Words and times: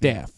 Death. 0.00 0.32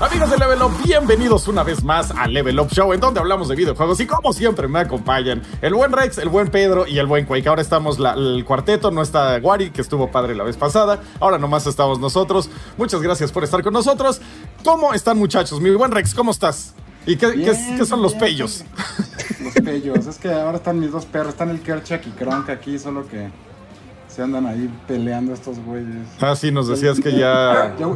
Amigos 0.00 0.30
de 0.30 0.38
Level 0.38 0.62
Up, 0.62 0.70
bienvenidos 0.84 1.48
una 1.48 1.64
vez 1.64 1.82
más 1.82 2.12
a 2.12 2.28
Level 2.28 2.60
Up 2.60 2.68
Show, 2.70 2.92
en 2.92 3.00
donde 3.00 3.18
hablamos 3.18 3.48
de 3.48 3.56
videojuegos 3.56 3.98
y 3.98 4.06
como 4.06 4.32
siempre 4.32 4.68
me 4.68 4.78
acompañan 4.78 5.42
el 5.60 5.74
buen 5.74 5.90
Rex, 5.90 6.18
el 6.18 6.28
buen 6.28 6.48
Pedro 6.48 6.86
y 6.86 6.98
el 6.98 7.06
buen 7.06 7.26
Quake. 7.26 7.48
Ahora 7.48 7.62
estamos 7.62 7.98
la- 7.98 8.12
el 8.14 8.44
cuarteto, 8.44 8.92
no 8.92 9.02
está 9.02 9.38
Wari, 9.42 9.70
que 9.70 9.80
estuvo 9.80 10.08
padre 10.08 10.36
la 10.36 10.44
vez 10.44 10.56
pasada, 10.56 11.00
ahora 11.18 11.36
nomás 11.38 11.66
estamos 11.66 11.98
nosotros. 11.98 12.48
Muchas 12.76 13.02
gracias 13.02 13.32
por 13.32 13.42
estar 13.42 13.60
con 13.64 13.72
nosotros. 13.72 14.20
¿Cómo 14.64 14.94
están 14.94 15.18
muchachos? 15.18 15.60
Mi 15.60 15.70
buen 15.70 15.90
Rex, 15.90 16.14
¿cómo 16.14 16.30
estás? 16.30 16.74
¿Y 17.06 17.16
qué, 17.16 17.30
qué- 17.30 17.36
Bien, 17.36 17.76
qué 17.78 17.86
son 17.86 18.02
los 18.02 18.12
bien. 18.12 18.20
pellos? 18.20 18.64
Los 19.42 19.54
pellos. 19.54 20.06
Es 20.06 20.18
que 20.18 20.30
ahora 20.32 20.58
están 20.58 20.78
mis 20.80 20.90
dos 20.92 21.06
perros. 21.06 21.30
Están 21.30 21.50
el 21.50 21.60
Kerchak 21.60 22.06
y 22.06 22.10
Kronk 22.10 22.50
aquí, 22.50 22.78
solo 22.78 23.06
que 23.08 23.28
se 24.08 24.22
andan 24.22 24.46
ahí 24.46 24.68
peleando 24.86 25.32
estos 25.32 25.58
güeyes. 25.60 26.06
Ah, 26.20 26.34
sí, 26.36 26.50
nos 26.50 26.68
decías 26.68 27.00
que 27.00 27.12
ya... 27.12 27.74
Ya- 27.78 27.86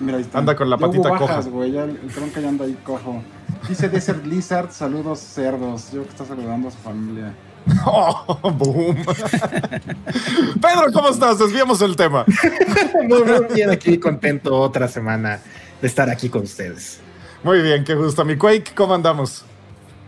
mira, 0.00 0.16
ahí 0.18 0.22
está. 0.24 0.38
Anda 0.38 0.56
con 0.56 0.68
la 0.70 0.76
Ya 0.76 0.86
patita 0.86 1.10
bajas, 1.10 1.28
coja. 1.46 1.48
güey. 1.50 1.72
Ya 1.72 1.84
el, 1.84 1.90
el 1.90 2.08
Kronk 2.12 2.38
ya 2.40 2.48
anda 2.48 2.64
ahí 2.64 2.76
cojo. 2.84 3.22
Dice 3.68 3.88
Desert 3.88 4.24
Lizard, 4.26 4.70
saludos 4.72 5.20
cerdos. 5.20 5.92
Yo 5.92 6.02
que 6.04 6.10
está 6.10 6.24
saludando 6.24 6.68
a 6.68 6.70
su 6.70 6.78
familia. 6.78 7.34
¡Oh, 7.84 8.36
boom! 8.52 8.96
Pedro, 10.60 10.92
¿cómo 10.92 11.08
estás? 11.08 11.38
Desviamos 11.38 11.80
el 11.82 11.96
tema. 11.96 12.24
Muy 13.08 13.22
bien, 13.54 13.70
aquí 13.70 13.98
contento 13.98 14.54
otra 14.58 14.88
semana 14.88 15.40
de 15.80 15.86
estar 15.88 16.08
aquí 16.10 16.28
con 16.28 16.42
ustedes. 16.42 17.00
Muy 17.42 17.62
bien, 17.62 17.84
qué 17.84 17.94
gusto. 17.94 18.24
Mi 18.24 18.36
Quake, 18.36 18.72
¿cómo 18.74 18.94
andamos? 18.94 19.44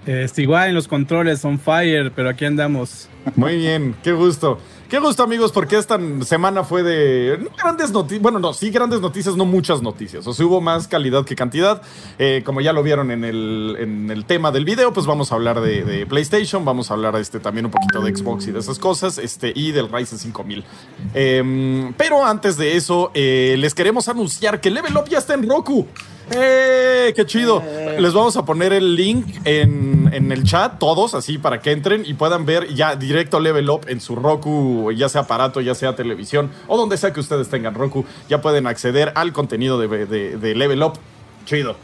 Este, 0.06 0.42
igual 0.42 0.70
en 0.70 0.74
los 0.74 0.88
controles 0.88 1.44
on 1.44 1.58
fire, 1.58 2.10
pero 2.14 2.30
aquí 2.30 2.44
andamos. 2.44 3.08
Muy 3.36 3.56
bien, 3.56 3.94
qué 4.02 4.12
gusto. 4.12 4.58
Qué 4.88 5.00
gusto, 5.00 5.22
amigos, 5.22 5.52
porque 5.52 5.76
esta 5.76 5.98
semana 6.24 6.64
fue 6.64 6.82
de 6.82 7.46
grandes 7.62 7.90
noticias. 7.90 8.22
Bueno, 8.22 8.38
no, 8.38 8.54
sí 8.54 8.70
grandes 8.70 9.02
noticias, 9.02 9.36
no 9.36 9.44
muchas 9.44 9.82
noticias. 9.82 10.26
O 10.26 10.32
sea, 10.32 10.46
hubo 10.46 10.62
más 10.62 10.88
calidad 10.88 11.26
que 11.26 11.36
cantidad. 11.36 11.82
Eh, 12.18 12.42
como 12.42 12.62
ya 12.62 12.72
lo 12.72 12.82
vieron 12.82 13.10
en 13.10 13.22
el, 13.22 13.76
en 13.78 14.10
el 14.10 14.24
tema 14.24 14.50
del 14.50 14.64
video, 14.64 14.94
pues 14.94 15.04
vamos 15.04 15.30
a 15.30 15.34
hablar 15.34 15.60
de, 15.60 15.84
de 15.84 16.06
PlayStation, 16.06 16.64
vamos 16.64 16.90
a 16.90 16.94
hablar 16.94 17.14
este, 17.16 17.38
también 17.38 17.66
un 17.66 17.70
poquito 17.70 18.00
de 18.00 18.16
Xbox 18.16 18.46
y 18.46 18.52
de 18.52 18.60
esas 18.60 18.78
cosas, 18.78 19.18
este, 19.18 19.52
y 19.54 19.72
del 19.72 19.92
Ryzen 19.92 20.18
5000. 20.18 20.64
Em, 21.12 21.92
pero 21.92 22.24
antes 22.24 22.56
de 22.56 22.74
eso, 22.74 23.10
eh, 23.12 23.56
les 23.58 23.74
queremos 23.74 24.08
anunciar 24.08 24.58
que 24.58 24.70
Level 24.70 24.96
Up 24.96 25.06
ya 25.10 25.18
está 25.18 25.34
en 25.34 25.46
Roku. 25.46 25.86
¡Eh! 26.30 27.12
¡Qué 27.16 27.24
chido! 27.26 27.62
Les 27.98 28.12
vamos 28.12 28.36
a 28.36 28.44
poner 28.44 28.72
el 28.72 28.94
link 28.94 29.26
en, 29.44 30.10
en 30.12 30.30
el 30.30 30.44
chat, 30.44 30.78
todos, 30.78 31.14
así 31.14 31.38
para 31.38 31.60
que 31.60 31.72
entren 31.72 32.04
y 32.06 32.14
puedan 32.14 32.44
ver 32.46 32.72
ya 32.74 32.96
directo 32.96 33.40
Level 33.40 33.68
Up 33.70 33.86
en 33.88 34.00
su 34.00 34.14
Roku, 34.14 34.92
ya 34.92 35.08
sea 35.08 35.22
aparato, 35.22 35.60
ya 35.60 35.74
sea 35.74 35.96
televisión 35.96 36.50
o 36.66 36.76
donde 36.76 36.96
sea 36.96 37.12
que 37.12 37.20
ustedes 37.20 37.48
tengan 37.48 37.74
Roku. 37.74 38.04
Ya 38.28 38.40
pueden 38.40 38.66
acceder 38.66 39.12
al 39.14 39.32
contenido 39.32 39.78
de, 39.78 39.88
de- 40.06 40.36
de 40.36 40.54
Level 40.54 40.82
Up. 40.82 40.92
Chido. 41.46 41.76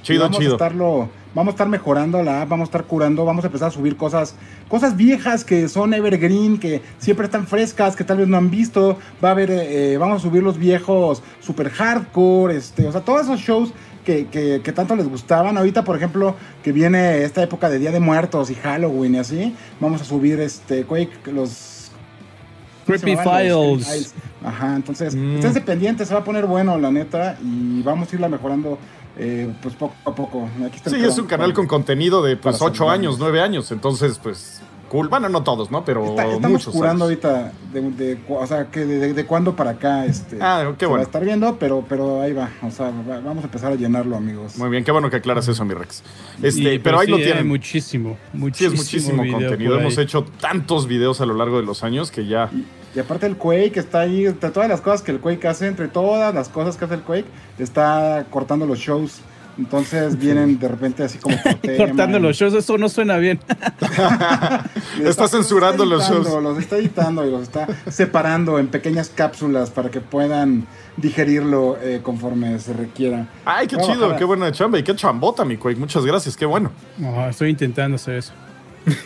Y 0.00 0.02
Chido, 0.02 0.22
vamos 0.22 0.38
chido. 0.38 0.52
A 0.52 0.54
estarlo, 0.54 1.08
vamos 1.34 1.52
a 1.52 1.54
estar 1.54 1.68
mejorando 1.68 2.22
la 2.22 2.42
app, 2.42 2.48
vamos 2.48 2.64
a 2.66 2.70
estar 2.70 2.84
curando, 2.84 3.24
vamos 3.24 3.44
a 3.44 3.48
empezar 3.48 3.68
a 3.68 3.70
subir 3.70 3.96
cosas, 3.96 4.34
cosas 4.68 4.96
viejas 4.96 5.44
que 5.44 5.68
son 5.68 5.92
evergreen, 5.94 6.58
que 6.58 6.82
siempre 6.98 7.26
están 7.26 7.46
frescas, 7.46 7.96
que 7.96 8.04
tal 8.04 8.18
vez 8.18 8.28
no 8.28 8.36
han 8.36 8.50
visto. 8.50 8.98
Va 9.22 9.28
a 9.28 9.32
haber, 9.32 9.50
eh, 9.52 9.96
vamos 9.98 10.18
a 10.18 10.20
subir 10.20 10.42
los 10.42 10.58
viejos 10.58 11.22
super 11.40 11.68
hardcore, 11.70 12.56
este, 12.56 12.86
o 12.88 12.92
sea, 12.92 13.02
todos 13.02 13.22
esos 13.22 13.40
shows 13.40 13.72
que, 14.04 14.26
que- 14.28 14.62
que 14.64 14.72
tanto 14.72 14.96
les 14.96 15.06
gustaban. 15.08 15.58
Ahorita, 15.58 15.84
por 15.84 15.94
ejemplo, 15.96 16.34
que 16.64 16.72
viene 16.72 17.22
esta 17.22 17.42
época 17.42 17.68
de 17.68 17.78
Día 17.78 17.92
de 17.92 18.00
Muertos 18.00 18.50
y 18.50 18.54
Halloween 18.54 19.14
y 19.16 19.18
así, 19.18 19.54
vamos 19.78 20.00
a 20.00 20.04
subir 20.04 20.40
este 20.40 20.84
Quake, 20.84 21.30
los 21.32 21.90
¿cómo 22.86 22.98
se 22.98 23.04
Creepy 23.04 23.22
Files. 23.22 24.14
Ajá, 24.42 24.74
entonces, 24.74 25.14
Mm. 25.14 25.34
esténse 25.34 25.60
pendientes, 25.60 26.08
se 26.08 26.14
va 26.14 26.20
a 26.20 26.24
poner 26.24 26.46
bueno, 26.46 26.78
la 26.78 26.90
neta, 26.90 27.36
y 27.44 27.82
vamos 27.82 28.10
a 28.10 28.16
irla 28.16 28.28
mejorando, 28.30 28.78
eh, 29.22 29.52
pues 29.62 29.74
poco 29.74 29.94
a 30.04 30.14
poco. 30.14 30.48
Aquí 30.66 30.76
está 30.76 30.90
el 30.90 30.96
Sí, 30.96 31.04
es 31.04 31.18
un 31.18 31.26
canal 31.26 31.52
con 31.52 31.66
contenido 31.66 32.22
de 32.22 32.36
pues 32.36 32.56
para 32.58 32.70
8 32.70 32.90
años, 32.90 33.14
saludarnos. 33.14 33.18
9 33.18 33.40
años. 33.42 33.70
Entonces, 33.70 34.18
pues, 34.22 34.62
cool. 34.88 35.08
Bueno, 35.08 35.28
no 35.28 35.42
todos, 35.44 35.70
¿no? 35.70 35.84
Pero 35.84 36.04
Está- 36.06 36.24
estamos 36.26 36.50
muchos. 36.50 36.74
curando 36.74 37.04
años. 37.06 37.18
ahorita, 37.24 37.52
de, 37.72 38.18
o 38.28 38.46
sea, 38.46 38.66
que 38.70 38.80
de, 38.86 38.98
de, 38.98 39.12
de 39.14 39.26
cuándo 39.26 39.54
para 39.54 39.70
acá, 39.72 40.04
este, 40.06 40.38
Ah, 40.40 40.72
qué 40.76 40.80
se 40.80 40.86
va 40.86 40.90
bueno. 40.90 41.02
a 41.02 41.04
estar 41.04 41.24
viendo, 41.24 41.56
pero, 41.58 41.84
pero 41.88 42.20
ahí 42.22 42.32
va, 42.32 42.48
o 42.62 42.70
sea, 42.70 42.86
va- 43.08 43.20
vamos 43.20 43.44
a 43.44 43.46
empezar 43.46 43.70
a 43.72 43.76
llenarlo, 43.76 44.16
amigos. 44.16 44.56
Muy 44.56 44.68
bien, 44.70 44.82
qué 44.82 44.90
bueno 44.90 45.08
que 45.10 45.16
aclaras 45.16 45.46
eso, 45.46 45.64
mi 45.64 45.74
Rex. 45.74 46.02
Este, 46.42 46.74
Y, 46.74 46.78
pero 46.80 46.98
ahí 46.98 47.06
sí, 47.06 47.12
lo 47.12 47.18
tienen. 47.18 47.46
muchísimo, 47.46 48.16
Sí, 48.32 48.38
muchísimo, 48.38 48.74
es 48.74 48.80
muchísimo 48.80 49.22
contenido. 49.30 49.78
Hemos 49.78 49.96
hecho 49.98 50.24
tantos 50.40 50.86
videos 50.88 51.20
a 51.20 51.26
lo 51.26 51.34
largo 51.34 51.58
de 51.60 51.66
los 51.66 51.84
años 51.84 52.10
que 52.10 52.26
ya. 52.26 52.50
Y 52.52 52.64
aparte 52.98 53.26
el 53.26 53.36
Quake 53.36 53.76
está 53.78 54.00
ahí, 54.00 54.26
entre 54.26 54.50
todas 54.50 54.68
las 54.68 54.80
cosas 54.80 55.02
que 55.02 55.12
el 55.12 55.20
Quake 55.20 55.46
hace, 55.46 55.68
entre 55.68 55.86
todas 55.86 56.34
las 56.34 56.48
cosas 56.48 56.76
que 56.76 56.86
hace 56.86 56.94
el 56.94 57.02
Quake, 57.02 57.26
está 57.58 58.24
cortando 58.30 58.66
los 58.66 58.78
shows. 58.78 59.20
Entonces 59.58 60.18
vienen 60.18 60.58
de 60.58 60.68
repente 60.68 61.02
así 61.02 61.18
como 61.18 61.36
Cortando 61.76 62.18
y- 62.18 62.20
los 62.22 62.36
shows, 62.36 62.54
eso 62.54 62.78
no 62.78 62.88
suena 62.88 63.18
bien. 63.18 63.38
Está 65.04 65.28
censurando 65.28 65.84
los 65.84 66.02
editando, 66.08 66.28
shows. 66.30 66.42
Los 66.42 66.58
está 66.58 66.76
editando 66.78 67.26
y 67.26 67.30
los 67.30 67.42
está 67.42 67.66
separando 67.90 68.58
en 68.58 68.68
pequeñas 68.68 69.10
cápsulas 69.10 69.70
para 69.70 69.90
que 69.90 70.00
puedan 70.00 70.66
digerirlo 70.96 71.76
eh, 71.82 72.00
conforme 72.02 72.58
se 72.58 72.72
requiera. 72.72 73.26
Ay, 73.44 73.66
qué 73.66 73.76
Voy 73.76 73.86
chido, 73.86 74.16
qué 74.16 74.24
buena 74.24 74.50
chamba 74.52 74.78
y 74.78 74.82
qué 74.82 74.94
chambota, 74.94 75.44
mi 75.44 75.56
Quake. 75.56 75.78
Muchas 75.78 76.04
gracias, 76.06 76.36
qué 76.36 76.46
bueno. 76.46 76.70
No, 76.96 77.28
estoy 77.28 77.50
intentando 77.50 77.96
hacer 77.96 78.16
eso. 78.16 78.32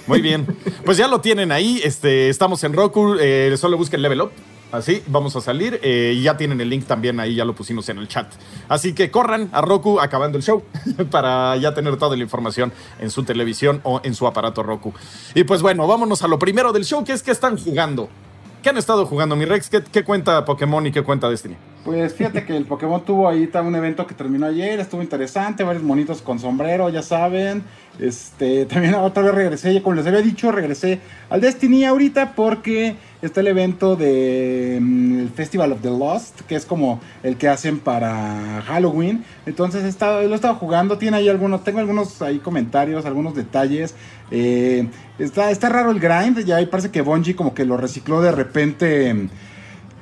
Muy 0.06 0.20
bien. 0.20 0.46
Pues 0.84 0.96
ya 0.96 1.08
lo 1.08 1.20
tienen 1.20 1.52
ahí. 1.52 1.80
Este, 1.82 2.28
estamos 2.28 2.62
en 2.64 2.72
Roku. 2.72 3.16
eh, 3.20 3.54
solo 3.56 3.76
busquen 3.76 4.02
Level 4.02 4.20
Up. 4.22 4.30
Así, 4.72 5.02
vamos 5.06 5.36
a 5.36 5.40
salir. 5.40 5.78
eh, 5.82 6.18
ya 6.20 6.36
tienen 6.36 6.60
el 6.60 6.68
link 6.68 6.84
también 6.86 7.20
ahí, 7.20 7.36
ya 7.36 7.44
lo 7.44 7.54
pusimos 7.54 7.88
en 7.88 7.98
el 7.98 8.08
chat. 8.08 8.26
Así 8.68 8.92
que 8.92 9.10
corran 9.10 9.48
a 9.52 9.60
Roku 9.60 10.00
acabando 10.00 10.36
el 10.36 10.42
show 10.42 10.64
para 11.10 11.56
ya 11.58 11.74
tener 11.74 11.96
toda 11.96 12.16
la 12.16 12.22
información 12.24 12.72
en 12.98 13.10
su 13.10 13.22
televisión 13.22 13.80
o 13.84 14.00
en 14.02 14.14
su 14.14 14.26
aparato 14.26 14.62
Roku. 14.64 14.92
Y 15.34 15.44
pues 15.44 15.62
bueno, 15.62 15.86
vámonos 15.86 16.22
a 16.22 16.28
lo 16.28 16.38
primero 16.40 16.72
del 16.72 16.84
show, 16.84 17.04
que 17.04 17.12
es 17.12 17.22
que 17.22 17.30
están 17.30 17.56
jugando. 17.56 18.08
¿Qué 18.64 18.70
han 18.70 18.78
estado 18.78 19.06
jugando, 19.06 19.36
mi 19.36 19.44
Rex? 19.44 19.68
¿Qué, 19.68 19.82
qué 19.82 20.02
cuenta 20.02 20.44
Pokémon 20.44 20.84
y 20.86 20.90
qué 20.90 21.02
cuenta 21.02 21.28
Destiny? 21.28 21.56
Pues 21.84 22.14
fíjate 22.14 22.46
que 22.46 22.56
el 22.56 22.64
Pokémon 22.64 23.04
tuvo 23.04 23.28
ahí 23.28 23.50
un 23.62 23.74
evento 23.74 24.06
que 24.06 24.14
terminó 24.14 24.46
ayer, 24.46 24.80
estuvo 24.80 25.02
interesante, 25.02 25.64
varios 25.64 25.84
monitos 25.84 26.22
con 26.22 26.38
sombrero, 26.38 26.88
ya 26.88 27.02
saben. 27.02 27.62
Este, 27.98 28.64
también 28.66 28.94
otra 28.94 29.22
vez 29.22 29.34
regresé, 29.34 29.74
ya 29.74 29.82
como 29.82 29.96
les 29.96 30.06
había 30.06 30.22
dicho, 30.22 30.50
regresé 30.50 31.00
al 31.28 31.42
Destiny 31.42 31.84
ahorita 31.84 32.32
porque 32.34 32.96
está 33.20 33.40
el 33.40 33.48
evento 33.48 33.96
de 33.96 34.78
mm, 34.80 35.26
Festival 35.34 35.72
of 35.72 35.82
the 35.82 35.90
Lost, 35.90 36.40
que 36.42 36.54
es 36.54 36.64
como 36.64 37.02
el 37.22 37.36
que 37.36 37.48
hacen 37.48 37.78
para 37.78 38.62
Halloween. 38.62 39.22
Entonces 39.44 39.84
he 39.84 39.88
estado, 39.88 40.22
lo 40.22 40.32
he 40.32 40.34
estado 40.34 40.54
jugando, 40.54 40.96
tiene 40.96 41.18
ahí 41.18 41.28
algunos, 41.28 41.64
tengo 41.64 41.80
algunos 41.80 42.22
ahí 42.22 42.38
comentarios, 42.38 43.04
algunos 43.04 43.34
detalles. 43.34 43.94
Eh, 44.30 44.88
está, 45.18 45.50
está 45.50 45.68
raro 45.68 45.90
el 45.90 46.00
grind, 46.00 46.46
ya 46.46 46.56
ahí 46.56 46.66
parece 46.66 46.90
que 46.90 47.02
Bungie 47.02 47.36
como 47.36 47.52
que 47.52 47.66
lo 47.66 47.76
recicló 47.76 48.22
de 48.22 48.32
repente. 48.32 49.28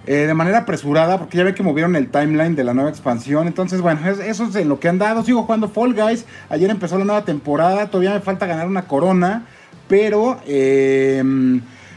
Eh, 0.06 0.26
de 0.26 0.34
manera 0.34 0.58
apresurada, 0.58 1.18
porque 1.18 1.38
ya 1.38 1.44
ve 1.44 1.54
que 1.54 1.62
movieron 1.62 1.94
el 1.96 2.08
timeline 2.10 2.54
de 2.56 2.64
la 2.64 2.74
nueva 2.74 2.90
expansión. 2.90 3.46
Entonces, 3.46 3.80
bueno, 3.80 4.00
es- 4.08 4.18
eso 4.18 4.44
es 4.46 4.54
en 4.56 4.68
lo 4.68 4.80
que 4.80 4.88
han 4.88 4.98
dado. 4.98 5.22
Sigo 5.24 5.42
jugando 5.44 5.68
Fall 5.68 5.94
Guys. 5.94 6.24
Ayer 6.48 6.70
empezó 6.70 6.98
la 6.98 7.04
nueva 7.04 7.24
temporada. 7.24 7.86
Todavía 7.88 8.14
me 8.14 8.20
falta 8.20 8.46
ganar 8.46 8.66
una 8.66 8.86
corona. 8.86 9.46
Pero, 9.88 10.40
eh, 10.46 11.22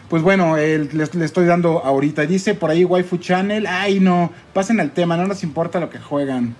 pues 0.09 0.21
bueno, 0.21 0.55
les- 0.57 1.15
le, 1.15 1.25
estoy 1.25 1.45
dando 1.45 1.79
ahorita. 1.83 2.25
Dice 2.25 2.53
por 2.53 2.69
ahí 2.69 2.83
Waifu 2.83 3.17
Channel. 3.17 3.65
Ay, 3.67 3.99
no, 3.99 4.31
pasen 4.53 4.79
al 4.79 4.91
tema, 4.91 5.17
no 5.17 5.25
nos 5.27 5.43
importa 5.43 5.79
lo 5.79 5.89
que 5.89 5.99
juegan. 5.99 6.55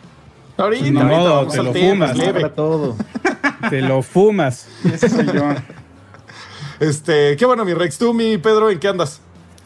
Ahorita, 0.58 0.90
No, 0.92 1.02
ahorita 1.02 1.18
no, 1.24 1.36
vamos 1.36 1.54
te 1.54 1.60
al 1.60 1.66
lo 1.66 1.72
tema, 1.74 2.08
fumas, 2.08 2.18
leve. 2.18 2.50
Todo. 2.50 2.96
Te 3.70 3.82
lo 3.82 4.02
fumas. 4.02 4.68
Ese 4.86 5.10
soy 5.10 5.26
yo. 5.26 5.44
Este, 6.80 7.36
qué 7.38 7.46
bueno, 7.46 7.66
mi 7.66 7.74
Rex. 7.74 7.98
Tú, 7.98 8.14
mi 8.14 8.38
Pedro, 8.38 8.70
¿en 8.70 8.80
qué 8.80 8.88
andas? 8.88 9.22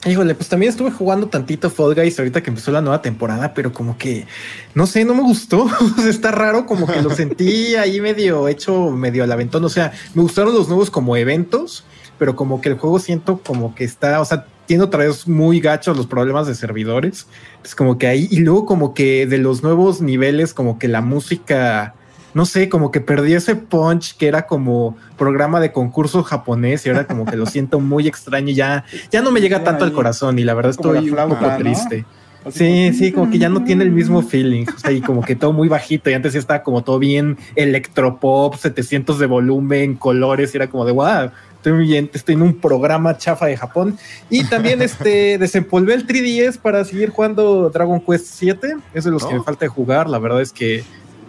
Híjole, 0.06 0.34
pues 0.34 0.48
también 0.48 0.69
estuve 0.69 0.92
jugando 0.92 1.28
tantito 1.28 1.69
Fall 1.69 1.94
Guys 1.94 2.18
ahorita 2.18 2.42
que 2.42 2.51
empezó 2.51 2.72
la 2.72 2.80
nueva 2.80 3.01
temporada, 3.01 3.54
pero 3.54 3.74
como 3.74 3.98
que, 3.98 4.25
no 4.74 4.88
sé, 4.88 5.04
no 5.04 5.13
me 5.13 5.24
gustó. 5.24 5.68
Está 6.07 6.31
raro, 6.31 6.66
como 6.66 6.88
que 6.88 7.01
lo 7.01 7.10
sentí 7.10 7.75
ahí 7.75 8.00
medio 8.00 8.48
hecho, 8.48 8.92
medio 8.92 9.25
al 9.25 9.31
aventón. 9.31 9.66
O 9.66 9.69
sea, 9.69 9.92
me 10.13 10.22
gustaron 10.22 10.54
los 10.54 10.69
nuevos 10.69 10.90
como 10.90 11.18
eventos, 11.18 11.84
pero 12.18 12.38
como 12.38 12.62
que 12.62 12.69
el 12.69 12.78
juego 12.78 13.00
siento 13.00 13.42
como 13.46 13.75
que 13.75 13.84
está, 13.84 14.22
o 14.22 14.25
sea, 14.25 14.46
tiene 14.68 14.84
otra 14.84 15.04
vez 15.04 15.28
muy 15.28 15.60
gachos 15.60 15.98
los 15.98 16.07
problemas 16.07 16.48
de 16.48 16.56
servidores. 16.56 17.28
Es 17.66 17.75
como 17.75 17.98
que 17.98 18.07
ahí, 18.07 18.30
y 18.31 18.40
luego 18.40 18.66
como 18.66 18.94
que 18.94 19.25
de 19.25 19.38
los 19.38 19.63
nuevos 19.63 20.00
niveles, 20.00 20.54
como 20.54 20.80
que 20.80 20.88
la 20.88 21.02
música, 21.02 21.94
no 22.34 22.46
sé, 22.46 22.70
como 22.70 22.92
que 22.92 23.02
perdí 23.02 23.34
ese 23.34 23.56
punch 23.56 24.16
que 24.18 24.28
era 24.28 24.48
como 24.48 24.98
programa 25.18 25.60
de 25.60 25.72
concurso 25.72 26.24
japonés 26.24 26.86
y 26.86 26.90
ahora 26.90 27.08
como 27.08 27.26
que 27.26 27.36
lo 27.36 27.46
siento 27.48 27.80
muy 27.80 28.08
extraño 28.08 28.50
y 28.50 28.56
ya, 28.56 28.86
ya 29.12 29.22
no 29.22 29.31
me 29.31 29.42
llega 29.42 29.60
Sí, 29.60 29.64
tanto 29.66 29.84
al 29.84 29.94
corazón 29.94 30.40
y 30.40 30.44
la 30.44 30.54
verdad 30.54 30.70
la 30.70 31.00
estoy 31.00 31.10
un 31.10 31.30
poco 31.30 31.48
¿no? 31.48 31.58
triste. 31.58 32.06
Sí, 32.52 32.94
sí, 32.94 33.12
como 33.12 33.30
que 33.30 33.38
ya 33.38 33.50
no 33.50 33.64
tiene 33.64 33.84
el 33.84 33.92
mismo 33.92 34.22
feeling. 34.22 34.66
O 34.74 34.80
sea, 34.80 34.92
y 34.92 35.02
como 35.02 35.22
que 35.22 35.36
todo 35.36 35.52
muy 35.52 35.68
bajito. 35.68 36.10
Y 36.10 36.14
antes 36.14 36.34
ya 36.34 36.40
estaba 36.40 36.64
como 36.64 36.84
todo 36.84 36.98
bien 36.98 37.38
electropop, 37.56 38.56
700 38.56 39.20
de 39.20 39.26
volumen, 39.26 39.96
colores. 39.96 40.54
Y 40.54 40.58
era 40.58 40.70
como 40.70 40.86
de 40.86 40.94
wow, 40.94 41.31
estoy 41.56 41.74
muy 41.74 41.86
bien. 41.86 42.10
Estoy 42.14 42.36
en 42.36 42.42
un 42.42 42.56
programa 42.56 43.18
chafa 43.18 43.48
de 43.48 43.58
Japón. 43.58 43.98
Y 44.30 44.46
también 44.46 44.81
este 44.81 45.38
desempolvé 45.40 45.94
el 45.96 46.08
3DS 46.08 46.58
para 46.60 46.86
seguir 46.86 47.10
jugando 47.10 47.70
Dragon 47.70 48.00
Quest 48.00 48.28
7. 48.28 48.78
Es 48.94 49.04
de 49.04 49.12
los 49.12 49.26
que 49.26 49.36
me 49.36 49.44
falta 49.44 49.66
de 49.66 49.70
jugar. 49.70 50.10
La 50.10 50.18
verdad 50.18 50.42
es 50.42 50.54
que 50.54 50.84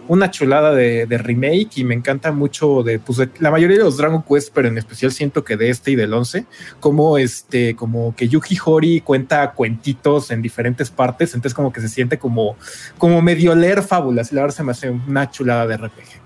una 0.07 0.31
chulada 0.31 0.73
de, 0.73 1.05
remake 1.17 1.77
y 1.77 1.83
me 1.83 1.95
encanta 1.95 2.31
mucho 2.31 2.83
de, 2.83 2.99
pues, 2.99 3.19
la 3.39 3.51
mayoría 3.51 3.77
de 3.77 3.83
los 3.83 3.97
Dragon 3.97 4.23
Quest, 4.23 4.51
pero 4.53 4.67
en 4.67 4.77
especial 4.77 5.11
siento 5.11 5.43
que 5.43 5.57
de 5.57 5.69
este 5.69 5.91
y 5.91 5.95
del 5.95 6.13
11, 6.13 6.45
como 6.79 7.17
este, 7.17 7.75
como 7.75 8.15
que 8.15 8.27
Yuji 8.27 8.57
Hori 8.63 9.01
cuenta 9.01 9.51
cuentitos 9.53 10.31
en 10.31 10.41
diferentes 10.41 10.89
partes, 10.89 11.33
entonces 11.33 11.53
como 11.53 11.71
que 11.71 11.81
se 11.81 11.89
siente 11.89 12.17
como, 12.17 12.55
como 12.97 13.21
medio 13.21 13.55
leer 13.55 13.83
fábulas 13.83 14.31
y 14.31 14.35
la 14.35 14.41
verdad 14.41 14.55
se 14.55 14.63
me 14.63 14.71
hace 14.71 14.89
una 14.89 15.29
chulada 15.29 15.67
de 15.67 15.77
RPG. 15.77 16.21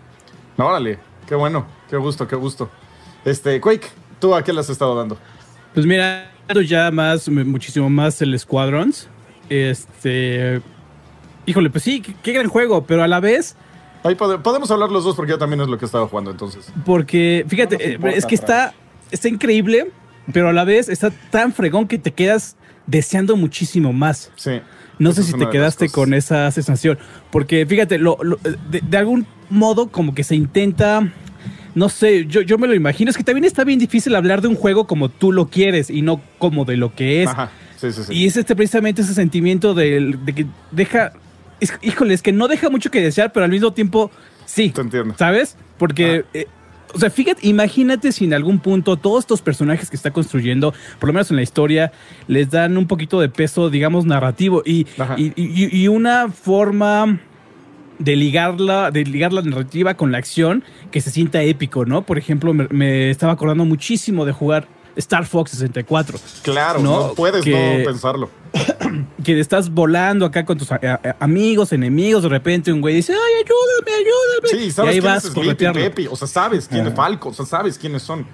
No, 0.57 0.67
órale, 0.67 0.97
qué 1.27 1.35
bueno, 1.35 1.67
qué 1.89 1.97
gusto, 1.97 2.27
qué 2.27 2.35
gusto. 2.35 2.69
Este, 3.23 3.59
Quake, 3.59 3.87
¿tú 4.19 4.33
a 4.33 4.43
qué 4.43 4.53
le 4.53 4.61
has 4.61 4.69
estado 4.69 4.95
dando? 4.95 5.17
Pues 5.73 5.85
mira, 5.85 6.31
ya 6.65 6.91
más, 6.91 7.27
muchísimo 7.27 7.89
más 7.89 8.21
el 8.21 8.37
Squadrons. 8.39 9.09
Este, 9.49 10.61
híjole, 11.45 11.69
pues 11.69 11.83
sí, 11.83 12.01
qué 12.01 12.33
gran 12.33 12.47
juego, 12.47 12.85
pero 12.85 13.03
a 13.03 13.07
la 13.07 13.19
vez 13.19 13.55
Ahí 14.05 14.13
podemos 14.13 14.69
hablar 14.69 14.91
los 14.91 15.03
dos 15.03 15.15
porque 15.15 15.31
yo 15.31 15.39
también 15.39 15.61
es 15.61 15.67
lo 15.67 15.79
que 15.79 15.85
estaba 15.85 16.07
jugando 16.07 16.29
entonces. 16.29 16.71
Porque, 16.85 17.43
fíjate, 17.47 17.93
eh, 17.93 17.99
es 18.13 18.27
que 18.27 18.35
está, 18.35 18.75
está 19.09 19.27
increíble, 19.27 19.91
pero 20.31 20.49
a 20.49 20.53
la 20.53 20.63
vez 20.63 20.89
está 20.89 21.09
tan 21.09 21.51
fregón 21.51 21.87
que 21.87 21.97
te 21.97 22.11
quedas 22.11 22.55
deseando 22.85 23.35
muchísimo 23.35 23.93
más. 23.93 24.31
Sí. 24.35 24.61
No 24.99 25.11
sé 25.11 25.23
si 25.23 25.33
te 25.33 25.49
quedaste 25.49 25.89
con 25.89 26.13
esa 26.13 26.51
sensación. 26.51 26.99
Porque, 27.31 27.65
fíjate, 27.65 27.97
lo, 27.97 28.19
de, 28.69 28.97
algún 28.97 29.25
modo 29.49 29.89
como 29.89 30.13
que 30.13 30.23
se 30.23 30.35
intenta... 30.35 31.11
No 31.73 31.89
sé, 31.89 32.27
yo, 32.27 32.41
yo 32.41 32.59
me 32.59 32.67
lo 32.67 32.75
imagino. 32.75 33.09
Es 33.09 33.17
que 33.17 33.23
también 33.23 33.43
está 33.43 33.63
bien 33.63 33.79
difícil 33.79 34.13
hablar 34.15 34.41
de 34.41 34.47
un 34.47 34.55
juego 34.55 34.85
como 34.85 35.09
tú 35.09 35.31
lo 35.31 35.47
quieres 35.47 35.89
y 35.89 36.03
no 36.03 36.21
como 36.37 36.63
de 36.63 36.77
lo 36.77 36.93
que 36.93 37.23
es. 37.23 37.29
Ajá. 37.29 37.49
Sí, 37.75 37.91
sí, 37.91 38.03
sí. 38.03 38.13
Y 38.13 38.27
es 38.27 38.37
este, 38.37 38.55
precisamente 38.55 39.01
ese 39.01 39.15
sentimiento 39.15 39.73
de, 39.73 40.15
de 40.23 40.33
que 40.33 40.45
deja 40.71 41.11
híjole, 41.81 42.13
es 42.13 42.21
que 42.21 42.31
no 42.31 42.47
deja 42.47 42.69
mucho 42.69 42.91
que 42.91 43.01
desear, 43.01 43.31
pero 43.31 43.45
al 43.45 43.51
mismo 43.51 43.73
tiempo 43.73 44.11
sí. 44.45 44.69
Te 44.69 44.81
entiendo. 44.81 45.15
¿Sabes? 45.17 45.57
Porque, 45.77 46.25
eh, 46.33 46.47
o 46.93 46.99
sea, 46.99 47.09
fíjate, 47.09 47.47
imagínate 47.47 48.11
si 48.11 48.25
en 48.25 48.33
algún 48.33 48.59
punto 48.59 48.95
todos 48.97 49.23
estos 49.23 49.41
personajes 49.41 49.89
que 49.89 49.95
está 49.95 50.11
construyendo, 50.11 50.73
por 50.99 51.09
lo 51.09 51.13
menos 51.13 51.29
en 51.29 51.37
la 51.37 51.43
historia, 51.43 51.91
les 52.27 52.49
dan 52.49 52.77
un 52.77 52.87
poquito 52.87 53.19
de 53.19 53.29
peso, 53.29 53.69
digamos, 53.69 54.05
narrativo 54.05 54.63
y, 54.65 54.87
y, 55.17 55.87
una 55.87 56.29
forma 56.29 57.19
de 57.99 58.15
ligarla, 58.15 58.91
de 58.91 59.03
ligar 59.03 59.33
la 59.33 59.41
narrativa 59.41 59.95
con 59.95 60.11
la 60.11 60.17
acción 60.17 60.63
que 60.91 61.01
se 61.01 61.11
sienta 61.11 61.41
épico, 61.43 61.85
¿no? 61.85 62.03
Por 62.03 62.17
ejemplo, 62.17 62.53
me 62.53 63.09
estaba 63.09 63.33
acordando 63.33 63.65
muchísimo 63.65 64.25
de 64.25 64.31
jugar 64.31 64.67
Star 64.95 65.25
Fox 65.25 65.51
64. 65.51 66.19
Claro, 66.43 66.79
no, 66.79 67.13
puedes 67.13 67.45
no 67.45 67.85
pensarlo. 67.85 68.29
Que 69.25 69.39
estás 69.39 69.69
volando 69.69 70.25
acá 70.25 70.45
con 70.45 70.57
tus 70.57 70.69
amigos, 71.19 71.73
enemigos, 71.73 72.23
de 72.23 72.29
repente 72.29 72.71
un 72.71 72.79
güey 72.79 72.95
dice, 72.95 73.13
ay, 73.13 73.43
ayúdame, 73.43 73.97
ayúdame. 73.97 74.63
Sí, 74.63 74.71
sabes 74.71 74.91
y 74.91 74.95
ahí 74.95 74.99
vas 75.01 75.25
es 75.25 76.07
o 76.11 76.15
sea, 76.15 76.27
sabes 76.27 76.67
quién 76.67 76.85
es 76.85 76.93
Falco, 76.93 77.29
o 77.29 77.33
sea, 77.33 77.45
sabes 77.45 77.77
quiénes 77.77 78.03
son. 78.03 78.25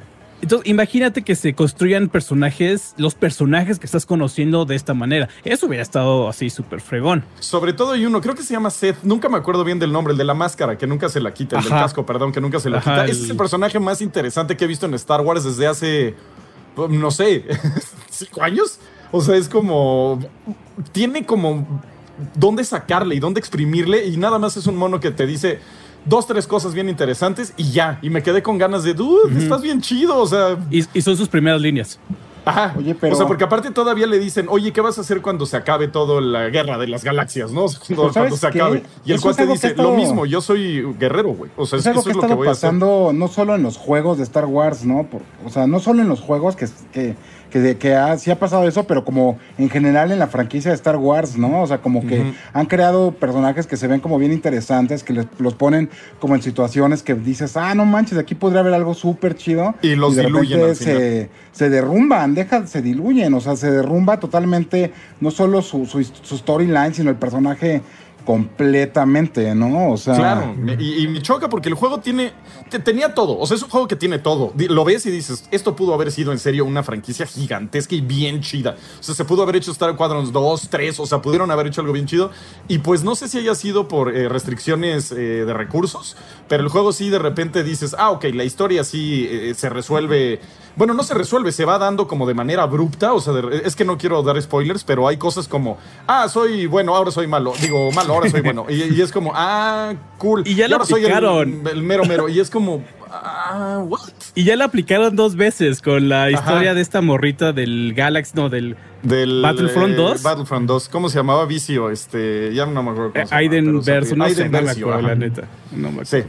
Entonces, 0.41 0.67
imagínate 0.67 1.21
que 1.21 1.35
se 1.35 1.53
construyan 1.53 2.09
personajes, 2.09 2.95
los 2.97 3.13
personajes 3.13 3.77
que 3.77 3.85
estás 3.85 4.05
conociendo 4.05 4.65
de 4.65 4.75
esta 4.75 4.93
manera. 4.93 5.29
Eso 5.43 5.67
hubiera 5.67 5.83
estado 5.83 6.27
así 6.27 6.49
súper 6.49 6.81
fregón. 6.81 7.23
Sobre 7.39 7.73
todo 7.73 7.91
hay 7.91 8.05
uno, 8.05 8.21
creo 8.21 8.35
que 8.35 8.43
se 8.43 8.53
llama 8.53 8.71
Seth, 8.71 8.97
nunca 9.03 9.29
me 9.29 9.37
acuerdo 9.37 9.63
bien 9.63 9.77
del 9.77 9.91
nombre, 9.91 10.11
el 10.11 10.17
de 10.17 10.25
la 10.25 10.33
máscara, 10.33 10.77
que 10.77 10.87
nunca 10.87 11.09
se 11.09 11.21
la 11.21 11.33
quita, 11.33 11.57
el 11.57 11.63
del 11.63 11.71
casco, 11.71 12.05
perdón, 12.05 12.31
que 12.31 12.41
nunca 12.41 12.59
se 12.59 12.69
la 12.69 12.79
quita. 12.79 13.05
Ese 13.05 13.23
es 13.23 13.29
el 13.29 13.37
personaje 13.37 13.79
más 13.79 14.01
interesante 14.01 14.57
que 14.57 14.65
he 14.65 14.67
visto 14.67 14.87
en 14.87 14.93
Star 14.95 15.21
Wars 15.21 15.43
desde 15.43 15.67
hace 15.67 16.15
no 16.75 17.11
sé, 17.11 17.45
cinco 18.09 18.41
años. 18.41 18.79
O 19.11 19.21
sea, 19.21 19.35
es 19.35 19.49
como. 19.49 20.19
Tiene 20.91 21.25
como 21.25 21.81
dónde 22.35 22.63
sacarle 22.63 23.15
y 23.15 23.19
dónde 23.19 23.39
exprimirle. 23.39 24.05
Y 24.07 24.17
nada 24.17 24.39
más 24.39 24.57
es 24.57 24.67
un 24.67 24.77
mono 24.77 24.99
que 24.99 25.11
te 25.11 25.25
dice 25.25 25.59
dos, 26.05 26.27
tres 26.27 26.47
cosas 26.47 26.73
bien 26.73 26.89
interesantes 26.89 27.53
y 27.57 27.71
ya. 27.71 27.99
Y 28.01 28.09
me 28.09 28.23
quedé 28.23 28.41
con 28.41 28.57
ganas 28.57 28.83
de, 28.83 28.93
dude, 28.93 29.37
estás 29.37 29.61
bien 29.61 29.81
chido. 29.81 30.17
O 30.17 30.27
sea. 30.27 30.57
y 30.69 31.01
son 31.01 31.17
sus 31.17 31.27
primeras 31.27 31.61
líneas. 31.61 31.99
Ajá. 32.45 32.73
Oye, 32.77 32.95
pero... 32.95 33.13
O 33.13 33.17
sea, 33.17 33.27
porque 33.27 33.43
aparte 33.43 33.71
todavía 33.71 34.07
le 34.07 34.19
dicen, 34.19 34.47
oye, 34.49 34.73
¿qué 34.73 34.81
vas 34.81 34.97
a 34.97 35.01
hacer 35.01 35.21
cuando 35.21 35.45
se 35.45 35.57
acabe 35.57 35.87
toda 35.87 36.21
la 36.21 36.49
guerra 36.49 36.77
de 36.77 36.87
las 36.87 37.03
galaxias, 37.03 37.51
no? 37.51 37.65
Cuando, 37.95 38.37
se 38.37 38.47
acabe. 38.47 38.83
Y 39.05 39.11
el 39.11 39.21
cuate 39.21 39.45
dice, 39.45 39.75
lo 39.75 39.91
mismo, 39.93 40.25
yo 40.25 40.41
soy 40.41 40.81
guerrero, 40.99 41.29
güey. 41.33 41.51
O 41.57 41.65
sea, 41.65 41.79
es, 41.79 41.87
algo 41.87 42.03
que 42.03 42.11
es 42.11 42.15
lo 42.15 42.27
que 42.27 42.33
voy 42.33 42.47
pasando 42.47 43.11
no 43.13 43.27
solo 43.27 43.55
en 43.55 43.63
los 43.63 43.77
juegos 43.77 44.17
de 44.17 44.23
Star 44.23 44.45
Wars, 44.45 44.85
¿no? 44.85 45.07
o 45.45 45.49
sea, 45.49 45.67
no 45.67 45.79
solo 45.79 46.01
en 46.01 46.09
los 46.09 46.21
juegos 46.21 46.55
que, 46.55 46.67
que 46.91 47.15
que, 47.51 47.77
que 47.77 47.95
ha, 47.95 48.17
sí 48.17 48.31
ha 48.31 48.39
pasado 48.39 48.67
eso, 48.67 48.85
pero 48.85 49.05
como 49.05 49.37
en 49.57 49.69
general 49.69 50.11
en 50.11 50.17
la 50.17 50.27
franquicia 50.27 50.71
de 50.71 50.75
Star 50.75 50.95
Wars, 50.95 51.37
¿no? 51.37 51.61
O 51.61 51.67
sea, 51.67 51.79
como 51.79 52.07
que 52.07 52.33
han 52.53 52.65
creado 52.65 53.11
personajes 53.11 53.67
que 53.67 53.77
se 53.77 53.87
ven 53.87 53.99
como 53.99 54.17
bien 54.17 54.31
interesantes, 54.31 55.03
que 55.03 55.13
les, 55.13 55.27
los 55.37 55.53
ponen 55.53 55.89
como 56.19 56.35
en 56.35 56.41
situaciones 56.41 57.03
que 57.03 57.13
dices, 57.13 57.57
ah, 57.57 57.75
no 57.75 57.85
manches, 57.85 58.17
aquí 58.17 58.33
podría 58.33 58.61
haber 58.61 58.73
algo 58.73 58.93
súper 58.93 59.35
chido. 59.35 59.75
Y 59.81 59.95
los 59.95 60.15
de 60.15 60.23
diluyen. 60.23 60.75
se, 60.75 61.29
se, 61.51 61.69
derrumban, 61.69 62.33
deja, 62.33 62.65
se 62.65 62.81
diluyen, 62.81 63.33
o 63.33 63.41
sea, 63.41 63.55
se 63.55 63.69
derrumba 63.69 64.19
totalmente 64.19 64.93
no 65.19 65.29
solo 65.29 65.61
su, 65.61 65.85
su, 65.85 66.03
su 66.03 66.37
storyline, 66.37 66.93
sino 66.93 67.09
el 67.09 67.17
personaje 67.17 67.81
completamente, 68.25 69.53
¿no? 69.55 69.91
O 69.91 69.97
sea. 69.97 70.15
Claro, 70.15 70.55
y, 70.79 71.07
me 71.07 71.21
choca 71.21 71.49
porque 71.49 71.69
el 71.69 71.75
juego 71.75 71.99
tiene. 71.99 72.33
tenía 72.83 73.13
todo. 73.13 73.37
O 73.37 73.45
sea, 73.45 73.57
es 73.57 73.63
un 73.63 73.69
juego 73.69 73.87
que 73.87 73.95
tiene 73.95 74.19
todo. 74.19 74.53
Lo 74.55 74.85
ves 74.85 75.05
y 75.05 75.11
dices, 75.11 75.45
esto 75.51 75.75
pudo 75.75 75.93
haber 75.93 76.11
sido 76.11 76.31
en 76.31 76.39
serio 76.39 76.65
una 76.65 76.83
franquicia 76.83 77.25
gigantesca 77.25 77.95
y 77.95 78.01
bien 78.01 78.41
chida. 78.41 78.75
O 78.99 79.03
sea, 79.03 79.15
se 79.15 79.25
pudo 79.25 79.43
haber 79.43 79.57
hecho 79.57 79.71
Star 79.71 79.95
Quadrons 79.95 80.31
2, 80.31 80.69
3, 80.69 80.99
o 80.99 81.05
sea, 81.05 81.21
pudieron 81.21 81.51
haber 81.51 81.67
hecho 81.67 81.81
algo 81.81 81.93
bien 81.93 82.05
chido. 82.05 82.31
Y 82.67 82.79
pues 82.79 83.03
no 83.03 83.15
sé 83.15 83.27
si 83.27 83.39
haya 83.39 83.55
sido 83.55 83.87
por 83.87 84.15
eh, 84.15 84.29
restricciones 84.29 85.11
eh, 85.11 85.45
de 85.45 85.53
recursos, 85.53 86.15
pero 86.47 86.63
el 86.63 86.69
juego 86.69 86.93
sí 86.93 87.09
de 87.09 87.19
repente 87.19 87.63
dices, 87.63 87.95
ah, 87.97 88.11
ok, 88.11 88.25
la 88.33 88.43
historia 88.43 88.83
sí 88.83 89.27
eh, 89.29 89.53
se 89.55 89.69
resuelve 89.69 90.39
bueno, 90.75 90.93
no 90.93 91.03
se 91.03 91.13
resuelve, 91.13 91.51
se 91.51 91.65
va 91.65 91.77
dando 91.77 92.07
como 92.07 92.25
de 92.25 92.33
manera 92.33 92.63
abrupta. 92.63 93.13
O 93.13 93.19
sea, 93.19 93.33
es 93.63 93.75
que 93.75 93.85
no 93.85 93.97
quiero 93.97 94.23
dar 94.23 94.41
spoilers, 94.41 94.83
pero 94.83 95.07
hay 95.07 95.17
cosas 95.17 95.47
como, 95.47 95.77
ah, 96.07 96.27
soy 96.29 96.65
bueno, 96.65 96.95
ahora 96.95 97.11
soy 97.11 97.27
malo. 97.27 97.53
Digo, 97.59 97.91
malo, 97.91 98.10
ahora 98.13 98.29
soy 98.29 98.41
bueno. 98.41 98.65
Y, 98.69 99.01
es 99.01 99.11
como, 99.11 99.31
ah, 99.35 99.93
cool. 100.17 100.43
Y 100.45 100.55
ya 100.55 100.67
lo 100.67 100.77
aplicaron. 100.77 101.63
el, 101.71 101.83
mero 101.83 102.05
mero. 102.05 102.29
Y 102.29 102.39
es 102.39 102.49
como, 102.49 102.83
ah, 103.09 103.83
what? 103.85 103.99
Y 104.35 104.43
ya 104.43 104.55
lo 104.55 104.63
aplicaron 104.63 105.15
dos 105.15 105.35
veces 105.35 105.81
con 105.81 106.09
la 106.09 106.31
historia 106.31 106.73
de 106.73 106.81
esta 106.81 107.01
morrita 107.01 107.53
del 107.53 107.93
Galaxy, 107.95 108.33
no, 108.35 108.49
del, 108.49 108.77
del 109.03 109.41
Battlefront 109.41 109.95
2. 109.95 110.19
Eh, 110.19 110.23
Battlefront 110.23 110.67
2. 110.67 110.89
¿Cómo 110.89 111.09
se 111.09 111.17
llamaba? 111.17 111.45
Vicio. 111.45 111.89
Este, 111.89 112.53
ya 112.53 112.65
no 112.65 112.83
me 112.83 112.91
acuerdo. 112.91 113.13
Cómo 113.13 113.25
se 113.25 113.35
Aiden 113.35 113.81
Verso, 113.81 114.15
no 114.15 114.29
sé, 114.29 114.49
no 114.49 114.57
acuerdo, 114.57 115.01
la 115.01 115.15
neta. 115.15 115.47
No 115.71 115.91
me 115.91 116.01
acuerdo. 116.01 116.05
Sí. 116.05 116.23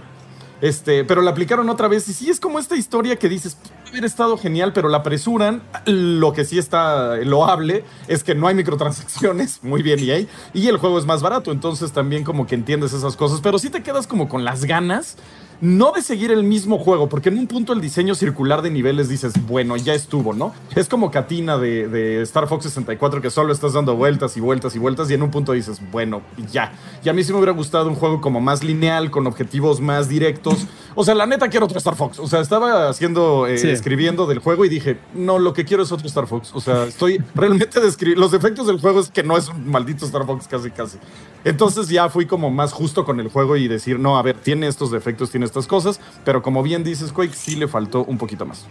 Este, 0.60 1.04
pero 1.04 1.22
la 1.22 1.32
aplicaron 1.32 1.68
otra 1.68 1.88
vez. 1.88 2.08
Y 2.08 2.14
sí 2.14 2.30
es 2.30 2.40
como 2.40 2.58
esta 2.58 2.76
historia 2.76 3.16
que 3.16 3.28
dices, 3.28 3.58
haber 3.92 4.04
estado 4.06 4.38
genial, 4.38 4.72
pero 4.72 4.88
la 4.88 4.98
apresuran. 4.98 5.62
Lo 5.84 6.32
que 6.32 6.44
sí 6.44 6.58
está 6.58 7.16
loable 7.16 7.84
es 8.08 8.24
que 8.24 8.34
no 8.34 8.48
hay 8.48 8.54
microtransacciones. 8.54 9.58
Muy 9.62 9.82
bien, 9.82 10.00
EA. 10.00 10.26
Y 10.54 10.68
el 10.68 10.78
juego 10.78 10.98
es 10.98 11.04
más 11.04 11.22
barato. 11.22 11.52
Entonces 11.52 11.92
también 11.92 12.24
como 12.24 12.46
que 12.46 12.54
entiendes 12.54 12.92
esas 12.92 13.16
cosas. 13.16 13.40
Pero 13.42 13.58
sí 13.58 13.70
te 13.70 13.82
quedas 13.82 14.06
como 14.06 14.28
con 14.28 14.44
las 14.44 14.64
ganas 14.64 15.16
no 15.62 15.92
de 15.92 16.02
seguir 16.02 16.32
el 16.32 16.42
mismo 16.42 16.76
juego, 16.76 17.08
porque 17.08 17.28
en 17.28 17.38
un 17.38 17.46
punto 17.46 17.72
el 17.72 17.80
diseño 17.80 18.16
circular 18.16 18.62
de 18.62 18.70
niveles 18.70 19.08
dices, 19.08 19.32
bueno, 19.46 19.76
ya 19.76 19.94
estuvo, 19.94 20.32
¿no? 20.34 20.52
Es 20.74 20.88
como 20.88 21.12
Katina 21.12 21.56
de, 21.56 22.20
Star 22.22 22.48
Fox 22.48 22.64
64 22.64 23.22
que 23.22 23.30
solo 23.30 23.52
estás 23.52 23.72
dando 23.72 23.94
vueltas 23.94 24.36
y 24.36 24.40
vueltas 24.40 24.74
y 24.74 24.80
vueltas 24.80 25.08
y 25.08 25.14
en 25.14 25.22
un 25.22 25.30
punto 25.30 25.52
dices, 25.52 25.80
bueno, 25.92 26.20
ya. 26.50 26.72
Y 27.04 27.08
a 27.08 27.12
mí 27.12 27.22
sí 27.22 27.30
me 27.30 27.38
hubiera 27.38 27.52
gustado 27.52 27.88
un 27.88 27.94
juego 27.94 28.20
como 28.20 28.40
más 28.40 28.64
lineal, 28.64 29.12
con 29.12 29.24
objetivos 29.28 29.80
más 29.80 30.08
directos. 30.08 30.66
O 30.96 31.04
sea, 31.04 31.14
la 31.14 31.26
neta 31.26 31.48
quiero 31.48 31.66
otro 31.66 31.78
Star 31.78 31.94
Fox. 31.94 32.18
O 32.18 32.26
sea, 32.26 32.40
estaba 32.40 32.88
haciendo, 32.88 33.46
eh, 33.46 33.54
escribiendo 33.54 34.26
del 34.26 34.40
juego 34.40 34.64
y 34.64 34.68
dije, 34.68 34.98
no, 35.14 35.38
lo 35.38 35.52
que 35.52 35.64
quiero 35.64 35.84
es 35.84 35.92
otro 35.92 36.08
Star 36.08 36.26
Fox. 36.26 36.50
O 36.54 36.60
sea, 36.60 36.86
estoy 36.86 37.22
realmente 37.36 37.78
describiendo. 37.78 38.20
Los 38.20 38.32
defectos 38.32 38.66
del 38.66 38.80
juego 38.80 38.98
es 38.98 39.10
que 39.10 39.22
no 39.22 39.36
es 39.36 39.48
un 39.48 39.70
maldito 39.70 40.06
Star 40.06 40.26
Fox 40.26 40.48
casi, 40.48 40.72
casi. 40.72 40.98
Entonces 41.44 41.88
ya 41.88 42.08
fui 42.08 42.26
como 42.26 42.50
más 42.50 42.72
justo 42.72 43.04
con 43.04 43.20
el 43.20 43.28
juego 43.28 43.56
y 43.56 43.68
decir, 43.68 44.00
no, 44.00 44.18
a 44.18 44.22
ver, 44.22 44.36
tiene 44.38 44.66
estos 44.66 44.90
defectos, 44.90 45.30
tiene 45.30 45.46
estas 45.52 45.66
cosas, 45.66 46.00
pero 46.24 46.42
como 46.42 46.62
bien 46.62 46.82
dices, 46.82 47.12
Quake, 47.12 47.34
sí 47.34 47.56
le 47.56 47.68
faltó 47.68 48.04
un 48.04 48.16
poquito 48.16 48.46
más. 48.46 48.66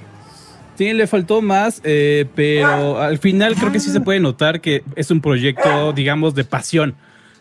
Sí, 0.75 0.91
le 0.93 1.05
faltó 1.05 1.41
más, 1.43 1.79
eh, 1.83 2.25
pero 2.33 2.99
al 2.99 3.19
final 3.19 3.55
creo 3.55 3.71
que 3.71 3.79
sí 3.79 3.91
se 3.91 4.01
puede 4.01 4.19
notar 4.19 4.61
que 4.61 4.83
es 4.95 5.11
un 5.11 5.21
proyecto, 5.21 5.93
digamos, 5.93 6.33
de 6.33 6.43
pasión, 6.43 6.95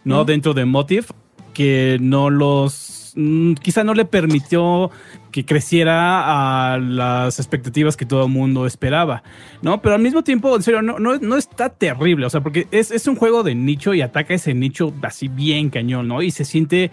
¿no? 0.05 0.27
Dentro 0.27 0.53
de 0.53 0.67
Motive, 0.67 1.07
que 1.55 1.97
no 2.01 2.29
los 2.29 3.15
mm, 3.17 3.55
quizá 3.55 3.83
no 3.83 3.95
le 3.95 4.05
permitió 4.05 4.91
que 5.31 5.47
creciera 5.47 6.75
a 6.75 6.79
las 6.79 7.39
expectativas 7.39 7.97
que 7.97 8.05
todo 8.05 8.25
el 8.25 8.31
mundo 8.31 8.67
esperaba, 8.67 9.23
¿no? 9.63 9.81
Pero 9.81 9.95
al 9.95 10.03
mismo 10.03 10.23
tiempo, 10.23 10.55
en 10.55 10.63
serio, 10.63 10.83
no, 10.83 10.99
no, 10.99 11.17
no 11.17 11.37
está 11.37 11.71
terrible, 11.71 12.27
o 12.27 12.31
sea, 12.31 12.43
porque 12.43 12.67
es, 12.73 12.91
es, 12.91 13.07
un 13.07 13.17
juego 13.17 13.43
de 13.43 13.55
nicho 13.55 13.95
y 13.95 14.03
ataca 14.03 14.35
ese 14.35 14.53
nicho 14.53 14.93
así 15.03 15.29
bien 15.29 15.71
cañón, 15.71 16.09
¿no? 16.09 16.21
Y 16.21 16.31
se 16.31 16.45
siente, 16.45 16.91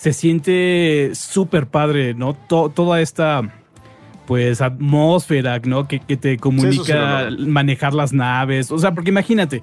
se 0.00 0.14
siente 0.14 1.10
súper 1.12 1.66
padre, 1.66 2.14
¿no? 2.14 2.32
toda 2.32 3.02
esta 3.02 3.42
pues 4.24 4.62
atmósfera, 4.62 5.58
¿no? 5.58 5.88
Que, 5.88 6.00
que 6.00 6.16
te 6.16 6.38
comunica 6.38 7.28
manejar 7.38 7.92
las 7.92 8.14
naves. 8.14 8.70
O 8.70 8.78
sea, 8.78 8.94
porque 8.94 9.10
imagínate, 9.10 9.62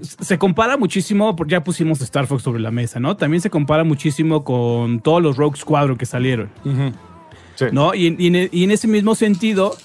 se 0.00 0.36
compara 0.36 0.76
muchísimo, 0.76 1.36
porque 1.36 1.52
ya 1.52 1.62
pusimos 1.62 2.00
Star 2.00 2.26
Fox 2.26 2.42
sobre 2.42 2.60
la 2.60 2.72
mesa, 2.72 2.98
¿no? 2.98 3.16
También 3.16 3.40
se 3.40 3.50
compara 3.50 3.84
muchísimo 3.84 4.42
con 4.42 4.98
todos 4.98 5.22
los 5.22 5.36
Rogue 5.36 5.56
Squadron 5.56 5.96
que 5.96 6.06
salieron. 6.06 6.50
¿No? 7.70 7.94
Y, 7.94 8.06
en 8.08 8.70
ese 8.72 8.88
mismo 8.88 9.14
sentido, 9.14 9.76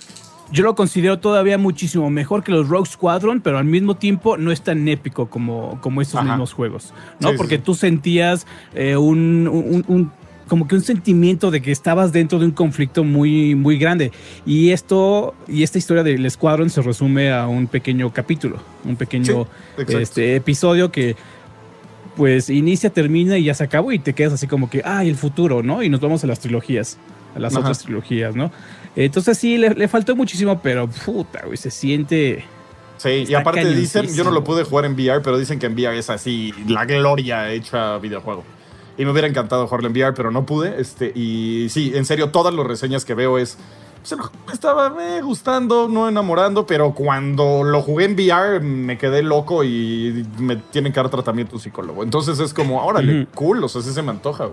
yo 0.51 0.63
lo 0.63 0.75
considero 0.75 1.19
todavía 1.19 1.57
muchísimo 1.57 2.09
mejor 2.09 2.43
que 2.43 2.51
los 2.51 2.69
Rogue 2.69 2.89
Squadron, 2.89 3.41
pero 3.41 3.57
al 3.57 3.65
mismo 3.65 3.95
tiempo 3.95 4.37
no 4.37 4.51
es 4.51 4.61
tan 4.61 4.87
épico 4.87 5.27
como, 5.27 5.79
como 5.81 6.01
estos 6.01 6.23
mismos 6.23 6.53
juegos, 6.53 6.93
¿no? 7.19 7.33
Porque 7.35 7.57
tú 7.57 7.73
sentías 7.75 8.45
eh, 8.73 8.95
un 8.95 10.11
como 10.47 10.67
que 10.67 10.75
un 10.75 10.81
sentimiento 10.81 11.51
de 11.51 11.61
que 11.61 11.71
estabas 11.71 12.11
dentro 12.11 12.39
de 12.39 12.45
un 12.45 12.51
conflicto 12.51 13.03
muy, 13.03 13.55
muy 13.55 13.77
grande. 13.77 14.11
Y 14.45 14.71
esto, 14.71 15.33
y 15.47 15.63
esta 15.63 15.77
historia 15.77 16.03
del 16.03 16.29
Squadron 16.29 16.69
se 16.69 16.81
resume 16.81 17.31
a 17.31 17.47
un 17.47 17.67
pequeño 17.67 18.13
capítulo, 18.13 18.59
un 18.83 18.95
pequeño 18.95 19.47
este, 19.77 20.35
episodio 20.35 20.91
que 20.91 21.15
pues 22.15 22.49
inicia, 22.49 22.89
termina 22.91 23.37
y 23.37 23.45
ya 23.45 23.53
se 23.53 23.63
acabó 23.65 23.91
y 23.91 23.99
te 23.99 24.13
quedas 24.13 24.33
así 24.33 24.47
como 24.47 24.69
que, 24.69 24.81
ah, 24.85 25.03
el 25.03 25.15
futuro, 25.15 25.63
¿no? 25.63 25.83
Y 25.83 25.89
nos 25.89 25.99
vamos 25.99 26.23
a 26.23 26.27
las 26.27 26.39
trilogías, 26.39 26.97
a 27.35 27.39
las 27.39 27.57
otras 27.57 27.79
trilogías, 27.79 28.35
¿no? 28.35 28.51
Entonces 28.95 29.37
sí, 29.37 29.57
le, 29.57 29.87
faltó 29.87 30.15
muchísimo, 30.15 30.59
pero 30.61 30.87
puta, 30.87 31.43
güey, 31.45 31.57
se 31.57 31.71
siente... 31.71 32.45
Sí, 32.97 33.25
y 33.27 33.33
aparte 33.33 33.65
dicen, 33.73 34.07
yo 34.15 34.23
no 34.23 34.31
lo 34.31 34.43
pude 34.43 34.63
jugar 34.63 34.85
en 34.85 34.93
VR, 34.93 35.21
pero 35.21 35.37
dicen 35.37 35.59
que 35.59 35.65
en 35.65 35.73
VR 35.73 35.97
es 35.97 36.09
así 36.09 36.53
la 36.65 36.85
gloria 36.85 37.51
hecha 37.51 37.97
videojuego. 37.97 38.45
Y 38.97 39.03
me 39.03 39.11
hubiera 39.11 39.27
encantado 39.27 39.67
jugarlo 39.67 39.87
en 39.87 39.93
VR, 39.93 40.13
pero 40.13 40.31
no 40.31 40.45
pude. 40.45 40.79
Este, 40.79 41.11
y 41.13 41.67
sí, 41.69 41.91
en 41.93 42.05
serio, 42.05 42.29
todas 42.29 42.53
las 42.53 42.65
reseñas 42.65 43.03
que 43.03 43.13
veo 43.13 43.37
es. 43.37 43.57
Pues, 44.07 44.21
me 44.47 44.53
estaba 44.53 44.91
me 44.91 45.21
gustando, 45.21 45.89
no 45.89 46.07
enamorando, 46.07 46.65
pero 46.65 46.93
cuando 46.93 47.63
lo 47.63 47.81
jugué 47.81 48.05
en 48.05 48.13
VR 48.13 48.59
me 48.59 48.99
quedé 48.99 49.23
loco 49.23 49.63
y 49.63 50.25
me 50.37 50.57
tienen 50.57 50.93
que 50.93 50.99
dar 50.99 51.09
tratamiento 51.09 51.57
psicólogo. 51.57 52.03
Entonces 52.03 52.39
es 52.39 52.53
como, 52.53 52.85
órale, 52.85 53.27
cool, 53.33 53.63
o 53.63 53.67
sea, 53.67 53.81
sí 53.81 53.91
se 53.91 54.03
me 54.03 54.11
antoja. 54.11 54.49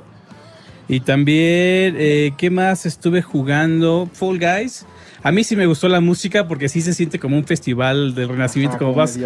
Y 0.92 1.00
también, 1.00 1.96
eh, 1.98 2.34
¿qué 2.36 2.50
más 2.50 2.84
estuve 2.84 3.22
jugando? 3.22 4.10
Fall 4.12 4.38
Guys. 4.38 4.84
A 5.22 5.32
mí 5.32 5.42
sí 5.42 5.56
me 5.56 5.64
gustó 5.64 5.88
la 5.88 6.02
música 6.02 6.46
porque 6.46 6.68
sí 6.68 6.82
se 6.82 6.92
siente 6.92 7.18
como 7.18 7.34
un 7.38 7.44
festival 7.44 8.14
del 8.14 8.28
renacimiento, 8.28 8.76
como 8.76 8.92
vas 8.92 9.18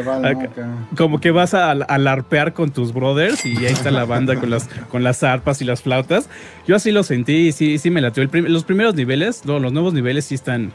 como 0.97 1.21
que 1.21 1.33
vas 1.33 1.55
a, 1.55 1.73
alarpear 1.73 2.53
con 2.53 2.71
tus 2.71 2.95
brothers 2.95 3.45
y 3.45 3.57
ahí 3.57 3.73
está 3.73 3.91
la 3.91 4.05
banda 4.05 4.39
con 4.39 4.49
las 4.49 4.69
con 4.93 5.03
las 5.03 5.25
arpas 5.25 5.61
y 5.61 5.65
las 5.65 5.83
flautas. 5.83 6.29
Yo 6.69 6.77
así 6.77 6.93
lo 6.93 7.03
sentí 7.03 7.49
y 7.49 7.53
sí 7.53 7.79
sí 7.79 7.91
me 7.91 8.01
latió. 8.01 8.23
los 8.33 8.63
primeros 8.63 8.95
niveles, 8.95 9.45
los 9.45 9.73
nuevos 9.73 9.93
niveles 9.93 10.27
sí 10.27 10.37
están 10.37 10.71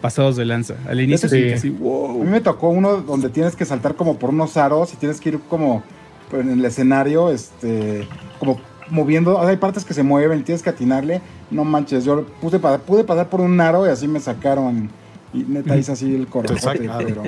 pasados 0.00 0.34
de 0.34 0.44
lanza. 0.44 0.74
Al 0.88 1.00
inicio 1.00 1.28
sí, 1.28 1.52
A 1.52 2.24
mí 2.24 2.28
me 2.28 2.40
tocó 2.40 2.70
uno 2.70 2.96
donde 2.96 3.28
tienes 3.28 3.54
que 3.54 3.64
saltar 3.64 3.94
como 3.94 4.18
por 4.18 4.30
unos 4.30 4.56
aros 4.56 4.92
y 4.92 4.96
tienes 4.96 5.20
que 5.20 5.28
ir 5.28 5.38
como 5.48 5.84
en 6.32 6.50
el 6.50 6.64
escenario, 6.64 7.30
este, 7.30 8.08
como 8.40 8.60
moviendo, 8.90 9.40
hay 9.40 9.56
partes 9.56 9.84
que 9.84 9.94
se 9.94 10.02
mueven, 10.02 10.44
tienes 10.44 10.62
que 10.62 10.70
atinarle. 10.70 11.20
No 11.50 11.64
manches, 11.64 12.04
yo 12.04 12.24
puse 12.40 12.58
pude 12.58 13.04
pasar 13.04 13.28
por 13.28 13.40
un 13.40 13.60
aro 13.60 13.86
y 13.86 13.90
así 13.90 14.08
me 14.08 14.20
sacaron. 14.20 14.90
Y 15.32 15.38
neta 15.44 15.76
hice 15.76 15.92
así 15.92 16.14
el 16.14 16.26
corazón. 16.26 16.74
pero 16.78 17.22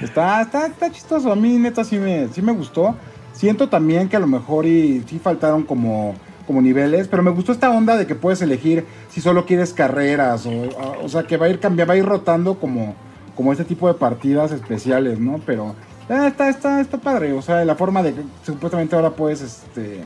está, 0.00 0.42
está, 0.42 0.66
está 0.66 0.90
chistoso. 0.90 1.32
A 1.32 1.36
mí 1.36 1.56
neta 1.58 1.84
sí 1.84 1.98
me, 1.98 2.28
sí 2.28 2.42
me 2.42 2.52
gustó. 2.52 2.94
Siento 3.32 3.68
también 3.68 4.08
que 4.08 4.16
a 4.16 4.20
lo 4.20 4.26
mejor 4.26 4.66
y 4.66 5.02
sí 5.08 5.18
faltaron 5.18 5.64
como, 5.64 6.14
como 6.46 6.62
niveles, 6.62 7.08
pero 7.08 7.22
me 7.22 7.30
gustó 7.30 7.52
esta 7.52 7.70
onda 7.70 7.96
de 7.96 8.06
que 8.06 8.14
puedes 8.14 8.40
elegir 8.42 8.84
si 9.08 9.20
solo 9.20 9.44
quieres 9.44 9.72
carreras 9.72 10.46
o, 10.46 10.52
o 11.02 11.08
sea 11.08 11.24
que 11.24 11.36
va 11.36 11.46
a 11.46 11.48
ir 11.48 11.58
cambiando, 11.58 11.90
va 11.90 11.94
a 11.94 11.98
ir 11.98 12.04
rotando 12.04 12.60
como, 12.60 12.94
como 13.34 13.50
este 13.50 13.64
tipo 13.64 13.88
de 13.88 13.94
partidas 13.94 14.52
especiales, 14.52 15.18
¿no? 15.18 15.40
Pero 15.44 15.74
eh, 16.08 16.26
está, 16.26 16.48
está, 16.48 16.80
está 16.80 16.98
padre, 16.98 17.32
o 17.32 17.40
sea, 17.40 17.64
la 17.64 17.74
forma 17.74 18.02
de 18.02 18.14
que 18.14 18.22
supuestamente 18.44 18.94
ahora 18.94 19.10
puedes, 19.10 19.40
este, 19.40 20.02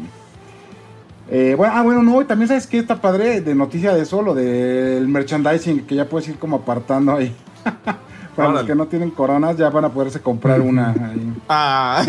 eh, 1.31 1.55
bueno, 1.57 1.75
ah, 1.77 1.83
bueno, 1.83 2.03
no, 2.03 2.27
también 2.27 2.49
sabes 2.49 2.67
que 2.67 2.79
está 2.79 3.01
padre 3.01 3.41
de 3.41 3.55
noticia 3.55 3.95
de 3.95 4.03
eso, 4.03 4.23
lo 4.23 4.35
del 4.35 5.07
merchandising, 5.09 5.87
que 5.87 5.95
ya 5.95 6.07
puedes 6.07 6.29
ir 6.29 6.39
como 6.39 6.57
apartando 6.57 7.15
ahí. 7.17 7.35
Para 8.37 8.51
los 8.51 8.63
que 8.63 8.75
no 8.77 8.87
tienen 8.87 9.11
coronas, 9.11 9.57
ya 9.57 9.69
van 9.69 9.87
a 9.87 9.89
poderse 9.89 10.21
comprar 10.21 10.61
una 10.61 10.91
ahí. 10.91 11.35
Ah, 11.49 12.07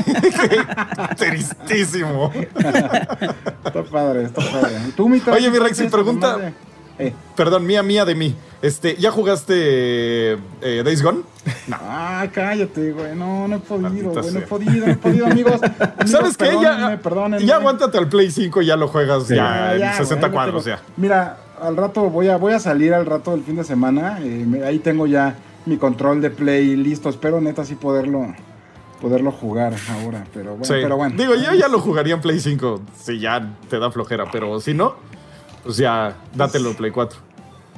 tristísimo. 1.18 2.32
está 3.66 3.84
padre, 3.84 4.26
está 4.26 4.40
padre. 4.40 4.76
¿Tú, 4.96 5.10
mi 5.10 5.20
Oye, 5.32 5.50
mi 5.50 5.58
Rex, 5.58 5.82
pregunta. 5.92 6.54
Eh. 7.00 7.14
Perdón, 7.36 7.66
mía, 7.66 7.82
mía 7.82 8.06
de 8.06 8.14
mí. 8.14 8.36
Este, 8.62 8.96
¿ya 8.98 9.10
jugaste 9.10 10.34
eh, 10.34 10.82
Days 10.84 11.02
Gone? 11.02 11.22
No. 11.68 11.78
Ah, 12.12 12.28
cállate, 12.34 12.92
güey. 12.92 13.16
No, 13.16 13.48
no 13.48 13.56
he 13.56 13.60
podido, 13.60 14.12
güey. 14.12 14.32
No 14.34 14.40
he 14.40 14.42
podido, 14.42 14.86
no 14.86 14.92
he 14.92 14.98
podido, 14.98 15.26
amigos. 15.28 15.62
¿Sabes 16.06 16.36
qué? 16.36 16.52
Ya, 16.62 17.00
ya 17.40 17.56
aguántate 17.56 17.98
al 17.98 18.10
Play 18.10 18.30
5 18.30 18.62
y 18.62 18.66
ya 18.66 18.76
lo 18.76 18.90
juegas 18.90 19.30
ya, 19.30 19.76
en 19.76 19.94
60 19.94 20.32
cuadros, 20.32 20.66
ya. 20.66 20.82
Mira, 20.98 21.38
al 21.62 21.78
rato 21.78 22.10
voy 22.10 22.28
a, 22.28 22.36
voy 22.36 22.54
a 22.54 22.60
salir 22.60 22.94
al 22.94 23.06
rato 23.06 23.32
del 23.32 23.44
fin 23.44 23.56
de 23.56 23.64
semana. 23.64 24.20
Eh, 24.22 24.64
ahí 24.66 24.80
tengo 24.80 25.08
ya 25.08 25.36
mi 25.66 25.78
control 25.78 26.22
de 26.22 26.30
Play 26.30 26.76
listo. 26.76 27.08
Espero 27.10 27.40
neta 27.40 27.64
sí 27.64 27.76
poderlo 27.76 28.34
poderlo 29.00 29.32
jugar 29.32 29.74
ahora, 29.90 30.26
pero 30.34 30.58
bueno, 30.58 30.66
pero 30.68 30.98
bueno. 30.98 31.16
Digo, 31.16 31.34
yo 31.36 31.54
ya 31.54 31.70
lo 31.70 31.80
jugaría 31.80 32.16
en 32.16 32.22
Play 32.22 32.40
5 32.40 32.82
si 32.98 33.20
ya 33.20 33.56
te 33.70 33.80
da 33.80 33.92
flojera, 33.92 34.30
pero 34.30 34.60
si 34.60 34.74
no, 34.74 34.96
pues 35.70 35.78
ya, 35.78 36.16
dátelo 36.34 36.74
Play 36.74 36.90
4. 36.90 37.20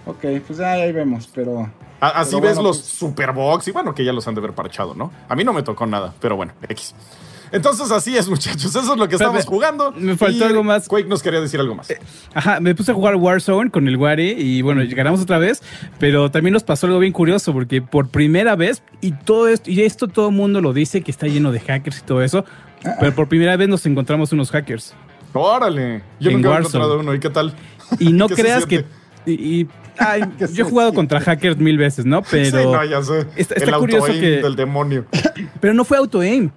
Ok, 0.05 0.23
pues 0.47 0.61
ahí 0.61 0.93
vemos, 0.93 1.29
pero... 1.35 1.69
así 1.99 2.39
ves 2.39 2.55
los 2.55 2.77
pues 2.77 2.89
Superbox 2.89 3.67
y 3.67 3.71
bueno, 3.71 3.93
que 3.93 4.05
ya 4.05 4.13
los 4.13 4.25
han 4.29 4.33
de 4.33 4.39
haber 4.39 4.53
parchado, 4.53 4.95
¿no? 4.95 5.11
A 5.27 5.35
mí 5.35 5.43
no 5.43 5.51
me 5.51 5.61
tocó 5.61 5.85
nada, 5.85 6.13
pero 6.21 6.37
bueno, 6.37 6.53
X. 6.69 6.95
Entonces 7.51 7.91
así 7.91 8.15
es, 8.15 8.29
muchachos. 8.29 8.73
Eso 8.73 8.93
es 8.93 8.97
lo 8.97 9.09
que 9.09 9.15
estamos 9.15 9.45
jugando. 9.45 9.91
Me 9.91 10.15
faltó 10.15 10.45
algo 10.45 10.63
más. 10.63 10.87
Quake 10.87 11.09
nos 11.09 11.21
quería 11.21 11.41
decir 11.41 11.59
algo 11.59 11.75
más. 11.75 11.89
Eh, 11.89 11.99
ajá, 12.33 12.61
me 12.61 12.73
puse 12.75 12.91
a 12.91 12.95
jugar 12.95 13.17
Warzone 13.17 13.69
con 13.71 13.89
el 13.89 13.97
Wari 13.97 14.35
y 14.37 14.61
bueno, 14.61 14.83
ganamos 14.95 15.19
otra 15.19 15.37
vez. 15.37 15.61
Pero 15.99 16.31
también 16.31 16.53
nos 16.53 16.63
pasó 16.63 16.87
algo 16.87 16.99
bien 16.99 17.11
curioso 17.11 17.51
porque 17.51 17.81
por 17.81 18.07
primera 18.07 18.55
vez, 18.55 18.83
y 19.01 19.11
todo 19.11 19.49
esto, 19.49 19.69
y 19.69 19.81
esto 19.81 20.07
todo 20.07 20.29
el 20.29 20.35
mundo 20.35 20.61
lo 20.61 20.71
dice, 20.71 21.01
que 21.01 21.11
está 21.11 21.27
lleno 21.27 21.51
de 21.51 21.59
hackers 21.59 21.99
y 21.99 22.03
todo 22.03 22.23
eso. 22.23 22.45
Ah, 22.85 22.95
pero 23.01 23.13
por 23.13 23.27
primera 23.27 23.57
vez 23.57 23.67
nos 23.67 23.85
encontramos 23.85 24.31
unos 24.31 24.49
hackers. 24.49 24.95
Órale. 25.33 26.03
Yo 26.19 26.31
nunca 26.31 26.55
he 26.55 26.59
encontrado 26.59 26.99
uno. 26.99 27.13
¿Y 27.13 27.19
qué 27.19 27.29
tal? 27.29 27.53
Y 27.99 28.13
no 28.13 28.27
creas 28.29 28.65
que. 28.65 28.85
Y, 29.25 29.67
yo 30.53 30.65
he 30.65 30.69
jugado 30.69 30.93
contra 30.93 31.19
hackers 31.19 31.57
mil 31.57 31.77
veces, 31.77 32.05
¿no? 32.05 32.21
Pero. 32.31 32.59
Sí, 32.59 32.65
no, 32.65 32.83
ya 32.83 33.01
sé. 33.03 33.25
Está, 33.35 33.55
el 33.55 33.71
curioso 33.75 34.07
que. 34.07 34.41
del 34.41 34.55
demonio. 34.55 35.05
Pero 35.59 35.73
no 35.73 35.83
fue 35.83 35.97
auto-aim. 35.97 36.51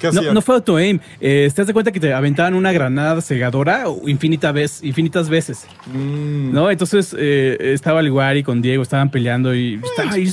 ¿Qué 0.00 0.12
no, 0.12 0.34
no, 0.34 0.42
fue 0.42 0.56
auto-aim. 0.56 0.98
Eh, 1.22 1.50
¿Te 1.54 1.64
das 1.64 1.72
cuenta 1.72 1.90
que 1.90 1.98
te 1.98 2.12
aventaban 2.12 2.52
una 2.52 2.70
granada 2.70 3.22
cegadora 3.22 3.84
infinita 4.06 4.52
vez, 4.52 4.82
infinitas 4.82 5.30
veces? 5.30 5.66
Mm. 5.86 6.52
¿No? 6.52 6.70
Entonces 6.70 7.16
eh, 7.18 7.56
estaba 7.60 8.00
el 8.00 8.10
Wari 8.10 8.42
con 8.42 8.60
Diego, 8.60 8.82
estaban 8.82 9.10
peleando 9.10 9.54
y, 9.54 9.80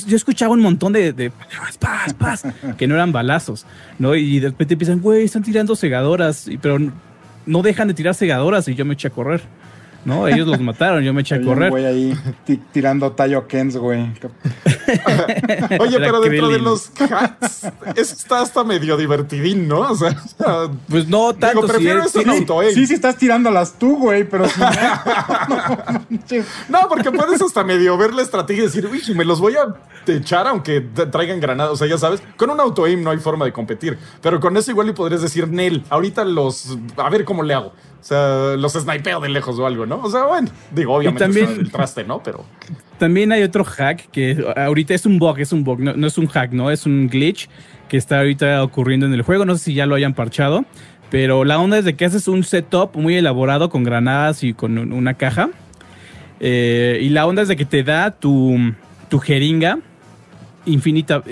yo 0.05 0.17
escuchaba 0.17 0.51
un 0.51 0.59
montón 0.59 0.91
de, 0.91 1.13
de 1.13 1.31
paz, 1.79 2.13
paz, 2.13 2.43
que 2.77 2.87
no 2.87 2.95
eran 2.95 3.13
balazos, 3.13 3.65
¿no? 3.99 4.15
Y 4.15 4.41
de 4.41 4.49
repente 4.49 4.73
empiezan, 4.73 4.99
güey, 4.99 5.23
están 5.23 5.43
tirando 5.43 5.77
cegadoras, 5.77 6.49
pero 6.61 6.77
no 7.45 7.61
dejan 7.61 7.87
de 7.87 7.93
tirar 7.93 8.15
cegadoras 8.15 8.67
y 8.67 8.75
yo 8.75 8.83
me 8.83 8.95
eché 8.95 9.07
a 9.07 9.11
correr. 9.11 9.41
¿No? 10.05 10.27
Ellos 10.27 10.47
los 10.47 10.59
mataron, 10.59 11.03
yo 11.03 11.13
me 11.13 11.21
eché 11.21 11.35
a 11.35 11.41
correr. 11.43 11.69
Güey 11.69 11.85
ahí 11.85 12.17
tirando 12.71 13.11
tallo 13.11 13.47
Kens, 13.47 13.77
güey. 13.77 14.01
Oye, 15.79 15.99
pero 15.99 16.21
dentro 16.21 16.49
de 16.49 16.59
los 16.59 16.91
hacks 16.99 17.67
está 17.95 18.41
hasta 18.41 18.63
medio 18.63 18.97
divertidín, 18.97 19.67
¿no? 19.67 19.79
O 19.79 19.95
sea, 19.95 20.15
pues 20.89 21.07
no 21.07 21.33
tanto. 21.33 21.61
Digo, 21.61 21.67
prefiero 21.67 22.07
sí, 22.07 22.23
auto, 22.25 22.61
sí, 22.73 22.87
sí, 22.87 22.93
estás 22.93 23.17
tirándolas 23.17 23.77
tú, 23.79 23.97
güey, 23.97 24.23
pero 24.23 24.47
si 24.47 24.59
no, 24.59 24.69
no, 26.69 26.89
porque 26.89 27.11
puedes 27.11 27.41
hasta 27.41 27.63
medio 27.63 27.97
ver 27.97 28.13
la 28.13 28.21
estrategia 28.21 28.63
y 28.63 28.65
decir, 28.67 28.87
uy, 28.91 29.01
me 29.15 29.25
los 29.25 29.39
voy 29.39 29.55
a 29.55 29.73
echar 30.11 30.47
aunque 30.47 30.81
traigan 30.81 31.39
granadas. 31.39 31.73
O 31.73 31.77
sea, 31.77 31.87
ya 31.87 31.97
sabes, 31.97 32.21
con 32.37 32.49
un 32.49 32.59
auto 32.59 32.85
aim 32.85 33.03
no 33.03 33.11
hay 33.11 33.17
forma 33.17 33.45
de 33.45 33.53
competir. 33.53 33.97
Pero 34.21 34.39
con 34.39 34.55
eso 34.57 34.71
igual 34.71 34.87
le 34.87 34.93
podrías 34.93 35.21
decir, 35.21 35.47
Nel, 35.47 35.83
ahorita 35.89 36.25
los. 36.25 36.77
A 36.97 37.09
ver 37.09 37.25
cómo 37.25 37.43
le 37.43 37.53
hago. 37.53 37.73
O 38.03 38.05
sea, 38.05 38.57
los 38.57 38.73
snipeo 38.73 39.21
de 39.21 39.29
lejos 39.29 39.57
o 39.57 39.65
algo, 39.65 39.85
¿no? 39.85 40.01
O 40.03 40.11
sea, 40.11 40.25
bueno, 40.25 40.49
digo, 40.71 40.93
obviamente 40.93 41.23
también, 41.23 41.49
el 41.57 41.71
traste, 41.71 42.03
¿no? 42.03 42.21
Pero. 42.21 42.43
También 42.97 43.31
hay 43.31 43.43
otro 43.43 43.63
hack 43.63 44.09
que 44.11 44.45
ahorita 44.57 44.93
es 44.93 45.05
un 45.05 45.19
bug, 45.19 45.39
es 45.39 45.53
un 45.53 45.63
bug, 45.63 45.79
no, 45.79 46.05
es 46.05 46.17
un 46.17 46.27
hack, 46.27 46.51
¿no? 46.51 46.69
Es 46.69 46.85
un 46.85 47.07
glitch 47.07 47.47
que 47.87 47.95
está 47.95 48.17
ahorita 48.17 48.61
ocurriendo 48.61 49.05
en 49.05 49.13
el 49.13 49.21
juego. 49.21 49.45
No 49.45 49.55
sé 49.55 49.63
si 49.63 49.73
ya 49.73 49.85
lo 49.85 49.95
hayan 49.95 50.13
parchado, 50.13 50.65
Pero 51.11 51.45
la 51.45 51.57
onda 51.59 51.77
es 51.77 51.85
de 51.85 51.95
que 51.95 52.03
haces 52.03 52.27
un 52.27 52.43
setup 52.43 52.93
muy 52.97 53.15
elaborado 53.15 53.69
con 53.69 53.85
granadas 53.85 54.43
y 54.43 54.53
con 54.53 54.77
una 54.91 55.13
caja. 55.13 55.51
Eh, 56.41 56.99
y 57.01 57.07
la 57.07 57.25
onda 57.25 57.43
es 57.43 57.47
de 57.47 57.55
que 57.55 57.63
te 57.63 57.83
da 57.83 58.11
tu, 58.11 58.73
tu 59.07 59.19
jeringa 59.19 59.79
infinita, 60.65 61.23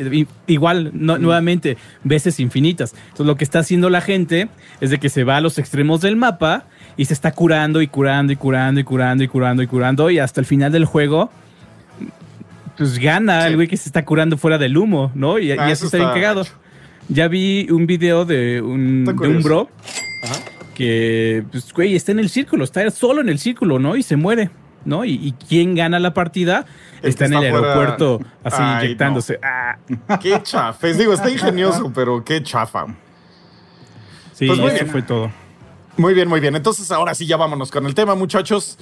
igual, 0.48 0.92
nuevamente, 0.94 1.78
veces 2.04 2.40
infinitas. 2.40 2.94
Entonces 2.94 3.26
lo 3.26 3.36
que 3.36 3.44
está 3.44 3.60
haciendo 3.60 3.90
la 3.90 4.02
gente 4.02 4.50
es 4.80 4.90
de 4.90 5.00
que 5.00 5.10
se 5.10 5.24
va 5.24 5.38
a 5.38 5.42
los 5.42 5.58
extremos 5.58 6.02
del 6.02 6.16
mapa 6.16 6.66
y 6.98 7.06
se 7.06 7.14
está 7.14 7.32
curando 7.32 7.82
y 7.82 7.88
curando 7.88 8.34
y 8.34 8.36
curando 8.36 8.80
y 8.80 8.84
curando 8.84 9.24
y 9.24 9.28
curando 9.28 9.64
y 9.64 9.68
curando 9.68 10.10
y 10.10 10.20
hasta 10.20 10.40
el 10.40 10.46
final 10.46 10.72
del 10.72 10.86
juego 10.86 11.32
pues 12.78 12.98
gana 12.98 13.48
el 13.48 13.56
güey 13.56 13.68
que 13.68 13.78
se 13.78 13.90
está 13.90 14.04
curando 14.06 14.38
fuera 14.38 14.58
del 14.58 14.76
humo, 14.76 15.12
¿no? 15.14 15.38
Y, 15.38 15.52
ah, 15.52 15.70
eso 15.70 15.86
está 15.86 15.98
bien 15.98 16.10
cagado. 16.10 16.46
Ya 17.10 17.28
vi 17.28 17.68
un 17.70 17.86
video 17.86 18.26
de 18.26 18.62
un, 18.62 19.06
de 19.06 19.28
un 19.28 19.44
bro 19.44 19.70
que, 20.74 21.44
pues, 21.52 21.72
güey, 21.74 21.96
está 21.96 22.12
en 22.12 22.20
el 22.20 22.30
círculo, 22.30 22.64
está 22.64 22.90
solo 22.90 23.22
en 23.22 23.30
el 23.30 23.38
círculo, 23.38 23.78
¿no? 23.78 23.96
Y 23.96 24.04
se 24.04 24.16
muere, 24.16 24.50
¿no? 24.86 25.06
Y, 25.06 25.12
y 25.12 25.34
quién 25.34 25.76
gana 25.76 26.00
la 26.00 26.14
partida 26.14 26.66
está 27.01 27.25
en 27.25 27.34
el 27.34 27.43
aeropuerto 27.43 28.20
así 28.43 28.62
inyectándose. 28.62 29.39
Ah. 29.43 29.77
Qué 30.22 30.41
chafes. 30.43 30.98
Digo, 30.98 31.13
está 31.13 31.29
ingenioso, 31.29 31.91
pero 31.93 32.24
qué 32.24 32.41
chafa. 32.43 32.88
Sí, 34.34 34.48
pues 34.48 34.60
eso 34.60 34.86
fue 34.88 35.01
todo. 35.01 35.31
Muy 35.98 36.13
bien, 36.13 36.27
muy 36.27 36.39
bien. 36.39 36.55
Entonces, 36.55 36.91
ahora 36.91 37.13
sí, 37.13 37.25
ya 37.25 37.38
vámonos 37.38 37.70
con 37.70 37.86
el 37.86 37.93
tema, 37.93 38.15
muchachos. 38.15 38.77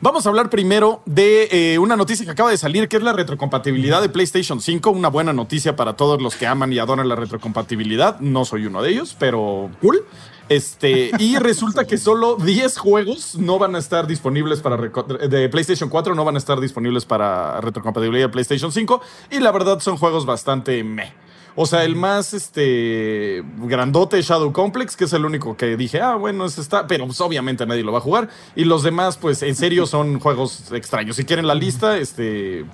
Vamos 0.00 0.26
a 0.26 0.30
hablar 0.30 0.50
primero 0.50 1.00
de 1.06 1.48
eh, 1.52 1.78
una 1.78 1.96
noticia 1.96 2.24
que 2.24 2.32
acaba 2.32 2.50
de 2.50 2.56
salir, 2.56 2.88
que 2.88 2.96
es 2.96 3.04
la 3.04 3.12
retrocompatibilidad 3.12 4.02
de 4.02 4.08
PlayStation 4.08 4.60
5. 4.60 4.90
Una 4.90 5.08
buena 5.08 5.32
noticia 5.32 5.76
para 5.76 5.92
todos 5.94 6.20
los 6.20 6.34
que 6.34 6.46
aman 6.46 6.72
y 6.72 6.78
adoran 6.80 7.08
la 7.08 7.14
retrocompatibilidad. 7.14 8.18
No 8.18 8.44
soy 8.44 8.66
uno 8.66 8.82
de 8.82 8.90
ellos, 8.90 9.14
pero 9.16 9.70
cool. 9.80 10.04
Este, 10.48 11.10
y 11.18 11.36
resulta 11.38 11.86
que 11.86 11.98
solo 11.98 12.36
10 12.36 12.78
juegos 12.78 13.36
no 13.36 13.58
van 13.58 13.74
a 13.74 13.78
estar 13.78 14.06
disponibles 14.06 14.60
para 14.60 14.76
de 14.76 15.48
PlayStation 15.48 15.88
4, 15.88 16.14
no 16.14 16.24
van 16.24 16.34
a 16.34 16.38
estar 16.38 16.60
disponibles 16.60 17.04
para 17.04 17.60
retrocompatibilidad 17.60 18.26
de 18.26 18.32
PlayStation 18.32 18.72
5. 18.72 19.00
Y 19.30 19.40
la 19.40 19.52
verdad 19.52 19.80
son 19.80 19.96
juegos 19.96 20.26
bastante 20.26 20.82
meh. 20.84 21.12
O 21.54 21.66
sea, 21.66 21.84
el 21.84 21.96
más 21.96 22.32
este 22.32 23.44
grandote 23.58 24.20
Shadow 24.22 24.52
Complex, 24.52 24.96
que 24.96 25.04
es 25.04 25.12
el 25.12 25.24
único 25.24 25.56
que 25.56 25.76
dije, 25.76 26.00
ah, 26.00 26.14
bueno, 26.14 26.46
ese 26.46 26.62
está, 26.62 26.86
pero 26.86 27.04
pues, 27.04 27.20
obviamente 27.20 27.66
nadie 27.66 27.82
lo 27.82 27.92
va 27.92 27.98
a 27.98 28.00
jugar. 28.02 28.28
Y 28.56 28.64
los 28.64 28.82
demás, 28.82 29.18
pues 29.18 29.42
en 29.42 29.54
serio, 29.54 29.86
son 29.86 30.18
juegos 30.18 30.72
extraños. 30.72 31.16
Si 31.16 31.24
quieren 31.24 31.46
la 31.46 31.54
lista, 31.54 31.98
este. 31.98 32.64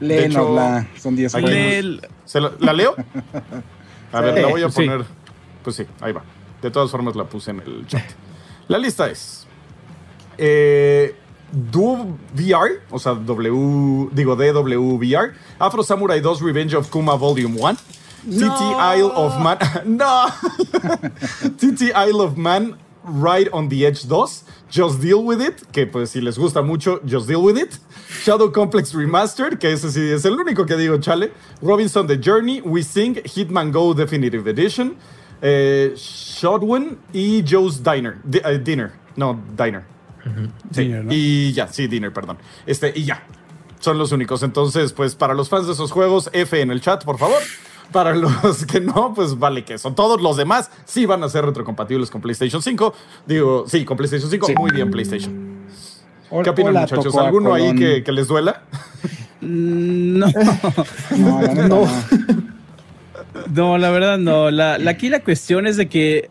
Léenosla, 0.00 0.88
son 0.98 1.14
10 1.14 1.32
juegos. 1.32 1.50
La, 2.60 2.72
leo? 2.72 2.96
A 4.12 4.20
ver, 4.20 4.40
la 4.42 4.48
voy 4.48 4.62
a 4.62 4.68
poner. 4.68 5.04
Pues 5.62 5.76
sí, 5.76 5.84
ahí 6.00 6.12
va. 6.12 6.22
De 6.62 6.70
todas 6.70 6.90
formas, 6.90 7.16
la 7.16 7.24
puse 7.24 7.50
en 7.50 7.60
el 7.60 7.86
chat. 7.86 8.04
La 8.68 8.78
lista 8.78 9.10
es. 9.10 9.46
Eh, 10.38 11.14
VR, 11.52 12.80
o 12.90 12.98
sea, 12.98 13.14
W, 13.14 14.08
digo 14.12 14.36
DWVR, 14.36 15.34
Afro 15.58 15.82
Samurai 15.82 16.20
2 16.20 16.40
Revenge 16.42 16.74
of 16.74 16.88
Kuma 16.90 17.16
Volume 17.16 17.58
1, 17.58 17.76
TT 17.76 18.60
Isle 18.96 19.10
of 19.14 19.38
Man. 19.38 19.58
no! 19.84 20.26
TT 21.56 21.92
Isle 21.94 22.20
of 22.20 22.36
Man 22.36 22.76
Right 23.02 23.48
on 23.52 23.68
the 23.68 23.86
Edge 23.86 24.06
2. 24.06 24.44
Just 24.70 25.00
Deal 25.00 25.24
With 25.24 25.40
It, 25.40 25.66
que 25.72 25.86
pues 25.86 26.10
si 26.10 26.20
les 26.20 26.38
gusta 26.38 26.62
mucho, 26.62 27.00
Just 27.04 27.26
Deal 27.26 27.42
With 27.42 27.58
It. 27.58 27.78
Shadow 28.22 28.52
Complex 28.52 28.94
Remastered, 28.94 29.58
que 29.58 29.72
ese 29.72 29.90
sí 29.90 30.00
es 30.12 30.24
el 30.24 30.34
único 30.34 30.64
que 30.64 30.76
digo, 30.76 30.98
chale. 30.98 31.32
Robinson 31.60 32.06
The 32.06 32.18
Journey, 32.18 32.60
We 32.60 32.82
Sing, 32.82 33.16
Hitman 33.24 33.72
Go 33.72 33.94
Definitive 33.94 34.48
Edition. 34.48 34.96
Eh, 35.42 35.94
Shotwin 35.96 36.98
y 37.12 37.44
Joe's 37.48 37.82
Diner. 37.82 38.16
Eh, 38.32 38.58
dinner. 38.58 38.92
No, 39.16 39.40
Diner. 39.56 39.82
Y 41.10 41.52
ya, 41.52 41.68
sí, 41.68 41.86
Dinner, 41.86 42.12
perdón. 42.12 42.38
Este, 42.66 42.92
y 42.94 43.04
ya. 43.04 43.22
Son 43.78 43.98
los 43.98 44.12
únicos. 44.12 44.42
Entonces, 44.42 44.92
pues 44.92 45.14
para 45.14 45.34
los 45.34 45.48
fans 45.48 45.66
de 45.66 45.72
esos 45.72 45.90
juegos, 45.90 46.28
F 46.32 46.60
en 46.60 46.70
el 46.70 46.80
chat, 46.80 47.04
por 47.04 47.18
favor. 47.18 47.38
Para 47.92 48.14
los 48.14 48.66
que 48.66 48.80
no, 48.80 49.14
pues 49.14 49.38
vale 49.38 49.64
que 49.64 49.78
son. 49.78 49.94
Todos 49.94 50.20
los 50.20 50.36
demás 50.36 50.70
sí 50.84 51.06
van 51.06 51.24
a 51.24 51.28
ser 51.28 51.44
retrocompatibles 51.44 52.10
con 52.10 52.20
PlayStation 52.20 52.62
5. 52.62 52.94
Digo, 53.26 53.64
sí, 53.66 53.84
con 53.84 53.96
PlayStation 53.96 54.30
5. 54.30 54.52
Muy 54.58 54.70
bien, 54.70 54.90
PlayStation. 54.90 55.50
¿Qué 56.44 56.50
opinan, 56.50 56.74
muchachos? 56.74 57.16
¿Alguno 57.16 57.54
ahí 57.54 57.74
que, 57.74 58.12
les 58.12 58.28
duela? 58.28 58.62
Mm, 59.40 60.18
no. 60.18 60.26
no, 61.16 61.68
no, 61.68 61.88
no. 63.52 63.78
la 63.78 63.90
verdad 63.90 64.18
no. 64.18 64.50
La, 64.50 64.74
aquí 64.88 65.08
la 65.08 65.20
cuestión 65.20 65.66
es 65.66 65.76
de 65.76 65.88
que 65.88 66.30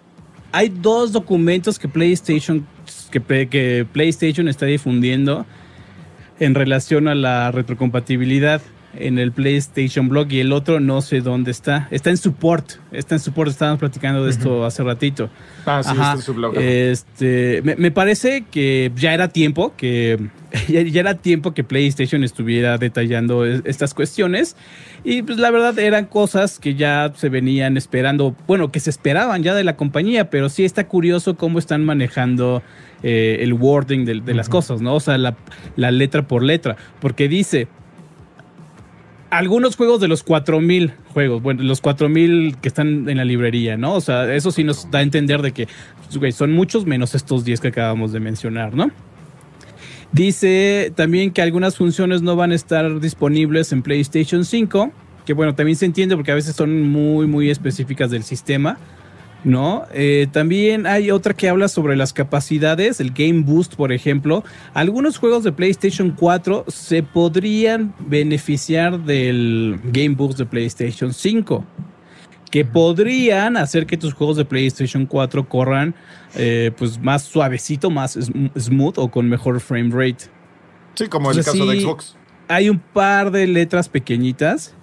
hay 0.52 0.70
dos 0.70 1.12
documentos 1.12 1.80
que 1.80 1.88
PlayStation, 1.88 2.66
que, 3.12 3.48
que 3.48 3.86
PlayStation 3.92 4.48
está 4.48 4.66
difundiendo 4.66 5.46
en 6.40 6.56
relación 6.56 7.08
a 7.08 7.16
la 7.16 7.52
retrocompatibilidad 7.52 8.62
en 9.00 9.18
el 9.18 9.32
PlayStation 9.32 10.10
Blog 10.10 10.32
y 10.32 10.40
el 10.42 10.52
otro 10.52 10.80
no 10.80 11.02
sé 11.02 11.22
dónde 11.22 11.52
está. 11.52 11.88
Está 11.92 12.10
en 12.10 12.18
support. 12.18 12.74
Está 12.92 13.16
en 13.16 13.20
support. 13.20 13.50
Estábamos 13.50 13.80
platicando 13.80 14.24
de 14.24 14.32
esto 14.32 14.66
hace 14.66 14.84
ratito. 14.84 15.30
Ah, 15.66 15.82
sí, 15.84 15.92
está 15.92 16.14
en 16.14 16.22
su 16.22 16.34
blog. 16.34 16.58
Este, 16.58 17.62
me, 17.64 17.92
parece 17.92 18.46
que 18.50 18.92
ya 18.96 19.14
era 19.14 19.30
tiempo 19.30 19.74
que 19.76 20.30
ya, 20.68 21.00
era 21.00 21.16
tiempo 21.16 21.54
que 21.54 21.64
PlayStation 21.64 22.24
estuviera 22.24 22.78
detallando 22.78 23.46
estas 23.46 23.94
cuestiones 23.94 24.56
y 25.04 25.22
pues 25.22 25.38
la 25.38 25.52
verdad 25.52 25.78
eran 25.80 26.06
cosas 26.06 26.60
que 26.60 26.76
ya 26.76 27.12
se 27.16 27.30
venían 27.30 27.78
esperando, 27.78 28.36
bueno, 28.48 28.72
que 28.72 28.80
se 28.80 28.90
esperaban 28.90 29.44
ya 29.44 29.56
de 29.56 29.64
la 29.64 29.76
compañía, 29.76 30.30
pero 30.30 30.50
sí 30.50 30.66
está 30.66 30.88
curioso 30.88 31.38
cómo 31.38 31.60
están 31.60 31.86
manejando 31.86 32.62
eh, 33.04 33.38
el 33.42 33.54
wording 33.54 34.06
de, 34.06 34.34
las 34.34 34.50
cosas, 34.50 34.82
¿no? 34.82 34.96
O 34.96 35.00
sea, 35.00 35.18
la, 35.18 35.38
la 35.76 35.92
letra 35.92 36.28
por 36.28 36.44
letra, 36.44 36.76
porque 37.00 37.28
dice 37.28 37.68
algunos 39.30 39.76
juegos 39.76 40.00
de 40.02 40.08
los 40.08 40.24
4000 40.24 40.94
juegos, 41.14 41.42
bueno, 41.42 41.64
los 41.64 41.82
4000 41.82 42.58
que 42.58 42.68
están 42.68 43.10
en 43.10 43.18
la 43.18 43.26
librería, 43.26 43.78
¿no? 43.78 43.94
O 43.94 44.02
sea, 44.02 44.34
eso 44.34 44.52
sí 44.52 44.64
nos 44.64 44.90
da 44.92 45.00
a 45.00 45.02
entender 45.02 45.42
de 45.42 45.52
que 45.52 45.68
güey, 46.18 46.32
son 46.32 46.52
muchos 46.52 46.86
menos 46.86 47.14
estos 47.16 47.46
10 47.46 47.60
que 47.62 47.68
acabamos 47.70 48.12
de 48.12 48.20
mencionar, 48.20 48.74
¿no? 48.74 48.92
Dice 50.12 50.92
también 50.96 51.32
que 51.32 51.42
algunas 51.42 51.78
funciones 51.78 52.24
no 52.24 52.36
van 52.36 52.52
a 52.52 52.56
estar 52.56 53.00
disponibles 53.00 53.72
en 53.72 53.84
PlayStation 53.84 54.44
5, 54.44 54.92
que 55.26 55.34
bueno, 55.34 55.54
también 55.54 55.76
se 55.76 55.86
entiende 55.86 56.16
porque 56.16 56.32
a 56.32 56.36
veces 56.36 56.56
son 56.56 56.82
muy, 56.82 57.28
muy 57.28 57.52
específicas 57.52 58.10
del 58.10 58.24
sistema. 58.24 58.80
¿No? 59.44 59.86
Eh, 59.94 60.28
también 60.32 60.86
hay 60.86 61.12
otra 61.12 61.34
que 61.34 61.50
habla 61.50 61.68
sobre 61.68 61.96
las 61.96 62.14
capacidades, 62.14 63.00
el 63.00 63.12
Game 63.12 63.44
Boost, 63.44 63.76
por 63.76 63.92
ejemplo. 63.92 64.44
Algunos 64.74 65.18
juegos 65.18 65.44
de 65.44 65.52
PlayStation 65.52 66.12
4 66.12 66.66
se 66.68 67.04
podrían 67.04 67.94
beneficiar 68.00 69.00
del 69.00 69.80
Game 69.86 70.16
Boost 70.16 70.40
de 70.40 70.46
PlayStation 70.46 71.14
5, 71.14 71.64
que 72.52 72.66
podrían 72.66 73.58
hacer 73.58 73.86
que 73.86 73.98
tus 73.98 74.14
juegos 74.14 74.38
de 74.38 74.46
PlayStation 74.46 75.06
4 75.06 75.48
corran 75.48 75.96
eh, 76.36 76.72
pues 76.78 77.00
más 77.00 77.24
suavecito, 77.24 77.90
más 77.90 78.18
smooth 78.58 78.98
o 78.98 79.10
con 79.10 79.28
mejor 79.30 79.60
frame 79.60 79.90
rate. 79.92 80.26
Sí, 80.96 81.08
como 81.08 81.32
en 81.32 81.38
el 81.38 81.46
caso 81.46 81.66
de 81.66 81.82
Xbox. 81.82 82.16
Hay 82.48 82.70
un 82.70 82.80
par 82.80 83.32
de 83.32 83.48
letras 83.48 83.88
pequeñitas, 83.88 84.74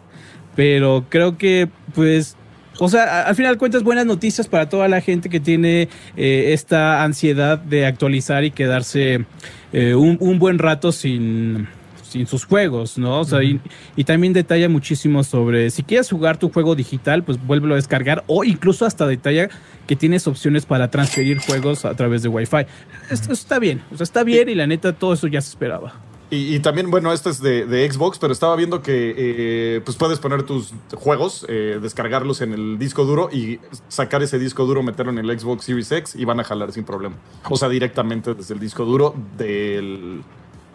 pero 0.54 1.04
creo 1.08 1.36
que 1.36 1.68
pues 1.94 2.36
o 2.78 2.88
sea, 2.88 3.22
al 3.22 3.34
final 3.34 3.58
cuentas 3.58 3.82
buenas 3.82 4.06
noticias 4.06 4.48
para 4.48 4.68
toda 4.68 4.88
la 4.88 5.00
gente 5.00 5.28
que 5.28 5.40
tiene 5.40 5.88
eh, 6.16 6.52
esta 6.52 7.02
ansiedad 7.02 7.58
de 7.58 7.86
actualizar 7.86 8.44
y 8.44 8.50
quedarse 8.50 9.24
eh, 9.72 9.94
un, 9.94 10.38
buen 10.38 10.58
rato 10.58 10.92
sin, 10.92 11.68
sin 12.02 12.26
sus 12.26 12.44
juegos, 12.44 12.98
¿no? 12.98 13.20
O 13.20 13.24
sea, 13.24 13.40
y, 13.42 13.60
también 14.04 14.32
detalla 14.32 14.68
muchísimo 14.68 15.24
sobre 15.24 15.70
si 15.70 15.82
quieres 15.82 16.10
jugar 16.10 16.38
tu 16.38 16.50
juego 16.50 16.74
digital, 16.74 17.24
pues 17.24 17.44
vuélvelo 17.44 17.74
a 17.74 17.76
descargar 17.76 18.24
o 18.26 18.44
incluso 18.44 18.84
hasta 18.84 19.06
detalla 19.06 19.48
que 19.86 19.96
tienes 19.96 20.26
opciones 20.26 20.66
para 20.66 20.90
transferir 20.90 21.38
juegos 21.38 21.84
a 21.84 21.94
través 21.94 22.22
de 22.22 22.28
Wi-Fi. 22.28 22.66
Esto 23.10 23.32
está 23.32 23.58
bien, 23.58 23.82
o 23.92 23.96
sea, 23.96 24.04
está 24.04 24.22
bien 24.24 24.48
y 24.48 24.54
la 24.54 24.66
neta 24.66 24.92
todo 24.92 25.14
eso 25.14 25.26
ya 25.28 25.40
se 25.40 25.50
esperaba. 25.50 25.94
Y, 26.28 26.58
también, 26.58 26.90
bueno, 26.90 27.12
este 27.12 27.30
es 27.30 27.40
de, 27.40 27.88
Xbox, 27.90 28.18
pero 28.18 28.32
estaba 28.32 28.56
viendo 28.56 28.82
que 28.82 29.14
eh, 29.16 29.80
pues 29.84 29.96
puedes 29.96 30.18
poner 30.18 30.42
tus 30.42 30.72
juegos, 30.94 31.46
eh, 31.48 31.78
descargarlos 31.80 32.40
en 32.40 32.52
el 32.52 32.78
disco 32.78 33.04
duro 33.04 33.28
y 33.30 33.60
sacar 33.86 34.24
ese 34.24 34.38
disco 34.38 34.66
duro, 34.66 34.82
meterlo 34.82 35.12
en 35.12 35.18
el 35.18 35.38
Xbox 35.38 35.64
Series 35.64 35.92
X 35.92 36.16
y 36.16 36.24
van 36.24 36.40
a 36.40 36.44
jalar 36.44 36.72
sin 36.72 36.82
problema. 36.82 37.14
O 37.48 37.56
sea, 37.56 37.68
directamente 37.68 38.34
desde 38.34 38.54
el 38.54 38.60
disco 38.60 38.84
duro 38.84 39.14
del 39.38 40.24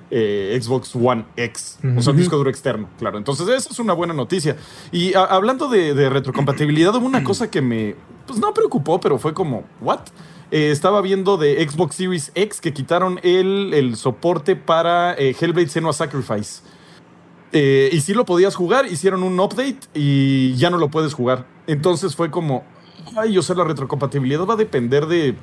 eh, 0.09 0.57
Xbox 0.61 0.95
One 0.95 1.25
X. 1.35 1.79
O 1.97 2.01
sea, 2.01 2.11
un 2.11 2.17
disco 2.17 2.37
duro 2.37 2.49
externo, 2.49 2.87
claro. 2.97 3.17
Entonces, 3.17 3.45
esa 3.49 3.73
es 3.73 3.79
una 3.79 3.91
buena 3.91 4.13
noticia. 4.13 4.55
Y 4.93 5.13
hablando 5.15 5.67
de, 5.67 5.93
de 5.93 6.09
retrocompatibilidad, 6.09 6.95
hubo 6.95 7.05
una 7.05 7.23
cosa 7.25 7.51
que 7.51 7.61
me, 7.61 7.95
pues 8.25 8.39
no 8.39 8.53
preocupó, 8.53 9.01
pero 9.01 9.19
fue 9.19 9.33
como, 9.33 9.65
¿what? 9.81 9.99
Eh, 10.51 10.71
estaba 10.71 11.01
viendo 11.01 11.37
de 11.37 11.67
Xbox 11.67 11.95
Series 11.95 12.31
X 12.35 12.61
que 12.61 12.73
quitaron 12.73 13.19
el, 13.23 13.73
el 13.73 13.95
soporte 13.95 14.55
para 14.55 15.13
eh, 15.13 15.35
Hellblade 15.39 15.69
Senua 15.69 15.93
Sacrifice. 15.93 16.61
Eh, 17.53 17.89
y 17.91 18.01
si 18.01 18.13
lo 18.13 18.25
podías 18.25 18.55
jugar, 18.55 18.85
hicieron 18.85 19.23
un 19.23 19.39
update 19.39 19.79
y 19.93 20.55
ya 20.55 20.69
no 20.69 20.77
lo 20.77 20.89
puedes 20.89 21.13
jugar. 21.13 21.45
Entonces 21.67 22.15
fue 22.15 22.31
como, 22.31 22.63
Ay, 23.15 23.37
o 23.37 23.41
sea, 23.41 23.55
la 23.55 23.63
retrocompatibilidad 23.63 24.45
va 24.45 24.53
a 24.53 24.57
depender 24.57 25.05
de 25.05 25.35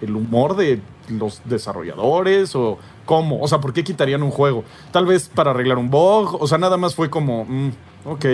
el 0.00 0.16
humor 0.16 0.56
de 0.56 0.80
los 1.08 1.42
desarrolladores 1.44 2.54
o 2.56 2.78
cómo. 3.04 3.40
O 3.40 3.48
sea, 3.48 3.60
¿por 3.60 3.72
qué 3.72 3.84
quitarían 3.84 4.22
un 4.22 4.30
juego? 4.30 4.64
Tal 4.92 5.06
vez 5.06 5.28
para 5.28 5.50
arreglar 5.50 5.78
un 5.78 5.90
bug. 5.90 6.40
O 6.40 6.46
sea, 6.46 6.58
nada 6.58 6.76
más 6.76 6.94
fue 6.94 7.10
como, 7.10 7.44
mm, 7.44 7.70
ok. 8.06 8.26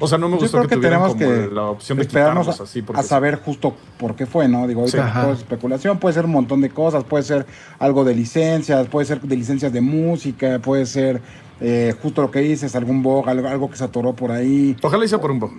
O 0.00 0.08
sea, 0.08 0.18
no 0.18 0.28
me 0.28 0.36
Yo 0.36 0.40
gustó 0.40 0.56
creo 0.58 0.62
que, 0.68 0.68
que 0.70 0.76
tuvieran 0.76 1.00
como 1.02 1.16
que 1.18 1.48
la 1.52 1.64
opción 1.64 1.98
de 1.98 2.02
esperarnos 2.04 2.46
quitarlos 2.46 2.60
a, 2.60 2.64
así. 2.64 2.80
a 2.80 2.84
Porque 2.86 3.02
saber 3.02 3.36
justo 3.36 3.76
por 3.98 4.16
qué 4.16 4.26
fue, 4.26 4.48
¿no? 4.48 4.66
Digo, 4.66 4.80
ahorita 4.80 5.12
Sí. 5.12 5.20
todo 5.20 5.32
es 5.32 5.38
especulación, 5.40 5.98
puede 5.98 6.14
ser 6.14 6.24
un 6.24 6.32
montón 6.32 6.60
de 6.62 6.70
cosas, 6.70 7.04
puede 7.04 7.22
ser 7.24 7.46
algo 7.78 8.02
de 8.04 8.14
licencias, 8.14 8.86
puede 8.88 9.06
ser 9.06 9.20
de 9.20 9.36
licencias 9.36 9.72
de 9.72 9.80
música, 9.80 10.58
puede 10.58 10.86
ser 10.86 11.20
eh, 11.62 11.94
justo 12.02 12.22
lo 12.22 12.30
que 12.30 12.38
dices, 12.40 12.74
algún 12.74 13.02
bug, 13.02 13.28
algo, 13.28 13.68
que 13.70 13.76
se 13.76 13.84
atoró 13.84 14.14
por 14.14 14.32
ahí. 14.32 14.74
Ojalá 14.82 15.06
sea 15.06 15.20
por 15.20 15.30
un 15.30 15.40
bug. 15.40 15.50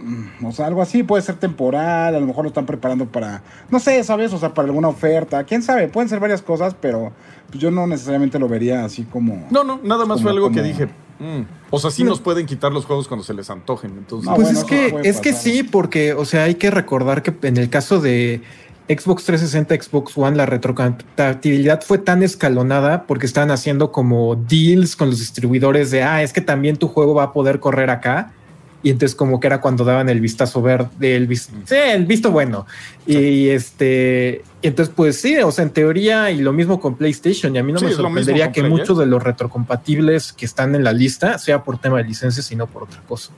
O 0.44 0.52
sea, 0.52 0.66
algo 0.66 0.82
así, 0.82 1.04
puede 1.04 1.22
ser 1.22 1.36
temporal, 1.36 2.16
a 2.16 2.20
lo 2.20 2.26
mejor 2.26 2.44
lo 2.44 2.48
están 2.48 2.66
preparando 2.66 3.06
para, 3.06 3.44
no 3.70 3.80
sé, 3.80 4.04
¿sabes? 4.04 4.34
O 4.34 4.40
sea, 4.40 4.52
para 4.52 4.68
alguna 4.68 4.88
oferta, 4.88 5.44
quién 5.44 5.62
sabe, 5.62 5.88
pueden 5.90 6.10
ser 6.10 6.20
varias 6.20 6.42
cosas, 6.42 6.76
pero 6.82 7.12
pues, 7.52 7.60
yo 7.62 7.70
no 7.70 7.86
necesariamente 7.86 8.40
lo 8.40 8.48
vería 8.48 8.84
así 8.84 9.04
como... 9.04 9.46
No, 9.52 9.64
no, 9.64 9.80
nada 9.84 10.06
más 10.08 10.16
Como- 10.18 10.22
fue 10.24 10.32
algo 10.32 10.50
que 10.52 10.64
dije. 10.64 10.88
Mm. 11.22 11.46
O 11.70 11.80
sea, 11.80 11.92
sí 11.92 12.04
nos 12.04 12.20
pueden 12.20 12.46
quitar 12.46 12.72
los 12.72 12.86
juegos 12.86 13.08
cuando 13.08 13.24
se 13.24 13.34
les 13.34 13.50
antojen. 13.50 13.92
Entonces, 13.92 14.30
No, 14.30 14.36
pues 14.36 14.48
bueno, 14.48 14.60
es 14.60 14.66
que, 14.66 15.10
es 15.10 15.20
que 15.22 15.34
sí, 15.34 15.64
porque, 15.64 16.14
o 16.14 16.26
sea, 16.26 16.44
hay 16.44 16.56
que 16.56 16.70
recordar 16.72 17.24
que 17.24 17.34
en 17.48 17.58
el 17.58 17.70
caso 17.70 18.02
de 18.02 18.42
Xbox 18.90 19.24
360, 19.24 19.82
Xbox 19.82 20.18
One, 20.18 20.36
la 20.36 20.46
retrocompatibilidad 20.46 21.82
fue 21.82 21.98
tan 21.98 22.24
escalonada 22.24 23.06
porque 23.08 23.26
estaban 23.26 23.52
haciendo 23.52 23.92
como 23.92 24.36
deals 24.36 24.96
con 24.96 25.10
los 25.10 25.20
distribuidores 25.20 25.92
de, 25.92 26.04
ah, 26.04 26.24
es 26.24 26.34
que 26.34 26.42
también 26.42 26.78
tu 26.78 26.88
juego 26.88 27.14
va 27.14 27.24
a 27.24 27.34
poder 27.34 27.60
correr 27.60 27.90
acá. 27.90 28.34
Y 28.84 28.90
entonces 28.90 29.16
como 29.16 29.40
que 29.40 29.48
era 29.48 29.62
cuando 29.62 29.84
daban 29.84 30.10
el 30.10 30.20
vistazo 30.20 30.62
verde, 30.62 31.16
el, 31.16 31.28
vis- 31.28 31.50
sí, 31.66 31.76
el 31.76 32.06
visto 32.06 32.32
bueno. 32.32 32.66
Y 33.06 33.50
este, 33.50 34.42
y 34.62 34.68
entonces 34.68 34.94
pues 34.96 35.22
sí, 35.22 35.38
o 35.38 35.52
sea, 35.52 35.64
en 35.64 35.70
teoría 35.70 36.32
y 36.32 36.40
lo 36.42 36.52
mismo 36.52 36.80
con 36.80 36.96
PlayStation. 36.96 37.56
Y 37.56 37.60
a 37.60 37.64
mí 37.64 37.72
no 37.74 37.80
Sí, 37.80 37.86
me 37.86 37.92
sorprendería 37.94 38.52
que 38.52 38.62
Play, 38.62 38.72
¿eh? 38.72 38.76
muchos 38.76 38.98
de 38.98 39.06
los 39.06 39.22
retrocompatibles 39.24 40.34
que 40.34 40.46
están 40.46 40.74
en 40.76 40.84
la 40.84 40.94
lista 40.94 41.38
sea 41.38 41.64
por 41.64 41.78
tema 41.80 41.98
de 42.00 42.06
licencias 42.06 42.52
y 42.52 42.56
no 42.56 42.66
por 42.68 42.84
otra 42.84 43.02
cosa. 43.08 43.32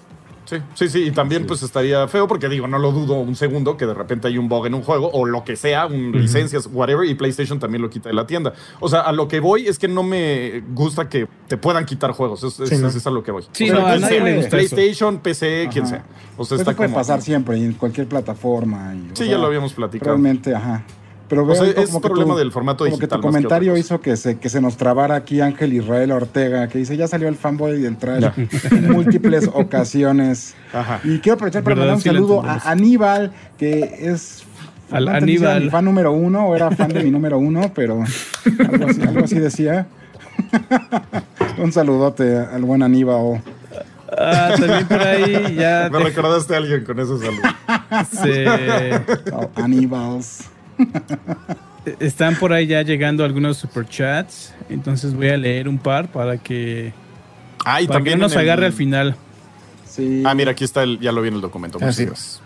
Sí, 0.46 0.58
sí, 0.74 0.90
sí, 0.90 1.04
y 1.06 1.12
también 1.12 1.46
pues 1.48 1.64
estaría 1.64 2.08
feo 2.08 2.28
porque 2.28 2.50
digo, 2.50 2.68
no 2.68 2.78
lo 2.78 2.92
dudo 2.92 3.14
un 3.16 3.36
segundo 3.36 3.78
que 3.78 3.86
de 3.86 3.94
repente 3.94 4.28
hay 4.28 4.38
un 4.38 4.50
bug 4.50 4.66
en 4.68 4.74
un 4.74 4.82
juego 4.82 5.10
o 5.14 5.26
lo 5.26 5.44
que 5.44 5.56
sea, 5.56 5.86
un 5.86 6.12
licencias, 6.12 6.70
whatever, 6.72 7.08
y 7.10 7.16
PlayStation 7.16 7.60
también 7.60 7.82
lo 7.82 7.90
quita 7.90 8.10
de 8.10 8.16
la 8.16 8.28
tienda. 8.28 8.54
O 8.80 8.90
sea, 8.90 9.02
a 9.02 9.12
lo 9.14 9.28
que 9.28 9.40
voy 9.40 9.68
es 9.68 9.80
que 9.80 9.88
no 9.88 10.04
me 10.04 10.62
gusta 10.74 11.08
que 11.08 11.28
te 11.48 11.58
puedan 11.58 11.86
quitar 11.86 12.12
juegos, 12.12 12.44
es, 12.44 12.60
es- 12.60 12.70
Sí, 12.70 12.78
¿no? 12.78 12.88
es 12.90 13.08
a 13.08 13.10
lo 13.10 13.24
que 13.24 13.32
voy. 13.32 13.44
Sí, 13.54 13.70
O 13.70 13.74
sea, 13.76 13.82
no, 13.82 13.88
a 13.88 13.98
nadie 13.98 14.16
sea, 14.18 14.24
le 14.26 14.36
gusta 14.36 14.58
eso. 14.58 14.76
PlayStation, 14.76 15.18
PC, 15.20 15.70
quien 15.72 15.88
sea. 15.88 16.04
O 16.38 16.44
sea, 16.46 16.56
Eso 16.56 16.62
está 16.64 16.76
puede 16.76 16.90
como... 16.90 17.00
pasar 17.00 17.22
siempre 17.22 17.58
y 17.58 17.64
en 17.64 17.74
cualquier 17.74 18.08
plataforma. 18.08 18.94
Y, 18.96 19.12
o 19.12 19.16
Sí, 19.16 19.24
sea, 19.24 19.34
ya 19.34 19.38
lo 19.38 19.46
habíamos 19.48 19.74
platicado. 19.74 20.12
Realmente, 20.12 20.54
ajá. 20.56 20.84
Pero 21.34 21.44
O 21.44 21.46
veo 21.48 21.56
sea, 21.56 21.68
es 21.84 21.88
como 21.90 22.02
que 22.02 22.08
problema 22.08 22.34
tu- 22.34 22.40
del 22.40 22.52
formato 22.52 22.84
Como 22.86 22.98
que 22.98 23.02
digital. 23.02 23.20
tu 23.22 23.28
más 23.28 23.34
que 23.34 23.46
otra 23.46 23.50
comentario 23.58 23.78
hizo 23.78 24.02
que 24.02 24.16
se, 24.18 24.38
que 24.38 24.50
se 24.50 24.62
nos 24.62 24.78
trabara 24.78 25.16
aquí 25.16 25.42
Ángel 25.42 25.74
Israel 25.74 26.12
Ortega, 26.12 26.68
que 26.68 26.78
dice, 26.80 26.96
ya 26.98 27.08
salió 27.08 27.28
el 27.28 27.36
fanboy 27.36 27.82
del 27.82 27.98
trash 27.98 28.26
en 28.72 28.92
múltiples 28.92 29.50
ocasiones. 29.54 30.56
Ajá. 30.74 31.00
Y 31.04 31.20
quiero 31.20 31.36
aprovechar 31.36 31.64
para 31.64 31.76
mandar 31.76 31.96
un 31.96 32.02
Sí 32.02 32.10
saludo 32.10 32.44
a 32.44 32.62
Aníbal, 32.70 33.32
que 33.58 33.96
es... 34.02 34.44
Al 34.92 35.08
era 35.08 35.22
mi 35.60 35.70
fan 35.70 35.86
número 35.86 36.12
uno 36.12 36.46
o 36.48 36.56
era 36.56 36.70
fan 36.70 36.90
de 36.90 37.04
mi 37.04 37.10
número 37.10 37.40
uno, 37.40 37.72
pero 37.74 38.04
algo 38.70 38.88
así, 38.90 39.02
algo 39.02 39.24
así 39.24 39.40
decía. 39.40 39.88
un 41.58 41.72
saludote 41.72 42.38
al 42.38 42.62
buen 42.64 42.84
Aníbal. 42.84 43.42
Ah, 44.16 44.52
también 44.60 44.86
por 44.88 45.02
ahí 45.02 45.56
ya 45.56 45.90
Me 45.92 45.98
recordaste 46.00 46.54
a 46.54 46.58
alguien 46.58 46.84
con 46.84 47.00
ese 47.00 47.18
saludo. 47.18 47.42
se- 48.22 49.02
Oh, 49.34 49.50
Aníbals. 49.56 50.44
están 52.00 52.36
por 52.36 52.54
ahí 52.54 52.68
ya 52.68 52.82
llegando 52.82 53.24
algunos 53.24 53.58
superchats. 53.58 54.54
Entonces 54.70 55.14
voy 55.14 55.30
a 55.30 55.38
leer 55.38 55.68
un 55.68 55.78
par 55.78 56.08
para 56.08 56.38
que, 56.38 56.94
Ah, 57.66 57.82
y 57.82 57.88
para 57.88 58.00
que 58.00 58.00
también 58.00 58.20
no 58.20 58.26
nos 58.26 58.34
el- 58.34 58.40
agarre 58.40 58.66
al 58.68 58.74
final. 58.74 59.16
Sí. 59.86 60.24
Ah, 60.26 60.34
mira, 60.34 60.52
aquí 60.52 60.64
está 60.64 60.84
el, 60.84 61.00
ya 61.00 61.12
lo 61.12 61.22
vi 61.22 61.28
en 61.30 61.36
el 61.36 61.42
documento. 61.42 61.80
Muchas 61.80 61.96
sí. 61.96 62.06
gracias. 62.06 62.42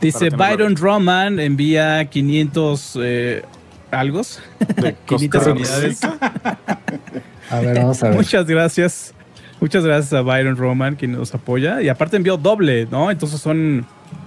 Dice 0.00 0.30
Byron 0.30 0.76
Roman 0.76 1.40
envía 1.40 2.04
500 2.04 2.98
eh, 3.02 3.42
algos. 3.90 4.40
De 4.76 4.94
500 5.06 5.28
Costa 5.30 5.52
unidades. 5.58 6.00
Rica. 6.02 6.58
A 7.50 7.60
ver, 7.60 7.78
vamos 7.78 8.02
a 8.02 8.08
ver. 8.08 8.16
Muchas 8.18 8.46
gracias. 8.46 9.14
Muchas 9.58 9.82
gracias 9.82 10.12
a 10.12 10.20
Byron 10.20 10.56
Roman 10.58 10.96
que 10.96 11.08
nos 11.08 11.34
apoya. 11.34 11.80
Y 11.80 11.88
aparte 11.88 12.18
envió 12.18 12.36
doble, 12.36 12.86
¿no? 12.90 13.10
Entonces 13.10 13.40
son 13.40 13.86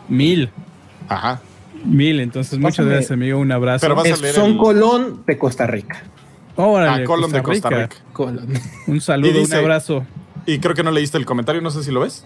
mil. 0.10 0.49
Ajá. 1.07 1.39
Mil. 1.86 2.20
Entonces 2.20 2.58
muchas 2.60 2.86
gracias, 2.86 3.12
amigo. 3.12 3.39
Un 3.39 3.52
abrazo. 3.52 3.82
Pero 3.82 3.96
vas 3.96 4.06
a 4.06 4.10
Es 4.10 4.22
leer 4.22 4.36
Son 4.36 4.52
el- 4.52 4.58
Colón 4.58 5.24
de 5.26 5.38
Costa 5.38 5.67
Rica. 5.67 6.04
Órale, 6.56 7.04
Ah, 7.04 7.06
Colón 7.06 7.32
de 7.32 7.41
Costa 7.44 7.70
Rica. 7.70 7.89
Colón. 8.13 8.48
Un 8.88 9.02
saludo, 9.02 9.30
Y 9.32 9.34
dice- 9.34 9.56
un 9.58 9.63
abrazo. 9.63 10.06
Y 10.46 10.60
creo 10.60 10.76
que 10.76 10.84
no 10.84 10.91
leíste 10.91 11.17
el 11.17 11.26
comentario, 11.26 11.62
no 11.62 11.72
sé 11.72 11.84
si 11.84 11.91
lo 11.91 12.02
ves. 12.02 12.26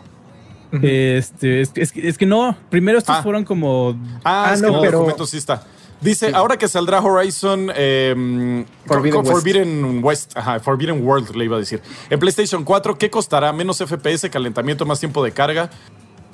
Este, 0.81 1.61
es, 1.61 1.69
que- 1.69 1.81
es 1.81 1.91
que- 1.91 2.07
es 2.07 2.17
que 2.17 2.25
no. 2.25 2.57
Primero 2.69 2.97
estos 2.97 3.17
Ah. 3.17 3.23
fueron 3.23 3.43
como. 3.45 3.95
Ah, 4.23 4.47
Ah, 4.49 4.53
es 4.53 4.61
no, 4.61 4.69
que 4.69 4.75
el 4.75 4.81
pero- 4.81 4.97
documento 4.99 5.25
sí 5.25 5.37
está. 5.37 5.63
Dice, 6.01 6.31
ahora 6.33 6.57
que 6.57 6.67
saldrá 6.67 6.99
Horizon 6.99 7.71
eh, 7.73 8.65
Forbidden 8.85 9.19
West. 9.21 9.31
Forbidden 9.31 9.99
West, 10.03 10.37
ajá, 10.37 10.59
Forbidden 10.59 11.05
World 11.05 11.33
le 11.35 11.45
iba 11.45 11.55
a 11.55 11.59
decir. 11.59 11.81
En 12.09 12.19
PlayStation 12.19 12.63
4, 12.65 12.97
¿qué 12.97 13.09
costará? 13.09 13.53
Menos 13.53 13.77
FPS, 13.81 14.29
calentamiento, 14.29 14.85
más 14.85 14.99
tiempo 14.99 15.23
de 15.23 15.31
carga. 15.31 15.69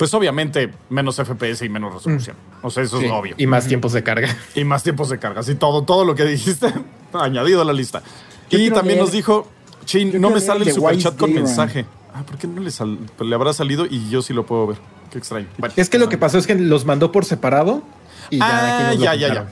Pues 0.01 0.15
obviamente 0.15 0.71
menos 0.89 1.17
FPS 1.17 1.63
y 1.63 1.69
menos 1.69 1.93
resolución. 1.93 2.35
O 2.63 2.71
sea, 2.71 2.81
eso 2.81 2.97
Sí, 2.97 3.05
es 3.05 3.11
obvio. 3.11 3.35
Y 3.37 3.45
más 3.45 3.67
tiempos 3.67 3.93
de 3.93 4.01
carga. 4.01 4.35
Y 4.55 4.63
más 4.63 4.81
tiempos 4.81 5.09
de 5.09 5.19
carga. 5.19 5.41
Así 5.41 5.53
todo, 5.53 5.83
todo 5.83 6.05
lo 6.05 6.15
que 6.15 6.25
dijiste, 6.25 6.73
añadido 7.13 7.61
a 7.61 7.65
la 7.65 7.71
lista. 7.71 8.01
Yo 8.49 8.57
y 8.57 8.71
también 8.71 8.97
leer- 8.97 9.01
nos 9.03 9.11
dijo, 9.11 9.47
Chin, 9.85 10.11
yo 10.13 10.17
no 10.19 10.31
me 10.31 10.39
sale 10.39 10.65
el 10.65 10.73
superchat 10.73 11.15
con 11.17 11.29
Day 11.29 11.37
Run. 11.37 11.45
mensaje. 11.45 11.85
Ah, 12.15 12.23
¿por 12.25 12.39
qué 12.39 12.47
no 12.47 12.61
le, 12.61 12.71
sal- 12.71 12.97
le 13.19 13.35
habrá 13.35 13.53
salido 13.53 13.85
y 13.85 14.09
yo 14.09 14.23
sí 14.23 14.33
lo 14.33 14.43
puedo 14.43 14.65
ver? 14.65 14.77
Qué 15.11 15.19
extraño. 15.19 15.45
Bueno. 15.59 15.71
Es 15.77 15.87
que 15.87 15.99
lo 15.99 16.09
que 16.09 16.17
pasó 16.17 16.39
es 16.39 16.47
que 16.47 16.55
los 16.55 16.83
mandó 16.83 17.11
por 17.11 17.23
separado 17.23 17.83
y 18.31 18.39
ya 18.39 18.45
Ah, 18.47 18.75
aquí 18.77 18.83
nos 18.87 18.97
lo 18.97 19.03
ya, 19.05 19.13
ya, 19.13 19.33
ya. 19.35 19.47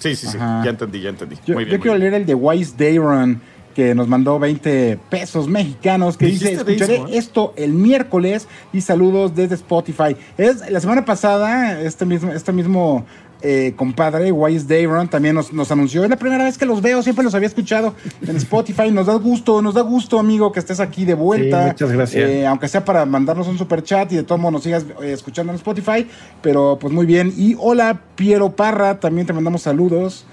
Sí, 0.00 0.16
sí, 0.16 0.26
sí. 0.26 0.36
Ajá. 0.36 0.62
Ya 0.64 0.70
entendí, 0.70 1.00
ya 1.00 1.10
entendí. 1.10 1.36
Yo, 1.46 1.54
muy 1.54 1.62
yo 1.62 1.68
bien. 1.68 1.68
muy 1.68 1.78
quiero 1.78 1.96
bien. 1.96 2.10
leer 2.10 2.14
el 2.22 2.26
de 2.26 2.34
Wise 2.34 2.74
Dayron, 2.76 3.40
que 3.74 3.94
nos 3.94 4.08
mandó 4.08 4.38
20 4.38 4.98
pesos 5.10 5.48
mexicanos, 5.48 6.16
que 6.16 6.26
dice, 6.26 6.52
escucharé 6.52 7.02
esto 7.12 7.52
el 7.56 7.72
miércoles 7.72 8.48
y 8.72 8.80
saludos 8.80 9.34
desde 9.34 9.54
Spotify. 9.54 10.16
Es 10.38 10.70
la 10.70 10.80
semana 10.80 11.04
pasada, 11.04 11.80
este 11.80 12.04
mismo, 12.04 12.32
este 12.32 12.52
mismo 12.52 13.04
eh, 13.44 13.72
compadre, 13.74 14.30
Wise 14.30 14.66
Dayron, 14.68 15.08
también 15.08 15.34
nos, 15.34 15.52
nos 15.52 15.70
anunció, 15.72 16.04
es 16.04 16.10
la 16.10 16.16
primera 16.16 16.44
vez 16.44 16.56
que 16.56 16.64
los 16.64 16.80
veo, 16.80 17.02
siempre 17.02 17.24
los 17.24 17.34
había 17.34 17.48
escuchado 17.48 17.94
en 18.24 18.36
Spotify, 18.36 18.90
nos 18.92 19.06
da 19.06 19.14
gusto, 19.14 19.60
nos 19.60 19.74
da 19.74 19.80
gusto, 19.80 20.20
amigo, 20.20 20.52
que 20.52 20.60
estés 20.60 20.78
aquí 20.78 21.04
de 21.04 21.14
vuelta. 21.14 21.64
Sí, 21.64 21.70
muchas 21.70 21.92
gracias. 21.92 22.30
Eh, 22.30 22.46
aunque 22.46 22.68
sea 22.68 22.84
para 22.84 23.04
mandarnos 23.04 23.48
un 23.48 23.58
super 23.58 23.82
chat 23.82 24.12
y 24.12 24.16
de 24.16 24.22
todo 24.22 24.38
modo 24.38 24.52
nos 24.52 24.62
sigas 24.62 24.84
eh, 25.02 25.12
escuchando 25.12 25.52
en 25.52 25.56
Spotify, 25.56 26.06
pero 26.40 26.78
pues 26.80 26.92
muy 26.92 27.04
bien. 27.04 27.32
Y 27.36 27.56
hola, 27.58 28.00
Piero 28.14 28.54
Parra, 28.54 29.00
también 29.00 29.26
te 29.26 29.32
mandamos 29.32 29.62
saludos. 29.62 30.24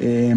Eh, 0.00 0.34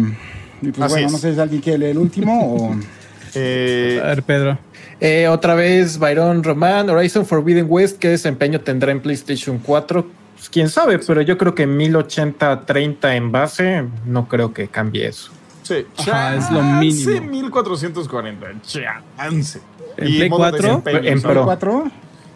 y 0.62 0.70
pues 0.70 0.80
Así 0.82 0.92
bueno, 0.94 1.06
es. 1.08 1.12
no 1.12 1.18
sé 1.18 1.34
si 1.34 1.40
alguien 1.40 1.60
quiere 1.60 1.78
leer 1.78 1.90
el 1.92 1.98
último 1.98 2.54
o... 2.56 2.76
Eh, 3.34 3.98
A 4.02 4.08
ver, 4.08 4.22
Pedro. 4.24 4.58
Eh, 5.00 5.26
otra 5.26 5.54
vez, 5.54 5.98
Byron 5.98 6.44
Román, 6.44 6.90
Horizon 6.90 7.24
Forbidden 7.24 7.64
West, 7.66 7.98
¿qué 7.98 8.10
desempeño 8.10 8.60
tendrá 8.60 8.92
en 8.92 9.00
PlayStation 9.00 9.56
4? 9.58 10.06
Pues, 10.36 10.50
quién 10.50 10.68
sabe, 10.68 10.98
pero 10.98 11.22
yo 11.22 11.38
creo 11.38 11.54
que 11.54 11.66
1080-30 11.66 13.16
en 13.16 13.32
base, 13.32 13.84
no 14.04 14.28
creo 14.28 14.52
que 14.52 14.68
cambie 14.68 15.06
eso. 15.08 15.32
sí. 15.62 15.86
Ajá, 15.96 16.34
es 16.36 16.50
lo 16.50 16.58
Chance 16.60 16.78
mínimo. 17.10 17.30
1440. 17.30 18.46
Chance. 18.62 19.60
¿En 19.96 20.08
Y 20.08 20.16
Play 20.18 20.28
modo 20.28 20.40
4? 20.50 20.58
desempeño, 20.60 20.98
En 20.98 21.20
¿sabes? 21.20 21.34
Pro. 21.36 21.44
4? 21.46 21.84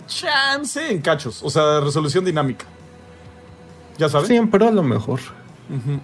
Chance 0.06 0.90
en 0.92 1.00
cachos. 1.02 1.42
O 1.42 1.50
sea, 1.50 1.80
resolución 1.80 2.24
dinámica. 2.24 2.64
¿Ya 3.98 4.08
sabes? 4.08 4.28
Siempre 4.28 4.66
a 4.66 4.70
lo 4.70 4.82
mejor. 4.82 5.20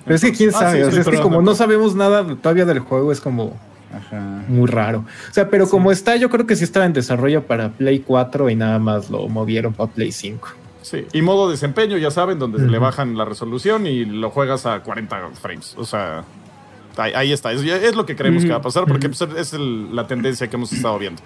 Pero 0.05 0.17
es 0.17 0.23
que 0.23 0.33
quién 0.33 0.51
Ah, 0.55 0.59
sabe, 0.59 0.79
sí, 0.79 0.83
o 0.83 0.87
sí, 0.87 0.93
sea, 0.93 1.01
es 1.03 1.09
que 1.09 1.21
como 1.23 1.41
no 1.43 1.55
sabemos 1.55 1.95
nada 1.95 2.25
todavía 2.37 2.65
del 2.65 2.81
juego, 2.81 3.13
es 3.13 3.21
como 3.21 3.59
Ajá. 3.95 4.43
muy 4.49 4.67
raro. 4.67 5.05
O 5.31 5.33
sea, 5.33 5.49
pero 5.51 5.69
como 5.69 5.93
está, 5.93 6.17
yo 6.17 6.31
creo 6.31 6.47
que 6.47 6.57
sí 6.57 6.65
estaba 6.65 6.87
en 6.87 6.93
desarrollo 6.93 7.45
para 7.47 7.71
Play 7.71 8.01
4 8.01 8.51
y 8.51 8.57
nada 8.57 8.79
más 8.79 9.11
lo 9.11 9.29
movieron 9.29 9.73
para 9.73 9.91
Play 9.91 10.11
5. 10.13 10.49
Sí. 10.83 11.07
Y 11.13 11.23
modo 11.23 11.49
desempeño, 11.51 11.97
ya 11.97 12.11
saben, 12.11 12.39
donde 12.41 12.59
se 12.59 12.67
le 12.67 12.79
bajan 12.79 13.17
la 13.17 13.25
resolución 13.25 13.87
y 13.87 14.05
lo 14.05 14.31
juegas 14.31 14.67
a 14.67 14.81
40 14.81 15.31
frames. 15.41 15.75
O 15.79 15.85
sea, 15.85 16.25
ahí, 16.97 17.13
ahí 17.15 17.33
está. 17.33 17.53
Es, 17.53 17.63
es 17.63 17.95
lo 17.95 18.05
que 18.05 18.17
creemos 18.17 18.43
que 18.45 18.51
va 18.51 18.57
a 18.57 18.63
pasar 18.63 18.85
porque 18.87 19.09
pues, 19.09 19.21
es 19.37 19.53
el- 19.53 19.95
la 19.95 20.07
tendencia 20.09 20.49
que 20.51 20.57
hemos 20.57 20.73
estado 20.73 20.99
viendo. 20.99 21.23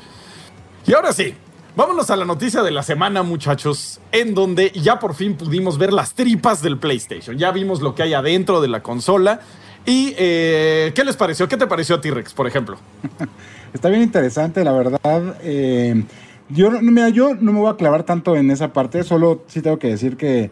Y 0.86 0.92
ahora 0.92 1.12
sí, 1.12 1.34
vámonos 1.76 2.10
a 2.10 2.16
la 2.16 2.24
noticia 2.24 2.62
de 2.62 2.70
la 2.70 2.82
semana, 2.82 3.22
muchachos, 3.22 4.00
en 4.10 4.34
donde 4.34 4.72
ya 4.72 4.98
por 4.98 5.14
fin 5.14 5.36
pudimos 5.36 5.78
ver 5.78 5.92
las 5.92 6.14
tripas 6.14 6.62
del 6.62 6.78
PlayStation. 6.78 7.36
Ya 7.36 7.52
vimos 7.52 7.82
lo 7.82 7.94
que 7.94 8.02
hay 8.02 8.14
adentro 8.14 8.60
de 8.60 8.68
la 8.68 8.82
consola. 8.82 9.40
¿Y 9.84 10.14
eh, 10.18 10.92
qué 10.94 11.04
les 11.04 11.16
pareció? 11.16 11.46
¿Qué 11.46 11.56
te 11.56 11.66
pareció 11.66 11.96
a 11.96 12.00
T-Rex, 12.00 12.32
por 12.32 12.48
ejemplo? 12.48 12.78
Está 13.74 13.88
bien 13.90 14.02
interesante, 14.02 14.64
la 14.64 14.72
verdad. 14.72 15.36
Eh, 15.42 16.02
yo, 16.48 16.70
mira, 16.80 17.10
yo 17.10 17.34
no 17.34 17.52
me 17.52 17.60
voy 17.60 17.70
a 17.70 17.76
clavar 17.76 18.02
tanto 18.02 18.34
en 18.36 18.50
esa 18.50 18.72
parte, 18.72 19.04
solo 19.04 19.44
sí 19.46 19.60
tengo 19.60 19.78
que 19.78 19.88
decir 19.88 20.16
que 20.16 20.50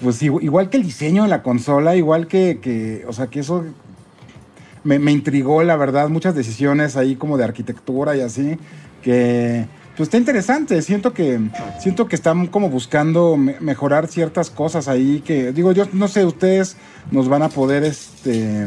pues 0.00 0.20
igual 0.20 0.68
que 0.68 0.78
el 0.78 0.82
diseño 0.82 1.22
de 1.22 1.28
la 1.28 1.44
consola, 1.44 1.94
igual 1.94 2.26
que, 2.26 2.58
que 2.60 3.04
o 3.06 3.12
sea, 3.12 3.28
que 3.28 3.38
eso 3.38 3.64
me, 4.82 4.98
me, 4.98 5.12
intrigó, 5.12 5.62
la 5.62 5.76
verdad, 5.76 6.08
muchas 6.08 6.34
decisiones 6.34 6.96
ahí 6.96 7.14
como 7.14 7.38
de 7.38 7.44
arquitectura 7.44 8.16
y 8.16 8.20
así, 8.20 8.58
que 9.00 9.66
pues 9.96 10.06
está 10.06 10.16
interesante, 10.16 10.80
siento 10.80 11.12
que, 11.12 11.38
siento 11.78 12.08
que 12.08 12.16
están 12.16 12.46
como 12.46 12.70
buscando 12.70 13.36
mejorar 13.36 14.06
ciertas 14.08 14.48
cosas 14.48 14.88
ahí, 14.88 15.22
que 15.24 15.52
digo, 15.52 15.72
yo 15.72 15.84
no 15.92 16.08
sé, 16.08 16.24
ustedes 16.24 16.76
nos 17.10 17.28
van 17.28 17.42
a 17.42 17.50
poder 17.50 17.84
este, 17.84 18.66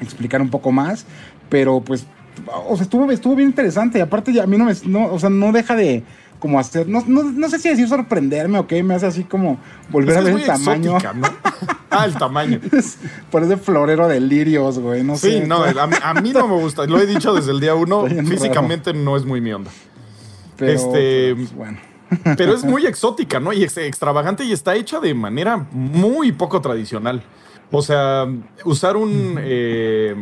explicar 0.00 0.42
un 0.42 0.50
poco 0.50 0.70
más, 0.70 1.06
pero 1.48 1.80
pues, 1.80 2.06
o 2.66 2.76
sea, 2.76 2.84
estuvo, 2.84 3.10
estuvo 3.10 3.36
bien 3.36 3.48
interesante, 3.48 3.98
y 3.98 4.02
aparte 4.02 4.38
a 4.38 4.46
mí 4.46 4.58
no 4.58 4.66
me, 4.66 4.74
no, 4.84 5.06
o 5.06 5.18
sea, 5.18 5.30
no 5.30 5.50
deja 5.50 5.74
de 5.74 6.04
como 6.38 6.60
hacer, 6.60 6.88
no, 6.88 7.02
no, 7.06 7.22
no, 7.22 7.48
sé 7.48 7.58
si 7.58 7.70
decir 7.70 7.88
sorprenderme 7.88 8.58
o 8.58 8.66
qué, 8.66 8.82
me 8.82 8.94
hace 8.94 9.06
así 9.06 9.24
como 9.24 9.58
volver 9.90 10.18
a 10.18 10.20
ver 10.20 10.34
el 10.34 10.44
tamaño. 10.44 10.98
Ah, 11.90 12.04
el 12.04 12.14
tamaño. 12.14 12.60
Parece 13.30 13.56
florero 13.56 14.08
de 14.08 14.20
lirios, 14.20 14.78
güey, 14.78 15.02
no 15.02 15.16
sí, 15.16 15.20
sé. 15.20 15.40
Sí, 15.40 15.48
no, 15.48 15.64
a 15.64 16.14
mí, 16.14 16.32
no 16.32 16.46
me 16.46 16.54
gusta, 16.56 16.84
lo 16.84 17.00
he 17.00 17.06
dicho 17.06 17.32
desde 17.32 17.50
el 17.50 17.60
día 17.60 17.74
uno, 17.74 18.04
físicamente 18.28 18.92
no 18.92 19.16
es 19.16 19.24
muy 19.24 19.40
mi 19.40 19.54
onda. 19.54 19.70
Pero, 20.58 20.72
este, 20.72 21.34
pues, 21.34 21.54
bueno. 21.54 21.78
pero 22.36 22.54
es 22.54 22.64
muy 22.64 22.86
exótica, 22.86 23.40
¿no? 23.40 23.52
Y 23.52 23.62
extravagante 23.62 24.44
y 24.44 24.52
está 24.52 24.74
hecha 24.74 25.00
de 25.00 25.14
manera 25.14 25.66
muy 25.72 26.32
poco 26.32 26.60
tradicional. 26.60 27.22
O 27.70 27.82
sea, 27.82 28.26
usar 28.64 28.96
un, 28.96 29.36
eh, 29.38 30.14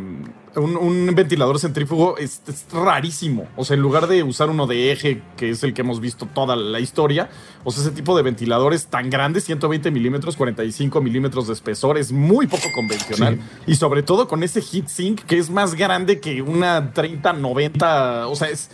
un, 0.56 1.14
ventilador 1.14 1.60
centrífugo 1.60 2.16
es, 2.18 2.42
rarísimo. 2.72 3.46
O 3.56 3.64
sea, 3.64 3.76
en 3.76 3.82
lugar 3.82 4.08
de 4.08 4.24
usar 4.24 4.50
uno 4.50 4.66
de 4.66 4.90
eje, 4.90 5.22
que 5.36 5.50
es 5.50 5.62
el 5.62 5.72
que 5.72 5.82
hemos 5.82 6.00
visto 6.00 6.26
toda 6.26 6.56
la 6.56 6.80
historia, 6.80 7.30
o 7.62 7.70
sea, 7.70 7.84
ese 7.84 7.92
tipo 7.92 8.16
de 8.16 8.24
ventiladores 8.24 8.86
tan 8.86 9.10
grandes, 9.10 9.44
120 9.44 9.92
milímetros, 9.92 10.36
45 10.36 11.00
milímetros 11.00 11.46
de 11.46 11.52
espesor, 11.52 11.98
es 11.98 12.10
muy 12.10 12.48
poco 12.48 12.72
convencional. 12.74 13.38
Y 13.66 13.76
sobre 13.76 14.02
todo 14.02 14.26
con 14.26 14.42
ese 14.42 14.60
heatsink 14.60 15.20
que 15.20 15.38
es 15.38 15.50
más 15.50 15.76
grande 15.76 16.18
que 16.18 16.42
una 16.42 16.92
30-90. 16.92 18.26
O 18.28 18.34
sea, 18.34 18.48
es 18.48 18.70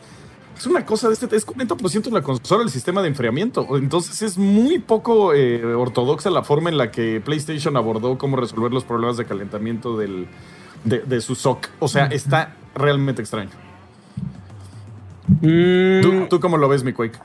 es 0.63 0.67
una 0.67 0.87
cosa 0.87 1.09
de 1.09 1.15
este, 1.15 1.35
es 1.35 1.45
40% 1.45 2.03
de 2.03 2.11
la 2.13 2.23
consola 2.23 2.63
el 2.63 2.71
sistema 2.71 3.03
de 3.03 3.09
enfriamiento. 3.09 3.67
Entonces 3.77 4.23
es 4.23 4.39
muy 4.39 4.79
poco 4.79 5.35
eh, 5.35 5.65
ortodoxa 5.65 6.31
la 6.31 6.45
forma 6.45 6.71
en 6.71 6.77
la 6.77 6.93
que 6.93 7.21
PlayStation 7.21 7.77
abordó 7.77 8.17
cómo 8.17 8.37
resolver 8.37 8.73
los 8.73 8.85
problemas 8.85 9.17
de 9.17 9.25
calentamiento 9.25 9.97
del, 9.97 10.29
de, 10.85 11.21
su 11.21 11.35
SOC. 11.35 11.69
O 11.81 11.89
sea, 11.89 12.07
está 12.07 12.55
realmente 12.77 13.21
extraño. 13.23 13.51
Mm. 15.41 16.29
¿Tú, 16.29 16.39
cómo 16.39 16.57
lo 16.57 16.69
ves, 16.69 16.85
mi 16.85 16.93
Quake? 16.93 17.19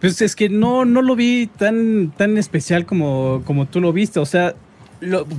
Pues 0.00 0.20
es 0.20 0.34
que 0.34 0.48
no, 0.48 0.84
no 0.84 1.00
lo 1.00 1.14
vi 1.14 1.46
tan, 1.46 2.10
tan 2.10 2.38
especial 2.38 2.86
como, 2.86 3.42
como 3.46 3.66
tú 3.66 3.80
lo 3.80 3.92
viste. 3.92 4.18
O 4.18 4.26
sea, 4.26 4.56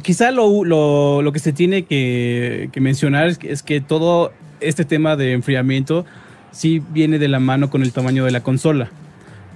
quizá 0.04 0.32
lo, 0.32 0.64
lo, 0.64 1.32
que 1.34 1.40
se 1.40 1.52
tiene 1.52 1.84
que, 1.84 2.70
mencionar 2.78 3.28
es 3.28 3.38
que, 3.38 3.52
es 3.52 3.62
que 3.62 3.82
todo 3.82 4.32
este 4.62 4.86
tema 4.86 5.18
de 5.18 5.34
enfriamiento 5.34 6.06
sí 6.54 6.82
viene 6.92 7.20
de 7.20 7.28
la 7.28 7.40
mano 7.40 7.70
con 7.70 7.82
el 7.82 7.92
tamaño 7.92 8.24
de 8.24 8.32
la 8.32 8.42
consola. 8.42 8.90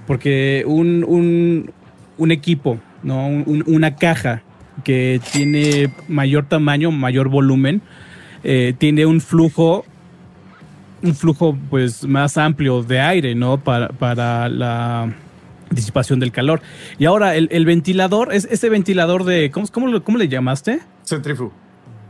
Porque 0.06 0.64
un, 0.66 1.72
un, 2.18 2.30
equipo, 2.30 2.78
¿no? 3.02 3.26
una 3.28 3.96
caja 3.96 4.42
que 4.84 5.20
tiene 5.32 5.90
mayor 6.08 6.46
tamaño, 6.46 6.90
mayor 6.90 7.28
volumen, 7.28 7.82
eh, 8.44 8.74
tiene 8.76 9.06
un 9.06 9.20
flujo, 9.20 9.84
un 11.02 11.14
flujo 11.14 11.56
pues 11.70 12.06
más 12.06 12.36
amplio 12.38 12.82
de 12.82 13.00
aire, 13.00 13.34
¿no? 13.34 13.58
Para, 13.58 13.88
para 13.88 14.48
la 14.48 15.12
disipación 15.70 16.20
del 16.20 16.32
calor. 16.32 16.60
Y 16.98 17.04
ahora 17.04 17.36
el, 17.36 17.66
ventilador, 17.66 18.32
es 18.32 18.48
ese 18.50 18.68
ventilador 18.68 19.24
de, 19.24 19.50
¿cómo, 19.50 19.66
cómo, 19.70 20.02
cómo 20.02 20.18
le 20.18 20.28
llamaste? 20.28 20.80
Centrifugo. 21.04 21.52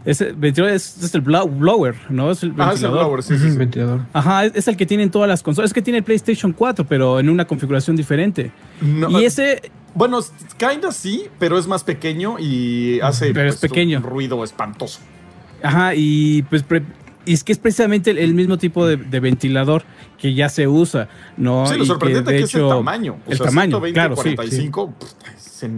Ese 0.05 0.33
ventilador 0.33 0.75
es, 0.75 1.15
el 1.15 1.21
blower, 1.21 1.95
¿no? 2.09 2.31
Es 2.31 2.43
el 2.43 2.51
ventilador. 2.51 2.73
Ah, 2.73 2.75
es 2.75 2.83
el 2.83 2.91
blower, 2.91 3.23
sí, 3.23 3.39
sí, 3.39 3.57
Ventilador. 3.57 4.01
Ajá, 4.13 4.47
es, 4.47 4.69
el 4.69 4.77
que 4.77 4.87
tienen 4.87 5.11
todas 5.11 5.29
las 5.29 5.43
consolas. 5.43 5.71
Es 5.71 5.75
que 5.75 5.83
tiene 5.83 5.99
el 5.99 6.05
PlayStation 6.05 6.53
4, 6.53 6.87
pero 6.87 7.21
en 7.21 7.29
una 7.29 7.47
configuración 7.47 7.97
diferente. 7.97 8.53
y 8.81 9.25
ese... 9.25 9.71
Bueno, 9.95 10.21
kinda 10.59 10.93
sí, 10.93 11.29
pero 11.39 11.59
es 11.59 11.67
más 11.67 11.83
pequeño 11.83 12.39
y 12.39 13.01
hace 13.01 13.33
pero 13.33 13.49
es 13.49 13.57
pues, 13.57 13.71
pequeño. 13.71 13.99
un 13.99 14.05
ruido 14.05 14.45
espantoso. 14.45 15.01
Ajá, 15.63 15.95
y 15.95 16.43
pues 16.43 16.65
y 17.29 17.35
es 17.35 17.45
que 17.45 17.53
es 17.53 17.59
precisamente 17.59 18.11
el, 18.11 18.33
mismo 18.33 18.57
tipo 18.57 18.87
de, 18.87 18.97
ventilador 19.21 19.83
que 20.17 20.33
ya 20.33 20.49
se 20.49 20.67
usa, 20.67 21.09
¿no? 21.37 21.67
Sí, 21.67 21.77
lo 21.77 21.85
sorprendente 21.85 22.33
que, 22.33 22.39
es 22.39 22.55
el 22.55 22.69
tamaño. 22.69 23.19
el 23.27 23.39
tamaño, 23.39 23.83
claro, 23.93 24.15
45, 24.15 24.95
sí, 25.47 25.69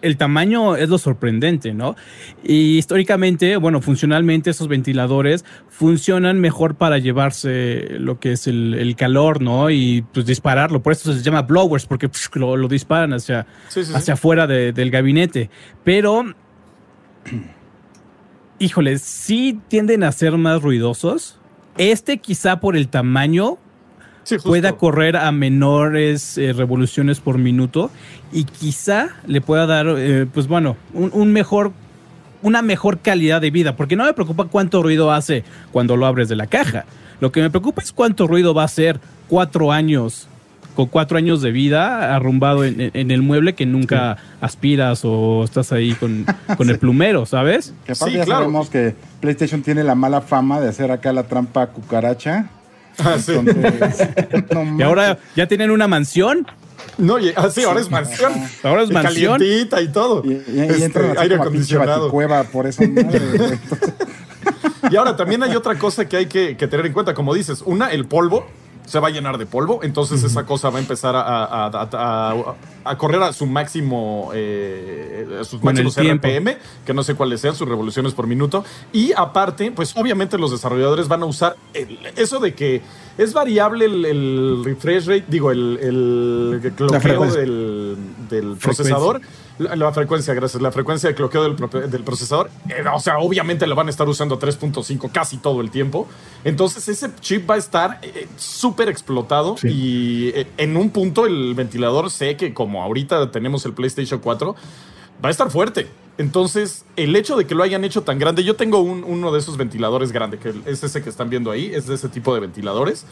el, 0.00 0.16
tamaño 0.16 0.76
es 0.76 0.88
lo 0.88 0.96
sorprendente, 0.96 1.74
¿no? 1.74 1.94
Y 2.42 2.78
históricamente, 2.78 3.58
bueno, 3.58 3.82
funcionalmente 3.82 4.48
esos 4.48 4.66
ventiladores 4.66 5.44
funcionan 5.68 6.40
mejor 6.40 6.76
para 6.76 6.96
llevarse 6.96 7.98
lo 7.98 8.18
que 8.18 8.32
es 8.32 8.46
el, 8.46 8.94
calor, 8.96 9.42
¿no? 9.42 9.68
Y 9.68 10.06
pues 10.14 10.24
dispararlo. 10.24 10.82
Por 10.82 10.94
eso 10.94 11.12
se 11.12 11.22
llama 11.22 11.42
blowers, 11.42 11.84
porque 11.84 12.08
lo, 12.34 12.66
disparan 12.66 13.12
hacia, 13.12 13.46
hacia 13.94 14.14
afuera 14.14 14.46
del 14.46 14.90
gabinete. 14.90 15.50
Pero 15.84 16.24
híjole, 18.58 18.98
sí 18.98 19.58
tienden 19.68 20.04
a 20.04 20.12
ser 20.12 20.36
más 20.36 20.62
ruidosos. 20.62 21.36
Este 21.76 22.18
quizá 22.18 22.60
por 22.60 22.76
el 22.76 22.88
tamaño 22.88 23.58
pueda 24.42 24.72
correr 24.76 25.16
a 25.16 25.30
menores 25.32 26.38
eh, 26.38 26.52
revoluciones 26.52 27.20
por 27.20 27.38
minuto 27.38 27.90
y 28.32 28.44
quizá 28.44 29.08
le 29.26 29.40
pueda 29.40 29.66
dar, 29.66 29.86
eh, 29.98 30.26
pues 30.32 30.46
bueno, 30.46 30.76
un, 30.92 31.32
mejor, 31.32 31.72
una 32.42 32.62
mejor 32.62 33.00
calidad 33.00 33.40
de 33.40 33.50
vida, 33.50 33.76
porque 33.76 33.96
no 33.96 34.04
me 34.04 34.14
preocupa 34.14 34.46
cuánto 34.46 34.82
ruido 34.82 35.12
hace 35.12 35.44
cuando 35.72 35.96
lo 35.96 36.06
abres 36.06 36.28
de 36.28 36.36
la 36.36 36.46
caja. 36.46 36.84
Lo 37.20 37.32
que 37.32 37.42
me 37.42 37.50
preocupa 37.50 37.82
es 37.82 37.92
cuánto 37.92 38.26
ruido 38.26 38.54
va 38.54 38.62
a 38.62 38.66
hacer 38.66 39.00
cuatro 39.28 39.72
años 39.72 40.28
con 40.74 40.86
cuatro 40.86 41.18
años 41.18 41.40
de 41.40 41.52
vida 41.52 42.14
arrumbado 42.14 42.64
en, 42.64 43.10
el 43.10 43.22
mueble 43.22 43.54
que 43.54 43.66
nunca 43.66 44.16
aspiras 44.40 45.02
o 45.04 45.44
estás 45.44 45.72
ahí 45.72 45.94
con, 45.94 46.26
el 46.68 46.78
plumero, 46.78 47.26
¿sabes? 47.26 47.72
Que 47.86 47.92
aparte 47.92 48.16
ya 48.16 48.26
sabemos 48.26 48.70
que 48.70 48.94
PlayStation 49.20 49.62
tiene 49.62 49.84
la 49.84 49.94
mala 49.94 50.20
fama 50.20 50.60
de 50.60 50.68
hacer 50.68 50.90
acá 50.90 51.12
la 51.12 51.24
trampa 51.24 51.68
cucaracha. 51.68 52.50
Ah, 52.98 53.16
sí. 53.18 53.32
y 54.78 54.82
ahora 54.82 55.18
ya 55.34 55.46
tienen 55.46 55.70
una 55.70 55.88
mansión. 55.88 56.46
No, 56.98 57.18
y, 57.18 57.32
ah, 57.34 57.48
sí, 57.50 57.64
ahora 57.64 57.80
es 57.80 57.90
mansión. 57.90 58.32
Ahora 58.62 58.82
es 58.82 58.90
mansión. 58.90 59.38
Calientita 59.38 59.80
y 59.80 59.88
todo. 59.88 60.22
Y, 60.24 60.42
y, 60.48 60.60
este, 60.60 61.00
aire 61.18 61.36
acondicionado. 61.36 62.10
Cueva 62.10 62.44
por 62.44 62.66
eso. 62.66 62.84
y 64.90 64.96
ahora 64.96 65.16
también 65.16 65.42
hay 65.42 65.56
otra 65.56 65.76
cosa 65.76 66.08
que 66.08 66.16
hay 66.16 66.26
que, 66.26 66.56
que 66.56 66.68
tener 66.68 66.86
en 66.86 66.92
cuenta. 66.92 67.14
Como 67.14 67.34
dices, 67.34 67.62
una, 67.62 67.90
el 67.90 68.06
polvo 68.06 68.46
se 68.86 69.00
va 69.00 69.08
a 69.08 69.10
llenar 69.10 69.38
de 69.38 69.46
polvo, 69.46 69.80
entonces 69.82 70.22
esa 70.22 70.44
cosa 70.44 70.70
va 70.70 70.78
a 70.78 70.80
empezar 70.82 71.14
a, 71.16 72.96
correr 72.98 73.22
a 73.22 73.32
su 73.32 73.46
máximo, 73.46 74.30
eh, 74.34 75.40
sus 75.42 75.62
máximos 75.62 75.96
RPM, 75.96 76.56
que 76.84 76.92
no 76.92 77.02
sé 77.02 77.14
cuáles 77.14 77.40
sean, 77.40 77.54
sus 77.54 77.68
revoluciones 77.68 78.12
por 78.12 78.26
minuto. 78.26 78.64
Y 78.92 79.12
aparte, 79.16 79.72
pues 79.72 79.96
obviamente 79.96 80.38
los 80.38 80.50
desarrolladores 80.50 81.08
van 81.08 81.22
a 81.22 81.26
usar 81.26 81.56
eso 82.16 82.40
de 82.40 82.54
que 82.54 82.82
es 83.16 83.32
variable 83.32 83.86
el, 83.86 84.62
refresh 84.64 85.06
rate, 85.06 85.24
digo, 85.28 85.50
el, 85.50 85.78
el 85.80 86.72
cloqueo 86.74 87.26
del, 87.26 87.96
del 88.28 88.56
procesador. 88.56 89.20
La, 89.58 89.92
frecuencia, 89.92 90.34
gracias. 90.34 90.60
La 90.60 90.72
frecuencia 90.72 91.08
de 91.08 91.14
cloqueo 91.14 91.44
del, 91.44 91.90
del 91.90 92.02
procesador. 92.02 92.50
Eh, 92.68 92.82
o 92.92 92.98
sea, 92.98 93.18
obviamente 93.18 93.66
lo 93.66 93.76
van 93.76 93.86
a 93.86 93.90
estar 93.90 94.08
usando 94.08 94.38
3.5 94.38 95.12
casi 95.12 95.36
todo 95.36 95.60
el 95.60 95.70
tiempo. 95.70 96.08
Entonces, 96.42 96.88
ese 96.88 97.10
chip 97.20 97.48
va 97.48 97.54
a 97.54 97.58
estar 97.58 98.00
eh, 98.02 98.26
súper 98.36 98.88
explotado. 98.88 99.54
Y 99.62 100.28
eh, 100.34 100.48
en 100.56 100.76
un 100.76 100.90
punto, 100.90 101.26
el 101.26 101.54
ventilador 101.54 102.10
sé 102.10 102.36
que, 102.36 102.52
como 102.52 102.82
ahorita 102.82 103.30
tenemos 103.30 103.64
el 103.64 103.74
PlayStation 103.74 104.18
4, 104.18 104.56
va 105.24 105.28
a 105.28 105.30
estar 105.30 105.48
fuerte. 105.50 105.86
Entonces, 106.18 106.84
el 106.96 107.14
hecho 107.14 107.36
de 107.36 107.46
que 107.46 107.54
lo 107.54 107.62
hayan 107.62 107.84
hecho 107.84 108.02
tan 108.02 108.18
grande, 108.18 108.42
yo 108.42 108.56
tengo 108.56 108.80
uno 108.80 109.32
de 109.32 109.38
esos 109.38 109.56
ventiladores 109.56 110.10
grande, 110.10 110.38
que 110.38 110.52
es 110.66 110.82
ese 110.82 111.02
que 111.02 111.10
están 111.10 111.30
viendo 111.30 111.50
ahí, 111.50 111.72
es 111.72 111.86
de 111.86 111.94
ese 111.94 112.08
tipo 112.08 112.34
de 112.34 112.40
ventiladores. 112.40 113.06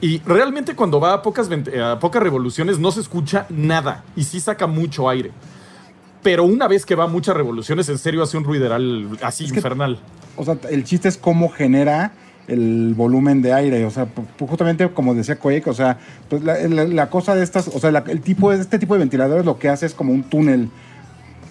Y 0.00 0.20
realmente 0.20 0.74
cuando 0.74 0.98
va 0.98 1.14
a 1.14 1.22
pocas, 1.22 1.48
a 1.82 1.98
pocas 1.98 2.22
revoluciones 2.22 2.78
no 2.78 2.90
se 2.90 3.00
escucha 3.00 3.46
nada 3.48 4.04
y 4.16 4.24
sí 4.24 4.40
saca 4.40 4.66
mucho 4.66 5.08
aire 5.08 5.32
pero 6.24 6.42
una 6.42 6.66
vez 6.66 6.84
que 6.86 6.96
va 6.96 7.06
muchas 7.06 7.36
revoluciones, 7.36 7.88
en 7.90 7.98
serio 7.98 8.22
hace 8.22 8.36
un 8.36 8.44
ruideral 8.44 9.16
así 9.22 9.44
infernal. 9.44 9.98
o 10.36 10.44
sea, 10.44 10.56
el 10.70 10.82
chiste 10.82 11.06
es 11.06 11.18
cómo 11.18 11.50
genera 11.50 12.12
el 12.48 12.94
volumen 12.96 13.42
de 13.42 13.52
aire, 13.52 13.84
o 13.84 13.90
sea, 13.90 14.08
justamente 14.40 14.88
como 14.88 15.14
decía 15.14 15.38
Quake, 15.38 15.68
o 15.68 15.74
sea, 15.74 15.98
pues 16.28 16.42
la, 16.42 17.10
cosa 17.10 17.34
de 17.34 17.44
estas, 17.44 17.68
o 17.68 17.78
sea, 17.78 17.90
el 18.08 18.20
tipo 18.22 18.50
de 18.50 18.60
este 18.60 18.78
tipo 18.78 18.94
de 18.94 19.00
ventiladores 19.00 19.44
lo 19.44 19.58
que 19.58 19.68
hace 19.68 19.86
es 19.86 19.94
como 19.94 20.12
un 20.12 20.24
túnel 20.24 20.70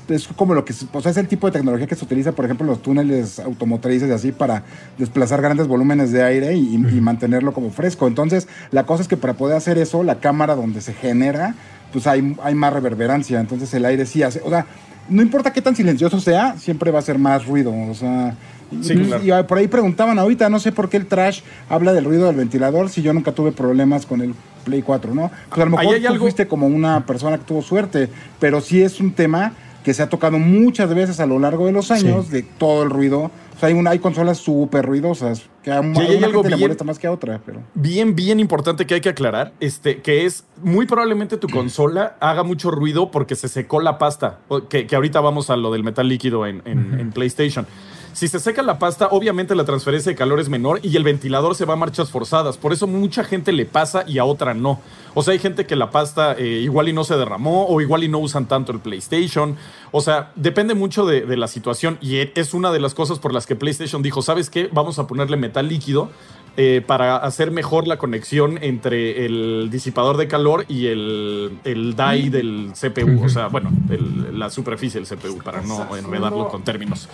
es 0.09 0.27
como 0.27 0.53
lo 0.53 0.65
que, 0.65 0.73
o 0.91 1.01
sea, 1.01 1.11
es 1.11 1.17
el 1.17 1.27
tipo 1.27 1.47
de 1.47 1.53
tecnología 1.53 1.87
que 1.87 1.95
se 1.95 2.03
utiliza, 2.03 2.33
por 2.33 2.45
ejemplo, 2.45 2.65
los 2.67 2.81
túneles 2.81 3.39
automotrices 3.39 4.09
y 4.09 4.11
así 4.11 4.31
para 4.31 4.63
desplazar 4.97 5.41
grandes 5.41 5.67
volúmenes 5.67 6.11
de 6.11 6.23
aire 6.23 6.55
y, 6.55 6.77
mantenerlo 6.77 7.53
como 7.53 7.69
fresco. 7.69 8.07
Entonces, 8.07 8.47
la 8.71 8.85
cosa 8.85 9.03
es 9.03 9.07
que 9.07 9.17
para 9.17 9.33
poder 9.33 9.55
hacer 9.55 9.77
eso, 9.77 10.03
la 10.03 10.19
cámara 10.19 10.55
donde 10.55 10.81
se 10.81 10.93
genera 10.93 11.55
pues 11.93 12.05
hay, 12.07 12.35
hay 12.43 12.55
más 12.55 12.73
reverberancia, 12.73 13.39
entonces 13.39 13.73
el 13.73 13.85
aire 13.85 14.05
sí 14.05 14.21
hace, 14.23 14.41
o 14.43 14.49
sea, 14.49 14.65
no 15.07 15.21
importa 15.21 15.53
qué 15.53 15.61
tan 15.61 15.75
silencioso 15.75 16.19
sea, 16.19 16.57
siempre 16.57 16.91
va 16.91 16.99
a 16.99 17.03
ser 17.03 17.17
más 17.19 17.45
ruido, 17.45 17.71
o 17.73 17.93
sea, 17.93 18.35
Sí, 18.81 18.93
y, 18.93 19.05
claro. 19.05 19.23
y 19.23 19.43
por 19.43 19.59
ahí 19.59 19.67
preguntaban 19.67 20.17
ahorita, 20.17 20.49
no 20.49 20.59
sé 20.59 20.71
por 20.71 20.89
qué 20.89 20.97
el 20.97 21.05
trash 21.05 21.41
habla 21.69 21.93
del 21.93 22.05
ruido 22.05 22.25
del 22.25 22.37
ventilador 22.37 22.89
si 22.89 23.03
yo 23.03 23.13
nunca 23.13 23.31
tuve 23.31 23.51
problemas 23.51 24.07
con 24.07 24.19
el 24.21 24.33
Play 24.63 24.81
4, 24.81 25.13
¿no? 25.13 25.29
Pues 25.49 25.61
a 25.61 25.65
lo 25.65 25.77
mejor 25.77 25.95
tú 25.99 26.07
algo- 26.07 26.23
fuiste 26.23 26.47
como 26.47 26.65
una 26.65 27.05
persona 27.05 27.37
que 27.37 27.43
tuvo 27.43 27.61
suerte, 27.61 28.09
pero 28.39 28.61
sí 28.61 28.81
es 28.81 28.99
un 28.99 29.11
tema 29.11 29.51
que 29.83 29.93
se 29.93 30.01
ha 30.03 30.09
tocado 30.09 30.39
muchas 30.39 30.93
veces 30.93 31.19
a 31.19 31.25
lo 31.25 31.39
largo 31.39 31.65
de 31.65 31.71
los 31.73 31.91
años 31.91 32.29
de 32.29 32.41
todo 32.43 32.83
el 32.83 32.89
ruido. 32.89 33.31
O 33.55 33.59
sea, 33.59 33.67
hay, 33.69 33.75
una, 33.75 33.91
hay 33.91 33.99
consolas 33.99 34.37
súper 34.39 34.85
ruidosas 34.85 35.43
que 35.61 35.71
a, 35.71 35.79
hay 35.79 35.85
una 36.17 36.27
algo 36.27 36.41
gente 36.41 36.49
le 36.49 36.55
bien- 36.55 36.59
molesta 36.61 36.83
más 36.83 36.99
que 36.99 37.07
a 37.07 37.11
otra, 37.11 37.39
pero... 37.45 37.61
bien, 37.73 38.15
bien 38.15 38.39
importante 38.39 38.85
que 38.85 38.95
hay 38.95 39.01
que 39.01 39.09
aclarar, 39.09 39.53
este, 39.59 40.01
que 40.01 40.25
es 40.25 40.43
muy 40.63 40.85
probablemente 40.85 41.37
tu 41.37 41.47
consola 41.47 42.15
haga 42.19 42.43
mucho 42.43 42.71
ruido 42.71 43.11
porque 43.11 43.35
se 43.35 43.47
secó 43.47 43.79
la 43.81 43.97
pasta, 43.97 44.39
que, 44.69 44.87
que 44.87 44.95
ahorita 44.95 45.19
vamos 45.21 45.49
a 45.49 45.55
lo 45.55 45.71
del 45.71 45.83
metal 45.83 46.07
líquido 46.07 46.45
en, 46.47 46.61
en- 46.65 46.99
en 46.99 47.11
PlayStation. 47.11 47.65
Si 48.13 48.27
se 48.27 48.39
seca 48.39 48.61
la 48.61 48.77
pasta, 48.79 49.07
obviamente 49.11 49.55
la 49.55 49.65
transferencia 49.65 50.11
de 50.11 50.15
calor 50.15 50.39
es 50.39 50.47
menor 50.47 50.79
y 50.83 50.95
el 50.95 51.03
ventilador 51.03 51.55
se 51.55 51.65
va 51.65 51.73
a 51.73 51.77
marchas 51.77 52.11
forzadas. 52.11 52.57
Por 52.57 52.71
eso 52.71 52.85
mucha 52.87 53.23
gente 53.23 53.51
le 53.51 53.65
pasa 53.65 54.03
y 54.07 54.19
a 54.19 54.25
otra 54.25 54.53
no. 54.53 54.79
O 55.15 55.23
sea, 55.23 55.31
hay 55.33 55.39
gente 55.39 55.65
que 55.65 55.75
la 55.75 55.89
pasta 55.91 56.33
eh, 56.37 56.45
igual 56.63 56.89
y 56.89 56.93
no 56.93 57.03
se 57.03 57.15
derramó 57.17 57.65
o 57.67 57.81
igual 57.81 58.03
y 58.03 58.07
no 58.07 58.19
usan 58.19 58.47
tanto 58.47 58.71
el 58.71 58.79
PlayStation. 58.79 59.55
O 59.91 59.99
sea, 60.01 60.31
depende 60.35 60.75
mucho 60.75 61.05
de, 61.05 61.21
de 61.21 61.37
la 61.37 61.47
situación 61.47 61.97
y 62.01 62.17
e- 62.17 62.31
es 62.35 62.53
una 62.53 62.71
de 62.71 62.79
las 62.79 62.93
cosas 62.93 63.19
por 63.19 63.33
las 63.33 63.45
que 63.47 63.55
PlayStation 63.55 64.01
dijo, 64.03 64.21
¿sabes 64.21 64.49
qué? 64.49 64.69
Vamos 64.71 64.99
a 64.99 65.07
ponerle 65.07 65.35
metal 65.37 65.67
líquido 65.67 66.09
eh, 66.55 66.83
para 66.85 67.17
hacer 67.17 67.49
mejor 67.49 67.87
la 67.87 67.97
conexión 67.97 68.59
entre 68.61 69.25
el 69.25 69.69
disipador 69.71 70.17
de 70.17 70.27
calor 70.27 70.65
y 70.69 70.85
el, 70.85 71.57
el 71.63 71.95
die 71.95 72.29
del 72.29 72.73
CPU, 72.79 73.23
o 73.25 73.29
sea, 73.29 73.47
bueno, 73.47 73.71
el- 73.89 74.37
la 74.37 74.51
superficie 74.51 75.01
del 75.01 75.09
CPU, 75.09 75.39
para 75.43 75.61
no 75.61 75.77
enredarlo 75.95 76.37
con 76.49 76.63
términos. 76.63 77.09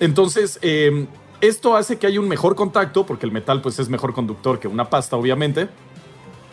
Entonces, 0.00 0.58
eh, 0.62 1.06
esto 1.40 1.76
hace 1.76 1.98
que 1.98 2.06
haya 2.06 2.20
un 2.20 2.28
mejor 2.28 2.56
contacto, 2.56 3.06
porque 3.06 3.26
el 3.26 3.32
metal 3.32 3.62
pues, 3.62 3.78
es 3.78 3.88
mejor 3.88 4.12
conductor 4.12 4.58
que 4.58 4.68
una 4.68 4.90
pasta, 4.90 5.16
obviamente. 5.16 5.68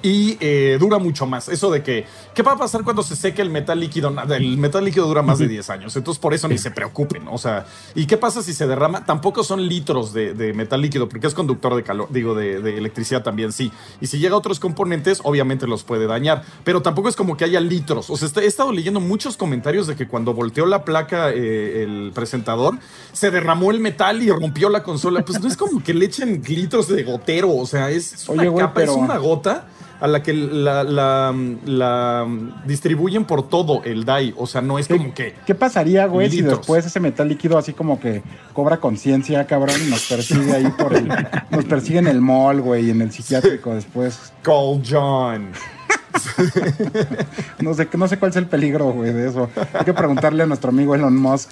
Y 0.04 0.38
eh, 0.40 0.78
dura 0.80 1.00
mucho 1.00 1.26
más. 1.26 1.50
Eso 1.50 1.72
de 1.72 1.82
que, 1.82 2.06
¿qué 2.36 2.44
va 2.44 2.52
a 2.52 2.58
pasar 2.58 2.84
cuando 2.84 3.02
se 3.02 3.16
seque 3.16 3.42
el 3.42 3.50
metal 3.50 3.80
líquido? 3.80 4.14
El 4.30 4.58
metal 4.58 4.86
líquido 4.86 5.08
dura 5.08 5.24
más 5.24 5.40
de 5.40 5.48
10 5.48 5.70
años. 5.72 5.96
Entonces, 5.96 6.20
por 6.20 6.34
eso 6.36 6.48
ni 6.48 6.58
se 6.60 6.70
preocupen. 6.70 7.28
O 7.30 7.38
sea, 7.40 7.66
¿y 7.96 8.06
qué 8.06 8.16
pasa 8.16 8.44
si 8.44 8.54
se 8.54 8.68
derrama? 8.68 9.06
Tampoco 9.06 9.44
son 9.44 9.68
litros 9.68 10.14
de, 10.14 10.34
de 10.36 10.54
metal 10.54 10.82
líquido, 10.82 11.10
porque 11.10 11.26
es 11.26 11.34
conductor 11.34 11.76
de 11.76 11.82
calor, 11.84 12.10
digo, 12.12 12.36
de, 12.36 12.62
de 12.62 12.78
electricidad 12.78 13.24
también, 13.24 13.52
sí. 13.52 13.72
Y 14.00 14.08
si 14.08 14.20
llega 14.20 14.36
a 14.36 14.38
otros 14.38 14.60
componentes, 14.60 15.20
obviamente 15.24 15.66
los 15.66 15.84
puede 15.84 16.06
dañar. 16.06 16.44
Pero 16.64 16.82
tampoco 16.84 17.10
es 17.10 17.16
como 17.16 17.36
que 17.36 17.46
haya 17.46 17.60
litros. 17.60 18.10
O 18.12 18.18
sea, 18.18 18.28
este- 18.28 18.42
he 18.42 18.46
estado 18.48 18.72
leyendo 18.72 19.00
muchos 19.00 19.36
comentarios 19.36 19.88
de 19.88 19.96
que 19.96 20.08
cuando 20.08 20.34
volteó 20.36 20.68
la 20.68 20.86
placa 20.86 21.32
eh, 21.32 21.84
el 21.84 22.12
presentador, 22.14 22.78
se 23.14 23.32
derramó 23.32 23.72
el 23.72 23.80
metal 23.80 24.22
y 24.22 24.30
rompió 24.30 24.70
la 24.70 24.84
consola. 24.84 25.26
Pues 25.26 25.42
no 25.42 25.48
es 25.48 25.58
como 25.58 25.84
que 25.84 25.94
le 25.96 26.06
echen 26.06 26.44
litros 26.48 26.88
de 26.88 27.04
gotero. 27.04 27.56
O 27.56 27.66
sea, 27.66 27.90
es, 27.90 28.14
es 28.14 28.30
una 28.30 28.42
Oye, 28.42 28.50
güey, 28.50 28.66
capa, 28.66 28.84
es 28.84 28.90
una 28.90 29.18
gota 29.18 29.68
a 30.00 30.08
la 30.08 30.22
que 30.24 30.34
la, 30.34 30.84
la- 30.84 31.36
la 31.66 32.28
distribuyen 32.66 33.26
por 33.26 33.48
todo 33.50 33.82
el 33.84 34.06
DAI. 34.06 34.34
O 34.38 34.46
sea, 34.48 34.62
no 34.62 34.78
es 34.80 34.88
como 34.88 35.14
que. 35.14 35.36
¿Qué 35.46 35.56
pasaría, 35.56 36.06
güey, 36.06 36.30
si 36.30 36.42
después 36.58 36.86
ese 36.86 37.00
metal 37.00 37.28
líquido 37.28 37.58
así 37.58 37.74
como 37.74 38.00
que 38.00 38.22
cobra 38.54 38.78
conciencia, 38.78 39.46
cabrón, 39.48 39.76
y 39.86 39.90
nos 39.90 40.08
persigue 40.08 40.54
ahí 40.54 40.68
por 40.78 40.94
el... 40.94 41.08
Nos 41.50 41.66
persigue 41.66 42.00
en 42.00 42.08
el 42.08 42.22
mall, 42.22 42.62
güey, 42.62 42.88
y 42.88 42.90
en 42.92 43.02
el 43.02 43.12
psiquiátrico 43.12 43.74
después. 43.74 44.32
Call 44.44 44.82
John. 44.88 45.52
No 47.60 47.74
sé, 47.74 47.88
no 47.94 48.08
sé 48.08 48.18
cuál 48.20 48.32
es 48.32 48.38
el 48.38 48.48
peligro, 48.48 48.92
güey, 48.92 49.12
de 49.14 49.30
eso. 49.30 49.50
Hay 49.74 49.86
que 49.86 49.94
preguntarle 49.94 50.44
a 50.44 50.46
nuestro 50.46 50.70
amigo 50.70 50.96
Elon 50.96 51.16
Musk. 51.16 51.52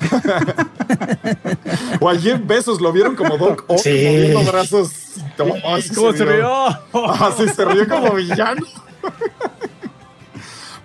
O 2.00 2.08
a 2.10 2.16
Jeff 2.16 2.40
Bezos 2.44 2.80
lo 2.80 2.92
vieron 2.92 3.16
como 3.16 3.36
Doc 3.38 3.64
Ock 3.66 3.78
Sí. 3.78 3.90
moviendo 3.90 4.44
brazos. 4.52 4.88
sí 4.90 5.94
¿Cómo 5.94 6.12
se 6.12 6.24
rió? 6.24 6.48
Ah, 6.94 7.32
sí, 7.36 7.48
se 7.48 7.64
rió 7.64 7.88
como 7.88 8.12
villano. 8.14 8.66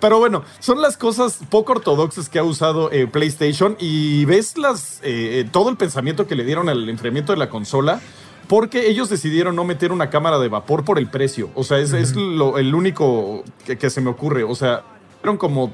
Pero 0.00 0.18
bueno, 0.18 0.42
son 0.58 0.82
las 0.82 0.96
cosas 0.96 1.38
poco 1.48 1.72
ortodoxas 1.72 2.28
que 2.28 2.38
ha 2.40 2.42
usado 2.42 2.90
eh, 2.90 3.06
PlayStation 3.06 3.76
y 3.78 4.24
ves 4.24 4.58
las 4.58 4.98
eh, 5.02 5.46
todo 5.52 5.68
el 5.70 5.76
pensamiento 5.76 6.26
que 6.26 6.34
le 6.34 6.44
dieron 6.44 6.68
al 6.68 6.88
enfriamiento 6.88 7.32
de 7.32 7.38
la 7.38 7.48
consola 7.48 8.00
porque 8.48 8.88
ellos 8.88 9.08
decidieron 9.08 9.56
no 9.56 9.64
meter 9.64 9.92
una 9.92 10.10
cámara 10.10 10.38
de 10.38 10.48
vapor 10.48 10.84
por 10.84 10.98
el 10.98 11.08
precio. 11.08 11.50
O 11.54 11.64
sea, 11.64 11.78
es, 11.78 11.92
es 11.92 12.14
lo- 12.14 12.58
el 12.58 12.74
único 12.74 13.44
que, 13.64 13.78
que 13.78 13.88
se 13.90 14.00
me 14.00 14.10
ocurre. 14.10 14.44
O 14.44 14.54
sea, 14.54 14.82
fueron 15.20 15.36
como 15.38 15.72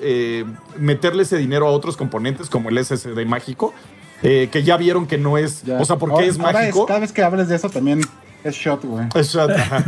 eh, 0.00 0.44
meterle 0.78 1.22
ese 1.22 1.38
dinero 1.38 1.66
a 1.66 1.70
otros 1.70 1.96
componentes 1.96 2.50
como 2.50 2.68
el 2.68 2.84
SSD 2.84 3.24
mágico. 3.26 3.72
eh, 4.22 4.48
que 4.50 4.62
ya 4.62 4.78
vieron 4.78 5.06
que 5.06 5.18
no 5.18 5.36
es, 5.36 5.62
Ya. 5.62 5.78
o 5.78 5.84
sea, 5.84 5.96
porque 5.96 6.14
Ahora- 6.14 6.26
es 6.26 6.38
ahora 6.40 6.52
mágico. 6.52 6.86
cada 6.86 7.00
vez 7.00 7.12
que 7.12 7.22
hables 7.22 7.48
de 7.48 7.56
eso 7.56 7.68
también 7.68 8.00
es 8.48 8.54
shot, 8.54 8.84
güey. 8.84 9.06
Es 9.14 9.28
shot, 9.32 9.50
ajá. 9.50 9.84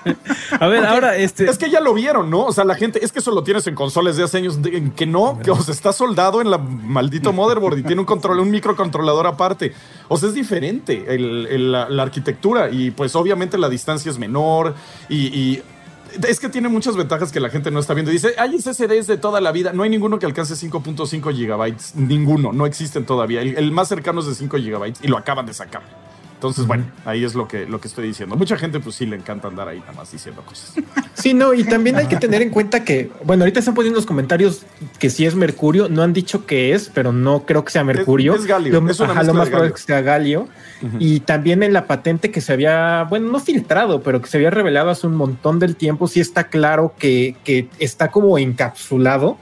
A 0.60 0.66
ver, 0.66 0.84
ahora 0.86 1.16
este. 1.16 1.48
Es 1.48 1.58
que 1.58 1.70
ya 1.70 1.80
lo 1.80 1.94
vieron, 1.94 2.30
¿no? 2.30 2.44
O 2.46 2.52
sea, 2.52 2.64
la 2.64 2.74
gente, 2.74 3.04
es 3.04 3.12
que 3.12 3.18
eso 3.20 3.30
lo 3.30 3.42
tienes 3.42 3.66
en 3.66 3.74
consolas 3.74 4.16
de 4.16 4.24
hace 4.24 4.38
años, 4.38 4.60
de- 4.62 4.90
que 4.96 5.06
no, 5.06 5.38
que 5.42 5.50
o 5.50 5.60
sea, 5.60 5.72
está 5.74 5.92
soldado 5.92 6.40
en 6.40 6.50
la 6.50 6.58
maldito 6.58 7.32
motherboard 7.32 7.78
y 7.78 7.82
tiene 7.82 8.00
un 8.00 8.06
control, 8.06 8.40
un 8.40 8.50
microcontrolador 8.50 9.26
aparte. 9.26 9.72
O 10.08 10.16
sea, 10.16 10.28
es 10.28 10.34
diferente 10.34 11.04
el- 11.08 11.46
el- 11.50 11.72
la, 11.72 11.88
la 11.88 12.02
arquitectura 12.02 12.70
y 12.70 12.90
pues 12.90 13.14
obviamente 13.16 13.58
la 13.58 13.68
distancia 13.68 14.10
es 14.10 14.18
menor 14.18 14.74
y, 15.08 15.26
y 15.26 15.62
es 16.26 16.40
que 16.40 16.48
tiene 16.48 16.68
muchas 16.70 16.96
ventajas 16.96 17.30
que 17.30 17.38
la 17.38 17.50
gente 17.50 17.70
no 17.70 17.78
está 17.80 17.92
viendo. 17.92 18.10
Dice, 18.10 18.34
hay 18.38 18.58
SSDs 18.58 19.06
de 19.06 19.18
toda 19.18 19.40
la 19.42 19.52
vida. 19.52 19.72
No 19.74 19.82
hay 19.82 19.90
ninguno 19.90 20.18
que 20.18 20.24
alcance 20.24 20.54
5.5 20.54 21.34
gigabytes. 21.34 21.94
Ninguno, 21.96 22.52
no 22.52 22.64
existen 22.64 23.04
todavía. 23.04 23.42
El, 23.42 23.58
el 23.58 23.70
más 23.72 23.88
cercano 23.88 24.20
es 24.20 24.26
de 24.26 24.34
5 24.34 24.56
gigabytes 24.56 25.04
y 25.04 25.08
lo 25.08 25.18
acaban 25.18 25.44
de 25.44 25.52
sacar. 25.52 25.82
Entonces, 26.38 26.68
bueno, 26.68 26.84
ahí 27.04 27.24
es 27.24 27.34
lo 27.34 27.48
que, 27.48 27.66
lo 27.66 27.80
que 27.80 27.88
estoy 27.88 28.06
diciendo. 28.06 28.36
Mucha 28.36 28.56
gente, 28.56 28.78
pues 28.78 28.94
sí, 28.94 29.06
le 29.06 29.16
encanta 29.16 29.48
andar 29.48 29.66
ahí 29.66 29.80
nada 29.80 29.90
más 29.90 30.12
diciendo 30.12 30.42
cosas. 30.42 30.72
Sí, 31.14 31.34
no, 31.34 31.52
y 31.52 31.64
también 31.64 31.96
hay 31.96 32.06
que 32.06 32.14
tener 32.14 32.42
en 32.42 32.50
cuenta 32.50 32.84
que, 32.84 33.10
bueno, 33.24 33.42
ahorita 33.42 33.58
están 33.58 33.74
poniendo 33.74 33.96
los 33.96 34.06
comentarios 34.06 34.62
que 35.00 35.10
sí 35.10 35.26
es 35.26 35.34
mercurio, 35.34 35.88
no 35.88 36.04
han 36.04 36.12
dicho 36.12 36.46
qué 36.46 36.74
es, 36.74 36.92
pero 36.94 37.10
no 37.10 37.44
creo 37.44 37.64
que 37.64 37.72
sea 37.72 37.82
mercurio. 37.82 38.36
es 38.36 38.46
galio, 38.46 38.80
Lo, 38.80 38.88
es 38.88 39.00
una 39.00 39.14
ajá, 39.14 39.24
lo 39.24 39.34
más 39.34 39.48
probable 39.48 39.72
que 39.72 39.80
sea 39.80 40.00
galio. 40.00 40.46
Y 41.00 41.18
también 41.18 41.64
en 41.64 41.72
la 41.72 41.88
patente 41.88 42.30
que 42.30 42.40
se 42.40 42.52
había, 42.52 43.02
bueno, 43.10 43.32
no 43.32 43.40
filtrado, 43.40 44.00
pero 44.00 44.22
que 44.22 44.28
se 44.28 44.36
había 44.36 44.50
revelado 44.50 44.90
hace 44.90 45.08
un 45.08 45.16
montón 45.16 45.58
del 45.58 45.74
tiempo, 45.74 46.06
sí 46.06 46.20
está 46.20 46.44
claro 46.44 46.94
que, 46.96 47.34
que 47.42 47.68
está 47.80 48.12
como 48.12 48.38
encapsulado 48.38 49.38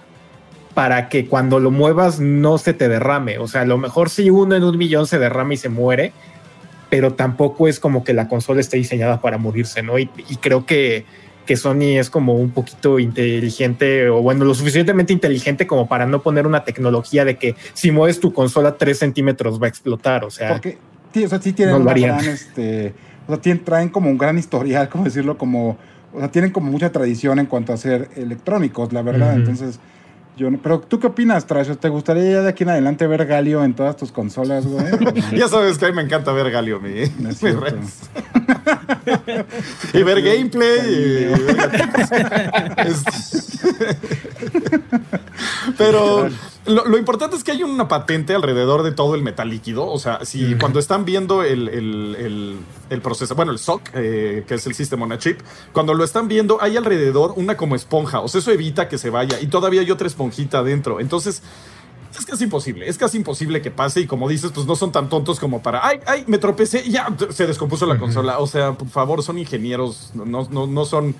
para 0.73 1.11
que 1.11 1.27
cuando 1.27 1.61
lo 1.61 1.71
muevas 1.71 2.21
no 2.21 2.57
se 2.57 2.73
te 2.73 2.89
derrame. 2.89 3.39
O 3.39 3.49
sea, 3.49 3.63
a 3.63 3.65
lo 3.67 3.77
mejor 3.77 4.09
si 4.09 4.31
uno 4.31 4.55
en 4.55 4.65
un 4.65 4.79
millón 4.79 5.07
se 5.07 5.19
derrama 5.19 5.53
y 5.53 5.57
se 5.59 5.69
muere, 5.69 6.15
pero 6.91 7.15
tampoco 7.15 7.69
es 7.69 7.81
como 7.81 8.05
que 8.05 8.13
la 8.15 8.29
consola 8.29 8.61
esté 8.61 8.77
diseñada 8.77 9.21
para 9.21 9.39
morirse, 9.39 9.83
¿no? 9.83 9.99
Y, 9.99 10.09
y 10.29 10.37
creo 10.37 10.67
que, 10.67 11.05
que 11.47 11.57
Sony 11.57 11.99
es 11.99 12.11
como 12.11 12.35
un 12.35 12.51
poquito 12.51 12.99
inteligente, 12.99 14.09
o 14.09 14.21
bueno, 14.21 14.45
lo 14.45 14.55
suficientemente 14.55 15.13
inteligente 15.13 15.67
como 15.67 15.89
para 15.89 16.05
no 16.05 16.21
poner 16.21 16.47
una 16.47 16.65
tecnología 16.65 17.25
de 17.25 17.37
que 17.37 17.55
si 17.73 17.91
mueves 17.91 18.21
tu 18.21 18.35
consola 18.35 18.77
tres 18.77 18.99
centímetros 18.99 19.61
va 19.61 19.67
a 19.67 19.69
explotar, 19.69 20.25
o 20.25 20.31
sea, 20.31 20.51
Porque, 20.51 20.77
sí, 21.15 21.25
o 21.25 21.29
sea, 21.29 21.41
sí 21.41 21.53
tienen 21.53 21.77
No 21.77 21.81
una 21.81 21.95
gran, 21.95 22.25
este, 22.25 22.93
o 23.27 23.33
sea, 23.33 23.41
tienen, 23.41 23.65
traen 23.65 23.89
como 23.89 24.11
un 24.11 24.19
gran 24.19 24.37
historial, 24.37 24.89
como 24.91 25.05
decirlo, 25.05 25.39
como, 25.39 25.79
o 26.13 26.19
sea, 26.19 26.31
tienen 26.31 26.51
como 26.51 26.71
mucha 26.71 26.91
tradición 26.93 27.39
en 27.39 27.47
cuanto 27.47 27.73
a 27.73 27.77
ser 27.77 28.11
electrónicos, 28.17 28.93
la 28.93 29.03
verdad. 29.03 29.35
Entonces, 29.35 29.79
yo 30.37 30.51
no, 30.51 30.59
pero 30.63 30.81
¿tú 30.81 30.99
qué 31.01 31.07
opinas, 31.07 31.47
Trash? 31.47 31.71
¿Te 31.77 31.89
gustaría 31.89 32.25
ya 32.31 32.43
de 32.43 32.49
aquí 32.51 32.65
en 32.65 32.71
adelante 32.71 33.07
ver 33.07 33.25
Galio 33.27 33.65
en 33.65 33.75
todas 33.75 33.97
tus 33.97 34.13
consolas, 34.13 34.67
güey? 34.67 34.85
Ya 35.37 35.49
sabes 35.49 35.79
que 35.79 35.87
a 35.87 35.89
mí 35.89 35.95
me 35.97 36.03
encanta 36.03 36.33
ver 36.33 36.51
Galio, 36.51 36.79
mi, 36.81 37.05
No 37.19 37.31
mi. 37.31 37.51
Rex. 37.53 37.77
y 39.95 40.03
ver 40.03 40.23
gameplay. 40.23 40.81
y- 40.89 41.33
Pero 45.79 46.29
lo, 46.67 46.85
lo 46.85 46.99
importante 46.99 47.37
es 47.37 47.45
que 47.45 47.53
hay 47.53 47.63
una 47.63 47.89
patente 47.89 48.35
alrededor 48.35 48.83
de 48.83 48.93
todo 48.93 49.15
el 49.15 49.23
metal 49.23 49.49
líquido. 49.49 49.87
O 49.87 49.99
sea, 49.99 50.25
si 50.25 50.55
cuando 50.57 50.79
están 50.79 51.05
viendo 51.05 51.43
el, 51.43 51.69
el, 51.69 52.17
el, 52.19 52.57
el 52.91 53.01
proceso, 53.01 53.35
bueno, 53.35 53.53
el 53.53 53.59
SOC, 53.59 53.91
eh, 53.95 54.45
que 54.47 54.55
es 54.55 54.67
el 54.67 54.75
System 54.75 55.03
on 55.03 55.13
a 55.13 55.19
Chip, 55.19 55.41
cuando 55.73 55.95
lo 55.95 56.05
están 56.05 56.29
viendo, 56.29 56.59
hay 56.61 56.77
alrededor 56.77 57.35
una 57.37 57.57
como 57.57 57.77
esponja. 57.77 58.21
O 58.21 58.29
sea, 58.29 58.41
eso 58.41 58.51
evita 58.51 58.89
que 58.89 58.99
se 58.99 59.11
vaya. 59.11 59.41
Y 59.41 59.47
todavía 59.47 59.81
hay 59.81 59.91
otra 59.91 60.07
esponjita 60.07 60.59
adentro. 60.59 61.01
Entonces, 61.01 61.43
es 62.19 62.25
casi 62.25 62.45
imposible, 62.45 62.89
es 62.89 62.97
casi 62.97 63.19
imposible 63.19 63.61
que 63.61 63.71
pase 63.71 64.01
y 64.01 64.07
como 64.07 64.29
dices, 64.29 64.51
pues 64.55 64.67
no 64.67 64.75
son 64.75 64.91
tan 64.91 65.09
tontos 65.09 65.39
como 65.39 65.63
para, 65.63 65.87
ay, 65.87 66.01
ay, 66.07 66.25
me 66.27 66.39
tropecé 66.39 66.83
y 66.85 66.93
ya 66.93 67.09
se 67.31 67.47
descompuso 67.47 67.85
la 67.85 67.99
consola. 67.99 68.39
O 68.39 68.47
sea, 68.47 68.73
por 68.73 68.89
favor, 68.89 69.23
son 69.23 69.39
ingenieros, 69.39 70.13
no, 70.15 70.25
no, 70.25 70.67
no 70.67 70.85
son 70.85 71.15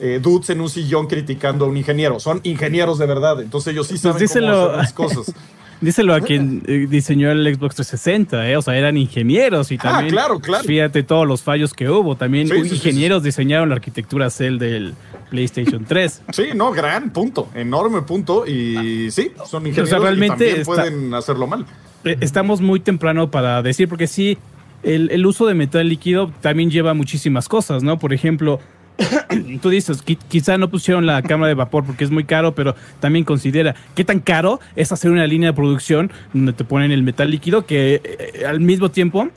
eh, 0.00 0.18
dudes 0.22 0.50
en 0.50 0.60
un 0.60 0.68
sillón 0.68 1.06
criticando 1.06 1.64
a 1.64 1.68
un 1.68 1.76
ingeniero, 1.76 2.18
son 2.20 2.40
ingenieros 2.42 2.98
de 2.98 3.06
verdad. 3.06 3.40
Entonces 3.40 3.72
ellos 3.72 3.86
sí 3.86 3.94
Pues 3.94 4.02
saben 4.02 4.26
cómo 4.28 4.60
hacer 4.64 4.76
las 4.78 4.92
cosas. 4.92 5.34
Díselo 5.80 6.12
a 6.14 6.20
quien 6.20 6.62
eh, 6.66 6.86
diseñó 6.90 7.30
el 7.30 7.42
Xbox 7.54 7.76
360, 7.76 8.50
¿eh? 8.50 8.56
O 8.58 8.60
sea, 8.62 8.76
eran 8.76 8.98
ingenieros 8.98 9.72
y 9.72 9.76
Ah, 9.76 9.84
también. 9.84 10.10
claro, 10.10 10.38
claro. 10.38 10.62
Fíjate 10.64 11.02
todos 11.02 11.26
los 11.26 11.42
fallos 11.42 11.72
que 11.72 11.88
hubo. 11.88 12.16
También 12.16 12.48
Sí, 12.48 12.52
hubo 12.52 12.64
sí, 12.64 12.68
sí, 12.70 12.76
ingenieros 12.76 13.22
diseñaron 13.22 13.70
la 13.70 13.76
arquitectura 13.76 14.28
Cell 14.28 14.58
del, 14.58 14.92
PlayStation 15.30 15.84
3. 15.86 16.22
Sí, 16.32 16.48
no, 16.54 16.70
gran 16.72 17.10
punto, 17.10 17.48
enorme 17.54 18.02
punto. 18.02 18.46
Y 18.46 19.10
sí, 19.10 19.32
son 19.48 19.66
ingenieros 19.66 20.02
realmente 20.02 20.44
y 20.44 20.48
también 20.48 20.66
pueden 20.66 21.14
hacerlo 21.14 21.46
mal. 21.46 21.64
Eh, 22.04 22.16
estamos 22.20 22.60
muy 22.60 22.80
temprano 22.80 23.30
para 23.30 23.62
decir, 23.62 23.88
porque 23.88 24.06
sí, 24.06 24.36
el, 24.82 25.10
el 25.10 25.24
uso 25.24 25.46
de 25.46 25.54
metal 25.54 25.88
líquido 25.88 26.30
también 26.42 26.70
lleva 26.70 26.92
muchísimas 26.92 27.48
cosas, 27.48 27.82
¿no? 27.82 27.98
Por 27.98 28.12
ejemplo, 28.12 28.60
tú 29.62 29.70
dices, 29.70 30.02
quizá 30.02 30.58
no 30.58 30.70
pusieron 30.70 31.06
la 31.06 31.22
cámara 31.22 31.48
de 31.48 31.54
vapor 31.54 31.84
porque 31.84 32.04
es 32.04 32.10
muy 32.10 32.24
caro, 32.24 32.54
pero 32.54 32.74
también 33.00 33.24
considera 33.24 33.74
qué 33.94 34.04
tan 34.04 34.20
caro 34.20 34.60
es 34.76 34.92
hacer 34.92 35.10
una 35.10 35.26
línea 35.26 35.50
de 35.50 35.56
producción 35.56 36.10
donde 36.32 36.52
te 36.52 36.64
ponen 36.64 36.92
el 36.92 37.02
metal 37.02 37.30
líquido 37.30 37.66
que 37.66 38.00
eh, 38.04 38.46
al 38.46 38.60
mismo 38.60 38.90
tiempo 38.90 39.28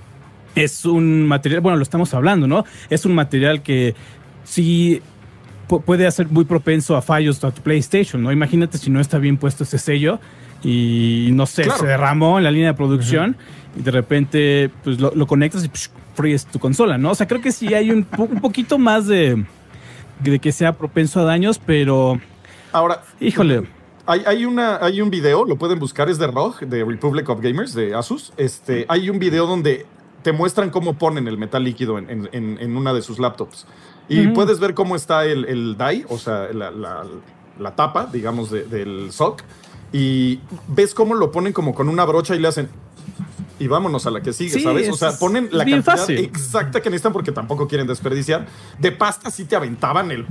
es 0.56 0.86
un 0.86 1.28
material, 1.28 1.62
bueno, 1.62 1.78
lo 1.78 1.84
estamos 1.84 2.14
hablando, 2.14 2.48
¿no? 2.48 2.66
Es 2.90 3.06
un 3.06 3.16
material 3.16 3.64
que 3.64 3.96
sí 4.44 5.02
puede 5.86 6.10
ser 6.12 6.28
muy 6.28 6.46
propenso 6.46 6.96
a 6.96 7.02
fallos 7.02 7.44
a 7.44 7.52
tu 7.52 7.62
PlayStation, 7.62 8.22
¿no? 8.22 8.32
Imagínate 8.32 8.78
si 8.78 8.90
no 8.92 9.00
está 9.00 9.18
bien 9.18 9.38
puesto 9.38 9.64
ese 9.64 9.80
sello 9.80 10.20
y 10.64 11.30
no 11.32 11.46
sé, 11.46 11.70
se 11.70 11.86
derramó 11.86 12.38
en 12.38 12.44
la 12.44 12.52
línea 12.52 12.70
de 12.70 12.74
producción 12.76 13.36
y 13.76 13.82
de 13.82 13.92
repente 13.92 14.72
pues 14.84 15.00
lo, 15.00 15.28
conectas 15.28 15.66
y 15.66 15.72
fríes 16.16 16.46
tu 16.46 16.60
consola, 16.60 16.98
¿no? 16.98 17.12
O 17.12 17.16
sea, 17.16 17.28
creo 17.28 17.42
que 17.42 17.52
sí 17.52 17.74
hay 17.74 17.92
un, 17.92 18.06
un 18.18 18.42
poquito 18.42 18.78
más 18.78 19.08
de, 19.08 19.46
de 20.20 20.40
que 20.40 20.52
sea 20.52 20.74
propenso 20.74 21.20
a 21.20 21.24
daños, 21.24 21.60
pero... 21.64 22.20
Ahora, 22.72 23.04
híjole. 23.20 23.68
Hay, 24.06 24.22
hay, 24.26 24.46
una, 24.46 24.84
hay 24.84 25.02
un 25.02 25.10
video, 25.10 25.46
lo 25.46 25.58
pueden 25.58 25.80
buscar, 25.80 26.10
es 26.10 26.18
de 26.18 26.28
ROG, 26.28 26.62
de 26.62 26.84
Republic 26.84 27.30
of 27.30 27.40
Gamers, 27.42 27.74
de 27.74 27.96
Asus. 27.96 28.34
Este, 28.36 28.86
hay 28.90 29.10
un 29.10 29.18
video 29.18 29.48
donde 29.48 29.86
te 30.24 30.32
muestran 30.34 30.70
cómo 30.70 30.98
ponen 30.98 31.28
el 31.28 31.38
metal 31.38 31.64
líquido 31.64 31.98
en, 31.98 32.10
en, 32.10 32.58
en 32.60 32.78
una 32.78 32.94
de 32.94 33.02
sus 33.02 33.20
laptops. 33.20 33.66
Y 34.10 34.28
puedes 34.28 34.60
ver 34.60 34.74
cómo 34.74 34.96
está 34.96 35.26
el, 35.26 35.46
el 35.46 35.78
die, 35.78 36.06
o 36.10 36.18
sea, 36.18 36.50
la, 36.54 36.72
la, 36.72 37.06
la 37.58 37.76
tapa, 37.76 38.10
digamos, 38.12 38.52
del 38.52 39.12
SOC. 39.12 39.42
Y 39.94 40.40
ves 40.68 40.94
cómo 40.94 41.14
lo 41.16 41.32
ponen 41.32 41.54
como 41.54 41.74
con 41.74 41.88
una 41.88 42.04
brocha 42.04 42.36
y 42.36 42.40
le 42.40 42.48
hacen 42.48 42.68
y 43.60 43.68
vámonos 43.68 44.06
a 44.06 44.12
la 44.12 44.22
que 44.22 44.34
sigue, 44.34 44.60
¿sabes? 44.60 44.90
O 44.90 44.96
sea, 44.96 45.18
ponen 45.18 45.50
la 45.52 45.66
cantidad 45.66 46.10
exacta 46.10 46.82
que 46.82 46.90
necesitan 46.90 47.14
porque 47.14 47.32
tampoco 47.32 47.68
quieren 47.68 47.88
desperdiciar. 47.88 48.48
De 48.80 48.92
pasta 48.92 49.30
sí 49.30 49.46
te 49.46 49.56
aventaban 49.56 50.12
el... 50.12 50.26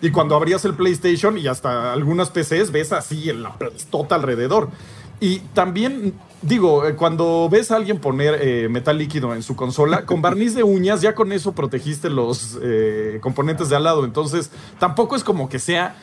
Y 0.00 0.10
cuando 0.10 0.34
abrías 0.34 0.64
el 0.64 0.74
PlayStation 0.74 1.38
y 1.38 1.46
hasta 1.46 1.92
algunas 1.92 2.30
PCs 2.30 2.72
ves 2.72 2.92
así 2.92 3.30
en 3.30 3.42
la 3.42 3.54
plastota 3.54 4.16
alrededor. 4.16 4.68
Y 5.20 5.38
también, 5.54 6.12
digo, 6.42 6.86
eh, 6.86 6.96
cuando 6.96 7.48
ves 7.50 7.70
a 7.70 7.76
alguien 7.76 7.98
poner 7.98 8.38
eh, 8.42 8.68
metal 8.68 8.98
líquido 8.98 9.34
en 9.34 9.42
su 9.42 9.56
consola, 9.56 10.04
con 10.04 10.20
barniz 10.20 10.54
de 10.54 10.62
uñas, 10.62 11.00
ya 11.00 11.14
con 11.14 11.32
eso 11.32 11.52
protegiste 11.52 12.10
los 12.10 12.58
eh, 12.60 13.18
componentes 13.22 13.70
de 13.70 13.76
al 13.76 13.84
lado. 13.84 14.04
Entonces, 14.04 14.50
tampoco 14.78 15.16
es 15.16 15.24
como 15.24 15.48
que 15.48 15.58
sea 15.58 15.96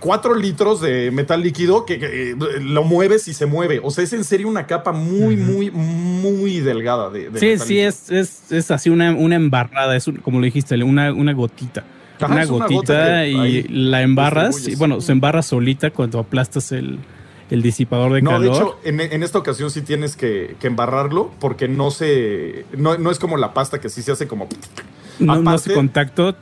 4 0.00 0.34
litros 0.36 0.80
de 0.80 1.10
metal 1.10 1.42
líquido 1.42 1.84
que, 1.84 2.36
lo 2.60 2.84
mueves 2.84 3.28
y 3.28 3.34
se 3.34 3.46
mueve. 3.46 3.80
O 3.82 3.90
sea, 3.90 4.04
es 4.04 4.12
en 4.12 4.24
serio 4.24 4.48
una 4.48 4.66
capa 4.66 4.92
muy, 4.92 5.36
muy, 5.36 5.70
muy 5.70 6.60
delgada 6.60 7.10
de, 7.10 7.30
Sí, 7.38 7.58
sí, 7.58 7.80
es, 7.80 8.10
es, 8.10 8.52
es, 8.52 8.70
así 8.70 8.90
una, 8.90 9.12
una 9.12 9.36
embarrada, 9.36 9.96
es 9.96 10.10
como 10.22 10.38
lo 10.38 10.44
dijiste, 10.44 10.82
una, 10.82 11.12
una 11.12 11.32
gotita. 11.32 11.84
una 12.20 12.44
gotita 12.44 13.26
y 13.26 13.64
la 13.64 14.02
embarras, 14.02 14.68
y 14.68 14.76
bueno, 14.76 15.00
se 15.00 15.12
embarra 15.12 15.42
solita 15.42 15.90
cuando 15.90 16.18
aplastas 16.18 16.72
el, 16.72 16.98
el 17.50 17.62
disipador 17.62 18.12
de 18.12 18.22
calor. 18.22 18.40
No, 18.40 18.44
de 18.44 18.56
hecho, 18.56 18.78
en, 18.84 19.22
esta 19.22 19.38
ocasión 19.38 19.70
sí 19.70 19.82
tienes 19.82 20.16
que, 20.16 20.56
embarrarlo 20.62 21.30
porque 21.40 21.68
no 21.68 21.90
se. 21.90 22.66
No, 22.76 22.98
no, 22.98 23.10
es 23.10 23.18
como 23.18 23.36
la 23.36 23.54
pasta 23.54 23.80
que 23.80 23.88
sí 23.88 24.02
se 24.02 24.12
hace 24.12 24.28
como. 24.28 24.48
No, 25.18 25.40
no 25.42 25.50
hace 25.50 25.74
contacto 25.74 26.36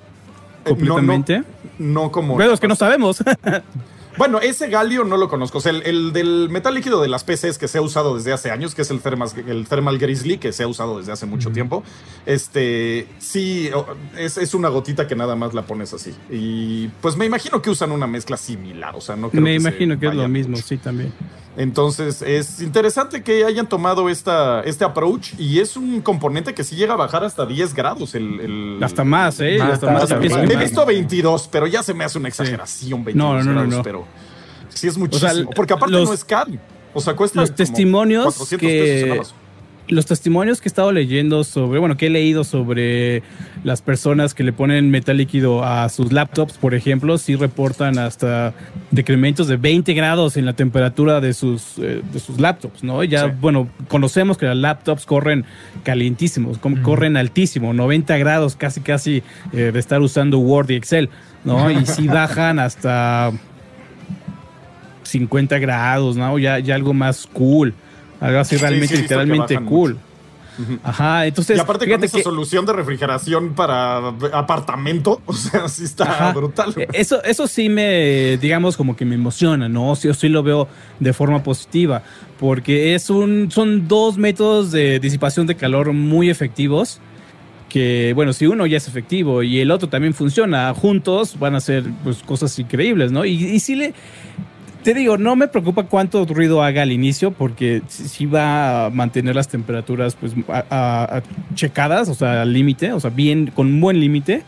completamente. 0.67 1.39
No, 1.79 2.05
no, 2.05 2.13
como. 2.13 2.37
Pero 2.37 2.53
es 2.53 2.61
que 2.61 2.69
no 2.69 2.77
sabemos. 2.77 3.23
Bueno, 4.17 4.41
ese 4.41 4.69
galio 4.69 5.05
no 5.05 5.17
lo 5.17 5.29
conozco. 5.29 5.59
O 5.59 5.61
sea, 5.61 5.73
el, 5.73 6.13
del 6.13 6.49
metal 6.51 6.75
líquido 6.75 7.01
de 7.01 7.09
las 7.09 7.25
PCs 7.25 7.59
que 7.59 7.69
se 7.69 7.79
ha 7.79 7.83
usado 7.83 8.17
desde 8.17 8.33
hace 8.33 8.51
años, 8.51 8.75
que 8.75 8.83
es 8.83 8.91
el 8.91 9.01
Thermal, 9.01 9.29
el 9.47 9.67
thermal 9.69 9.99
Grizzly, 9.99 10.39
que 10.39 10.53
se 10.53 10.63
ha 10.63 10.69
usado 10.69 10.99
desde 10.99 11.13
hace 11.13 11.27
mucho 11.27 11.51
tiempo. 11.51 11.83
Este, 12.25 13.09
sí, 13.19 13.71
es, 14.17 14.55
una 14.55 14.69
gotita 14.69 15.07
que 15.07 15.17
nada 15.17 15.37
más 15.37 15.55
la 15.55 15.63
pones 15.63 15.93
así. 15.93 16.15
Y 16.31 16.89
pues 17.01 17.17
me 17.17 17.27
imagino 17.27 17.61
que 17.61 17.71
usan 17.71 17.93
una 17.93 18.07
mezcla 18.07 18.37
similar. 18.37 18.95
O 18.97 19.01
sea, 19.01 19.17
no 19.17 19.31
creo 19.31 19.43
Me 19.43 19.55
imagino 19.55 19.99
que 19.99 20.07
es 20.07 20.15
lo 20.15 20.29
mismo, 20.29 20.57
sí, 20.57 20.79
también. 20.79 21.13
Entonces, 21.57 22.21
es 22.21 22.61
interesante 22.61 23.23
que 23.23 23.45
hayan 23.45 23.67
tomado 23.67 24.11
esta, 24.11 24.61
este 24.61 24.85
approach 24.85 25.33
y 25.39 25.61
es 25.61 25.77
un 25.77 26.03
componente 26.03 26.53
que 26.53 26.65
sí 26.65 26.77
llega 26.77 26.95
a 26.95 26.97
bajar 26.97 27.25
hasta 27.25 27.47
10 27.47 27.75
grados. 27.75 28.15
El, 28.15 28.79
hasta 28.83 29.05
más, 29.05 29.41
¿eh? 29.41 29.61
hasta, 29.61 29.91
más. 29.91 30.11
He 30.11 30.57
visto 30.57 30.85
22, 30.85 31.49
pero 31.51 31.67
ya 31.67 31.83
se 31.83 31.95
me 31.95 32.05
hace 32.05 32.19
una 32.19 32.29
exageración. 32.29 33.05
22 33.05 33.17
no, 33.17 33.43
no, 33.43 33.53
grados, 33.53 33.75
no, 33.77 33.83
pero 33.83 34.06
sí 34.77 34.89
es 34.89 34.99
muchísimo. 34.99 35.51
porque 35.55 35.73
aparte 35.73 35.93
no 35.93 36.13
es 36.13 36.25
caro. 36.25 36.53
O 36.95 37.01
sea, 37.01 37.15
cuesta 37.15 37.41
los 37.41 37.55
testimonios 37.55 38.49
que, 38.59 39.21
los 39.89 40.07
testimonios 40.07 40.61
que 40.61 40.69
he 40.69 40.71
estado 40.71 40.93
leyendo 40.93 41.45
sobre, 41.45 41.79
bueno, 41.79 41.97
que 41.97 42.07
he 42.07 42.11
leído 42.11 42.45
sobre 42.45 43.23
las 43.65 43.83
personas 43.83 44.35
que 44.35 44.43
le 44.43 44.53
ponen 44.53 44.91
metal 44.91 45.17
líquido 45.17 45.65
a 45.65 45.89
sus 45.89 46.13
laptops, 46.13 46.55
por 46.55 46.75
ejemplo, 46.75 47.19
sí 47.19 47.37
reportan 47.37 47.99
hasta 47.99 48.55
decrementos 48.91 49.47
de 49.47 49.57
20 49.57 49.93
grados 49.95 50.37
en 50.37 50.47
la 50.47 50.55
temperatura 50.55 51.21
de 51.21 51.35
sus, 51.35 51.79
eh, 51.79 52.03
de 52.13 52.19
sus 52.19 52.41
laptops, 52.41 52.83
¿no? 52.83 53.05
Ya, 53.05 53.27
bueno, 53.27 53.69
conocemos 53.89 54.39
que 54.39 54.47
las 54.47 54.57
laptops 54.57 55.07
corren 55.07 55.45
calientísimos, 55.85 56.59
corren 56.83 57.17
altísimo, 57.17 57.73
90 57.73 58.17
grados 58.19 58.57
casi, 58.57 58.81
casi 58.81 59.23
eh, 59.53 59.71
de 59.73 59.79
estar 59.79 60.01
usando 60.01 60.39
Word 60.39 60.71
y 60.71 60.75
Excel, 60.75 61.11
¿no? 61.45 61.71
Y 61.77 61.85
sí 61.87 62.09
bajan 62.09 62.59
hasta 62.59 63.33
50 65.19 65.59
grados, 65.59 66.17
¿no? 66.17 66.39
Ya, 66.39 66.59
ya 66.59 66.75
algo 66.75 66.93
más 66.93 67.27
cool. 67.33 67.75
Algo 68.21 68.39
así 68.39 68.57
realmente, 68.57 68.97
literalmente 68.97 69.59
cool. 69.61 69.99
Ajá, 70.83 71.27
entonces. 71.27 71.57
Y 71.57 71.61
aparte 71.61 71.89
con 71.89 72.03
esa 72.03 72.23
solución 72.23 72.65
de 72.65 72.73
refrigeración 72.73 73.55
para 73.55 74.09
apartamento, 74.33 75.21
o 75.27 75.33
sea, 75.33 75.69
sí 75.69 75.85
está 75.85 76.33
brutal. 76.33 76.73
E, 76.77 76.89
eso, 76.93 77.23
eso 77.25 77.47
sí 77.47 77.69
me, 77.69 78.39
digamos, 78.39 78.77
como 78.77 78.97
que 78.97 79.05
me 79.05 79.15
emociona, 79.15 79.69
¿no? 79.69 79.95
Sí, 79.97 80.13
sí 80.15 80.29
lo 80.29 80.43
veo 80.43 80.69
de 80.99 81.13
forma 81.13 81.43
positiva, 81.43 82.03
porque 82.39 82.95
es 82.95 83.11
un, 83.11 83.51
son 83.51 83.87
dos 83.87 84.17
métodos 84.17 84.73
de 84.73 84.99
disipación 84.99 85.47
de 85.47 85.57
calor 85.57 85.93
muy 85.93 86.31
efectivos. 86.31 87.01
Que, 87.69 88.13
bueno, 88.15 88.33
si 88.33 88.47
uno 88.47 88.65
ya 88.65 88.77
es 88.77 88.87
efectivo 88.87 89.43
y 89.43 89.59
el 89.61 89.71
otro 89.73 89.89
también 89.89 90.15
funciona, 90.15 90.73
juntos 90.73 91.37
van 91.39 91.57
a 91.57 91.61
ser 91.61 91.85
pues, 92.05 92.23
cosas 92.23 92.57
increíbles, 92.59 93.11
¿no? 93.11 93.25
Y, 93.25 93.33
y 93.33 93.61
sí 93.61 93.75
le 93.75 93.93
te 94.87 94.95
digo, 94.95 95.19
no 95.19 95.35
me 95.35 95.49
preocupa 95.49 95.83
cuánto 95.83 96.25
ruido 96.27 96.63
haga 96.63 96.83
al 96.83 96.93
inicio, 96.93 97.33
porque 97.33 97.83
sí 97.89 98.25
va 98.25 98.87
a 98.87 98.91
mantener 98.91 99.35
las 99.35 99.49
temperaturas 99.49 100.15
pues 100.15 100.33
checadas, 101.57 102.09
o 102.09 102.15
sea, 102.15 102.43
al 102.43 102.53
límite, 102.53 102.93
o 102.93 103.01
sea, 103.01 103.11
bien, 103.11 103.51
con 103.53 103.67
un 103.67 103.81
buen 103.81 103.99
límite. 103.99 104.45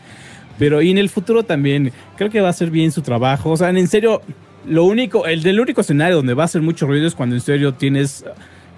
Pero 0.57 0.81
y 0.81 0.91
en 0.91 0.97
el 0.97 1.09
futuro 1.09 1.43
también 1.43 1.91
creo 2.15 2.29
que 2.29 2.39
va 2.39 2.47
a 2.47 2.51
hacer 2.51 2.71
bien 2.71 2.93
su 2.93 3.01
trabajo. 3.01 3.49
O 3.49 3.57
sea, 3.57 3.69
en 3.69 3.87
serio, 3.89 4.21
lo 4.65 4.85
único, 4.85 5.25
el 5.25 5.43
del 5.43 5.59
único 5.59 5.81
escenario 5.81 6.15
donde 6.15 6.33
va 6.35 6.43
a 6.43 6.45
hacer 6.45 6.61
mucho 6.61 6.87
ruido 6.87 7.05
es 7.05 7.15
cuando 7.15 7.35
en 7.35 7.41
serio 7.41 7.73
tienes 7.73 8.23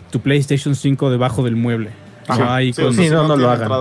tu 0.09 0.19
PlayStation 0.19 0.73
5 0.73 1.11
debajo 1.11 1.43
del 1.43 1.57
mueble. 1.57 1.91
ahí 2.27 2.73
no, 2.75 3.27
no, 3.27 3.37
lo 3.37 3.51
hagan. 3.51 3.71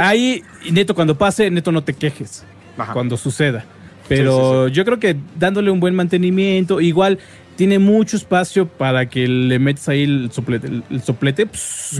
Ahí, 0.00 0.42
neto, 0.72 0.92
cuando 0.92 1.16
pase, 1.16 1.52
neto, 1.52 1.70
no 1.70 1.84
te 1.84 1.94
quejes. 1.94 2.44
Cuando 2.92 3.16
suceda. 3.16 3.64
Pero 4.08 4.68
yo 4.68 4.84
creo 4.84 4.98
que 4.98 5.16
dándole 5.38 5.70
un 5.70 5.80
buen 5.80 5.94
mantenimiento, 5.94 6.80
igual 6.80 7.18
tiene 7.56 7.78
mucho 7.78 8.16
espacio 8.16 8.68
para 8.68 9.08
que 9.08 9.26
le 9.26 9.58
metas 9.58 9.88
ahí 9.88 10.04
el 10.04 10.30
soplete, 10.32 10.68
el 10.90 11.02
soplete 11.02 11.48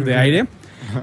de 0.05 0.15
aire 0.15 0.47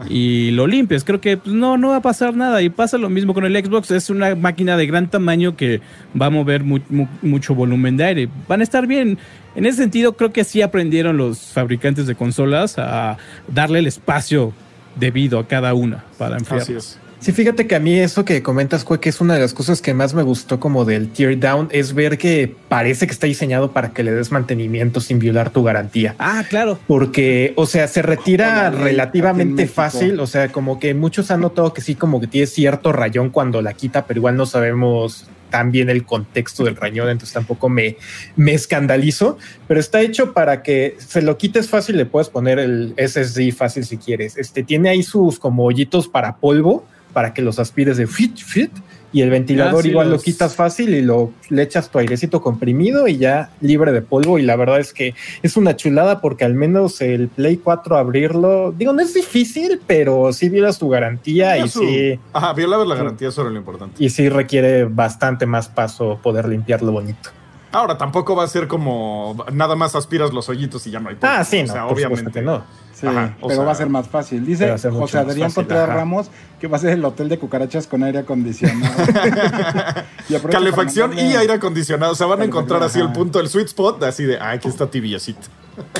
y 0.09 0.51
lo 0.51 0.67
limpies. 0.67 1.03
Creo 1.03 1.21
que 1.21 1.37
pues, 1.37 1.53
no, 1.53 1.77
no 1.77 1.89
va 1.89 1.97
a 1.97 2.01
pasar 2.01 2.35
nada. 2.35 2.61
Y 2.61 2.69
pasa 2.69 2.97
lo 2.97 3.09
mismo 3.09 3.33
con 3.33 3.45
el 3.45 3.53
Xbox. 3.53 3.91
Es 3.91 4.09
una 4.09 4.35
máquina 4.35 4.77
de 4.77 4.85
gran 4.85 5.09
tamaño 5.09 5.55
que 5.55 5.81
va 6.19 6.27
a 6.27 6.29
mover 6.29 6.63
mucho 6.63 7.55
volumen 7.55 7.97
de 7.97 8.05
aire. 8.05 8.29
Van 8.47 8.61
a 8.61 8.63
estar 8.63 8.87
bien. 8.87 9.17
En 9.55 9.65
ese 9.65 9.77
sentido, 9.77 10.15
creo 10.15 10.31
que 10.33 10.43
sí 10.43 10.61
aprendieron 10.61 11.17
los 11.17 11.51
fabricantes 11.51 12.07
de 12.07 12.15
consolas 12.15 12.77
a 12.77 13.17
darle 13.47 13.79
el 13.79 13.87
espacio 13.87 14.53
debido 14.95 15.39
a 15.39 15.47
cada 15.47 15.73
una 15.73 16.03
para 16.17 16.37
enfriar. 16.37 16.61
Así 16.61 16.73
es. 16.73 16.99
Sí, 17.19 17.31
fíjate 17.31 17.65
que 17.65 17.75
a 17.75 17.79
mí 17.79 17.97
eso 17.99 18.25
que 18.25 18.43
comentas, 18.43 18.85
que 18.85 19.09
es 19.09 19.21
una 19.21 19.35
de 19.35 19.39
las 19.39 19.53
cosas 19.53 19.81
que 19.81 19.93
más 19.93 20.13
me 20.13 20.23
gustó 20.23 20.59
como 20.59 20.85
del 20.85 21.09
tear 21.09 21.39
down, 21.39 21.69
es 21.71 21.93
ver 21.93 22.17
que 22.17 22.55
parece 22.69 23.07
que 23.07 23.13
está 23.13 23.27
diseñado 23.27 23.71
para 23.71 23.91
que 23.91 24.03
le 24.03 24.11
des 24.11 24.31
mantenimiento 24.31 24.99
sin 25.01 25.19
violar 25.19 25.49
tu 25.49 25.63
garantía. 25.63 26.15
Ah, 26.19 26.43
claro. 26.47 26.77
Porque, 26.87 27.53
o 27.55 27.65
sea, 27.65 27.87
se 27.87 28.01
retira 28.01 28.69
relativamente 28.69 29.67
fácil. 29.67 30.19
O 30.19 30.27
sea, 30.27 30.51
como 30.51 30.79
que 30.79 30.93
muchos 30.93 31.31
han 31.31 31.41
notado 31.41 31.73
que 31.73 31.81
sí, 31.81 31.95
como 31.95 32.19
que 32.19 32.27
tiene 32.27 32.47
cierto 32.47 32.91
rayón 32.91 33.29
cuando 33.29 33.61
la 33.61 33.73
quita, 33.73 34.05
pero 34.05 34.19
igual 34.19 34.35
no 34.35 34.45
sabemos 34.45 35.27
tan 35.49 35.71
bien 35.71 35.89
el 35.89 36.05
contexto 36.05 36.65
del 36.65 36.75
rayón, 36.75 37.07
entonces 37.07 37.33
tampoco 37.33 37.69
me, 37.69 37.97
me 38.35 38.53
escandalizo, 38.53 39.37
pero 39.67 39.79
está 39.79 40.01
hecho 40.01 40.33
para 40.33 40.63
que 40.63 40.97
se 40.97 41.21
lo 41.21 41.37
quites 41.37 41.69
fácil, 41.69 41.97
le 41.97 42.05
puedes 42.05 42.29
poner 42.29 42.59
el 42.59 42.93
SSD 42.97 43.51
fácil 43.55 43.85
si 43.85 43.97
quieres. 43.97 44.37
Este 44.37 44.63
tiene 44.63 44.89
ahí 44.89 45.01
sus 45.03 45.39
como 45.39 45.63
hoyitos 45.63 46.07
para 46.07 46.37
polvo 46.37 46.85
para 47.15 47.33
que 47.33 47.41
los 47.41 47.59
aspires 47.59 47.95
de 47.95 48.07
fit, 48.07 48.37
fit 48.37 48.71
y 49.13 49.21
el 49.21 49.29
ventilador 49.29 49.79
Ah, 49.79 49.83
sí, 49.83 49.89
igual 49.91 50.09
los- 50.09 50.19
lo 50.19 50.23
quitas 50.25 50.53
fácil 50.53 50.93
y 50.93 51.01
lo 51.01 51.31
le 51.49 51.61
echas 51.63 51.89
tu 51.89 51.97
airecito 51.97 52.41
comprimido 52.41 53.07
y 53.07 53.15
ya 53.17 53.51
libre 53.61 53.93
de 53.93 54.01
polvo 54.01 54.37
y 54.37 54.41
la 54.41 54.57
verdad 54.57 54.81
es 54.81 54.91
que 54.91 55.15
es 55.41 55.55
una 55.55 55.77
chulada 55.77 56.19
porque 56.19 56.43
al 56.43 56.55
menos 56.55 56.99
el 56.99 57.29
Play 57.29 57.55
4 57.55 57.95
abrirlo, 57.95 58.73
digo, 58.77 58.91
no 58.91 59.01
es 59.01 59.13
difícil, 59.13 59.79
pero 59.87 60.33
sí 60.33 60.49
violas 60.49 60.77
tu 60.77 60.89
garantía 60.89 61.57
y 61.57 61.69
Su- 61.69 61.79
sí 61.79 62.19
Ajá, 62.33 62.51
violar 62.51 62.85
la 62.85 62.95
garantía, 62.95 63.29
eso 63.29 63.43
era 63.43 63.49
lo 63.49 63.57
importante. 63.57 64.03
y 64.03 64.09
sí 64.09 64.27
requiere 64.27 64.83
bastante 64.83 65.45
más 65.45 65.69
paso 65.69 66.19
poder 66.21 66.49
limpiarlo 66.49 66.91
bonito. 66.91 67.29
Ahora, 67.71 67.97
tampoco 67.97 68.35
va 68.35 68.43
a 68.43 68.47
ser 68.49 68.67
como 68.67 69.45
nada 69.53 69.77
más 69.77 69.95
aspiras 69.95 70.33
los 70.33 70.49
hoyitos 70.49 70.85
y 70.87 70.91
ya 70.91 70.99
no 70.99 71.07
hay 71.09 71.15
polvo. 71.15 71.33
Ah, 71.37 71.43
sí, 71.45 71.59
O 71.59 71.67
no, 71.67 71.73
sea, 71.73 71.87
obviamente. 71.87 72.41
no. 72.41 72.63
Sí, 73.09 73.17
Ajá, 73.17 73.35
o 73.39 73.47
pero 73.47 73.59
sea, 73.59 73.65
va 73.65 73.71
a 73.71 73.75
ser 73.75 73.89
más 73.89 74.07
fácil. 74.07 74.45
Dice 74.45 74.75
José 74.89 75.17
Adrián 75.19 75.51
Contreras. 75.51 75.89
Ramos 75.89 76.29
que 76.59 76.67
va 76.67 76.77
a 76.77 76.79
ser 76.79 76.91
el 76.91 77.05
hotel 77.05 77.29
de 77.29 77.37
cucarachas 77.37 77.87
con 77.87 78.03
aire 78.03 78.19
acondicionado. 78.19 78.93
Y 80.27 80.33
Calefacción 80.33 81.17
y 81.17 81.35
aire 81.35 81.53
acondicionado. 81.53 82.13
O 82.13 82.15
sea, 82.15 82.25
van 82.25 82.41
a 82.41 82.45
encontrar 82.45 82.81
así 82.81 82.99
el 82.99 83.11
punto, 83.11 83.39
el 83.39 83.47
sweet 83.47 83.67
spot, 83.67 84.01
así 84.03 84.23
de, 84.23 84.39
ah, 84.39 84.51
aquí 84.51 84.67
está 84.67 84.89
tibiecito. 84.89 85.41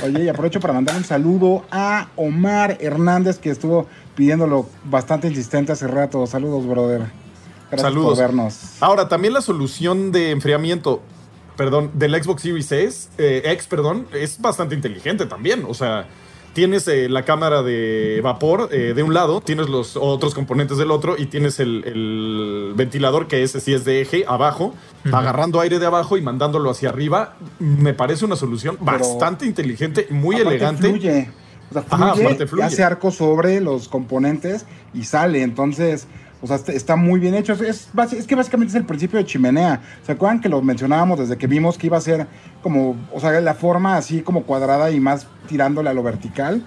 Oye, 0.03 0.23
y 0.23 0.29
aprovecho 0.29 0.59
para 0.59 0.73
mandar 0.73 0.95
un 0.95 1.03
saludo 1.03 1.63
a 1.69 2.07
Omar 2.15 2.77
Hernández, 2.79 3.37
que 3.37 3.51
estuvo 3.51 3.87
pidiéndolo 4.15 4.67
bastante 4.85 5.27
insistente 5.27 5.71
hace 5.73 5.87
rato. 5.87 6.25
Saludos, 6.25 6.65
brother. 6.65 7.01
Gracias 7.69 7.81
Saludos. 7.81 8.17
por 8.17 8.17
vernos. 8.17 8.59
Ahora, 8.79 9.07
también 9.07 9.33
la 9.33 9.41
solución 9.41 10.11
de 10.11 10.31
enfriamiento, 10.31 11.01
perdón, 11.57 11.91
del 11.93 12.21
Xbox 12.21 12.41
Series 12.43 12.71
S, 12.71 13.09
eh, 13.17 13.41
X, 13.45 13.67
perdón, 13.67 14.07
es 14.13 14.39
bastante 14.39 14.75
inteligente 14.75 15.25
también. 15.25 15.65
O 15.67 15.73
sea, 15.73 16.07
tienes 16.55 16.87
eh, 16.87 17.07
la 17.09 17.23
cámara 17.25 17.61
de 17.61 18.21
vapor 18.23 18.69
eh, 18.71 18.93
de 18.95 19.03
un 19.03 19.13
lado, 19.13 19.41
tienes 19.41 19.69
los 19.69 19.95
otros 19.95 20.33
componentes 20.33 20.77
del 20.79 20.89
otro 20.89 21.15
y 21.17 21.27
tienes 21.27 21.59
el, 21.59 21.83
el 21.85 22.71
ventilador 22.75 23.27
que 23.27 23.43
ese 23.43 23.59
sí 23.59 23.73
es 23.73 23.85
de 23.85 24.01
eje 24.01 24.23
abajo, 24.27 24.73
agarrando 25.11 25.59
aire 25.59 25.77
de 25.77 25.85
abajo 25.85 26.17
y 26.17 26.21
mandándolo 26.21 26.71
hacia 26.71 26.89
arriba. 26.89 27.35
Me 27.59 27.93
parece 27.93 28.25
una 28.25 28.35
solución 28.37 28.77
Pero- 28.83 28.97
bastante 28.99 29.45
inteligente, 29.45 30.07
muy 30.09 30.37
elegante. 30.37 30.89
Fluye. 30.89 31.29
O 31.69 31.73
sea, 31.73 31.83
Ajá, 31.89 32.13
fluye, 32.15 32.47
fluye. 32.47 32.63
hace 32.63 32.83
arco 32.83 33.11
sobre 33.11 33.59
los 33.59 33.89
componentes 33.89 34.65
y 34.93 35.03
sale. 35.03 35.41
Entonces, 35.41 36.07
o 36.45 36.57
sea, 36.57 36.73
está- 36.73 36.95
muy 36.95 37.19
bien 37.19 37.35
hecho. 37.35 37.53
Es, 37.53 37.61
es 37.61 37.89
basi- 37.93 38.17
es 38.17 38.25
que 38.27 38.35
básicamente 38.35 38.69
es 38.71 38.75
el 38.75 38.85
principio 38.85 39.19
de 39.19 39.25
chimenea. 39.25 39.81
¿Se 40.05 40.11
acuerdan 40.13 40.39
que 40.39 40.47
lo 40.49 40.61
mencionábamos 40.61 41.19
desde 41.19 41.37
que 41.37 41.47
vimos 41.47 41.77
que 41.77 41.87
iba 41.87 41.97
a 41.97 42.01
ser 42.01 42.27
como, 42.63 42.95
o 43.13 43.19
sea, 43.19 43.39
la 43.41 43.53
forma 43.53 43.97
así 43.97 44.21
como 44.21 44.43
cuadrada 44.43 44.91
y 44.91 44.99
más 44.99 45.27
tirándole 45.47 45.89
a 45.89 45.93
lo 45.93 46.03
vertical? 46.03 46.63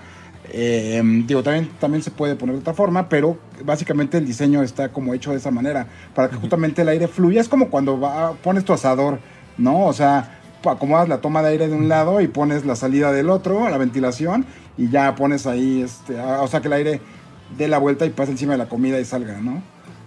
Eh, 0.50 1.02
digo, 1.26 1.42
también, 1.42 1.70
también 1.78 2.02
se 2.02 2.10
puede 2.10 2.34
poner 2.34 2.54
de 2.56 2.60
otra 2.62 2.72
forma, 2.74 3.08
pero 3.08 3.38
básicamente 3.64 4.16
el 4.18 4.26
diseño 4.26 4.62
está 4.62 4.88
como 4.90 5.12
hecho 5.14 5.30
de 5.32 5.36
esa 5.36 5.50
manera, 5.50 5.86
para 6.14 6.28
que 6.30 6.36
justamente 6.36 6.82
el 6.82 6.88
aire 6.88 7.06
fluya. 7.08 7.40
Es 7.40 7.48
como 7.48 7.68
cuando 7.68 8.00
va- 8.00 8.32
pones 8.42 8.64
tu 8.64 8.72
asador, 8.72 9.18
¿no? 9.58 9.84
O 9.86 9.92
sea, 9.92 10.40
acomodas 10.64 11.08
la 11.08 11.18
toma 11.20 11.42
de 11.42 11.48
aire 11.50 11.68
de 11.68 11.74
un 11.74 11.88
lado 11.88 12.20
y 12.20 12.28
pones 12.28 12.64
la 12.64 12.76
salida 12.76 13.12
del 13.12 13.30
otro, 13.30 13.68
la 13.68 13.78
ventilación, 13.78 14.44
y 14.76 14.88
ya 14.88 15.14
pones 15.14 15.46
ahí, 15.46 15.82
este, 15.82 16.18
ah, 16.18 16.40
o 16.42 16.48
sea, 16.48 16.60
que 16.60 16.68
el 16.68 16.72
aire 16.74 17.00
dé 17.56 17.68
la 17.68 17.78
vuelta 17.78 18.04
y 18.06 18.10
pase 18.10 18.32
encima 18.32 18.52
de 18.52 18.58
la 18.58 18.68
comida 18.68 18.98
y 19.00 19.04
salga, 19.04 19.38
¿no? 19.40 19.62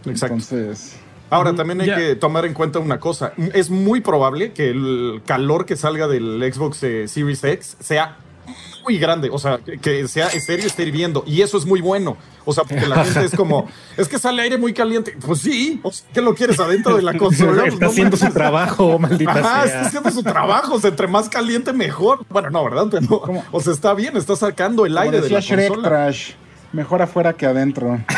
Exacto. 0.06 0.36
Entonces, 0.36 0.96
Ahora, 1.30 1.56
también 1.56 1.80
hay 1.80 1.96
que 1.96 2.16
tomar 2.16 2.46
en 2.46 2.54
cuenta 2.54 2.80
una 2.80 3.00
cosa. 3.00 3.32
Es 3.54 3.70
muy 3.70 4.02
probable 4.02 4.52
que 4.52 4.70
el 4.70 5.22
calor 5.26 5.66
que 5.66 5.78
salga 5.78 6.08
del 6.10 6.42
Xbox 6.54 6.84
eh, 6.84 7.08
Series 7.08 7.42
X 7.42 7.78
sea 7.80 8.18
muy 8.84 8.98
grande. 8.98 9.30
O 9.32 9.40
sea, 9.40 9.60
que- 9.82 10.08
sea 10.10 10.28
estéreo, 10.28 10.66
esté 10.68 10.84
hirviendo. 10.84 11.24
Y 11.26 11.42
eso 11.42 11.58
es 11.58 11.66
muy 11.66 11.80
bueno. 11.80 12.18
O 12.44 12.52
sea, 12.52 12.66
porque 12.66 12.86
la 12.86 13.06
gente 13.06 13.24
es 13.28 13.36
como, 13.36 13.70
es 13.96 14.10
que 14.10 14.20
sale 14.20 14.42
aire 14.42 14.58
muy 14.58 14.74
caliente. 14.74 15.16
Pues 15.26 15.40
sí. 15.40 15.80
O 15.84 15.92
sea, 15.94 16.06
¿Qué 16.14 16.20
lo 16.22 16.36
quieres 16.36 16.60
adentro 16.60 16.98
de 16.98 17.02
la 17.04 17.14
consola? 17.18 17.66
Está 17.66 17.86
no 17.86 17.92
haciendo 17.92 18.18
su 18.18 18.30
trabajo, 18.34 19.00
maldita 19.00 19.32
Ajá, 19.32 19.66
está 19.66 19.70
sea. 19.70 19.82
haciendo 19.84 20.12
su 20.12 20.24
trabajo. 20.24 20.74
O 20.76 20.80
sea, 20.82 20.90
entre 20.90 21.08
más 21.08 21.30
caliente, 21.30 21.72
mejor. 21.72 22.26
Bueno, 22.28 22.50
no, 22.50 22.62
¿verdad? 22.66 22.88
O 23.54 23.62
sea, 23.62 23.72
está 23.72 23.94
bien. 23.94 24.18
Está 24.18 24.36
sacando 24.36 24.86
el 24.86 24.92
como 24.96 25.04
aire 25.06 25.22
de 25.22 25.30
la 25.30 25.40
Shrek 25.40 25.68
consola. 25.70 25.88
Trash, 25.88 26.32
mejor 26.74 27.02
afuera 27.02 27.34
que 27.34 27.46
adentro. 27.46 28.00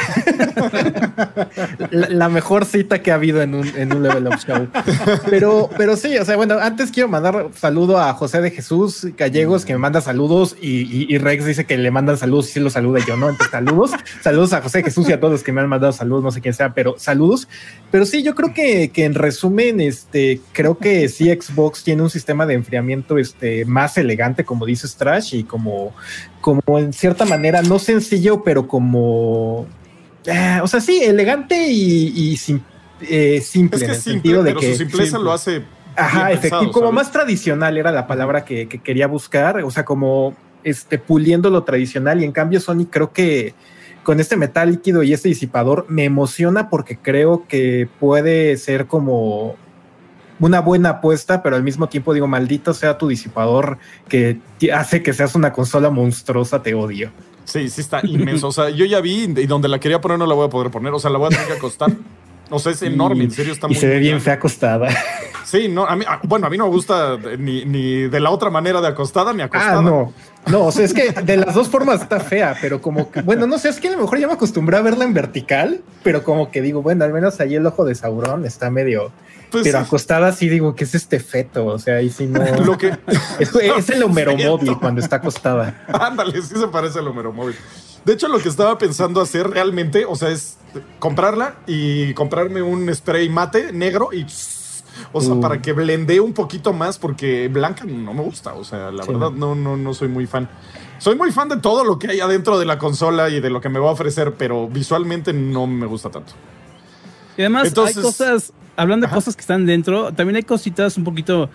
La, 1.92 2.30
mejor 2.30 2.66
cita 2.66 3.02
que 3.02 3.12
ha 3.12 3.16
habido 3.16 3.42
en 3.42 3.56
un, 3.56 3.68
en 3.76 3.94
un 3.94 4.04
Level 4.04 4.28
Up 4.28 4.38
Show. 4.46 4.68
Pero, 5.30 5.70
pero 5.78 5.96
sí, 5.96 6.18
o 6.18 6.26
sea, 6.26 6.36
bueno, 6.36 6.58
antes 6.60 6.92
quiero 6.92 7.10
mandar 7.10 7.50
saludo 7.56 8.00
a 8.00 8.14
José 8.14 8.42
de 8.42 8.52
Jesús 8.52 9.08
Gallegos, 9.18 9.66
que 9.66 9.74
me 9.74 9.80
manda 9.80 10.02
saludos, 10.02 10.56
y, 10.62 11.14
y- 11.14 11.18
Rex 11.18 11.46
dice 11.46 11.66
que 11.66 11.78
le 11.78 11.92
mandan 11.92 12.18
saludos 12.18 12.50
y 12.50 12.54
sí 12.54 12.60
los 12.60 12.74
saluda 12.74 13.00
yo, 13.06 13.16
¿no? 13.16 13.30
Entonces, 13.30 13.52
saludos. 13.52 13.92
Saludos 14.22 14.54
a 14.54 14.62
José 14.62 14.80
de 14.80 14.84
Jesús 14.86 15.08
y 15.10 15.14
a 15.14 15.20
todos 15.20 15.32
los 15.32 15.44
que 15.44 15.52
me 15.52 15.62
han 15.62 15.70
mandado 15.70 15.94
saludos, 15.94 16.24
no 16.24 16.32
sé 16.32 16.42
quién 16.42 16.54
sea, 16.54 16.74
pero 16.74 16.96
saludos. 16.98 17.48
Pero 17.92 18.06
sí, 18.06 18.24
yo 18.24 18.36
creo 18.36 18.54
que, 18.54 18.90
que 18.90 19.06
en 19.06 19.14
resumen, 19.14 19.80
este, 19.80 20.42
creo 20.52 20.78
que 20.78 21.08
sí 21.10 21.30
Xbox 21.30 21.84
tiene 21.84 22.02
un 22.02 22.10
sistema 22.10 22.46
de 22.46 22.56
enfriamiento 22.56 23.18
este, 23.18 23.66
más 23.66 23.98
elegante, 23.98 24.44
como 24.44 24.66
dices 24.66 24.96
Trash, 24.96 25.36
y 25.36 25.44
como, 25.44 25.94
como 26.44 26.62
en 26.78 26.92
cierta 26.92 27.26
manera, 27.26 27.62
no 27.62 27.80
sencillo, 27.80 28.44
pero 28.44 28.68
como 28.68 29.66
eh, 30.26 30.60
o 30.62 30.68
sea, 30.68 30.82
sí, 30.82 31.02
elegante 31.02 31.56
y, 31.70 32.08
y 32.16 32.38
sim- 32.38 32.62
eh, 33.02 33.42
simple. 33.42 33.78
Es 33.78 33.84
que 33.84 33.86
en 33.86 33.92
el 33.92 34.02
simple, 34.02 34.14
sentido 34.14 34.44
de 34.44 34.50
pero 34.52 34.60
que 34.60 34.72
su 34.74 34.78
simpleza 34.78 35.06
simple. 35.06 35.24
lo 35.24 35.32
hace. 35.32 35.64
Ajá, 35.96 36.32
efectivo, 36.32 36.60
pensado, 36.60 36.72
como 36.72 36.92
más 36.92 37.12
tradicional 37.12 37.78
era 37.78 37.92
la 37.92 38.06
palabra 38.08 38.44
que, 38.44 38.68
que 38.68 38.80
quería 38.80 39.08
buscar, 39.08 39.64
o 39.64 39.72
sea, 39.72 39.86
como 39.86 40.36
este 40.64 40.98
puliendo 40.98 41.50
lo 41.50 41.64
tradicional 41.64 42.22
y 42.22 42.26
en 42.26 42.32
cambio 42.32 42.60
Sony 42.60 42.86
creo 42.90 43.12
que 43.14 43.54
con 44.04 44.20
este 44.20 44.36
metal 44.36 44.72
líquido 44.72 45.04
y 45.04 45.14
este 45.14 45.30
disipador 45.30 45.86
me 45.88 46.04
emociona 46.04 46.70
porque 46.70 46.98
creo 46.98 47.46
que 47.48 47.88
puede 48.00 48.58
ser 48.58 48.86
como 48.88 49.56
una 50.44 50.60
buena 50.60 50.90
apuesta, 50.90 51.42
pero 51.42 51.56
al 51.56 51.64
mismo 51.64 51.88
tiempo 51.88 52.14
digo, 52.14 52.28
maldito 52.28 52.74
sea 52.74 52.98
tu 52.98 53.08
disipador 53.08 53.78
que 54.10 54.42
hace 54.74 55.02
que 55.02 55.14
seas 55.14 55.36
una 55.36 55.54
consola 55.54 55.90
monstruosa, 55.90 56.62
te 56.62 56.74
odio. 56.74 57.12
Sí, 57.46 57.70
sí 57.70 57.80
está 57.80 58.02
inmenso. 58.04 58.50
O 58.50 58.52
sea, 58.52 58.70
yo 58.70 58.84
ya 58.84 59.00
vi 59.00 59.24
y 59.24 59.46
donde 59.48 59.70
la 59.70 59.80
quería 59.80 60.02
poner 60.02 60.20
no 60.20 60.26
la 60.26 60.36
voy 60.36 60.48
a 60.48 60.50
poder 60.50 60.70
poner. 60.70 60.92
O 60.92 61.00
sea, 61.00 61.12
la 61.12 61.18
voy 61.18 61.28
a 61.28 61.30
tener 61.30 61.48
que 61.48 61.54
acostar. 61.54 61.92
O 62.54 62.60
sea, 62.60 62.72
es 62.72 62.84
enorme, 62.84 63.24
en 63.24 63.32
serio 63.32 63.52
está 63.52 63.66
y 63.66 63.72
muy 63.72 63.80
se 63.80 63.88
ve 63.88 63.98
bien 63.98 64.22
fea 64.22 64.36
acostada. 64.36 64.88
Sí, 65.44 65.68
no, 65.68 65.86
a 65.86 65.96
mí, 65.96 66.06
ah, 66.08 66.20
bueno, 66.24 66.46
a 66.46 66.50
mí 66.52 66.58
no 66.58 66.66
me 66.66 66.70
gusta 66.70 67.18
ni, 67.38 67.66
ni 67.66 68.04
de 68.04 68.20
la 68.20 68.30
otra 68.30 68.52
manera 68.52 68.80
de 68.80 68.88
acostada 68.88 69.34
ni 69.34 69.42
acostada. 69.42 69.80
Ah, 69.80 69.82
no. 69.82 70.14
No, 70.46 70.66
o 70.66 70.72
sea, 70.72 70.86
es 70.86 70.94
que 70.94 71.12
de 71.12 71.38
las 71.38 71.56
dos 71.56 71.70
formas 71.70 72.02
está 72.02 72.20
fea, 72.20 72.56
pero 72.62 72.80
como 72.80 73.10
que, 73.10 73.22
bueno, 73.22 73.48
no 73.48 73.58
sé, 73.58 73.70
es 73.70 73.80
que 73.80 73.88
a 73.88 73.92
lo 73.94 74.02
mejor 74.02 74.20
ya 74.20 74.28
me 74.28 74.34
acostumbré 74.34 74.78
a 74.78 74.82
verla 74.82 75.04
en 75.04 75.14
vertical, 75.14 75.82
pero 76.04 76.24
como 76.24 76.52
que 76.52 76.62
digo, 76.62 76.82
bueno, 76.82 77.06
al 77.06 77.14
menos 77.14 77.40
ahí 77.40 77.56
el 77.56 77.66
ojo 77.66 77.86
de 77.86 77.96
Sauron 77.96 78.46
está 78.46 78.70
medio. 78.70 79.12
Pues, 79.50 79.64
pero 79.64 79.80
sí, 79.80 79.86
acostada 79.86 80.32
sí 80.32 80.50
digo 80.50 80.76
que 80.76 80.84
es 80.84 80.94
este 80.96 81.20
feto, 81.20 81.66
o 81.66 81.80
sea, 81.80 81.96
ahí 81.96 82.10
sí 82.10 82.28
no. 82.28 82.44
lo 82.66 82.78
que. 82.78 82.88
Es, 83.40 83.56
es 83.56 83.90
el 83.90 84.04
Homero 84.04 84.36
móvil 84.38 84.78
cuando 84.80 85.02
está 85.02 85.16
acostada. 85.16 85.86
Ándale, 85.88 86.40
sí 86.42 86.56
se 86.56 86.68
parece 86.68 87.00
al 87.00 87.08
Homero 87.08 87.32
Móvil. 87.32 87.56
De 88.06 88.14
hecho, 88.14 88.28
lo 88.28 88.40
que 88.40 88.50
estaba 88.50 88.78
pensando 88.78 89.22
hacer 89.22 89.50
realmente, 89.50 90.06
o 90.06 90.16
sea, 90.16 90.30
es 90.30 90.58
comprarla 91.00 91.56
y 91.68 92.14
comprarme 92.14 92.62
un 92.62 92.94
spray 92.94 93.30
mate 93.30 93.72
negro 93.72 94.10
y. 94.14 94.26
O 95.12 95.22
sea, 95.22 95.36
para 95.40 95.60
que 95.62 95.74
blendee 95.74 96.20
un 96.20 96.34
poquito 96.34 96.72
más, 96.72 97.00
porque 97.00 97.48
blanca 97.48 97.84
no 97.86 98.14
me 98.14 98.22
gusta. 98.22 98.54
O 98.54 98.64
sea, 98.64 98.92
la 98.92 99.04
Sí. 99.04 99.12
verdad, 99.12 99.32
no, 99.32 99.56
no, 99.56 99.76
no 99.76 99.94
soy 99.94 100.08
muy 100.08 100.28
fan. 100.28 100.48
Soy 101.00 101.16
muy 101.16 101.32
fan 101.32 101.50
de 101.50 101.58
todo 101.58 101.84
lo 101.84 101.98
que 101.98 102.10
hay 102.10 102.20
adentro 102.20 102.60
de 102.60 102.66
la 102.66 102.78
consola 102.78 103.30
y 103.30 103.40
de 103.42 103.50
lo 103.50 103.60
que 103.60 103.70
me 103.70 103.80
va 103.80 103.90
a 103.90 103.94
ofrecer, 103.94 104.36
pero 104.36 104.68
visualmente 104.68 105.34
no 105.34 105.66
me 105.66 105.88
gusta 105.88 106.10
tanto. 106.12 106.34
Y 107.38 107.42
además 107.42 107.68
Entonces- 107.70 107.98
hay 107.98 108.04
cosas, 108.04 108.54
hablando 108.78 109.06
de 109.06 109.08
Ajá. 109.08 109.16
cosas 109.16 109.36
que 109.36 109.42
están 109.42 109.66
dentro, 109.66 110.14
también 110.14 110.36
hay 110.36 110.44
cositas 110.44 110.96
un 110.98 111.04
poquito 111.04 111.50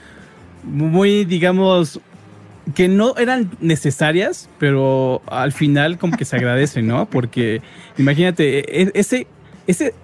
muy, 0.64 1.24
digamos, 1.24 2.01
que 2.75 2.89
no 2.89 3.16
eran 3.16 3.51
necesarias, 3.61 4.49
pero 4.59 5.23
al 5.27 5.53
final 5.53 5.97
como 5.99 6.16
que 6.16 6.25
se 6.25 6.37
agradece, 6.37 6.83
¿no? 6.83 7.07
Porque 7.07 7.62
imagínate, 7.97 8.83
e- 8.83 8.91
ese, 8.95 9.27
ese, 9.66 9.95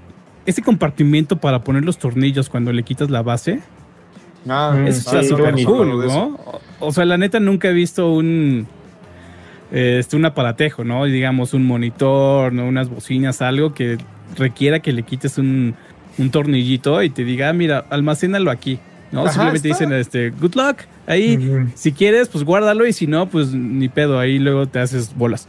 ese 0.47 0.62
compartimiento 0.62 1.37
para 1.37 1.61
poner 1.62 1.85
los 1.85 1.99
tornillos 1.99 2.49
cuando 2.49 2.73
le 2.73 2.83
quitas 2.83 3.11
la 3.11 3.23
base, 3.23 3.61
Ah, 4.47 4.75
Mm, 4.77 4.87
eso 4.89 5.23
sí, 5.23 5.65
cool. 5.65 6.07
¿no? 6.07 6.39
O 6.81 6.89
o 6.89 6.93
sea, 6.93 7.07
la 7.07 7.17
neta 7.17 7.41
nunca 7.41 7.69
he 7.69 7.73
visto 7.73 8.12
un 8.12 8.67
este 9.73 10.17
un 10.17 10.25
aparatejo, 10.27 10.85
¿no? 10.85 11.05
Digamos 11.07 11.55
un 11.55 11.65
monitor, 11.67 12.53
¿no? 12.53 12.67
Unas 12.67 12.91
bocinas, 12.91 13.41
algo 13.41 13.73
que 13.73 13.97
requiera 14.37 14.81
que 14.81 14.93
le 14.93 15.03
quites 15.03 15.39
un, 15.39 15.75
un 16.19 16.31
tornillito 16.31 17.03
y 17.03 17.09
te 17.11 17.25
diga, 17.25 17.49
ah, 17.49 17.53
mira, 17.55 17.87
almacénalo 17.91 18.51
aquí. 18.51 18.79
¿no? 19.12 19.21
Ajá, 19.23 19.31
Simplemente 19.33 19.71
está- 19.71 19.85
dicen, 19.85 19.93
este, 19.99 20.31
good 20.31 20.55
luck. 20.57 20.79
Ahí, 21.07 21.67
si 21.75 21.93
quieres, 21.93 22.29
pues 22.29 22.45
guárdalo 22.45 22.87
y 22.87 22.93
si 22.93 23.07
no, 23.07 23.29
pues 23.29 23.53
ni 23.53 23.89
pedo, 23.89 24.19
ahí 24.19 24.39
luego 24.39 24.67
te 24.67 24.79
haces 24.79 25.15
bolas. 25.17 25.47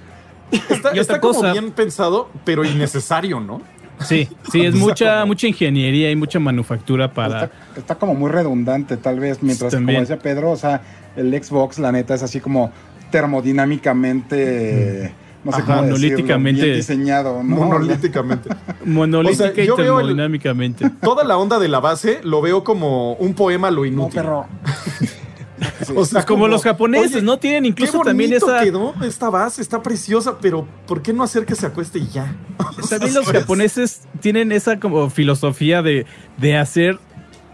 Está, 0.52 0.96
Y 0.96 1.00
está 1.00 1.14
otra 1.16 1.22
como 1.22 1.42
bien 1.52 1.72
pensado, 1.72 2.30
pero 2.44 2.64
innecesario, 2.66 3.40
¿no? 3.40 3.62
Sí, 4.02 4.28
sí, 4.52 4.66
es 4.66 4.76
mucha, 4.76 5.22
como- 5.22 5.28
mucha 5.28 5.48
ingeniería 5.48 6.12
y 6.12 6.16
mucha 6.18 6.38
manufactura 6.40 7.14
para... 7.14 7.46
Está, 7.46 7.52
está 7.78 7.96
como 7.96 8.14
muy 8.14 8.30
redundante, 8.30 8.98
tal 8.98 9.20
vez, 9.22 9.42
mientras 9.42 9.72
que, 9.72 9.78
También. 9.78 10.00
como 10.00 10.08
decía 10.08 10.22
Pedro, 10.22 10.52
o 10.52 10.58
sea, 10.58 10.82
el 11.16 11.32
Xbox, 11.42 11.80
la 11.80 11.94
neta, 11.94 12.14
es 12.14 12.22
así 12.22 12.42
como 12.42 12.72
termodinámicamente 13.12 15.14
no 15.46 15.52
sé 15.52 15.62
Ajá, 15.62 15.76
cómo 15.76 15.82
decirlo, 15.88 16.00
monolíticamente. 16.10 16.64
bien 16.66 16.76
diseñado, 16.78 17.44
¿no? 17.44 17.56
Monolíticamente. 17.56 18.50
Monolítica 18.84 19.46
O 19.52 19.54
sea, 19.54 19.64
y 19.64 19.68
yo 19.68 19.76
veo 19.78 20.00
el- 20.00 20.08
termodinámicamente. 20.08 20.90
Toda 21.02 21.24
la 21.24 21.38
onda 21.38 21.60
de 21.60 21.68
la 21.68 21.80
base 21.80 22.20
lo 22.24 22.42
veo 22.42 22.64
como 22.64 23.14
un 23.14 23.36
poema 23.36 23.70
lo 23.70 23.82
No, 23.82 23.86
inútil. 23.86 24.24
O 25.96 26.06
sea, 26.06 26.20
Pues 26.20 26.26
como 26.26 26.48
los 26.48 26.64
japoneses, 26.64 27.16
oye, 27.18 27.22
¿no? 27.22 27.38
Tienen 27.38 27.66
incluso 27.66 28.00
también 28.00 28.34
esa. 28.34 28.62
quedó 28.64 28.94
esta 29.04 29.30
base, 29.30 29.62
está 29.62 29.82
preciosa, 29.82 30.38
pero 30.40 30.68
¿por 30.88 31.02
qué 31.02 31.14
no 31.14 31.24
hacer 31.24 31.46
que 31.46 31.56
se 31.56 31.66
acueste 31.66 32.00
y 32.00 32.08
ya? 32.08 32.36
También 32.90 33.14
los 33.14 33.26
¿Sabes? 33.26 33.42
japoneses 33.42 34.02
tienen 34.20 34.52
esa 34.52 34.80
como 34.80 35.10
filosofía 35.10 35.82
de, 35.82 36.06
de 36.38 36.58
hacer 36.58 37.00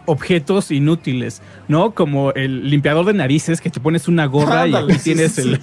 objetos 0.06 0.72
inútiles, 0.72 1.42
¿no? 1.68 1.92
Como 1.94 2.32
el 2.32 2.70
limpiador 2.70 3.06
de 3.06 3.14
narices, 3.14 3.62
que 3.62 3.70
te 3.70 3.80
pones 3.80 4.08
una 4.08 4.26
gorra 4.26 4.68
y 4.68 4.76
aquí 4.76 4.94
sí, 4.94 5.00
tienes 5.04 5.34
sí, 5.34 5.42
el... 5.42 5.58
sí. 5.58 5.62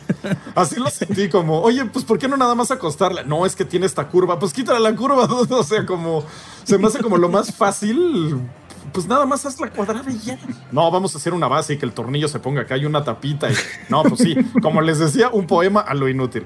Así 0.55 0.77
lo 0.77 0.89
sentí, 0.91 1.29
como, 1.29 1.61
oye, 1.61 1.85
pues 1.87 2.05
¿por 2.05 2.19
qué 2.19 2.29
no 2.29 2.37
nada 2.37 2.55
más 2.55 2.71
acostarla? 2.71 3.25
No, 3.25 3.47
es 3.47 3.57
que 3.57 3.65
tiene 3.65 3.87
esta 3.87 4.09
curva, 4.09 4.39
pues 4.39 4.53
quítale 4.53 4.81
la 4.81 4.95
curva, 4.95 5.25
o 5.51 5.63
sea, 5.63 5.85
como, 5.85 6.25
se 6.65 6.79
me 6.79 6.87
hace 6.87 7.01
como 7.01 7.17
lo 7.17 7.29
más 7.29 7.55
fácil, 7.55 8.37
pues 8.93 9.07
nada 9.07 9.25
más 9.27 9.45
haz 9.47 9.61
la 9.61 9.71
cuadrada 9.71 10.11
y 10.11 10.19
ya. 10.19 10.39
No, 10.73 10.91
vamos 10.91 11.15
a 11.15 11.19
hacer 11.19 11.33
una 11.35 11.49
base 11.49 11.75
y 11.75 11.79
que 11.79 11.87
el 11.87 11.93
tornillo 11.93 12.29
se 12.29 12.39
ponga 12.39 12.63
acá 12.63 12.77
y 12.77 12.85
una 12.85 13.03
tapita 13.05 13.51
y, 13.51 13.55
no, 13.89 14.03
pues 14.03 14.21
sí, 14.21 14.37
como 14.63 14.81
les 14.81 14.99
decía, 14.99 15.29
un 15.31 15.47
poema 15.47 15.81
a 15.81 15.95
lo 15.95 16.09
inútil. 16.09 16.45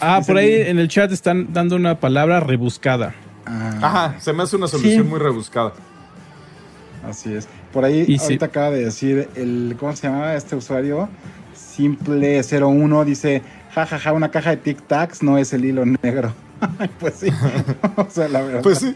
Ah, 0.00 0.20
por 0.26 0.36
ahí 0.36 0.52
en 0.62 0.78
el 0.78 0.88
chat 0.88 1.10
están 1.12 1.52
dando 1.52 1.76
una 1.76 1.98
palabra 2.00 2.40
rebuscada. 2.40 3.14
Ah, 3.46 3.78
Ajá, 3.82 4.20
se 4.20 4.32
me 4.32 4.42
hace 4.42 4.56
una 4.56 4.68
solución 4.68 5.04
Sí. 5.04 5.08
muy 5.08 5.18
rebuscada. 5.18 5.72
así 7.08 7.32
es. 7.34 7.48
Por 7.72 7.84
ahí, 7.84 8.04
Y 8.08 8.18
sí. 8.18 8.24
ahorita 8.24 8.46
acaba 8.46 8.70
de 8.70 8.84
decir 8.84 9.28
el, 9.34 9.76
¿cómo 9.78 9.94
se 9.94 10.08
llama 10.08 10.34
este 10.34 10.56
usuario? 10.56 11.08
Simple01 11.56 13.04
dice, 13.04 13.42
jajaja, 13.74 14.12
una 14.12 14.30
caja 14.30 14.50
de 14.50 14.56
Tic 14.58 14.82
Tacs 14.86 15.22
no 15.22 15.38
es 15.38 15.52
el 15.52 15.64
hilo 15.64 15.84
negro. 16.02 16.32
Pues 16.98 17.14
sí. 17.14 17.28
o 17.96 18.06
sea, 18.10 18.28
la 18.28 18.42
verdad. 18.42 18.62
Pues 18.62 18.78
sí. 18.78 18.94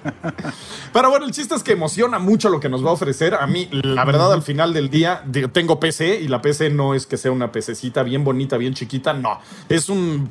Pero 0.92 1.10
bueno, 1.10 1.26
el 1.26 1.32
chiste 1.32 1.54
es 1.54 1.62
que 1.62 1.72
emociona 1.72 2.18
mucho 2.18 2.48
lo 2.48 2.60
que 2.60 2.68
nos 2.68 2.84
va 2.84 2.90
a 2.90 2.92
ofrecer. 2.92 3.34
A 3.34 3.46
mí, 3.46 3.68
la 3.70 4.04
verdad, 4.04 4.32
al 4.32 4.42
final 4.42 4.72
del 4.72 4.90
día, 4.90 5.22
tengo 5.52 5.78
PC 5.78 6.20
y 6.20 6.28
la 6.28 6.42
PC 6.42 6.70
no 6.70 6.94
es 6.94 7.06
que 7.06 7.16
sea 7.16 7.30
una 7.32 7.52
PCcita 7.52 8.02
bien 8.02 8.24
bonita, 8.24 8.56
bien 8.56 8.74
chiquita, 8.74 9.12
no. 9.12 9.38
Es 9.68 9.88
un 9.88 10.30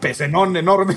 pecenón 0.00 0.56
enorme 0.56 0.96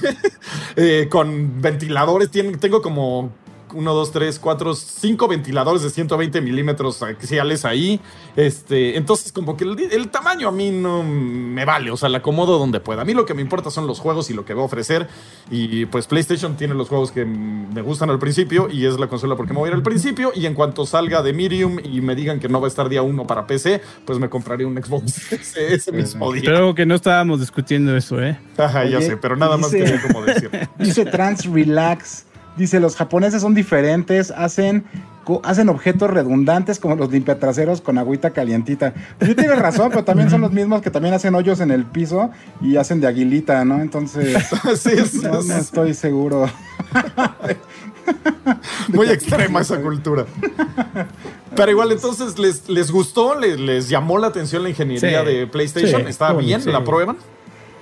eh, 0.76 1.08
con 1.10 1.62
ventiladores. 1.62 2.32
Tengo 2.32 2.82
como 2.82 3.32
uno, 3.74 3.94
dos, 3.94 4.12
tres, 4.12 4.40
cuatro, 4.40 4.74
cinco 4.74 5.28
ventiladores 5.28 5.82
de 5.84 5.90
120 5.90 6.42
milímetros 6.42 7.04
axiales 7.04 7.66
ahí. 7.66 8.00
Este, 8.36 8.98
entonces, 8.98 9.32
como 9.32 9.58
que 9.58 9.66
el, 9.66 9.78
el 9.92 10.10
tamaño 10.10 10.48
a 10.48 10.52
mí 10.52 10.72
no 10.72 11.04
me 11.04 11.66
vale, 11.66 11.92
o 11.92 11.98
sea, 11.98 12.10
la 12.10 12.22
acomodo 12.22 12.58
donde 12.58 12.80
pueda. 12.80 13.02
A 13.02 13.06
mí 13.06 13.14
lo 13.14 13.26
que 13.26 13.34
me 13.34 13.42
importa 13.42 13.70
son 13.70 13.88
los 13.88 14.00
juegos 14.00 14.30
y 14.30 14.34
lo 14.34 14.46
que 14.46 14.54
va 14.54 14.62
a 14.62 14.66
ofrecer. 14.66 15.08
Y 15.50 15.86
pues 15.88 16.08
PlayStation 16.08 16.56
tiene 16.56 16.74
los 16.74 16.88
juegos 16.88 17.12
que 17.12 17.26
me 17.26 17.82
gustan 17.82 18.10
al 18.10 18.20
principio 18.20 18.70
y 18.72 18.86
es 18.86 19.00
la 19.00 19.08
consola 19.08 19.36
porque 19.36 19.54
me 19.54 19.60
voy 19.60 19.68
a 19.68 19.72
ir 19.72 19.76
al 19.76 19.84
principio. 19.84 20.32
Y 20.34 20.46
en 20.46 20.54
cuanto 20.54 20.86
salga 20.86 21.22
de 21.22 21.34
Medium 21.34 21.80
y 21.84 22.02
me 22.02 22.16
digan 22.16 22.40
que 22.40 22.48
no 22.48 22.62
va 22.62 22.68
a 22.68 22.70
estar 22.70 22.88
día 22.90 23.02
uno 23.02 23.28
para 23.28 23.46
PC, 23.46 23.82
pues 24.06 24.20
me 24.20 24.30
compraré 24.30 24.66
un 24.66 24.82
Xbox 24.82 25.32
ese, 25.34 25.74
ese 25.74 25.92
mismo 25.92 26.32
día. 26.32 26.44
Creo 26.44 26.74
que 26.74 26.86
no 26.86 26.96
estábamos 26.96 27.40
discutiendo 27.40 27.96
eso, 27.96 28.22
¿eh? 28.22 28.40
Ajá, 28.58 28.86
ya 28.86 29.02
sé, 29.02 29.18
pero 29.18 29.36
nada 29.36 29.58
más 29.58 29.72
quería 29.72 30.02
como 30.02 30.24
decir. 30.24 30.50
Dice 30.80 31.06
Trans 31.06 31.46
Relax. 31.46 32.26
Dice, 32.58 32.80
los 32.80 32.96
japoneses 32.96 33.42
son 33.42 33.54
diferentes, 33.56 34.30
hacen, 34.32 34.84
hacen 35.44 35.70
objetos 35.70 36.10
redundantes 36.12 36.80
como 36.80 36.96
los 36.96 37.10
limpiatraseros 37.12 37.80
con 37.82 37.98
agüita 37.98 38.32
calientita. 38.32 38.94
Pues 39.18 39.30
sí 39.30 39.36
tienes 39.36 39.58
razón, 39.58 39.90
pero 39.90 40.04
también 40.04 40.30
son 40.30 40.42
los 40.42 40.52
mismos 40.52 40.82
que 40.82 40.92
también 40.92 41.14
hacen 41.14 41.34
hoyos 41.36 41.62
en 41.62 41.72
el 41.72 41.86
piso 41.86 42.30
y 42.62 42.76
hacen 42.78 43.00
de 43.00 43.08
aguilita, 43.08 43.64
¿no? 43.66 43.82
Entonces, 43.82 44.38
sí, 44.78 44.92
sí, 45.10 45.20
no, 45.24 45.42
sí. 45.42 45.48
no 45.50 45.56
estoy 45.56 45.94
seguro. 45.94 46.50
Muy 48.90 49.08
extrema 49.10 49.62
esa 49.62 49.80
cultura. 49.82 50.26
Pero 51.56 51.72
igual, 51.72 51.92
entonces, 51.92 52.38
¿les, 52.40 52.70
les 52.70 52.92
gustó? 52.92 53.40
¿Les, 53.40 53.60
les 53.60 53.90
llamó 53.90 54.18
la 54.18 54.28
atención 54.28 54.64
la 54.64 54.70
ingeniería 54.70 55.22
Sí. 55.22 55.26
de 55.26 55.48
PlayStation? 55.48 56.02
Sí, 56.04 56.08
¿Está 56.10 56.34
bien? 56.34 56.62
¿La 56.72 56.84
prueban? 56.84 57.18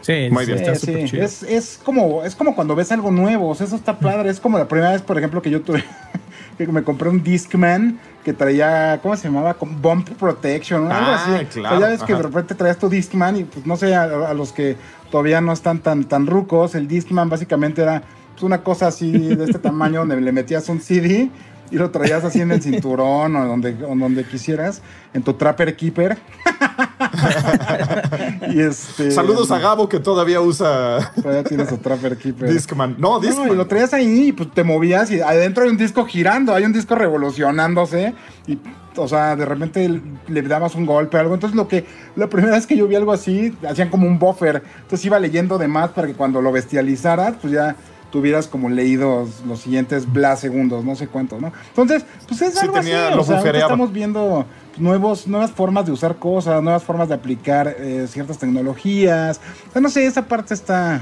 Sí, 0.02 0.30
Muy 0.32 0.45
sí, 0.45 0.54
bien. 0.54 0.64
está 0.64 0.76
Sí, 0.76 0.86
súper 0.88 1.02
sí, 1.02 1.08
chido. 1.10 1.24
Es, 1.26 1.43
es 1.43 1.80
como, 1.84 2.24
es 2.24 2.36
como 2.36 2.56
cuando 2.56 2.76
ves 2.76 2.91
algo 2.91 3.12
nuevo, 3.12 3.50
o 3.50 3.56
sea, 3.56 3.68
eso 3.68 3.76
está 3.76 4.00
padre. 4.00 4.30
Es 4.30 4.39
como 4.39 4.58
la 4.58 4.68
primera 4.68 4.91
vez, 4.91 5.02
por 5.02 5.18
ejemplo, 5.18 5.41
que 5.41 5.50
yo 5.50 5.62
tuve, 5.62 5.84
que 6.58 6.68
me 6.68 6.84
compré 6.84 7.10
un 7.10 7.22
Discman 7.24 8.00
que 8.24 8.34
traía, 8.34 9.00
¿cómo 9.02 9.16
se 9.16 9.28
llamaba? 9.28 9.54
Con 9.54 9.82
Bump 9.82 10.10
Protection, 10.12 10.86
¿no? 10.88 10.93
algo 10.93 11.12
Ah, 11.12 11.16
así. 11.16 11.32
O 11.32 11.38
sea, 11.38 11.50
claro, 11.50 11.80
ya 11.80 11.88
ves 11.88 12.04
que 12.04 12.14
de 12.14 12.20
ajá. 12.20 12.28
repente 12.28 12.56
traías 12.56 12.78
tu 12.78 12.89
Discman 12.89 13.38
y 13.38 13.43
pues 13.45 13.66
no 13.66 13.76
sé, 13.78 13.95
a, 13.95 14.04
a 14.04 14.34
los 14.34 14.52
que 14.52 14.76
todavía 15.12 15.41
no 15.41 15.52
están 15.54 15.80
tan, 15.80 16.04
tan 16.06 16.28
rucos, 16.28 16.76
el 16.76 16.88
Discman 16.88 17.30
básicamente 17.30 17.82
era 17.82 18.04
pues, 18.34 18.43
una 18.43 18.62
cosa 18.62 18.88
así 18.88 19.12
de 19.12 19.43
este 19.45 19.60
tamaño 19.60 20.02
donde 20.02 20.20
le 20.22 20.32
metías 20.32 20.68
un 20.70 20.80
CD 20.82 21.30
y 21.72 21.78
lo 21.78 21.89
traías 21.91 22.24
así 22.24 22.41
en 22.41 22.51
el 22.51 22.61
cinturón 22.61 23.36
o 23.36 23.47
donde, 23.47 23.76
o 23.84 23.95
donde 23.95 24.24
quisieras, 24.24 24.82
en 25.13 25.24
tu 25.24 25.34
Trapper 25.34 25.76
Keeper. 25.76 26.17
y 28.49 28.61
este, 28.61 29.11
Saludos 29.11 29.51
a 29.51 29.59
Gabo 29.59 29.88
que 29.88 29.99
todavía 29.99 30.41
usa 30.41 31.11
Todavía 31.15 31.43
tienes 31.43 31.70
tu 31.70 31.78
Trapper 31.78 32.17
Keeper. 32.17 32.51
Discman. 32.51 32.95
No, 32.97 33.15
No, 33.15 33.20
Discman. 33.20 33.51
y 33.51 33.55
lo 33.55 33.67
traías 33.67 33.93
ahí 33.93 34.30
y 34.30 34.32
pues 34.32 34.51
te 34.51 34.63
movías 34.63 35.11
y 35.11 35.22
adentro 35.22 35.63
hay 35.63 35.70
un 35.70 35.78
disco 35.78 36.05
girando, 36.05 36.53
hay 36.53 36.63
un 36.63 36.74
disco 36.74 36.95
revolucionándose 36.95 38.13
y 38.47 38.57
o 38.95 39.07
sea, 39.07 39.36
de 39.36 39.45
repente 39.45 40.01
le 40.28 40.41
dabas 40.41 40.76
un 40.76 40.86
golpe 40.86 41.17
o 41.17 41.20
algo. 41.20 41.34
Entonces 41.34 41.55
lo 41.55 41.67
que 41.67 41.86
la 42.15 42.28
primera 42.28 42.55
vez 42.55 42.67
que 42.67 42.76
yo 42.76 42.88
vi 42.88 42.95
algo 42.95 43.11
así, 43.11 43.55
hacían 43.67 43.89
como 43.89 44.07
un 44.07 44.20
buffer. 44.20 44.61
Entonces 44.82 45.05
iba 45.05 45.20
leyendo 45.20 45.57
de 45.57 45.67
más 45.67 45.91
para 45.91 46.07
que 46.07 46.13
cuando 46.13 46.41
lo 46.41 46.51
bestializaras, 46.51 47.36
pues 47.41 47.53
ya 47.53 47.76
tuvieras 48.12 48.47
como 48.47 48.70
leídos 48.70 49.41
los 49.47 49.60
siguientes 49.62 50.12
bla 50.12 50.36
segundos, 50.36 50.84
no 50.84 50.95
sé 50.95 51.07
cuántos, 51.07 51.39
¿no? 51.41 51.51
Entonces, 51.70 52.05
pues 52.28 52.41
es 52.41 52.53
Sí, 52.53 52.60
algo 52.62 52.74
tenía- 52.80 53.07
así, 53.07 53.16
lo 53.16 53.22
o 53.22 53.26
sea, 53.26 53.39
estamos 53.51 53.93
viendo 53.93 54.45
nuevos, 54.78 55.28
nuevas 55.28 55.51
formas 55.51 55.86
de 55.86 55.91
usar 55.91 56.16
cosas, 56.16 56.62
nuevas 56.64 56.84
formas 56.84 57.07
de 57.10 57.16
aplicar 57.16 57.76
eh, 57.80 58.07
ciertas 58.10 58.38
tecnologías. 58.39 59.39
O 59.70 59.72
sea, 59.74 59.82
no 59.82 59.89
sé, 59.89 60.05
esa 60.05 60.26
parte 60.26 60.53
está, 60.53 61.01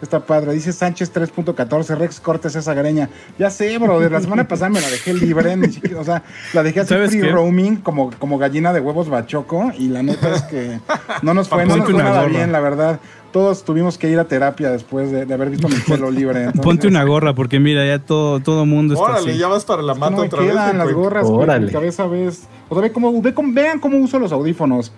está 0.00 0.20
padre. 0.20 0.52
Dice 0.52 0.72
Sánchez 0.72 1.12
3.14, 1.12 1.96
Rex 1.96 2.20
Cortes 2.20 2.54
esa 2.54 2.72
greña. 2.74 3.10
Ya 3.38 3.50
sé, 3.50 3.76
bro, 3.78 3.98
de 4.00 4.08
la 4.08 4.20
semana 4.20 4.46
pasada 4.46 4.70
me 4.70 4.80
la 4.80 4.88
dejé 4.88 5.12
libre, 5.14 5.56
ni 5.56 5.68
siquiera, 5.72 6.00
o 6.00 6.04
sea, 6.04 6.22
la 6.54 6.62
dejé 6.62 6.80
así 6.80 6.90
¿Sabes 6.90 7.10
free 7.10 7.20
qué? 7.22 7.28
roaming 7.32 7.76
como, 7.76 8.10
como 8.18 8.38
gallina 8.38 8.72
de 8.72 8.80
huevos 8.80 9.08
bachoco 9.08 9.72
y 9.76 9.88
la 9.88 10.02
neta 10.02 10.34
es 10.34 10.42
que 10.42 10.80
no 11.22 11.34
nos 11.34 11.48
fue, 11.48 11.66
no 11.66 11.76
nos 11.76 11.90
fue 11.90 12.02
nada 12.02 12.24
bien, 12.26 12.52
la 12.52 12.60
verdad. 12.60 13.00
Todos 13.32 13.62
tuvimos 13.64 13.98
que 13.98 14.08
ir 14.08 14.18
a 14.18 14.24
terapia 14.24 14.70
después 14.70 15.12
de, 15.12 15.26
de 15.26 15.34
haber 15.34 15.50
visto 15.50 15.68
mi 15.68 15.74
pelo 15.86 16.10
libre. 16.10 16.38
entonces- 16.44 16.62
Ponte 16.64 16.86
una 16.88 17.04
gorra 17.04 17.34
porque 17.34 17.60
mira, 17.60 17.86
ya 17.86 17.98
todo 17.98 18.40
todo 18.40 18.64
mundo 18.64 18.94
está 18.94 19.04
Órale, 19.04 19.30
así. 19.32 19.38
ya 19.38 19.48
vas 19.48 19.64
para 19.66 19.82
la 19.82 19.94
mata 19.94 20.12
no 20.12 20.20
me 20.22 20.26
otra 20.28 20.40
vez. 20.40 20.50
quedan 20.50 20.78
las 20.78 20.86
güey. 20.86 20.94
gorras, 20.96 21.26
Órale. 21.28 21.66
mi 21.66 21.72
cabeza 21.72 22.06
ves. 22.06 22.44
O 22.70 22.74
sea, 22.74 22.82
ve 22.82 22.92
cómo, 22.92 23.20
ve 23.20 23.34
cómo- 23.34 23.52
vean 23.52 23.78
cómo 23.80 23.98
uso 23.98 24.18
los 24.18 24.32
audífonos. 24.32 24.92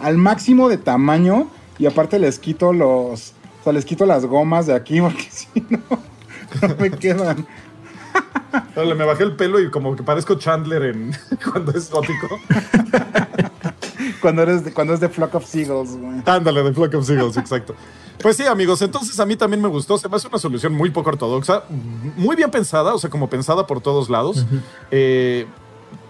Al 0.00 0.16
máximo 0.16 0.68
de 0.68 0.78
tamaño 0.78 1.48
y 1.78 1.86
aparte 1.86 2.18
les 2.20 2.38
quito 2.38 2.72
los, 2.72 3.32
o 3.60 3.64
sea, 3.64 3.72
les 3.72 3.84
quito 3.84 4.06
las 4.06 4.24
gomas 4.26 4.66
de 4.66 4.74
aquí 4.74 5.00
porque 5.00 5.26
si 5.28 5.48
no, 5.70 5.78
no 6.68 6.76
me 6.78 6.90
quedan. 6.90 7.46
Órale, 8.76 8.94
me 8.94 9.04
bajé 9.04 9.24
el 9.24 9.32
pelo 9.36 9.60
y 9.60 9.70
como 9.70 9.94
que 9.96 10.02
parezco 10.02 10.34
Chandler 10.36 10.82
en 10.84 11.12
cuando 11.52 11.72
es 11.72 11.90
gótico. 11.90 12.28
Cuando 14.20 14.42
eres 14.42 14.64
de, 14.64 14.72
cuando 14.72 14.94
es 14.94 15.00
de 15.00 15.08
Flock 15.08 15.34
of 15.34 15.44
Seagulls, 15.46 15.96
güey. 15.96 16.22
Ándale, 16.26 16.62
de 16.62 16.72
Flock 16.72 16.94
of 16.94 17.06
Seagulls, 17.06 17.36
exacto. 17.36 17.74
Pues 18.20 18.36
sí, 18.36 18.44
amigos, 18.46 18.82
entonces 18.82 19.18
a 19.20 19.26
mí 19.26 19.36
también 19.36 19.62
me 19.62 19.68
gustó. 19.68 19.96
Se 19.98 20.08
me 20.08 20.16
hace 20.16 20.26
una 20.28 20.38
solución 20.38 20.72
muy 20.72 20.90
poco 20.90 21.10
ortodoxa, 21.10 21.62
muy 22.16 22.34
bien 22.34 22.50
pensada, 22.50 22.94
o 22.94 22.98
sea, 22.98 23.10
como 23.10 23.28
pensada 23.30 23.66
por 23.66 23.80
todos 23.80 24.10
lados. 24.10 24.44
Eh, 24.90 25.46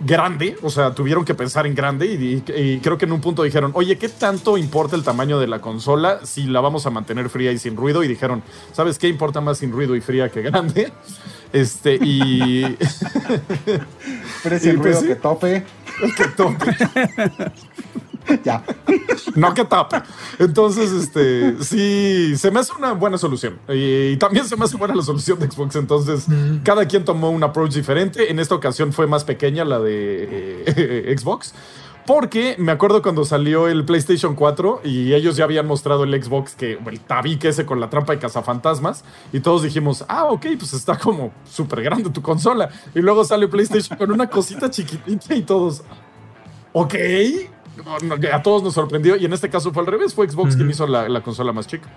grande, 0.00 0.56
o 0.62 0.70
sea, 0.70 0.92
tuvieron 0.94 1.24
que 1.24 1.34
pensar 1.34 1.66
en 1.66 1.74
grande 1.74 2.06
y, 2.06 2.42
y- 2.48 2.52
y 2.60 2.78
creo 2.80 2.98
que 2.98 3.04
en 3.04 3.12
un 3.12 3.20
punto 3.20 3.42
dijeron, 3.42 3.72
oye, 3.74 3.96
¿qué 3.98 4.08
tanto 4.08 4.56
importa 4.58 4.96
el 4.96 5.02
tamaño 5.04 5.38
de 5.38 5.46
la 5.48 5.60
consola 5.60 6.20
si 6.24 6.44
la 6.44 6.60
vamos 6.60 6.86
a 6.86 6.90
mantener 6.90 7.28
fría 7.28 7.52
y 7.52 7.58
sin 7.58 7.76
ruido? 7.76 8.02
Y 8.02 8.08
dijeron, 8.08 8.42
¿sabes 8.72 8.98
qué 8.98 9.08
importa 9.08 9.40
más 9.40 9.58
sin 9.58 9.70
ruido 9.72 9.94
y 9.94 10.00
fría 10.00 10.30
que 10.30 10.42
grande? 10.42 10.92
Este, 11.52 11.98
y 12.00 12.62
Pero 14.42 14.56
es 14.56 14.64
Y 14.64 14.68
el 14.68 14.76
pues 14.78 15.00
ruido 15.00 15.14
que 15.14 15.16
tope. 15.16 15.64
que 16.16 16.24
tope. 16.36 16.76
Ya. 18.44 18.62
No 19.34 19.54
que 19.54 19.64
tape. 19.64 20.02
Entonces, 20.38 20.90
este, 20.92 21.62
sí, 21.62 22.36
se 22.36 22.50
me 22.50 22.60
hace 22.60 22.72
una 22.76 22.92
buena 22.92 23.18
solución. 23.18 23.58
Y, 23.68 24.16
también 24.16 24.46
se 24.46 24.56
me 24.56 24.64
hace 24.64 24.76
buena 24.76 24.94
la 24.94 25.02
solución 25.02 25.38
de 25.38 25.50
Xbox. 25.50 25.76
Entonces, 25.76 26.26
cada 26.64 26.86
quien 26.86 27.04
tomó 27.04 27.30
un 27.30 27.42
approach 27.42 27.72
diferente. 27.72 28.30
En 28.30 28.38
esta 28.38 28.54
ocasión 28.54 28.92
fue 28.92 29.06
más 29.06 29.24
pequeña 29.24 29.64
la 29.64 29.78
de 29.78 30.64
eh, 30.66 31.16
Xbox. 31.16 31.54
Porque 32.08 32.56
me 32.58 32.72
acuerdo 32.72 33.02
cuando 33.02 33.26
salió 33.26 33.68
el 33.68 33.84
PlayStation 33.84 34.34
4 34.34 34.80
y 34.82 35.12
ellos 35.12 35.36
ya 35.36 35.44
habían 35.44 35.66
mostrado 35.66 36.04
el 36.04 36.24
Xbox, 36.24 36.54
que 36.54 36.78
el 36.86 37.00
tabique 37.00 37.48
ese 37.48 37.66
con 37.66 37.80
la 37.80 37.90
trampa 37.90 38.14
de 38.14 38.18
cazafantasmas, 38.18 39.04
y 39.30 39.40
todos 39.40 39.62
dijimos, 39.62 40.06
ah, 40.08 40.24
ok, 40.24 40.46
pues 40.58 40.72
está 40.72 40.96
como 40.96 41.34
súper 41.44 41.82
grande 41.82 42.08
tu 42.08 42.22
consola. 42.22 42.70
Y 42.94 43.00
luego 43.00 43.24
sale 43.24 43.46
PlayStation 43.46 43.98
con 43.98 44.10
una 44.10 44.26
cosita 44.26 44.70
chiquitita 44.70 45.34
y 45.34 45.42
todos, 45.42 45.82
ok, 46.72 46.94
a 48.32 48.42
todos 48.42 48.62
nos 48.62 48.72
sorprendió 48.72 49.14
y 49.16 49.26
en 49.26 49.34
este 49.34 49.50
caso 49.50 49.70
fue 49.74 49.82
al 49.82 49.86
revés, 49.88 50.14
fue 50.14 50.26
Xbox 50.26 50.56
quien 50.56 50.70
hizo 50.70 50.86
la, 50.86 51.20
consola 51.20 51.52
más 51.52 51.66
chica. 51.66 51.90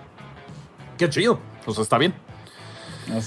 Qué 0.97 1.09
chido, 1.09 1.39
pues 1.63 1.77
está 1.77 1.97
bien. 1.97 2.13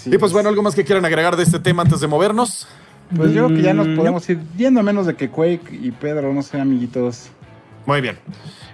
y 0.05 0.18
pues 0.18 0.35
bueno, 0.35 0.51
algo 0.51 0.62
más 0.62 0.74
que 0.74 0.85
quieran 0.85 1.07
agregar 1.07 1.35
de 1.35 1.45
este 1.45 1.61
tema 1.61 1.80
antes 1.80 2.01
de 2.01 2.09
movernos. 2.09 2.68
Pues 3.16 3.32
yo 3.32 3.46
creo 3.46 3.56
que 3.56 3.62
ya 3.62 3.74
nos 3.74 3.88
mm, 3.88 3.96
podemos 3.96 4.28
ir 4.28 4.40
yendo 4.56 4.80
a 4.80 4.82
menos 4.82 5.06
de 5.06 5.14
que 5.14 5.30
Quake 5.30 5.68
y 5.70 5.90
Pedro, 5.92 6.32
no 6.32 6.42
sé, 6.42 6.60
amiguitos. 6.60 7.30
Muy 7.86 8.00
bien. 8.00 8.18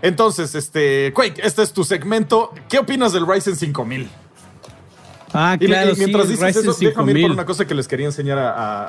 Entonces, 0.03 0.55
este, 0.55 1.13
Quake, 1.15 1.41
este 1.43 1.63
es 1.63 1.73
tu 1.73 1.85
segmento. 1.85 2.53
¿Qué 2.69 2.79
opinas 2.79 3.13
del 3.13 3.27
Ryzen 3.27 3.57
5000? 3.57 4.09
Ah, 5.33 5.57
claro, 5.59 5.93
mientras 5.97 6.29
dices 6.29 6.57
eso, 6.57 6.75
déjame 6.81 7.13
ir 7.13 7.23
por 7.23 7.31
una 7.31 7.45
cosa 7.45 7.65
que 7.65 7.75
les 7.75 7.87
quería 7.87 8.07
enseñar 8.07 8.39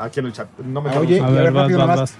aquí 0.01 0.19
en 0.19 0.25
el 0.27 0.33
chat. 0.33 0.47
No 0.59 0.81
me 0.81 0.89
ah, 0.89 0.99
Oye, 0.99 1.19
a 1.19 1.29
ver, 1.29 1.53
rápido 1.53 1.85
más. 1.85 2.15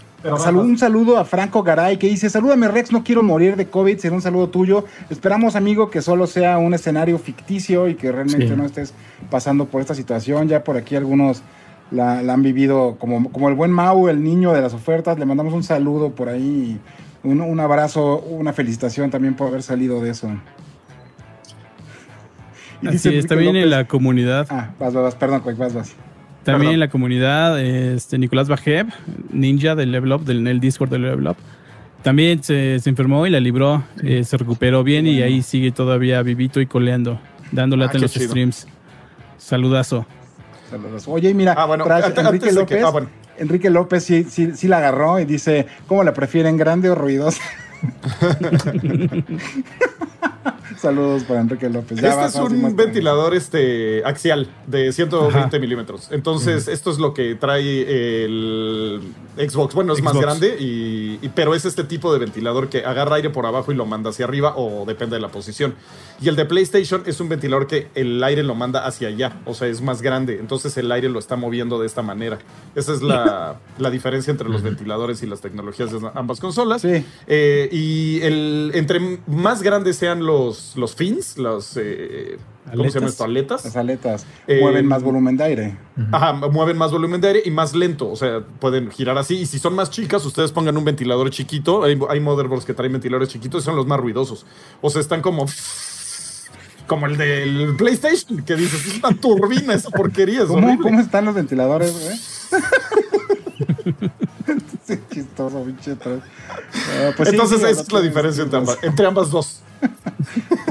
un 0.54 0.78
saludo 0.78 1.18
a 1.18 1.26
Franco 1.26 1.64
Garay 1.64 1.98
que 1.98 2.08
dice, 2.08 2.30
salúdame 2.30 2.68
Rex, 2.68 2.92
no 2.92 3.04
quiero 3.04 3.24
morir 3.24 3.56
de 3.56 3.68
COVID, 3.68 3.98
será 3.98 4.14
un 4.14 4.22
saludo 4.22 4.50
tuyo. 4.50 4.86
Esperamos, 5.10 5.56
amigo, 5.56 5.90
que 5.90 6.02
solo 6.02 6.28
sea 6.28 6.60
un 6.60 6.74
escenario 6.74 7.18
ficticio 7.18 7.88
y 7.88 7.96
que 7.96 8.12
realmente 8.12 8.56
no 8.56 8.66
estés 8.66 8.94
pasando 9.32 9.66
por 9.66 9.82
esta 9.82 9.96
situación. 9.96 10.48
Ya 10.48 10.64
por 10.64 10.78
aquí 10.78 10.96
algunos 10.96 11.42
la, 11.92 12.20
han 12.20 12.42
vivido 12.42 12.96
como, 12.98 13.32
como 13.32 13.50
el 13.50 13.56
buen 13.56 13.72
Mau, 13.72 14.08
el 14.08 14.24
niño 14.24 14.54
de 14.54 14.62
las 14.62 14.74
ofertas. 14.74 15.20
Le 15.20 15.26
mandamos 15.26 15.54
un 15.54 15.64
saludo 15.64 16.12
por 16.12 16.30
ahí, 16.30 16.80
un, 17.24 17.42
un 17.42 17.60
abrazo, 17.60 18.20
una 18.20 18.54
felicitación 18.54 19.12
también 19.12 19.36
por 19.36 19.48
haber 19.48 19.62
salido 19.62 20.02
de 20.02 20.12
eso. 20.12 20.30
Así 22.86 23.16
es, 23.16 23.28
también 23.28 23.56
en 23.56 23.70
la 23.70 23.86
comunidad. 23.86 24.48
Ah, 24.50 24.72
vas, 24.80 24.94
vas, 24.94 25.16
perdón, 25.16 25.44
vas, 25.58 25.74
vas. 25.74 25.96
También 26.44 26.74
en 26.74 26.80
la 26.80 26.90
comunidad, 26.90 27.62
este 27.62 28.18
Nicolás 28.18 28.48
Bajev, 28.48 28.88
ninja 29.32 29.76
del 29.76 29.92
Level 29.92 30.14
Up, 30.14 30.26
del, 30.26 30.60
Discord 30.60 30.90
del 30.90 31.04
Level 31.04 31.28
Up. 31.28 31.38
También 32.02 32.42
se, 32.42 32.78
enfermó 32.86 33.28
y 33.28 33.30
la 33.30 33.40
libró, 33.40 33.84
eh, 34.02 34.24
se 34.24 34.38
recuperó 34.38 34.84
bien 34.84 35.06
y 35.06 35.22
ahí 35.22 35.44
sigue 35.44 35.72
todavía 35.72 36.24
vivito 36.24 36.60
y 36.60 36.66
coleando, 36.66 37.20
dándole 37.52 37.86
ah, 37.86 37.92
en 37.94 38.02
los 38.02 38.14
streams. 38.14 38.68
Saludazo. 39.38 40.08
Oye, 41.08 41.34
mira, 41.34 41.56
ah, 41.58 41.68
Enrique 42.16 42.52
López, 42.52 42.84
ah, 42.84 43.02
Enrique 43.38 43.70
López 43.70 44.04
sí, 44.04 44.26
sí, 44.30 44.52
sí 44.56 44.68
la 44.68 44.78
agarró 44.78 45.20
y 45.20 45.26
dice, 45.26 45.68
¿cómo 45.88 46.04
la 46.04 46.14
prefieren, 46.14 46.58
grande 46.58 46.90
o 46.90 46.96
ruidosa? 46.96 47.42
Saludos 50.78 51.24
para 51.24 51.42
Enrique 51.42 51.70
López. 51.70 52.02
este 52.02 52.26
es 52.26 52.36
un 52.36 52.76
ventilador 52.76 53.36
este, 53.36 54.04
axial 54.06 54.48
de 54.68 54.92
120 54.92 55.60
milímetros. 55.60 56.10
Entonces, 56.12 56.68
esto 56.68 56.92
es 56.92 57.00
lo 57.00 57.14
que 57.14 57.36
trae 57.36 58.26
el 58.26 59.02
Xbox. 59.38 59.74
Bueno, 59.74 59.94
es 59.94 60.02
más 60.02 60.18
grande, 60.18 60.58
y, 60.60 61.18
pero 61.36 61.56
es 61.56 61.66
este 61.66 61.84
tipo 61.84 62.12
de 62.14 62.20
ventilador 62.20 62.70
que 62.70 62.86
agarra 62.86 63.16
aire 63.16 63.30
por 63.30 63.46
abajo 63.46 63.72
y 63.72 63.76
lo 63.76 63.86
manda 63.86 64.10
hacia 64.10 64.26
arriba 64.26 64.54
o 64.56 64.86
depende 64.86 65.16
de 65.16 65.22
la 65.22 65.30
posición. 65.30 65.76
Y 66.22 66.30
el 66.30 66.36
de 66.36 66.46
PlayStation 66.46 67.04
es 67.06 67.20
un 67.20 67.30
ventilador 67.30 67.68
que 67.68 67.90
el 67.96 68.24
aire 68.24 68.44
lo 68.44 68.56
manda 68.56 68.86
hacia 68.86 69.08
allá, 69.08 69.42
o 69.46 69.54
sea, 69.54 69.68
es 69.68 69.82
más 69.82 70.02
grande. 70.02 70.38
Entonces 70.40 70.78
el 70.78 70.92
aire 70.92 71.10
lo 71.10 71.20
está 71.20 71.36
moviendo 71.36 71.80
de 71.80 71.88
esta 71.88 72.02
manera. 72.02 72.40
Esa 72.76 72.94
es 72.94 73.02
la, 73.02 73.58
diferencia 73.92 74.32
entre 74.32 74.48
los 74.48 74.62
ventiladores 74.62 75.22
y 75.24 75.28
las 75.28 75.42
tecnologías 75.42 75.92
de 75.92 76.00
ambas 76.14 76.40
consolas. 76.40 76.84
Eh, 76.86 77.70
y 77.72 78.22
el, 78.22 78.72
entre 78.74 79.20
más 79.28 79.62
grandes 79.64 79.98
sean 79.98 80.26
los, 80.26 80.61
los 80.76 80.96
fins, 80.96 81.38
los... 81.38 81.78
Eh, 81.78 82.38
¿Cómo 82.70 82.84
se 82.84 83.00
llama 83.00 83.08
esto? 83.08 83.24
Aletas. 83.24 83.66
Las 83.66 83.76
aletas 83.76 84.26
eh, 84.48 84.60
mueven 84.62 84.86
más 84.86 85.02
volumen 85.02 85.36
de 85.36 85.44
aire. 85.44 85.78
Ajá, 86.12 86.34
mueven 86.34 86.78
más 86.78 86.92
volumen 86.92 87.20
de 87.20 87.28
aire 87.28 87.42
y 87.44 87.52
más 87.52 87.76
lento. 87.76 88.10
O 88.10 88.16
sea, 88.16 88.42
pueden 88.60 88.92
girar 88.92 89.18
así. 89.18 89.40
Y 89.40 89.46
si 89.46 89.58
son 89.58 89.74
más 89.74 89.90
chicas, 89.90 90.24
ustedes 90.26 90.52
pongan 90.52 90.78
un 90.78 90.86
ventilador 90.86 91.30
chiquito. 91.32 91.84
Hay, 91.84 92.00
hay 92.10 92.20
motherboards 92.20 92.66
que 92.66 92.74
traen 92.74 92.92
ventiladores 92.92 93.30
chiquitos 93.30 93.64
y 93.64 93.66
son 93.66 93.76
los 93.76 93.88
más 93.88 94.00
ruidosos. 94.00 94.46
O 94.82 94.90
sea, 94.90 95.02
están 95.02 95.22
como. 95.22 95.46
Como 96.88 97.06
el 97.06 97.18
del 97.18 97.76
PlayStation, 97.78 98.44
que 98.44 98.56
dices, 98.56 98.86
es 98.86 98.98
una 98.98 99.16
turbina 99.16 99.74
esa 99.74 99.90
porquería. 99.90 100.46
¿Cómo, 100.46 100.78
¿Cómo, 100.80 101.00
están 101.00 101.26
los 101.26 101.36
ventiladores, 101.36 101.94
güey? 101.94 102.20
chistoso, 105.12 105.64
pinche 105.64 105.98
ah, 106.06 107.12
pues 107.16 107.30
Entonces, 107.30 107.64
esa 107.64 107.82
es 107.82 107.92
la 107.92 108.02
diferencia 108.02 108.44
entre 108.44 108.60
ambas, 108.60 108.78
entre 108.82 109.06
ambas 109.06 109.32
dos. 109.32 109.61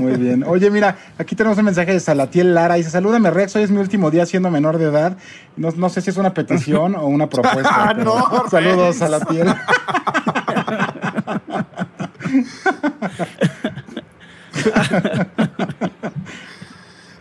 Muy 0.01 0.17
bien. 0.17 0.45
Oye, 0.45 0.71
mira, 0.71 0.97
aquí 1.19 1.37
tenemos 1.37 1.59
un 1.59 1.65
mensaje 1.67 1.93
de 1.93 2.01
Salatiel 2.01 2.55
Lara. 2.55 2.77
Dice, 2.77 2.91
salúdame 2.91 3.31
Rex, 3.31 3.55
hoy 3.57 3.65
es 3.65 3.71
mi 3.71 3.79
último 3.79 4.11
día 4.11 4.25
siendo 4.27 4.51
menor 4.51 4.79
de 4.79 4.87
edad. 4.87 5.17
No, 5.57 5.71
no 5.73 5.89
sé 5.89 6.01
si 6.01 6.11
es 6.11 6.17
una 6.17 6.35
petición 6.35 6.95
o 6.95 7.07
una 7.07 7.29
propuesta. 7.29 7.95
no, 7.99 8.49
saludos, 8.51 8.97
Salatiel. 8.97 9.49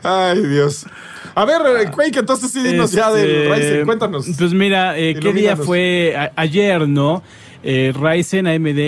Ay, 0.03 0.41
Dios. 0.47 0.86
A 1.36 1.45
ver, 1.45 1.91
Quake, 1.91 2.19
entonces 2.19 2.51
sí 2.51 2.61
dinos 2.63 2.91
ya 2.91 3.11
del 3.11 3.30
este, 3.30 3.53
Ryzen, 3.53 3.86
cuéntanos. 3.86 4.25
Pues 4.38 4.53
mira, 4.53 4.97
eh, 4.97 5.15
¿qué 5.19 5.34
día 5.34 5.55
fue? 5.55 6.32
ayer, 6.36 6.88
¿no? 6.88 7.23
Eh, 7.62 7.93
Ryzen 7.93 8.47
AMD 8.47 8.80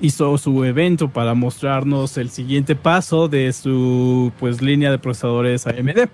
hizo 0.00 0.36
su 0.36 0.64
evento 0.64 1.08
para 1.08 1.34
mostrarnos 1.34 2.18
el 2.18 2.28
siguiente 2.30 2.76
paso 2.76 3.28
de 3.28 3.52
su 3.52 4.32
pues 4.38 4.60
línea 4.60 4.90
de 4.90 4.98
procesadores 4.98 5.66
AMD. 5.66 6.08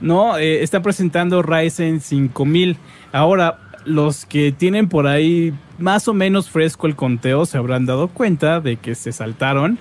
No, 0.00 0.36
eh, 0.36 0.62
están 0.62 0.82
presentando 0.82 1.42
Ryzen 1.42 2.00
5000. 2.00 2.76
Ahora, 3.12 3.58
los 3.86 4.26
que 4.26 4.52
tienen 4.52 4.88
por 4.88 5.06
ahí 5.06 5.54
más 5.78 6.08
o 6.08 6.14
menos 6.14 6.50
fresco 6.50 6.86
el 6.86 6.96
conteo 6.96 7.46
se 7.46 7.58
habrán 7.58 7.86
dado 7.86 8.08
cuenta 8.08 8.60
de 8.60 8.76
que 8.76 8.94
se 8.94 9.12
saltaron 9.12 9.78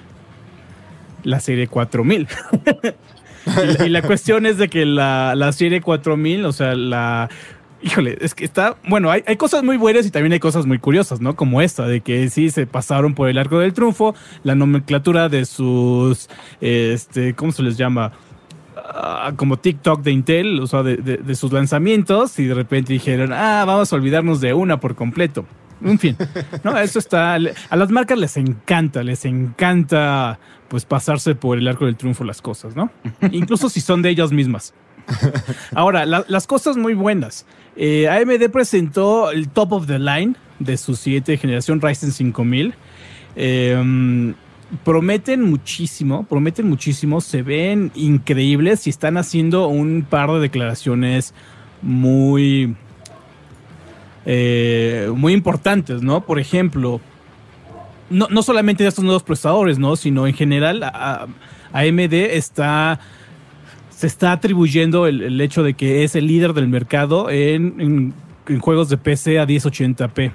la 1.23 1.39
serie 1.39 1.67
4000. 1.67 2.27
y, 3.85 3.89
la, 3.89 4.01
cuestión 4.01 4.45
es 4.45 4.57
de 4.57 4.69
que 4.69 4.85
la, 4.85 5.35
la 5.35 5.51
serie 5.51 5.81
4000, 5.81 6.45
o 6.45 6.53
sea, 6.53 6.75
la 6.75 7.29
híjole, 7.83 8.17
es 8.21 8.33
que 8.33 8.45
está, 8.45 8.77
bueno, 8.87 9.11
hay, 9.11 9.21
cosas 9.37 9.63
muy 9.63 9.77
buenas 9.77 10.05
y 10.05 10.11
también 10.11 10.33
hay 10.33 10.39
cosas 10.39 10.65
muy 10.65 10.79
curiosas, 10.79 11.21
¿no? 11.21 11.35
Como 11.35 11.61
esta, 11.61 11.85
de 11.85 12.01
que 12.01 12.29
sí 12.29 12.49
se 12.49 12.65
pasaron 12.65 13.13
por 13.13 13.29
el 13.29 13.37
arco 13.37 13.59
del 13.59 13.73
triunfo, 13.73 14.15
la 14.43 14.55
nomenclatura 14.55 15.29
de 15.29 15.45
sus, 15.45 16.29
este, 16.61 17.33
¿cómo 17.35 17.51
se 17.51 17.63
les 17.63 17.77
llama? 17.77 18.13
Ah, 18.75 19.33
como 19.35 19.57
TikTok 19.57 20.01
de 20.01 20.11
Intel, 20.11 20.59
o 20.59 20.67
sea, 20.67 20.83
de, 20.83 21.35
sus 21.35 21.51
lanzamientos, 21.51 22.39
y 22.39 22.45
de 22.45 22.53
repente 22.53 22.93
dijeron, 22.93 23.31
ah, 23.33 23.63
vamos 23.67 23.91
a 23.91 23.95
olvidarnos 23.95 24.41
de 24.41 24.53
una 24.53 24.79
por 24.79 24.95
completo. 24.95 25.45
En 25.81 25.99
fin, 25.99 26.15
¿no? 26.63 26.77
Eso 26.77 26.97
está, 26.97 27.33
a 27.33 27.75
las 27.75 27.89
marcas 27.89 28.17
les 28.17 28.37
encanta, 28.37 29.03
les 29.03 29.25
encanta, 29.25 30.39
pues, 30.69 30.85
pasarse 30.85 31.35
por 31.35 31.57
el 31.57 31.67
arco 31.67 31.85
del 31.85 31.97
triunfo 31.97 32.23
las 32.23 32.41
cosas, 32.41 32.75
¿no? 32.75 32.89
Incluso 33.31 33.67
si 33.69 33.81
son 33.81 34.01
de 34.01 34.09
ellas 34.09 34.31
mismas. 34.31 34.73
Ahora, 35.75 36.05
las 36.05 36.47
cosas 36.47 36.77
muy 36.77 36.93
buenas. 36.93 37.45
Eh, 37.75 38.07
AMD 38.07 38.49
presentó 38.51 39.31
el 39.31 39.49
top 39.49 39.73
of 39.73 39.87
the 39.87 39.99
line 39.99 40.35
de 40.59 40.77
su 40.77 40.95
siguiente 40.95 41.37
generación 41.37 41.81
Ryzen 41.81 42.11
5000. 42.11 42.73
Em, 43.35 44.35
prometen 44.83 45.41
muchísimo, 45.41 46.23
prometen 46.23 46.67
muchísimo, 46.67 47.21
se 47.21 47.41
ven 47.41 47.91
increíbles 47.95 48.87
y 48.87 48.89
están 48.89 49.17
haciendo 49.17 49.67
un 49.67 50.05
par 50.07 50.31
de 50.31 50.39
declaraciones 50.39 51.33
muy, 51.81 52.75
eh, 54.25 55.11
muy 55.15 55.33
importantes, 55.33 56.01
¿no? 56.01 56.21
Por 56.21 56.39
ejemplo, 56.39 57.01
no, 58.09 58.27
no, 58.29 58.43
solamente 58.43 58.83
de 58.83 58.89
estos 58.89 59.03
nuevos 59.03 59.23
procesadores, 59.23 59.79
¿no? 59.79 59.95
Sino 59.95 60.27
en 60.27 60.33
general, 60.33 60.83
AMD 61.73 62.13
está 62.13 62.99
se 64.03 64.07
está 64.07 64.33
atribuyendo 64.33 65.07
el, 65.07 65.39
hecho 65.39 65.63
de 65.63 65.75
que 65.75 66.03
es 66.03 66.17
el 66.17 66.27
líder 66.27 66.51
del 66.51 66.67
mercado 66.67 67.29
en, 67.29 68.13
juegos 68.59 68.89
de 68.89 68.97
PC 68.97 69.39
a 69.39 69.47
1080p. 69.47 70.33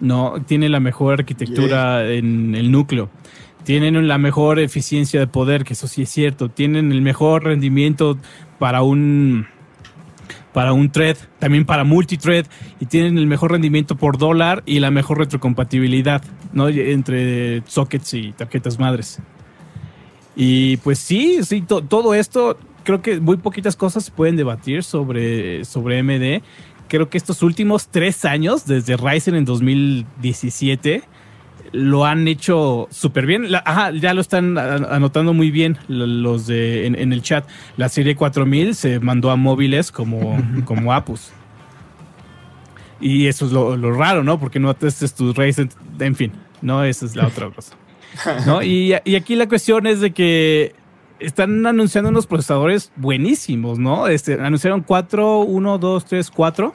No, 0.00 0.36
tiene 0.46 0.70
la 0.70 0.80
mejor 0.80 1.20
arquitectura 1.20 2.10
en 2.10 2.54
el 2.54 2.70
núcleo. 2.70 3.10
Tienen 3.64 4.08
la 4.08 4.16
mejor 4.16 4.58
eficiencia 4.58 5.20
de 5.20 5.26
poder, 5.26 5.64
que 5.64 5.74
eso 5.74 5.88
sí 5.88 6.00
es 6.00 6.08
cierto. 6.08 6.48
Tienen 6.48 6.90
el 6.90 7.02
mejor 7.02 7.44
rendimiento 7.44 8.16
para 8.58 8.80
un 8.80 9.46
para 10.54 10.72
un 10.72 10.90
thread, 10.90 11.18
también 11.38 11.66
para 11.66 11.84
multithread 11.84 12.46
y 12.80 12.86
tienen 12.86 13.18
el 13.18 13.26
mejor 13.26 13.52
rendimiento 13.52 13.94
por 13.94 14.16
dólar 14.16 14.62
y 14.64 14.80
la 14.80 14.90
mejor 14.90 15.18
retrocompatibilidad, 15.18 16.22
¿no? 16.54 16.68
entre 16.68 17.62
sockets 17.66 18.14
y 18.14 18.32
tarjetas 18.32 18.78
madres. 18.78 19.20
Y 20.34 20.78
pues 20.78 20.98
sí, 20.98 21.40
sí, 21.42 21.60
todo 21.60 22.14
esto 22.14 22.56
creo 22.82 23.02
que 23.02 23.20
muy 23.20 23.36
poquitas 23.36 23.76
cosas 23.76 24.04
se 24.04 24.10
pueden 24.10 24.36
debatir 24.36 24.84
sobre, 24.84 25.64
sobre 25.64 26.02
MD. 26.02 26.42
Creo 26.88 27.08
que 27.08 27.16
estos 27.16 27.42
últimos 27.42 27.88
tres 27.88 28.24
años, 28.24 28.66
desde 28.66 28.96
Ryzen 28.96 29.34
en 29.34 29.44
2017, 29.44 31.02
lo 31.72 32.04
han 32.04 32.28
hecho 32.28 32.86
súper 32.90 33.26
bien. 33.26 33.46
ajá, 33.64 33.92
ya 33.92 34.12
lo 34.14 34.20
están 34.20 34.58
anotando 34.58 35.32
muy 35.32 35.50
bien 35.50 35.78
los 35.88 36.46
de 36.46 36.86
en, 36.86 37.12
el 37.12 37.22
chat. 37.22 37.48
La 37.76 37.88
serie 37.88 38.14
4000 38.14 38.74
se 38.74 39.00
mandó 39.00 39.30
a 39.30 39.36
móviles 39.36 39.90
como, 39.90 40.38
como 40.64 40.92
Apus. 40.92 41.30
Y 43.00 43.26
eso 43.26 43.46
es 43.46 43.52
lo, 43.52 43.92
raro, 43.92 44.22
¿no? 44.22 44.38
Porque 44.38 44.60
no 44.60 44.74
testes 44.74 45.14
tus 45.14 45.34
Ryzen, 45.34 45.70
en 45.98 46.14
fin. 46.14 46.32
No, 46.60 46.84
esa 46.84 47.06
es 47.06 47.16
la 47.16 47.26
otra 47.26 47.50
cosa. 47.50 47.74
¿No? 48.46 48.62
Y, 48.62 48.94
y 49.04 49.16
aquí 49.16 49.34
la 49.34 49.48
cuestión 49.48 49.86
es 49.86 50.00
de 50.00 50.12
que 50.12 50.74
están 51.22 51.64
anunciando 51.66 52.10
unos 52.10 52.26
procesadores 52.26 52.92
buenísimos, 52.96 53.78
¿no? 53.78 54.08
Este, 54.08 54.34
anunciaron 54.34 54.82
4, 54.82 55.40
1, 55.40 55.78
2, 55.78 56.04
3, 56.04 56.30
4. 56.30 56.74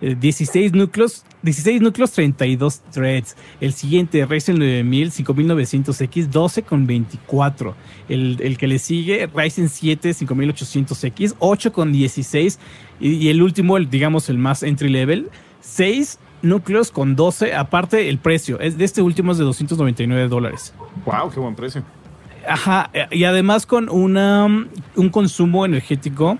16 0.00 0.72
núcleos, 0.72 1.24
16 1.42 1.82
núcleos, 1.82 2.12
32 2.12 2.80
threads. 2.90 3.36
El 3.60 3.74
siguiente, 3.74 4.24
Ryzen 4.24 4.58
9000, 4.58 5.10
5900X, 5.10 6.28
12 6.28 6.62
con 6.62 6.86
24. 6.86 7.74
El, 8.08 8.38
el 8.40 8.56
que 8.56 8.66
le 8.66 8.78
sigue, 8.78 9.26
Ryzen 9.26 9.68
7, 9.68 10.10
5800X, 10.10 11.34
8 11.38 11.72
con 11.72 11.92
16. 11.92 12.58
Y, 13.00 13.10
y 13.10 13.28
el 13.28 13.42
último, 13.42 13.76
el, 13.76 13.90
digamos, 13.90 14.30
el 14.30 14.38
más 14.38 14.62
entry 14.62 14.88
level, 14.88 15.28
6 15.60 16.18
núcleos 16.42 16.90
con 16.90 17.14
12. 17.14 17.54
Aparte, 17.54 18.08
el 18.08 18.18
precio 18.18 18.58
es 18.60 18.78
de 18.78 18.84
este 18.86 19.02
último 19.02 19.32
es 19.32 19.38
de 19.38 19.44
299 19.44 20.28
dólares. 20.28 20.72
Wow, 21.04 21.30
qué 21.30 21.40
buen 21.40 21.54
precio. 21.54 21.84
Ajá, 22.48 22.90
y 23.10 23.24
además 23.24 23.66
con 23.66 23.88
una, 23.88 24.46
un 24.46 25.08
consumo 25.10 25.64
energético 25.64 26.38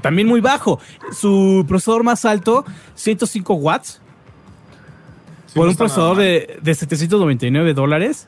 también 0.00 0.28
muy 0.28 0.40
bajo. 0.40 0.80
Su 1.12 1.64
procesador 1.68 2.04
más 2.04 2.24
alto, 2.24 2.64
105 2.94 3.54
watts. 3.54 4.00
Sí, 5.46 5.54
por 5.54 5.64
no 5.64 5.70
un 5.72 5.76
procesador 5.76 6.16
de, 6.16 6.58
de 6.62 6.74
799 6.74 7.74
dólares. 7.74 8.26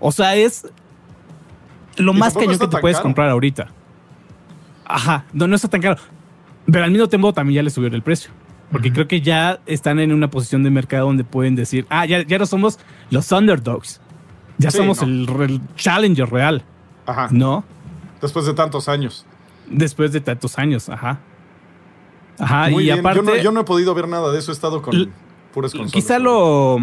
O 0.00 0.12
sea, 0.12 0.34
es 0.34 0.66
lo 1.96 2.12
Y 2.12 2.16
más 2.16 2.34
cañón 2.34 2.58
que 2.58 2.66
te 2.66 2.78
puedes 2.78 2.96
caro. 2.96 3.04
comprar 3.04 3.30
ahorita. 3.30 3.68
Ajá, 4.84 5.24
no, 5.32 5.46
no 5.46 5.56
está 5.56 5.68
tan 5.68 5.80
caro. 5.80 6.00
Pero 6.66 6.84
al 6.84 6.90
mismo 6.90 7.08
tiempo 7.08 7.32
también 7.32 7.56
ya 7.56 7.62
le 7.62 7.70
subieron 7.70 7.94
el 7.94 8.02
precio. 8.02 8.30
Porque 8.72 8.92
creo 8.92 9.06
que 9.06 9.20
ya 9.20 9.60
están 9.66 10.00
en 10.00 10.12
una 10.12 10.28
posición 10.30 10.62
de 10.64 10.70
mercado 10.70 11.06
donde 11.06 11.22
pueden 11.22 11.54
decir, 11.54 11.86
ah, 11.90 12.06
ya, 12.06 12.22
ya 12.22 12.38
no 12.38 12.46
somos 12.46 12.78
los 13.10 13.30
underdogs. 13.30 14.00
Ya 14.58 14.70
Sí, 14.70 14.78
somos 14.78 15.00
no. 15.02 15.06
el, 15.06 15.50
el 15.50 15.60
challenger 15.76 16.30
real. 16.30 16.62
Ajá. 17.06 17.28
¿No? 17.30 17.64
Después 18.20 18.46
de 18.46 18.54
tantos 18.54 18.88
años. 18.88 19.26
Después 19.68 20.12
de 20.12 20.20
tantos 20.20 20.58
años, 20.58 20.88
ajá. 20.88 21.18
Ajá, 22.38 22.68
Muy 22.70 22.82
y 22.84 22.86
bien. 22.86 23.00
aparte. 23.00 23.18
yo, 23.18 23.22
no, 23.24 23.36
yo 23.36 23.52
no 23.52 23.60
he 23.60 23.64
podido 23.64 23.94
ver 23.94 24.08
nada 24.08 24.32
de 24.32 24.38
eso. 24.38 24.50
He 24.52 24.54
estado 24.54 24.82
con 24.82 24.94
L- 24.94 25.08
puras 25.52 25.72
consolas. 25.72 25.92
Quizá 25.92 26.18
lo. 26.18 26.78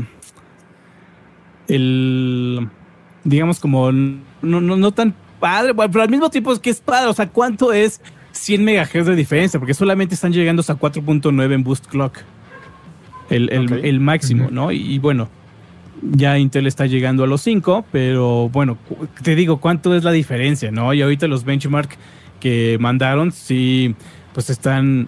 El. 1.67 2.67
Digamos, 3.24 3.59
como. 3.59 3.91
No, 3.91 4.22
no, 4.61 4.76
no 4.78 4.91
tan 4.91 5.13
padre, 5.39 5.74
bueno, 5.74 5.91
pero 5.91 6.03
al 6.03 6.09
mismo 6.09 6.30
tiempo 6.30 6.51
es 6.53 6.59
que 6.59 6.69
es 6.69 6.80
padre. 6.82 7.09
O 7.09 7.13
sea, 7.13 7.30
¿cuánto 7.30 7.72
es 7.74 8.01
100 8.32 8.63
MHz 8.63 9.05
de 9.05 9.15
diferencia? 9.15 9.59
Porque 9.59 9.74
solamente 9.74 10.15
están 10.15 10.34
llegando 10.34 10.61
hasta 10.61 10.76
4.9 10.78 11.53
en 11.53 11.63
Boost 11.63 11.88
Clock. 11.88 12.19
El, 13.30 13.51
el- 13.51 13.86
el 13.86 13.99
máximo, 13.99 14.49
¿no? 14.51 14.72
Y, 14.72 14.78
y 14.95 14.99
bueno, 14.99 15.30
ya 16.02 16.38
Intel 16.39 16.68
está 16.68 16.86
llegando 16.88 17.24
a 17.24 17.28
los 17.28 17.41
5, 17.41 17.86
pero 17.91 18.49
bueno, 18.49 18.78
te 19.24 19.36
digo, 19.36 19.60
¿cuánto 19.60 19.95
es 19.95 20.04
la 20.04 20.12
diferencia, 20.12 20.72
no? 20.72 20.93
Y 20.93 21.02
ahorita 21.02 21.28
los 21.28 21.43
benchmark 21.45 21.97
que 22.39 22.78
mandaron, 22.80 23.32
sí, 23.32 23.95
pues 24.34 24.49
están. 24.49 25.08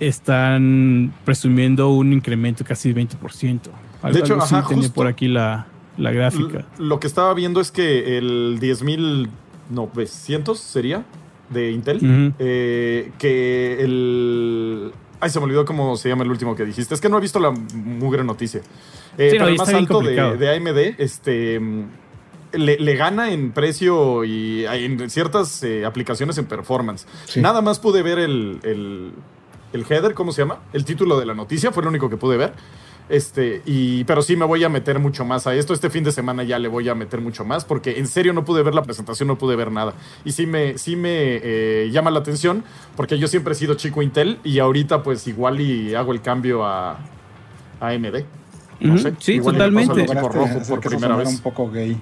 Están 0.00 1.12
presumiendo 1.24 1.88
un 1.90 2.12
incremento 2.12 2.64
casi 2.64 2.92
20%. 2.94 3.70
Algo- 4.00 4.14
De 4.14 4.20
hecho, 4.20 4.34
algo 4.34 4.44
ajá, 4.44 4.62
justo. 4.62 4.92
por 4.94 5.08
aquí 5.08 5.26
la, 5.26 5.66
la 5.96 6.12
gráfica. 6.12 6.66
Lo 6.78 7.00
que 7.00 7.08
estaba 7.08 7.34
viendo 7.34 7.60
es 7.60 7.72
que 7.72 8.16
el 8.16 8.60
10.900 8.60 10.54
sería 10.56 11.04
de 11.50 11.72
Intel. 11.72 12.34
Eh, 12.38 13.10
que 13.18 13.78
el. 13.82 14.92
Ay, 15.20 15.30
se 15.30 15.40
me 15.40 15.46
olvidó 15.46 15.64
cómo 15.64 15.96
se 15.96 16.08
llama 16.08 16.22
el 16.22 16.30
último 16.30 16.54
que 16.54 16.64
dijiste. 16.64 16.94
Es 16.94 17.00
que 17.00 17.08
no 17.08 17.18
he 17.18 17.20
visto 17.20 17.40
la 17.40 17.50
mugre 17.50 18.22
noticia. 18.22 18.60
Eh, 19.18 19.30
Sí, 19.32 19.36
no, 19.38 19.44
pero 19.44 19.48
el 19.48 19.56
más 19.58 19.68
alto 19.74 20.00
de, 20.00 20.56
AMD, 20.56 20.94
este. 21.00 21.58
mm, 21.60 21.84
Le, 22.52 22.78
le 22.78 22.94
gana 22.96 23.30
en 23.30 23.52
precio 23.52 24.24
y 24.24 24.64
en 24.66 25.10
ciertas 25.10 25.62
eh, 25.64 25.84
aplicaciones 25.84 26.38
en 26.38 26.46
performance. 26.46 27.06
Sí. 27.26 27.40
Nada 27.40 27.60
más 27.60 27.78
pude 27.78 28.02
ver 28.02 28.18
el, 28.18 28.58
el, 28.62 29.12
el 29.74 29.82
header, 29.88 30.14
¿cómo 30.14 30.32
se 30.32 30.42
llama? 30.42 30.60
El 30.72 30.84
título 30.86 31.18
de 31.20 31.26
la 31.26 31.34
noticia, 31.34 31.72
fue 31.72 31.82
lo 31.82 31.90
único 31.90 32.08
que 32.08 32.16
pude 32.16 32.36
ver. 32.38 32.54
Este, 33.10 33.62
y, 33.64 34.04
pero 34.04 34.20
sí 34.20 34.36
me 34.36 34.44
voy 34.44 34.62
a 34.64 34.68
meter 34.68 34.98
mucho 34.98 35.24
más 35.24 35.46
a 35.46 35.54
esto. 35.54 35.72
Este 35.74 35.88
fin 35.90 36.04
de 36.04 36.12
semana 36.12 36.42
ya 36.42 36.58
le 36.58 36.68
voy 36.68 36.88
a 36.90 36.94
meter 36.94 37.20
mucho 37.22 37.44
más 37.44 37.64
porque 37.64 37.98
en 37.98 38.06
serio 38.06 38.32
no 38.34 38.44
pude 38.44 38.62
ver 38.62 38.74
la 38.74 38.82
presentación, 38.82 39.28
no 39.28 39.36
pude 39.38 39.56
ver 39.56 39.72
nada. 39.72 39.94
Y 40.26 40.32
sí 40.32 40.46
me, 40.46 40.76
sí 40.78 40.94
me 40.94 41.40
eh, 41.42 41.88
llama 41.90 42.10
la 42.10 42.18
atención 42.20 42.64
porque 42.96 43.18
yo 43.18 43.26
siempre 43.28 43.52
he 43.52 43.56
sido 43.56 43.74
chico 43.74 44.02
Intel 44.02 44.38
y 44.44 44.58
ahorita 44.58 45.02
pues 45.02 45.26
igual 45.26 45.60
y 45.60 45.94
hago 45.94 46.12
el 46.12 46.20
cambio 46.20 46.64
a, 46.66 46.98
a 47.80 47.88
AMD. 47.88 48.24
No 48.80 48.94
Ujú, 48.94 49.02
sé, 49.02 49.14
sí, 49.18 49.32
igual 49.34 49.56
y 49.56 49.58
me 49.58 49.64
totalmente. 49.86 50.14
rojo 50.14 50.60
por 50.68 50.80
primera 50.80 51.16
vez. 51.16 51.28
un 51.28 51.38
poco 51.38 51.70
gay. 51.70 51.96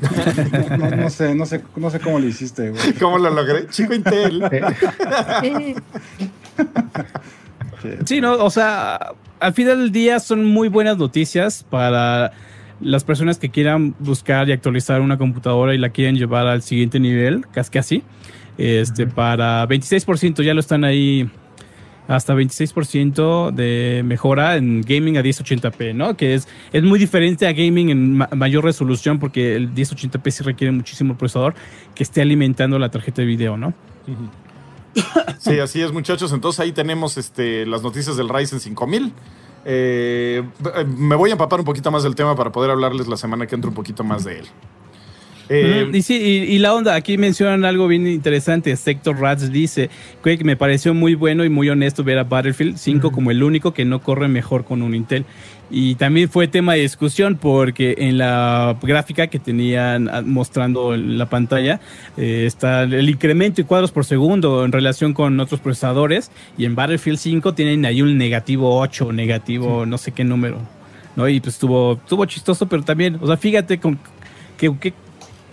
No, 0.78 0.90
no- 0.90 0.96
no 0.96 1.10
sé, 1.10 1.34
no 1.34 1.44
sé, 1.44 1.62
no 1.74 1.90
sé 1.90 1.98
cómo 1.98 2.20
lo 2.20 2.26
hiciste, 2.26 2.70
güey. 2.70 2.92
¿Cómo 3.00 3.18
lo 3.18 3.30
logré? 3.30 3.66
Chico 3.68 3.94
Intel. 3.94 4.42
Sí, 8.04 8.20
no, 8.20 8.32
o 8.44 8.50
sea, 8.50 9.12
al 9.38 9.52
final 9.54 9.78
del 9.78 9.92
día 9.92 10.18
son 10.18 10.44
muy 10.44 10.68
buenas 10.68 10.98
noticias 10.98 11.64
para 11.68 12.32
las 12.80 13.04
personas 13.04 13.38
que 13.38 13.50
quieran 13.50 13.94
buscar 14.00 14.48
y 14.48 14.52
actualizar 14.52 15.00
una 15.00 15.16
computadora 15.16 15.74
y 15.74 15.78
la 15.78 15.90
quieren 15.90 16.16
llevar 16.16 16.46
al 16.48 16.62
siguiente 16.62 16.98
nivel, 16.98 17.46
casi 17.52 17.70
casi. 17.70 18.02
Este, 18.56 19.06
para 19.06 19.66
26% 19.68 20.42
ya 20.42 20.54
lo 20.54 20.60
están 20.60 20.82
ahí 20.84 21.30
hasta 22.08 22.34
26% 22.34 23.52
de 23.52 24.02
mejora 24.04 24.56
en 24.56 24.80
gaming 24.80 25.16
a 25.18 25.22
1080p, 25.22 25.94
¿no? 25.94 26.16
Que 26.16 26.34
es, 26.34 26.48
es 26.72 26.82
muy 26.82 26.98
diferente 26.98 27.46
a 27.46 27.52
gaming 27.52 27.90
en 27.90 28.16
ma- 28.16 28.28
mayor 28.34 28.64
resolución 28.64 29.18
porque 29.20 29.54
el 29.54 29.72
1080p 29.72 30.30
sí 30.30 30.42
requiere 30.42 30.72
muchísimo 30.72 31.16
procesador 31.16 31.54
que 31.94 32.02
esté 32.02 32.20
alimentando 32.22 32.78
la 32.78 32.90
tarjeta 32.90 33.22
de 33.22 33.26
video, 33.28 33.56
¿no? 33.56 33.72
Sí, 35.38 35.58
así 35.60 35.80
es, 35.82 35.92
muchachos. 35.92 36.32
Entonces 36.32 36.58
ahí 36.60 36.72
tenemos 36.72 37.16
este, 37.18 37.64
las 37.66 37.82
noticias 37.82 38.16
del 38.16 38.28
Ryzen 38.28 38.58
5000. 38.58 39.12
Eh, 39.64 40.42
b- 40.60 40.84
me 40.86 41.14
voy 41.14 41.30
a 41.30 41.32
empapar 41.34 41.60
un 41.60 41.66
poquito 41.66 41.90
más 41.90 42.02
del 42.02 42.14
tema 42.14 42.34
para 42.34 42.50
poder 42.50 42.70
hablarles 42.70 43.06
la 43.06 43.16
semana 43.16 43.46
que 43.46 43.54
entra 43.54 43.68
un 43.68 43.74
poquito 43.74 44.02
más 44.02 44.24
de 44.24 44.38
él. 44.40 44.46
Eh, 45.48 45.90
y 45.92 46.02
sí, 46.02 46.16
y, 46.16 46.54
y 46.54 46.58
la 46.58 46.74
onda, 46.74 46.94
aquí 46.94 47.16
mencionan 47.16 47.64
algo 47.64 47.88
bien 47.88 48.06
interesante. 48.06 48.74
Sector 48.76 49.18
Rats 49.18 49.50
dice 49.50 49.88
que 50.22 50.44
me 50.44 50.56
pareció 50.56 50.92
muy 50.92 51.14
bueno 51.14 51.44
y 51.44 51.48
muy 51.48 51.70
honesto 51.70 52.04
ver 52.04 52.18
a 52.18 52.24
Battlefield 52.24 52.76
5 52.76 53.12
como 53.12 53.30
el 53.30 53.42
único 53.42 53.72
que 53.72 53.84
no 53.84 54.00
corre 54.02 54.28
mejor 54.28 54.64
con 54.64 54.82
un 54.82 54.94
Intel. 54.94 55.24
Y 55.70 55.96
también 55.96 56.30
fue 56.30 56.48
tema 56.48 56.74
de 56.74 56.80
discusión 56.80 57.36
porque 57.36 57.94
en 57.98 58.18
la 58.18 58.78
gráfica 58.80 59.26
que 59.26 59.38
tenían 59.38 60.08
ah, 60.08 60.22
mostrando 60.24 60.94
en 60.94 61.18
la 61.18 61.28
pantalla 61.28 61.80
eh, 62.16 62.44
está 62.46 62.84
el 62.84 63.08
incremento 63.08 63.60
y 63.60 63.64
cuadros 63.64 63.92
por 63.92 64.06
segundo 64.06 64.64
en 64.64 64.72
relación 64.72 65.12
con 65.12 65.38
otros 65.40 65.60
procesadores. 65.60 66.30
Y 66.56 66.64
en 66.64 66.74
Battlefield 66.74 67.18
5 67.18 67.54
tienen 67.54 67.84
ahí 67.84 68.02
un 68.02 68.16
negativo 68.16 68.78
8, 68.80 69.12
negativo 69.12 69.86
no 69.86 69.98
sé 69.98 70.12
qué 70.12 70.24
número. 70.24 70.58
¿no? 71.16 71.28
Y 71.28 71.40
pues 71.40 71.54
estuvo, 71.54 71.94
estuvo 71.94 72.24
chistoso, 72.26 72.66
pero 72.68 72.82
también, 72.82 73.18
o 73.20 73.26
sea, 73.26 73.36
fíjate 73.36 73.78
con 73.78 73.98
que, 74.56 74.72
qué 74.80 74.92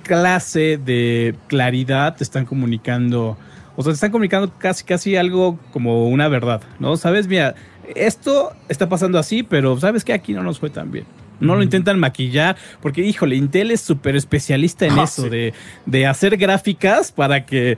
clase 0.06 0.78
de 0.78 1.36
claridad 1.47 2.16
te 2.16 2.24
están 2.24 2.45
comunicando. 2.45 3.38
O 3.76 3.84
sea, 3.84 3.91
te 3.91 3.95
están 3.95 4.12
comunicando 4.12 4.53
casi, 4.58 4.84
casi 4.86 5.16
algo 5.18 5.60
como 5.74 6.08
una 6.08 6.28
verdad, 6.30 6.62
¿no? 6.80 6.95
Sabes, 6.95 7.28
mira, 7.28 7.56
esto 7.95 8.53
está 8.70 8.88
pasando 8.88 9.20
así, 9.20 9.43
pero 9.43 9.78
sabes 9.80 10.06
que 10.06 10.14
aquí 10.14 10.34
no 10.34 10.43
nos 10.43 10.60
fue 10.60 10.70
tan 10.70 10.91
bien. 10.91 11.06
No 11.41 11.56
lo 11.58 11.64
intentan 11.64 11.99
maquillar, 11.99 12.56
porque 12.82 13.01
híjole, 13.01 13.36
Intel 13.36 13.72
es 13.72 13.82
súper 13.82 14.16
especialista 14.16 14.86
en 14.86 14.97
Ah, 14.97 15.03
eso, 15.03 15.24
sí. 15.24 15.30
de, 15.30 15.53
de 15.86 16.06
hacer 16.08 16.38
gráficas 16.38 17.12
para 17.12 17.45
que 17.45 17.78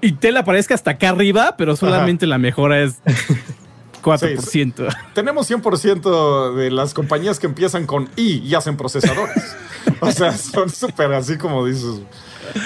Intel 0.00 0.36
aparezca 0.36 0.74
hasta 0.74 0.92
acá 0.92 1.08
arriba, 1.08 1.56
pero 1.58 1.74
solamente 1.74 2.26
la 2.26 2.38
mejora 2.38 2.80
es 2.80 3.00
4%. 4.02 4.96
tenemos 5.14 5.50
100% 5.50 6.54
de 6.54 6.70
las 6.70 6.94
compañías 6.94 7.38
que 7.38 7.46
empiezan 7.46 7.86
con 7.86 8.10
I 8.16 8.42
y 8.44 8.54
hacen 8.54 8.76
procesadores. 8.76 9.56
o 10.00 10.10
sea, 10.10 10.36
son 10.36 10.70
súper 10.70 11.12
así 11.12 11.38
como 11.38 11.64
dices. 11.66 12.00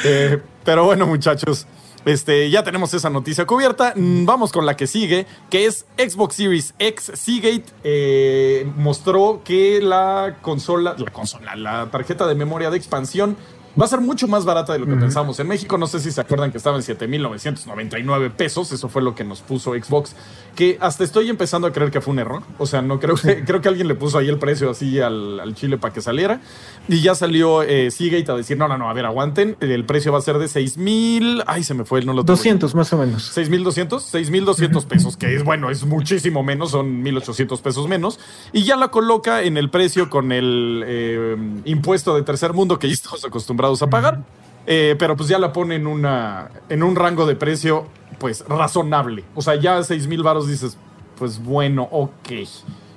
Eh, 0.04 0.40
pero 0.64 0.84
bueno, 0.84 1.06
muchachos. 1.06 1.66
Este, 2.04 2.48
ya 2.50 2.62
tenemos 2.62 2.94
esa 2.94 3.10
noticia 3.10 3.46
cubierta. 3.46 3.92
Mm, 3.96 4.26
Vamos 4.26 4.52
con 4.52 4.64
la 4.64 4.76
que 4.76 4.86
sigue, 4.86 5.26
que 5.50 5.66
es 5.66 5.86
Xbox 5.98 6.36
Series 6.36 6.74
X. 6.78 7.10
Seagate 7.14 7.64
eh, 7.82 8.70
mostró 8.76 9.42
que 9.44 9.80
la 9.82 10.36
consola, 10.40 10.94
la 10.96 11.10
consola, 11.10 11.56
la 11.56 11.90
tarjeta 11.90 12.28
de 12.28 12.36
memoria 12.36 12.70
de 12.70 12.76
expansión 12.76 13.36
va 13.78 13.84
a 13.84 13.88
ser 13.88 14.00
mucho 14.00 14.26
más 14.28 14.44
barata 14.44 14.72
de 14.72 14.78
lo 14.78 14.86
que 14.86 14.96
pensamos. 14.96 15.38
En 15.40 15.48
México, 15.48 15.76
no 15.78 15.86
sé 15.86 16.00
si 16.00 16.10
se 16.10 16.20
acuerdan 16.20 16.50
que 16.50 16.58
estaba 16.58 16.76
en 16.76 16.82
7.999 16.82 18.30
pesos. 18.32 18.72
Eso 18.72 18.88
fue 18.88 19.02
lo 19.02 19.14
que 19.14 19.24
nos 19.24 19.40
puso 19.40 19.72
Xbox. 19.74 20.14
Que 20.54 20.78
hasta 20.80 21.04
estoy 21.04 21.28
empezando 21.28 21.66
a 21.66 21.72
creer 21.72 21.90
que 21.90 22.00
fue 22.00 22.12
un 22.12 22.18
error. 22.18 22.42
O 22.58 22.66
sea, 22.66 22.80
no 22.80 22.98
creo 22.98 23.16
que, 23.16 23.44
creo 23.44 23.60
que 23.60 23.68
alguien 23.68 23.88
le 23.88 23.94
puso 23.94 24.18
ahí 24.18 24.28
el 24.28 24.38
precio 24.38 24.70
así 24.70 25.00
al, 25.00 25.54
chile 25.54 25.78
para 25.78 25.92
que 25.92 26.00
saliera. 26.00 26.40
Y 26.88 27.00
ya 27.02 27.14
salió 27.14 27.62
eh, 27.62 27.90
Seagate 27.90 28.30
a 28.32 28.34
decir: 28.34 28.56
no, 28.56 28.68
no, 28.68 28.78
no, 28.78 28.88
a 28.88 28.92
ver, 28.94 29.04
aguanten. 29.04 29.56
El 29.60 29.84
precio 29.84 30.12
va 30.12 30.18
a 30.18 30.22
ser 30.22 30.38
de 30.38 30.46
6.000. 30.46 31.44
Ay, 31.46 31.62
se 31.62 31.74
me 31.74 31.84
fue, 31.84 32.02
no 32.02 32.12
lo 32.12 32.22
200 32.22 32.74
más 32.74 32.92
o 32.92 32.98
menos. 32.98 33.36
6.200, 33.36 33.88
6.200 33.88 34.86
pesos, 34.86 35.16
que 35.16 35.34
es 35.34 35.44
bueno, 35.44 35.70
es 35.70 35.84
muchísimo 35.84 36.42
menos, 36.42 36.70
son 36.70 37.04
1.800 37.04 37.60
pesos 37.60 37.88
menos. 37.88 38.18
Y 38.52 38.64
ya 38.64 38.76
la 38.76 38.88
coloca 38.88 39.42
en 39.42 39.56
el 39.56 39.70
precio 39.70 40.08
con 40.08 40.32
el 40.32 40.82
eh, 40.86 41.36
impuesto 41.64 42.14
de 42.14 42.22
tercer 42.22 42.52
mundo 42.52 42.78
que 42.78 42.88
ya 42.88 42.94
estamos 42.94 43.24
acostumbrados 43.24 43.65
a 43.82 43.86
pagar. 43.88 44.20
Eh, 44.66 44.96
pero 44.98 45.16
pues 45.16 45.28
ya 45.28 45.38
la 45.38 45.52
pone 45.52 45.76
en, 45.76 45.86
una, 45.86 46.50
en 46.68 46.82
un 46.82 46.96
rango 46.96 47.24
de 47.26 47.36
precio 47.36 47.86
pues 48.18 48.44
razonable. 48.48 49.24
O 49.34 49.42
sea, 49.42 49.54
ya 49.54 49.82
6 49.82 50.06
mil 50.08 50.22
varos 50.22 50.48
dices, 50.48 50.76
pues 51.18 51.42
bueno, 51.42 51.88
ok. 51.90 52.30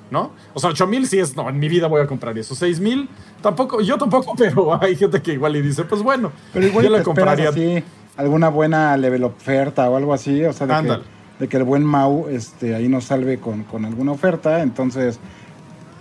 ¿No? 0.09 0.31
O 0.55 0.59
sea, 0.59 0.71
8 0.71 0.87
mil 0.87 1.07
sí 1.07 1.19
es, 1.19 1.35
no, 1.35 1.47
en 1.47 1.59
mi 1.59 1.69
vida 1.69 1.87
voy 1.87 2.01
a 2.01 2.07
comprar 2.07 2.35
eso. 2.37 2.55
6 2.55 2.79
mil, 2.79 3.07
tampoco, 3.41 3.81
yo 3.81 3.97
tampoco, 3.97 4.33
pero 4.37 4.81
hay 4.81 4.95
gente 4.95 5.21
que 5.21 5.33
igual 5.33 5.55
y 5.55 5.61
dice, 5.61 5.83
pues 5.83 6.01
bueno, 6.01 6.31
pero 6.51 6.65
igual 6.65 6.85
yo 6.85 6.91
la 6.91 7.03
compraría. 7.03 7.49
Así, 7.49 7.83
alguna 8.17 8.49
buena 8.49 8.97
level 8.97 9.23
oferta 9.23 9.87
o 9.89 9.95
algo 9.95 10.13
así, 10.13 10.43
o 10.43 10.51
sea, 10.51 10.65
de, 10.65 10.87
que, 10.87 10.99
de 11.39 11.47
que, 11.47 11.57
el 11.57 11.63
buen 11.63 11.83
Mau 11.83 12.27
este, 12.27 12.73
ahí 12.73 12.89
nos 12.89 13.05
salve 13.05 13.37
con, 13.37 13.63
con 13.63 13.85
alguna 13.85 14.11
oferta, 14.11 14.61
entonces 14.61 15.19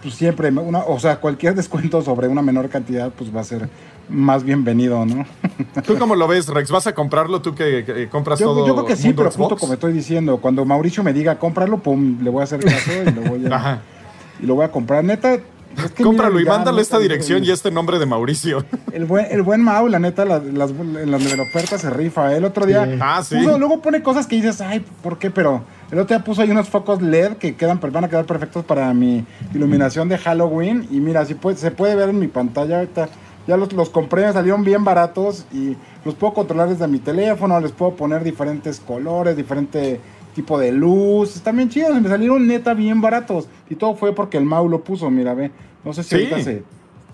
pues 0.03 0.15
siempre, 0.15 0.51
una, 0.51 0.81
o 0.81 0.99
sea, 0.99 1.21
cualquier 1.21 1.55
descuento 1.55 2.03
sobre 2.03 2.29
una 2.29 2.43
menor 2.43 2.69
cantidad, 2.69 3.11
pues 3.11 3.35
va 3.35 3.41
a 3.41 3.45
ser 3.45 3.69
más 4.09 4.45
bienvenido, 4.45 5.05
¿no? 5.05 5.27
¿Tú 5.87 5.99
cómo 5.99 6.15
lo 6.15 6.29
ves, 6.29 6.49
Rex? 6.49 6.71
¿Vas 6.71 6.87
a 6.87 6.95
comprarlo 6.95 7.43
tú 7.43 7.55
que, 7.55 8.09
compras 8.11 8.39
todo? 8.39 8.67
Yo 8.67 8.75
creo 8.75 8.87
que 8.87 8.97
sí, 8.97 9.13
pero 9.13 9.31
justo 9.31 9.57
como 9.57 9.75
estoy 9.75 9.93
diciendo, 9.93 10.39
cuando 10.39 10.65
Mauricio 10.65 11.03
me 11.03 11.13
diga 11.13 11.39
cómpralo, 11.39 11.79
pum, 11.79 12.23
le 12.23 12.31
voy 12.31 12.41
a 12.41 12.45
hacer 12.45 12.61
caso 12.61 12.91
y 13.07 13.11
lo 13.11 13.23
voy 13.23 13.47
a, 13.51 13.81
y 14.41 14.47
lo 14.47 14.55
voy 14.55 14.65
a 14.65 14.71
comprar. 14.71 15.05
Neta, 15.05 15.39
Cómpralo 16.03 16.41
y 16.41 16.45
mándale 16.45 16.83
esta 16.83 16.99
dirección 16.99 17.45
y 17.45 17.51
este 17.51 17.71
nombre 17.71 17.99
de 17.99 18.07
Mauricio. 18.07 18.65
El 18.93 19.05
buen, 19.05 19.27
el 19.31 19.43
buen 19.43 19.61
Mau, 19.63 19.87
la 19.87 19.99
neta, 19.99 20.25
las, 20.25 20.43
las, 20.45 20.71
en 20.71 21.11
las 21.11 21.23
ofertas 21.39 21.83
se 21.83 21.91
rifa. 21.91 22.35
El 22.35 22.45
otro 22.45 22.67
día. 22.67 22.89
Ah, 23.01 23.23
sí. 23.23 23.37
luego 23.39 23.81
pone 23.81 24.03
cosas 24.03 24.27
que 24.27 24.37
dices, 24.37 24.61
ay, 24.61 24.85
¿por 25.03 25.19
qué? 25.19 25.31
Pero 25.31 25.63
el 25.91 25.99
otro 25.99 26.17
día 26.17 26.25
puso 26.25 26.43
ahí 26.43 26.51
unos 26.51 26.69
focos 26.69 27.01
LED 27.01 27.35
que 27.35 27.55
quedan, 27.55 27.79
van 27.81 28.05
a 28.05 28.09
quedar 28.09 28.25
perfectos 28.25 28.65
para 28.65 28.93
mi 28.95 29.25
iluminación 29.55 30.09
de 30.09 30.19
Halloween. 30.19 30.89
Y 30.91 31.01
mira, 31.01 31.25
si 31.27 31.35
puede, 31.35 31.59
se 31.59 31.71
puede 31.71 31.95
ver 31.95 32.09
en 32.09 32.19
mi 32.19 32.29
pantalla 32.29 32.79
ahorita. 32.79 33.09
Ya 33.49 33.57
los, 33.57 33.73
los 33.73 33.89
compré, 33.89 34.31
salieron 34.31 34.63
bien 34.63 34.85
baratos 34.85 35.47
y 35.51 35.75
los 36.05 36.15
puedo 36.15 36.35
controlar 36.35 36.69
desde 36.69 36.87
mi 36.87 36.99
teléfono. 36.99 37.59
Les 37.61 37.73
puedo 37.73 37.95
poner 37.95 38.23
diferentes 38.23 38.79
colores, 38.79 39.39
diferente 39.39 39.99
tipo 40.35 40.59
de 40.59 40.71
luz. 40.71 41.35
Están 41.35 41.57
bien 41.57 41.71
chidos, 41.71 41.99
me 41.99 42.11
salieron 42.11 42.47
neta 42.47 42.75
bien 42.75 43.01
baratos. 43.01 43.49
Y 43.71 43.75
todo 43.75 43.95
fue 43.95 44.15
porque 44.15 44.37
el 44.37 44.45
Mau 44.45 44.69
lo 44.69 44.85
puso, 44.85 45.11
mira, 45.11 45.33
ve. 45.33 45.51
No 45.83 45.95
sé 45.95 46.03
si 46.05 46.15
ahorita 46.15 46.41
se, 46.43 46.63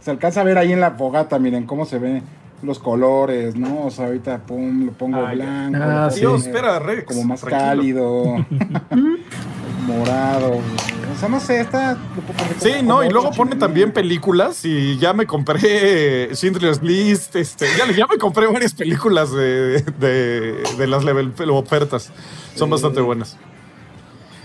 se, 0.00 0.10
alcanza 0.10 0.40
a 0.40 0.44
ver 0.44 0.58
ahí 0.58 0.72
en 0.72 0.80
la 0.80 0.90
fogata, 0.90 1.38
miren 1.38 1.66
cómo 1.66 1.84
se 1.84 2.00
ven 2.00 2.24
los 2.62 2.78
colores, 2.78 3.56
¿no? 3.56 3.86
O 3.86 3.90
sea, 3.90 4.06
ahorita 4.06 4.38
pum, 4.46 4.86
lo 4.86 4.92
pongo 4.92 5.18
ah, 5.18 5.32
blanco. 5.32 5.78
Ah, 5.80 6.08
espera, 6.10 6.78
Rex. 6.78 7.04
Como 7.04 7.24
más 7.24 7.44
cálido. 7.44 8.24
morado. 9.86 10.52
O 10.52 11.18
sea, 11.18 11.28
no 11.28 11.40
sé, 11.40 11.60
está. 11.60 11.96
Sí, 12.58 12.72
no, 12.82 13.04
y 13.04 13.10
luego 13.10 13.30
pone 13.30 13.56
también 13.56 13.92
películas 13.92 14.64
y 14.64 14.98
ya 14.98 15.12
me 15.12 15.26
compré 15.26 16.30
Schindler's 16.34 16.82
List, 16.82 17.36
este, 17.36 17.66
ya, 17.78 17.90
ya 17.92 18.06
me 18.06 18.18
compré 18.18 18.46
varias 18.46 18.74
películas 18.74 19.32
de, 19.32 19.82
de, 19.98 20.62
de 20.76 20.86
las 20.86 21.04
level 21.04 21.32
ofertas. 21.50 22.10
Son 22.54 22.70
bastante 22.70 23.00
buenas. 23.00 23.36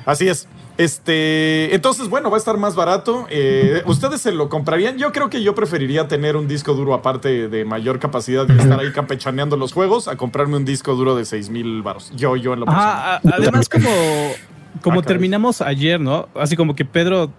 Así 0.09 0.27
es. 0.27 0.47
Este, 0.79 1.75
entonces, 1.75 2.07
bueno, 2.09 2.31
va 2.31 2.37
a 2.37 2.39
estar 2.39 2.57
más 2.57 2.73
barato. 2.73 3.27
Eh, 3.29 3.83
¿Ustedes 3.85 4.21
se 4.21 4.31
lo 4.31 4.49
comprarían? 4.49 4.97
Yo 4.97 5.11
creo 5.11 5.29
que 5.29 5.43
yo 5.43 5.53
preferiría 5.53 6.07
tener 6.07 6.35
un 6.35 6.47
disco 6.47 6.73
duro 6.73 6.93
aparte 6.93 7.47
de 7.47 7.65
mayor 7.65 7.99
capacidad 7.99 8.47
y 8.49 8.57
estar 8.57 8.79
ahí 8.79 8.91
campechaneando 8.91 9.55
los 9.55 9.71
juegos 9.71 10.07
a 10.07 10.15
comprarme 10.15 10.55
un 10.55 10.65
disco 10.65 10.95
duro 10.95 11.15
de 11.15 11.25
6 11.25 11.49
mil 11.49 11.83
baros. 11.83 12.11
Yo, 12.15 12.35
yo 12.37 12.53
en 12.53 12.61
lo 12.61 12.65
ah, 12.69 13.19
Además, 13.31 13.69
como, 13.69 13.89
como 14.81 15.01
ah, 15.01 15.03
terminamos 15.03 15.61
ayer, 15.61 15.99
¿no? 15.99 16.27
Así 16.33 16.55
como 16.55 16.75
que 16.75 16.85
Pedro, 16.85 17.31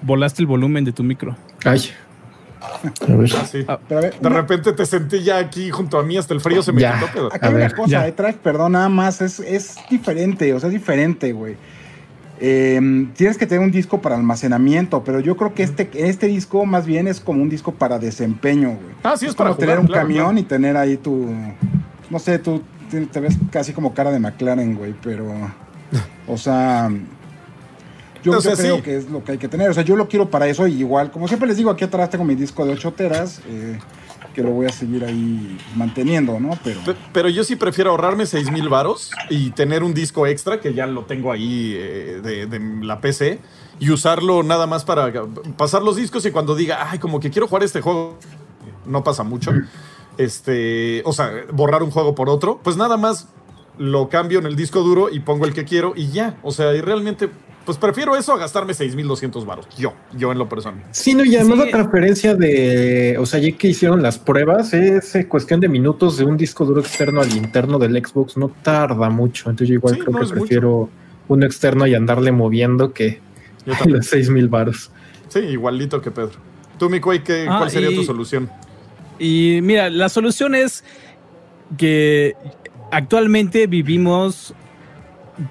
volaste 0.00 0.40
el 0.40 0.46
volumen 0.46 0.84
de 0.84 0.92
tu 0.92 1.02
micro. 1.02 1.36
Ay. 1.64 1.90
A 2.60 3.16
ver. 3.16 3.30
Ah, 3.68 3.78
de 4.20 4.28
repente 4.28 4.72
te 4.72 4.86
sentí 4.86 5.22
ya 5.22 5.38
aquí 5.38 5.70
junto 5.70 5.98
a 5.98 6.02
mí, 6.02 6.16
hasta 6.16 6.32
el 6.32 6.40
frío 6.40 6.62
se 6.62 6.72
me 6.72 6.80
quitó. 6.80 7.28
Hay 7.40 7.54
una 7.54 7.70
cosa 7.70 8.04
detrás, 8.04 8.34
perdón, 8.36 8.72
nada 8.72 8.88
más, 8.88 9.20
es, 9.20 9.40
es 9.40 9.76
diferente, 9.90 10.54
o 10.54 10.60
sea, 10.60 10.68
es 10.68 10.72
diferente, 10.72 11.32
güey. 11.32 11.56
Em, 12.40 13.12
tienes 13.14 13.36
que 13.36 13.46
tener 13.46 13.64
un 13.64 13.72
disco 13.72 14.00
para 14.00 14.16
almacenamiento, 14.16 15.02
pero 15.02 15.20
yo 15.20 15.36
creo 15.36 15.54
que 15.54 15.62
este, 15.62 15.90
este 15.94 16.28
disco 16.28 16.66
más 16.66 16.86
bien 16.86 17.08
es 17.08 17.20
como 17.20 17.42
un 17.42 17.48
disco 17.48 17.72
para 17.72 17.98
desempeño, 17.98 18.68
güey. 18.68 18.94
Ah, 19.02 19.16
sí, 19.16 19.26
es, 19.26 19.34
para 19.34 19.50
como 19.50 19.60
tener 19.60 19.78
un 19.78 19.88
camión 19.88 20.38
y 20.38 20.42
tener 20.42 20.76
ahí 20.76 20.96
tu. 20.96 21.34
No 22.10 22.18
sé, 22.18 22.38
tú 22.38 22.62
te 22.88 23.20
ves 23.20 23.36
casi 23.50 23.72
como 23.72 23.92
cara 23.92 24.10
de 24.10 24.20
McLaren, 24.20 24.76
güey, 24.76 24.94
pero. 25.02 25.26
O 26.26 26.36
sea. 26.36 26.90
Yo, 28.22 28.32
creo 28.40 28.82
que 28.82 28.96
es 28.96 29.10
lo 29.10 29.24
que 29.24 29.32
hay 29.32 29.38
que 29.38 29.48
tener. 29.48 29.70
O 29.70 29.74
sea, 29.74 29.82
yo 29.82 29.96
lo 29.96 30.08
quiero 30.08 30.30
para 30.30 30.46
eso. 30.46 30.66
Y 30.66 30.80
igual, 30.80 31.10
como 31.10 31.26
siempre 31.28 31.48
les 31.48 31.56
digo, 31.56 31.70
aquí 31.70 31.84
atrás 31.84 32.10
tengo 32.10 32.24
mi 32.24 32.34
disco 32.34 32.64
de 32.64 32.72
8 32.72 32.92
teras. 32.92 33.40
Eh, 33.48 33.78
que 34.38 34.44
lo 34.44 34.52
voy 34.52 34.66
a 34.66 34.72
seguir 34.72 35.04
ahí 35.04 35.58
manteniendo, 35.74 36.38
¿no? 36.38 36.56
Pero, 36.62 36.80
pero 37.12 37.28
yo 37.28 37.42
sí 37.42 37.56
prefiero 37.56 37.90
ahorrarme 37.90 38.24
6 38.24 38.52
mil 38.52 38.68
varos 38.68 39.10
y 39.30 39.50
tener 39.50 39.82
un 39.82 39.94
disco 39.94 40.28
extra, 40.28 40.60
que 40.60 40.74
ya 40.74 40.86
lo 40.86 41.06
tengo 41.06 41.32
ahí 41.32 41.74
eh, 41.76 42.46
de, 42.48 42.86
la 42.86 43.00
PC, 43.00 43.40
y 43.80 43.90
usarlo 43.90 44.44
nada 44.44 44.68
más 44.68 44.84
para 44.84 45.12
pasar 45.56 45.82
los 45.82 45.96
discos 45.96 46.24
y 46.24 46.30
cuando 46.30 46.54
diga, 46.54 46.88
ay, 46.88 47.00
como 47.00 47.18
que 47.18 47.30
quiero 47.30 47.48
jugar 47.48 47.64
este 47.64 47.80
juego, 47.80 48.16
no 48.86 49.02
pasa 49.02 49.24
mucho. 49.24 49.50
Este, 50.18 51.02
o 51.04 51.12
sea, 51.12 51.32
borrar 51.52 51.82
un 51.82 51.90
juego 51.90 52.14
por 52.14 52.28
otro, 52.28 52.60
pues 52.62 52.76
nada 52.76 52.96
más 52.96 53.26
lo 53.76 54.08
cambio 54.08 54.38
en 54.38 54.46
el 54.46 54.54
disco 54.54 54.82
duro 54.82 55.08
y 55.10 55.18
pongo 55.18 55.46
el 55.46 55.52
que 55.52 55.64
quiero 55.64 55.94
y 55.96 56.12
ya. 56.12 56.38
O 56.44 56.52
sea, 56.52 56.76
y 56.76 56.80
realmente 56.80 57.28
pues 57.68 57.76
prefiero 57.76 58.16
eso 58.16 58.32
a 58.32 58.38
gastarme 58.38 58.72
6.200 58.72 59.44
baros. 59.44 59.68
Yo, 59.76 59.92
yo 60.16 60.32
en 60.32 60.38
lo 60.38 60.48
personal. 60.48 60.82
Sí, 60.90 61.14
no, 61.14 61.22
y 61.22 61.36
además 61.36 61.58
la 61.58 61.70
transferencia 61.70 62.34
de, 62.34 63.18
o 63.18 63.26
sea, 63.26 63.40
ya 63.40 63.52
que 63.52 63.68
hicieron 63.68 64.02
las 64.02 64.18
pruebas, 64.18 64.72
es 64.72 65.14
eh, 65.14 65.28
cuestión 65.28 65.60
de 65.60 65.68
minutos 65.68 66.16
de 66.16 66.24
un 66.24 66.38
disco 66.38 66.64
duro 66.64 66.80
externo 66.80 67.20
al 67.20 67.30
interno 67.30 67.78
del 67.78 68.02
Xbox, 68.02 68.38
no 68.38 68.48
tarda 68.62 69.10
mucho. 69.10 69.50
Entonces 69.50 69.68
yo 69.68 69.74
igual 69.74 69.98
creo 69.98 70.18
que 70.18 70.26
prefiero 70.28 70.88
uno 71.28 71.44
externo 71.44 71.86
y 71.86 71.94
andarle 71.94 72.32
moviendo 72.32 72.94
que 72.94 73.20
los 73.66 74.10
6.000 74.10 74.48
baros. 74.48 74.90
Sí, 75.28 75.40
igualito 75.40 76.00
que 76.00 76.10
Pedro. 76.10 76.38
Tú, 76.78 76.88
mi 76.88 77.00
¿cuál 77.00 77.22
ah, 77.50 77.68
sería 77.68 77.94
tu 77.94 78.02
solución? 78.02 78.48
Y 79.18 79.58
mira, 79.62 79.90
la 79.90 80.08
solución 80.08 80.54
es 80.54 80.84
que 81.76 82.34
actualmente 82.90 83.66
vivimos 83.66 84.54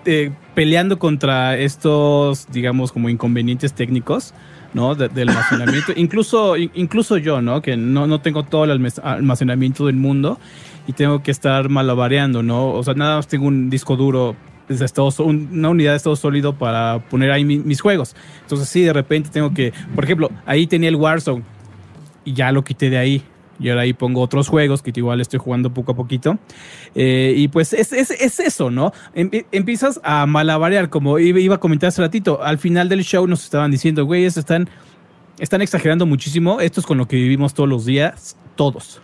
de 0.04 0.32
peleando 0.56 1.00
contra 1.00 1.58
estos, 1.58 2.48
digamos, 2.52 2.92
como 2.92 3.10
inconvenientes 3.10 3.74
técnicos, 3.74 4.34
¿no? 4.74 4.96
del 4.96 5.30
almacenamiento. 5.30 5.94
incluso, 5.96 6.58
incluso 6.58 7.18
yo, 7.18 7.42
¿no? 7.42 7.62
Que 7.62 7.78
no, 7.78 8.08
no 8.08 8.22
tengo 8.22 8.44
todo 8.44 8.66
el 8.66 8.72
almacenamiento 8.72 9.86
del 9.86 9.96
mundo 9.96 10.40
y 10.88 10.94
tengo 10.94 11.22
que 11.24 11.32
estar 11.32 11.70
malabareando, 11.70 12.44
¿no? 12.44 12.72
O 12.72 12.84
sea, 12.84 12.94
nada 12.94 13.18
más 13.18 13.28
tengo 13.28 13.48
un 13.48 13.70
disco 13.70 13.96
duro 13.96 14.36
de 14.68 14.84
estado, 14.84 15.10
una 15.24 15.70
unidad 15.70 15.92
de 15.92 15.98
estado 15.98 16.16
sólido 16.16 16.58
para 16.58 17.00
poner 17.10 17.32
ahí 17.32 17.46
mis 17.46 17.82
juegos. 17.82 18.16
Entonces, 18.42 18.68
sí, 18.68 18.82
de 18.82 18.94
repente 18.94 19.30
tengo 19.30 19.54
que, 19.54 19.74
por 19.96 20.04
ejemplo, 20.04 20.30
ahí 20.46 20.68
tenía 20.68 20.90
el 20.90 20.96
Warzone 20.96 21.44
y 22.26 22.34
ya 22.34 22.52
lo 22.52 22.64
quité 22.64 22.90
de 22.90 22.98
ahí 22.98 23.24
y 23.60 23.70
ahora 23.70 23.82
ahí 23.82 23.94
pongo 23.94 24.22
otros 24.22 24.48
juegos 24.48 24.82
que 24.82 24.92
igual 24.96 25.22
estoy 25.22 25.40
jugando 25.40 25.74
poco 25.74 25.94
a 25.94 25.96
poquito. 25.96 26.38
Eh, 26.96 27.34
y 27.36 27.48
pues 27.48 27.74
es, 27.74 27.92
es, 27.94 28.40
eso, 28.40 28.70
¿no? 28.72 28.92
empiezas 29.14 30.00
a 30.04 30.26
malabarear, 30.26 30.90
como 30.90 31.20
iba 31.20 31.56
a 31.56 31.60
comentar 31.60 31.90
hace 31.90 32.02
ratito. 32.02 32.44
Al 32.44 32.58
final 32.58 32.90
del 32.90 33.04
show 33.04 33.28
nos 33.28 33.44
estaban 33.44 33.72
diciendo, 33.72 34.06
güeyes, 34.06 34.38
están, 34.38 34.70
están 35.40 35.62
exagerando 35.62 36.06
muchísimo. 36.06 36.62
Esto 36.62 36.80
es 36.80 36.86
con 36.86 36.98
lo 36.98 37.08
que 37.08 37.16
vivimos 37.16 37.54
todos 37.54 37.70
los 37.70 37.86
días, 37.86 38.38
todos. 38.56 39.02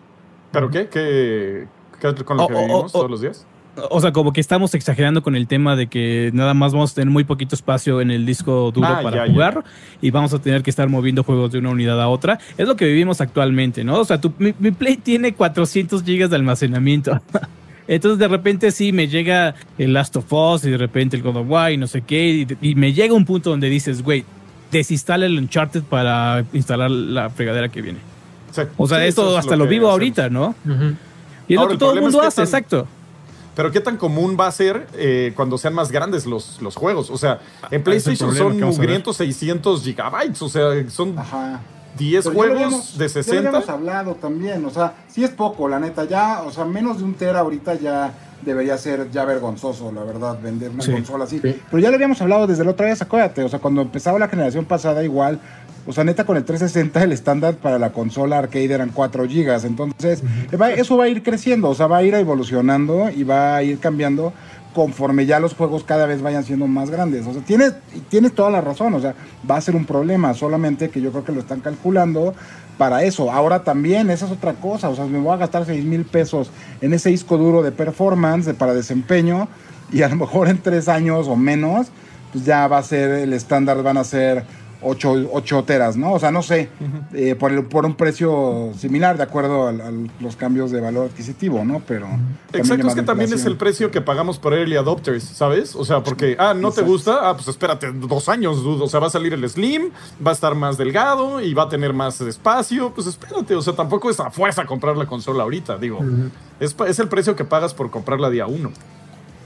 ¿Pero 0.52 0.70
qué? 0.70 0.88
¿Qué, 0.88 1.68
qué 2.00 2.24
con 2.24 2.38
lo 2.38 2.48
que 2.48 2.54
vivimos 2.54 2.92
todos 2.92 3.10
los 3.10 3.22
días? 3.22 3.48
O 3.90 4.02
sea, 4.02 4.12
como 4.12 4.34
que 4.34 4.42
estamos 4.42 4.76
exagerando 4.76 5.24
con 5.24 5.36
el 5.36 5.48
tema 5.48 5.76
de 5.76 5.88
que 5.88 6.32
nada 6.34 6.54
más 6.54 6.74
vamos 6.74 6.92
a 6.92 6.96
tener 6.96 7.10
muy 7.10 7.24
poquito 7.24 7.56
espacio 7.56 8.02
en 8.02 8.12
el 8.12 8.26
disco 8.26 8.72
duro 8.72 8.88
ah, 8.88 9.00
para 9.02 9.28
jugar 9.28 9.64
y 10.02 10.12
vamos 10.12 10.34
a 10.34 10.40
tener 10.40 10.62
que 10.62 10.70
estar 10.70 10.90
moviendo 10.90 11.24
juegos 11.24 11.52
de 11.52 11.60
una 11.60 11.70
unidad 11.70 12.00
a 12.02 12.08
otra. 12.08 12.40
Es 12.58 12.68
lo 12.68 12.76
que 12.76 12.86
vivimos 12.86 13.20
actualmente, 13.22 13.84
¿no? 13.84 14.00
O 14.00 14.06
sea, 14.06 14.20
mi, 14.38 14.52
Play 14.72 14.98
tiene 14.98 15.34
400 15.34 16.04
gigas 16.04 16.30
de 16.30 16.36
almacenamiento. 16.36 17.20
Entonces 17.88 18.20
de 18.20 18.28
repente 18.28 18.72
sí 18.72 18.92
me 18.92 19.08
llega 19.08 19.56
el 19.78 19.94
Last 19.94 20.16
of 20.16 20.32
Us 20.32 20.64
y 20.66 20.70
de 20.70 20.78
repente 20.78 21.18
el 21.18 21.24
God 21.24 21.38
of 21.38 21.50
War 21.50 21.72
y 21.72 21.78
no 21.78 21.88
sé 21.88 22.02
qué 22.02 22.48
y, 22.62 22.76
me 22.76 22.94
llega 22.94 23.14
un 23.14 23.26
punto 23.26 23.50
donde 23.50 23.70
dices, 23.70 24.04
güey, 24.04 24.24
desinstala 24.72 25.26
el 25.26 25.38
Uncharted 25.38 25.84
para 25.84 26.46
instalar 26.54 26.92
la 26.92 27.30
fregadera 27.30 27.70
que 27.70 27.82
viene. 27.82 28.00
O 28.78 28.88
sea, 28.88 29.00
Sí, 29.00 29.06
esto 29.06 29.24
eso 29.24 29.32
es 29.32 29.40
hasta 29.40 29.56
lo 29.56 29.66
vivo 29.66 29.88
hacemos. 29.88 29.92
ahorita, 29.94 30.30
¿no? 30.30 30.56
Y 31.48 31.54
es 31.54 31.60
Ahora, 31.60 31.74
lo 31.74 31.76
que 31.76 31.80
todo 31.80 31.94
el 31.94 32.02
mundo 32.02 32.20
es 32.20 32.22
que 32.22 32.28
hace, 32.28 32.44
exacto. 32.44 32.88
Pero 33.56 33.72
qué 33.72 33.80
tan 33.80 33.98
común 33.98 34.36
va 34.40 34.48
a 34.48 34.52
ser 34.52 34.88
eh, 34.96 35.32
cuando 35.36 35.58
sean 35.58 35.74
más 35.74 35.92
grandes 35.92 36.26
los, 36.26 36.62
los 36.62 36.76
juegos. 36.76 37.10
O 37.10 37.18
sea, 37.18 37.40
en 37.70 37.84
PlayStation 37.84 38.30
problema 38.30 38.50
son 38.66 38.70
mugrientos 38.70 39.18
600 39.18 39.84
gigabytes. 39.84 40.42
O 40.42 40.50
sea, 40.50 40.90
son 40.90 41.18
Ajá. 41.20 41.62
10 41.98 42.24
Pero 42.24 42.24
ya 42.24 42.30
lo 42.30 42.36
juegos 42.36 42.56
habíamos- 42.64 42.98
de 42.98 42.98
Ya 42.98 43.04
lo 43.04 43.10
60. 43.24 43.48
habíamos 43.50 43.70
hablado 43.70 44.16
también, 44.16 44.66
o 44.66 44.72
sea, 44.72 44.96
sí 45.08 45.24
es 45.24 45.30
poco, 45.30 45.68
la 45.70 45.80
neta, 45.80 46.06
ya, 46.06 46.42
o 46.42 46.52
sea, 46.52 46.66
menos 46.66 46.98
de 46.98 47.04
un 47.04 47.14
tera 47.14 47.42
ahorita 47.42 47.76
ya 47.76 48.12
debería 48.42 48.76
ser 48.80 49.12
ya 49.12 49.24
vergonzoso, 49.26 49.92
la 49.92 50.04
verdad, 50.04 50.38
vender 50.42 50.72
una 50.72 50.82
Sí, 50.84 50.92
consola 50.92 51.26
así. 51.26 51.40
sí. 51.40 51.56
Pero 51.70 51.80
ya 51.80 51.90
lo 51.90 51.96
habíamos 51.96 52.20
hablado 52.20 52.48
desde 52.48 52.66
la 52.66 52.72
otra 52.72 52.88
vez, 52.88 53.00
acuérdate, 53.04 53.44
o 53.44 53.48
sea, 53.50 53.60
cuando 53.60 53.82
empezaba 53.84 54.18
la 54.18 54.28
generación 54.28 54.66
pasada 54.66 55.04
igual, 55.04 55.40
o 55.86 55.92
sea, 55.94 56.04
neta 56.04 56.26
con 56.26 56.38
el 56.38 56.44
360 56.46 57.04
el 57.04 57.12
estándar 57.12 57.56
para 57.56 57.78
la 57.80 57.92
consola 57.92 58.38
arcade 58.40 58.74
eran 58.74 58.90
4 58.94 59.28
gigas, 59.28 59.64
entonces 59.66 60.22
va- 60.60 60.72
eso 60.72 60.98
va 60.98 61.06
a 61.06 61.10
ir 61.10 61.24
creciendo, 61.24 61.70
o 61.70 61.76
sea, 61.76 61.88
va 61.88 61.98
a 61.98 62.04
ir 62.04 62.14
evolucionando 62.16 63.10
y 63.10 63.24
va 63.24 63.56
a 63.58 63.64
ir 63.64 63.80
cambiando 63.80 64.34
conforme 64.74 65.26
ya 65.28 65.40
los 65.40 65.54
juegos 65.54 65.84
cada 65.84 66.08
vez 66.08 66.22
vayan 66.24 66.44
siendo 66.44 66.66
más 66.66 66.90
grandes. 66.90 67.28
O 67.28 67.34
sea, 67.34 67.44
tienes, 67.44 67.74
tienes 68.10 68.34
toda 68.34 68.50
la 68.50 68.60
razón, 68.60 68.94
o 68.96 69.00
sea, 69.00 69.14
va 69.50 69.58
a 69.58 69.62
ser 69.62 69.76
un 69.76 69.86
problema, 69.86 70.34
solamente 70.34 70.90
que 70.90 71.00
yo 71.00 71.12
creo 71.12 71.24
que 71.24 71.32
lo 71.32 71.42
están 71.42 71.60
calculando 71.60 72.34
para 72.80 73.04
eso. 73.04 73.32
Ahora 73.32 73.64
también, 73.64 74.10
esa 74.10 74.26
es 74.26 74.32
otra 74.32 74.54
cosa, 74.54 74.90
o 74.90 74.96
sea, 74.96 75.06
me 75.06 75.20
voy 75.20 75.32
a 75.32 75.38
gastar 75.38 75.66
6 75.68 75.86
mil 75.86 76.06
pesos 76.06 76.50
en 76.82 76.92
ese 76.94 77.10
disco 77.10 77.38
duro 77.38 77.62
de 77.62 77.72
performance, 77.72 78.52
para 78.56 78.74
desempeño, 78.74 79.48
y 79.92 80.02
a 80.02 80.10
lo 80.10 80.16
mejor 80.16 80.48
en 80.48 80.58
tres 80.58 80.88
años 80.90 81.28
o 81.28 81.36
menos, 81.36 81.88
pues 82.32 82.44
ya 82.44 82.68
va 82.68 82.80
a 82.80 82.84
ser, 82.84 83.12
el 83.12 83.34
estándar 83.34 83.84
van 83.84 83.98
a 83.98 84.04
ser 84.04 84.44
8, 84.84 85.64
teras, 85.66 85.96
¿no? 85.98 86.14
O 86.14 86.20
sea, 86.20 86.32
no 86.32 86.42
sé, 86.42 86.70
eh, 87.14 87.36
por, 87.36 87.52
el- 87.52 87.66
por 87.66 87.86
un 87.86 87.96
precio 87.96 88.72
similar, 88.78 89.18
de 89.18 89.24
acuerdo 89.24 89.68
a, 89.68 89.74
los 90.20 90.36
cambios 90.36 90.72
de 90.72 90.82
valor 90.82 91.08
adquisitivo, 91.10 91.64
¿no? 91.66 91.82
Pero... 91.88 92.08
Exacto, 92.54 92.88
es 92.88 92.96
que 92.96 93.02
también 93.04 93.34
es 93.34 93.46
el 93.46 93.58
precio 93.58 93.90
que 93.92 94.02
pagamos 94.02 94.38
por 94.40 94.54
early 94.54 94.76
adopters, 94.76 95.24
¿sabes? 95.24 95.76
O 95.76 95.86
sea, 95.86 96.04
porque, 96.04 96.36
ah, 96.40 96.54
¿no 96.54 96.72
te 96.72 96.82
gusta? 96.82 97.30
Ah, 97.30 97.34
pues 97.36 97.48
espérate 97.48 97.92
dos 97.92 98.30
años, 98.30 98.64
dude. 98.64 98.84
O 98.84 98.88
sea, 98.88 99.00
va 99.00 99.08
a 99.08 99.10
salir 99.10 99.34
el 99.34 99.50
Slim, 99.50 99.90
va 100.26 100.32
a 100.32 100.34
estar 100.34 100.56
más 100.56 100.78
delgado 100.78 101.42
y 101.42 101.54
va 101.54 101.64
a 101.64 101.70
tener 101.70 101.94
más 101.94 102.20
espacio. 102.22 102.92
Pues 102.94 103.08
espérate, 103.08 103.56
o 103.56 103.62
sea, 103.62 103.74
tampoco 103.74 104.10
es 104.10 104.20
a 104.20 104.30
fuerza 104.32 104.66
comprar 104.66 104.98
la 104.98 105.06
consola 105.06 105.44
ahorita, 105.44 105.78
digo. 105.78 106.00
es, 106.60 106.74
pa- 106.74 106.88
es 106.88 107.00
el 107.00 107.08
precio 107.08 107.36
que 107.36 107.44
pagas 107.46 107.74
por 107.74 107.90
comprarla 107.90 108.30
día 108.30 108.46
uno. 108.48 108.72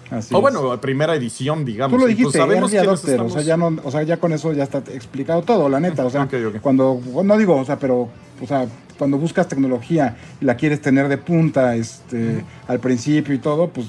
Así 0.10 0.34
o 0.34 0.38
es. 0.38 0.42
bueno, 0.42 0.80
primera 0.80 1.16
edición, 1.16 1.66
digamos. 1.66 1.96
Tú 1.96 2.00
lo 2.00 2.06
pues, 2.06 2.18
dijiste, 2.18 2.40
early 2.40 2.78
adopter, 2.78 3.22
o 3.22 3.30
sea, 3.30 3.42
ya 3.42 3.58
no, 3.58 3.76
o 3.84 3.92
sea, 3.92 4.04
ya 4.04 4.18
con 4.18 4.32
eso 4.34 4.54
ya 4.54 4.64
está 4.64 4.80
explicado 4.80 5.42
todo, 5.42 5.68
la 5.70 5.80
neta, 5.80 6.06
o 6.06 6.10
sea, 6.10 6.24
Ok, 6.24 6.34
ok. 6.48 6.62
cuando 6.62 7.02
no 7.24 7.38
digo, 7.38 7.58
o 7.58 7.66
sea, 7.66 7.78
pero 7.78 8.10
o 8.42 8.48
sea, 8.48 8.68
cuando 8.98 9.18
buscas 9.18 9.48
tecnología 9.48 10.18
y 10.42 10.46
la 10.46 10.56
quieres 10.56 10.82
tener 10.82 11.08
de 11.08 11.18
punta 11.18 11.76
este 11.76 12.44
al 12.68 12.80
principio 12.80 13.34
y 13.34 13.40
todo, 13.40 13.70
pues 13.70 13.88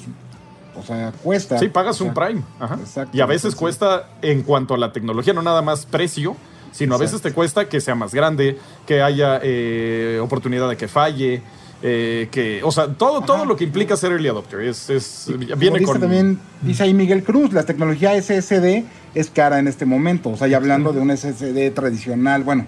o 0.78 0.82
sea, 0.82 1.12
cuesta. 1.22 1.58
Sí, 1.58 1.68
pagas 1.68 2.00
O 2.00 2.04
un 2.04 2.14
Prime. 2.14 2.42
Ajá. 2.60 2.76
exacto, 2.76 3.16
y 3.16 3.20
a 3.20 3.26
veces 3.26 3.54
cuesta 3.54 4.10
en 4.22 4.42
cuanto 4.42 4.74
a 4.74 4.78
la 4.78 4.92
tecnología, 4.92 5.32
no 5.32 5.42
nada 5.42 5.62
más 5.62 5.86
precio, 5.86 6.36
sino 6.72 6.94
a 6.94 6.98
veces 6.98 7.20
te 7.20 7.32
cuesta 7.32 7.68
que 7.68 7.80
sea 7.80 7.94
más 7.94 8.14
grande, 8.14 8.58
que 8.86 9.02
haya 9.02 9.40
eh, 9.42 10.20
oportunidad 10.22 10.68
de 10.68 10.76
que 10.76 10.88
falle. 10.88 11.42
Eh, 11.82 12.28
que, 12.30 12.62
o 12.64 12.72
sea, 12.72 12.88
todo, 12.94 13.20
todo 13.20 13.44
lo 13.44 13.56
que 13.56 13.64
implica 13.64 13.96
ser 13.96 14.12
early 14.12 14.28
adopter 14.28 14.60
es, 14.62 14.90
es 14.90 15.24
Como 15.26 15.38
viene 15.56 15.78
dice 15.78 15.92
con 15.92 16.00
también, 16.00 16.40
dice 16.62 16.82
ahí 16.82 16.92
Miguel 16.92 17.22
Cruz, 17.22 17.52
la 17.52 17.64
tecnología 17.64 18.20
SSD 18.20 18.84
es 19.14 19.30
cara 19.30 19.58
en 19.60 19.68
este 19.68 19.86
momento, 19.86 20.30
o 20.30 20.36
sea, 20.36 20.48
y 20.48 20.54
hablando 20.54 20.92
de 20.92 21.00
un 21.00 21.16
SSD 21.16 21.72
tradicional, 21.74 22.42
bueno, 22.42 22.66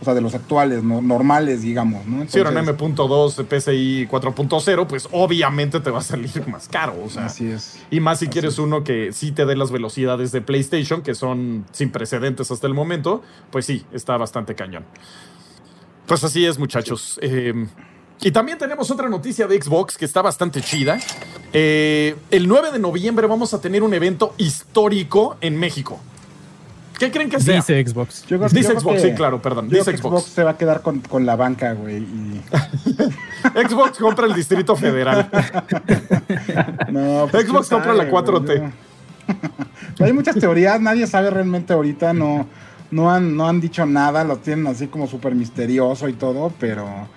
o 0.00 0.04
sea, 0.04 0.14
de 0.14 0.20
los 0.20 0.34
actuales, 0.34 0.84
no, 0.84 1.00
normales, 1.00 1.62
digamos, 1.62 2.06
¿no? 2.06 2.28
si 2.28 2.38
era 2.38 2.50
un 2.50 2.58
Entonces, 2.58 2.78
M.2 2.80 3.46
PCI 3.46 4.06
4.0, 4.08 4.86
pues 4.86 5.08
obviamente 5.10 5.80
te 5.80 5.90
va 5.90 5.98
a 5.98 6.02
salir 6.02 6.46
más 6.48 6.68
caro, 6.68 6.94
o 7.02 7.08
sea. 7.08 7.26
Así 7.26 7.46
es. 7.46 7.80
Y 7.90 8.00
más 8.00 8.18
si 8.18 8.28
quieres 8.28 8.58
uno 8.58 8.84
que 8.84 9.12
sí 9.12 9.32
te 9.32 9.46
dé 9.46 9.56
las 9.56 9.70
velocidades 9.70 10.30
de 10.30 10.42
PlayStation, 10.42 11.02
que 11.02 11.14
son 11.14 11.64
sin 11.72 11.90
precedentes 11.90 12.50
hasta 12.50 12.66
el 12.66 12.74
momento, 12.74 13.22
pues 13.50 13.66
sí, 13.66 13.84
está 13.92 14.16
bastante 14.16 14.54
cañón. 14.54 14.84
Pues 16.06 16.22
así 16.22 16.44
es, 16.44 16.58
muchachos. 16.58 17.18
Eh, 17.22 17.66
y 18.20 18.30
también 18.30 18.58
tenemos 18.58 18.90
otra 18.90 19.08
noticia 19.08 19.46
de 19.46 19.60
Xbox 19.60 19.96
que 19.98 20.04
está 20.04 20.22
bastante 20.22 20.60
chida. 20.60 20.98
Eh, 21.52 22.16
el 22.30 22.48
9 22.48 22.72
de 22.72 22.78
noviembre 22.78 23.26
vamos 23.26 23.52
a 23.54 23.60
tener 23.60 23.82
un 23.82 23.92
evento 23.94 24.34
histórico 24.38 25.36
en 25.40 25.56
México. 25.58 26.00
¿Qué 26.98 27.10
creen 27.10 27.28
que 27.28 27.40
sea? 27.40 27.56
Dice 27.56 27.84
Xbox. 27.84 28.22
Yo 28.26 28.38
creo- 28.38 28.48
Dice 28.48 28.72
yo 28.72 28.80
Xbox, 28.80 29.02
que- 29.02 29.08
sí, 29.10 29.14
claro, 29.16 29.42
perdón. 29.42 29.68
Dice 29.68 29.90
que 29.90 29.98
Xbox. 29.98 30.24
se 30.26 30.44
va 30.44 30.52
a 30.52 30.56
quedar 30.56 30.80
con, 30.80 31.00
con 31.00 31.26
la 31.26 31.34
banca, 31.36 31.72
güey. 31.72 31.98
Y... 31.98 32.40
Xbox 33.68 33.98
compra 33.98 34.26
el 34.26 34.34
Distrito 34.34 34.76
Federal. 34.76 35.28
No, 36.90 37.28
pues, 37.30 37.46
Xbox 37.46 37.68
compra 37.68 37.94
la 37.94 38.04
sabe, 38.04 38.12
4T. 38.12 38.44
güey, 38.46 38.60
yo- 39.98 40.04
Hay 40.04 40.12
muchas 40.12 40.36
teorías, 40.36 40.80
nadie 40.80 41.06
sabe 41.06 41.30
realmente 41.30 41.72
ahorita, 41.72 42.12
no, 42.12 42.46
no, 42.90 43.10
han, 43.10 43.36
no 43.36 43.48
han 43.48 43.60
dicho 43.60 43.86
nada, 43.86 44.22
lo 44.24 44.36
tienen 44.36 44.66
así 44.66 44.86
como 44.86 45.06
súper 45.06 45.34
misterioso 45.34 46.08
y 46.08 46.12
todo, 46.12 46.52
pero 46.60 47.08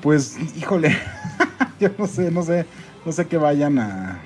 pues, 0.00 0.36
híjole, 0.56 0.96
yo 1.80 1.88
no 1.98 2.06
sé, 2.06 2.30
no 2.30 2.42
sé, 2.42 2.66
no 3.04 3.12
sé 3.12 3.26
qué 3.26 3.36
vayan 3.36 3.78
a... 3.78 4.20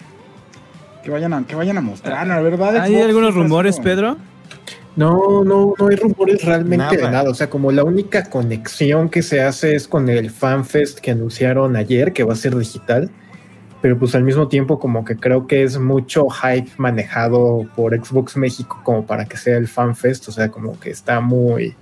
Que 1.02 1.10
vayan 1.10 1.32
a, 1.32 1.44
que 1.44 1.56
vayan 1.56 1.78
a 1.78 1.80
mostrar, 1.80 2.26
la 2.26 2.40
verdad. 2.40 2.76
¿Hay 2.76 2.92
Xbox 2.92 3.06
algunos 3.06 3.34
rumores, 3.34 3.80
Pedro? 3.80 4.16
No, 4.94 5.42
no, 5.42 5.74
no 5.78 5.88
hay 5.88 5.96
rumores 5.96 6.44
realmente 6.44 6.96
de 6.96 7.02
Nada. 7.02 7.10
nada. 7.10 7.30
O 7.30 7.34
sea, 7.34 7.48
como 7.48 7.72
la 7.72 7.82
única 7.82 8.24
conexión 8.24 9.08
que 9.08 9.22
se 9.22 9.42
hace 9.42 9.74
es 9.74 9.88
con 9.88 10.08
el 10.08 10.30
FanFest 10.30 11.00
que 11.00 11.10
anunciaron 11.10 11.76
ayer, 11.76 12.12
que 12.12 12.24
va 12.24 12.34
a 12.34 12.36
ser 12.36 12.56
digital. 12.56 13.10
Pero 13.80 13.98
pues 13.98 14.14
al 14.14 14.22
mismo 14.22 14.46
tiempo 14.46 14.78
como 14.78 15.04
que 15.04 15.16
creo 15.16 15.46
que 15.48 15.64
es 15.64 15.76
mucho 15.78 16.28
hype 16.28 16.70
manejado 16.76 17.66
por 17.74 17.96
Xbox 17.96 18.36
México 18.36 18.80
como 18.84 19.04
para 19.06 19.24
que 19.24 19.36
sea 19.36 19.56
el 19.56 19.66
FanFest. 19.66 20.28
O 20.28 20.32
sea, 20.32 20.50
como 20.50 20.78
que 20.78 20.90
está 20.90 21.20
muy... 21.20 21.74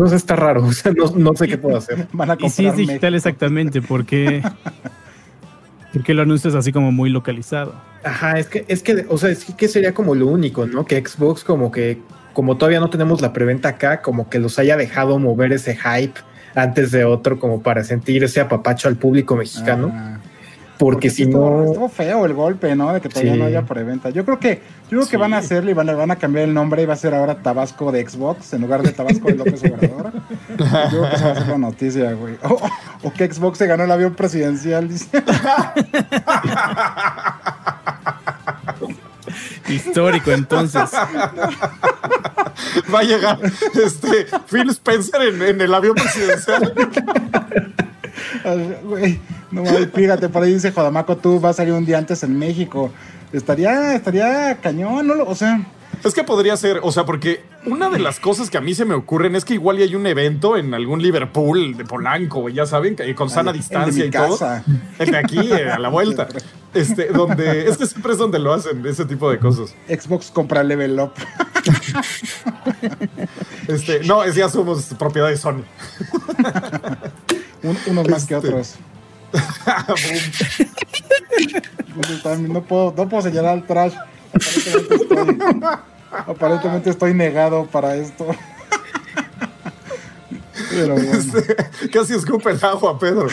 No 0.00 0.08
sé, 0.08 0.16
está 0.16 0.34
raro. 0.34 0.64
O 0.66 0.72
sea, 0.72 0.92
no, 0.92 1.10
no 1.14 1.34
sé 1.34 1.46
qué 1.46 1.58
puedo 1.58 1.76
hacer. 1.76 2.08
Van 2.12 2.30
a 2.30 2.36
Y 2.40 2.48
sí 2.48 2.66
es 2.66 2.76
digital 2.76 3.12
México. 3.12 3.28
exactamente, 3.28 3.82
porque 3.82 4.42
porque 5.92 6.14
lo 6.14 6.22
anuncias 6.22 6.54
así 6.54 6.72
como 6.72 6.90
muy 6.90 7.10
localizado. 7.10 7.74
Ajá, 8.02 8.38
es 8.38 8.46
que, 8.46 8.64
es 8.68 8.82
que, 8.82 9.04
o 9.08 9.18
sea, 9.18 9.30
es 9.30 9.44
que 9.44 9.68
sería 9.68 9.92
como 9.92 10.14
lo 10.14 10.26
único, 10.26 10.66
¿no? 10.66 10.86
Que 10.86 11.04
Xbox 11.04 11.44
como 11.44 11.70
que, 11.70 11.98
como 12.32 12.56
todavía 12.56 12.80
no 12.80 12.88
tenemos 12.88 13.20
la 13.20 13.32
preventa 13.32 13.70
acá, 13.70 14.00
como 14.00 14.30
que 14.30 14.38
los 14.38 14.58
haya 14.58 14.76
dejado 14.76 15.18
mover 15.18 15.52
ese 15.52 15.76
hype 15.76 16.18
antes 16.54 16.92
de 16.92 17.04
otro, 17.04 17.38
como 17.38 17.62
para 17.62 17.84
sentir 17.84 18.24
ese 18.24 18.40
apapacho 18.40 18.88
al 18.88 18.96
público 18.96 19.36
mexicano. 19.36 19.92
Ah. 19.92 20.19
Porque, 20.80 21.10
sí 21.10 21.16
si 21.16 21.22
estuvo- 21.24 21.50
no, 21.50 21.64
Estuvo 21.64 21.88
feo 21.88 22.24
el 22.26 22.34
golpe, 22.34 22.74
¿no? 22.74 22.92
De 22.92 23.00
que 23.00 23.08
todavía 23.08 23.34
Sí. 23.34 23.38
no 23.38 23.44
haya 23.44 23.62
preventa. 23.62 24.10
Yo 24.10 24.24
creo 24.24 24.38
que, 24.40 24.62
yo 24.90 24.98
creo 24.98 25.06
que 25.08 25.16
van 25.16 25.34
a 25.34 25.38
hacerle 25.38 25.70
y 25.70 25.74
van 25.74 25.88
a, 25.88 25.94
van 25.94 26.10
a 26.10 26.16
cambiar 26.16 26.46
el 26.48 26.54
nombre 26.54 26.82
y 26.82 26.86
va 26.86 26.94
a 26.94 26.96
ser 26.96 27.14
ahora 27.14 27.36
Tabasco 27.42 27.92
de 27.92 28.08
Xbox 28.08 28.52
en 28.54 28.62
lugar 28.62 28.82
de 28.82 28.90
Tabasco 28.92 29.28
de 29.28 29.34
López 29.34 29.62
Obrador. 29.62 30.12
Yo 30.58 30.66
creo 30.90 31.08
que 31.10 31.14
esa 31.16 31.26
va 31.26 31.32
a 31.32 31.36
ser 31.36 31.48
la 31.48 31.58
noticia, 31.58 32.12
güey. 32.14 32.36
O, 33.02 33.12
que 33.12 33.32
Xbox 33.32 33.58
se 33.58 33.66
ganó 33.66 33.84
el 33.84 33.90
avión 33.92 34.14
presidencial, 34.14 34.88
dice. 34.88 35.08
Histórico, 39.68 40.32
entonces. 40.32 40.90
Va 42.92 43.00
a 43.00 43.02
llegar 43.02 43.38
este, 43.42 44.26
Phil 44.50 44.70
Spencer 44.70 45.22
en, 45.22 45.42
en 45.42 45.60
el 45.60 45.72
avión 45.74 45.94
presidencial. 45.94 46.72
Güey, 48.84 49.18
no 49.50 49.64
fíjate, 49.94 50.28
por 50.28 50.42
ahí 50.42 50.54
dice 50.54 50.72
Jodamaco, 50.72 51.16
tú 51.16 51.40
vas 51.40 51.56
a 51.56 51.56
salir 51.58 51.72
un 51.74 51.84
día 51.84 51.98
antes 51.98 52.22
en 52.22 52.38
México. 52.38 52.90
Estaría, 53.32 53.94
estaría 53.94 54.56
cañón, 54.60 55.06
¿no? 55.06 55.22
O 55.24 55.34
sea, 55.34 55.64
Es 56.04 56.14
que 56.14 56.24
podría 56.24 56.56
ser, 56.56 56.80
o 56.82 56.90
sea, 56.92 57.04
porque 57.04 57.42
una 57.66 57.90
de 57.90 57.98
las 57.98 58.18
cosas 58.20 58.48
que 58.50 58.56
a 58.58 58.60
mí 58.60 58.74
se 58.74 58.84
me 58.84 58.94
ocurren 58.94 59.36
es 59.36 59.44
que 59.44 59.54
igual 59.54 59.76
hay 59.78 59.94
un 59.94 60.06
evento 60.06 60.56
en 60.56 60.72
algún 60.74 61.02
Liverpool 61.02 61.76
de 61.76 61.84
Polanco, 61.84 62.48
ya 62.48 62.64
saben, 62.66 62.96
que- 62.96 63.14
con 63.14 63.28
sana 63.30 63.52
distancia 63.52 64.04
y 64.04 64.10
todo. 64.10 64.38
El 64.98 65.10
de 65.10 65.16
aquí, 65.18 65.38
eh, 65.52 65.70
a 65.70 65.78
la 65.78 65.88
vuelta. 65.90 66.26
Este, 66.72 67.06
donde, 67.08 67.68
es 67.68 67.76
que 67.76 67.86
siempre 67.86 68.12
es 68.12 68.18
donde 68.18 68.38
lo 68.38 68.52
hacen, 68.54 68.84
ese 68.86 69.04
tipo 69.04 69.28
de 69.30 69.38
cosas. 69.38 69.74
Xbox 69.88 70.30
compra 70.30 70.62
Level 70.62 70.98
Up. 71.00 71.12
Este, 73.68 74.00
no, 74.04 74.22
es 74.24 74.34
ya 74.34 74.48
somos 74.48 74.84
propiedad 74.98 75.28
de 75.28 75.36
Sony. 75.36 75.62
Un- 77.62 77.78
unos 77.86 78.08
más 78.08 78.24
que 78.26 78.34
Este. 78.34 78.48
otros. 78.48 78.74
No 82.48 82.62
puedo, 82.62 82.94
no 82.96 83.08
puedo 83.08 83.22
señalar 83.22 83.54
al 83.54 83.66
trash. 83.66 83.94
Aparentemente 84.32 84.94
estoy, 84.94 85.38
aparentemente 86.10 86.90
estoy 86.90 87.14
negado 87.14 87.66
para 87.66 87.96
esto. 87.96 88.26
Pero 90.70 90.94
bueno. 90.94 91.12
Este, 91.12 91.56
casi 91.90 92.14
escupe 92.14 92.50
el 92.50 92.64
agua, 92.64 92.98
Pedro. 92.98 93.28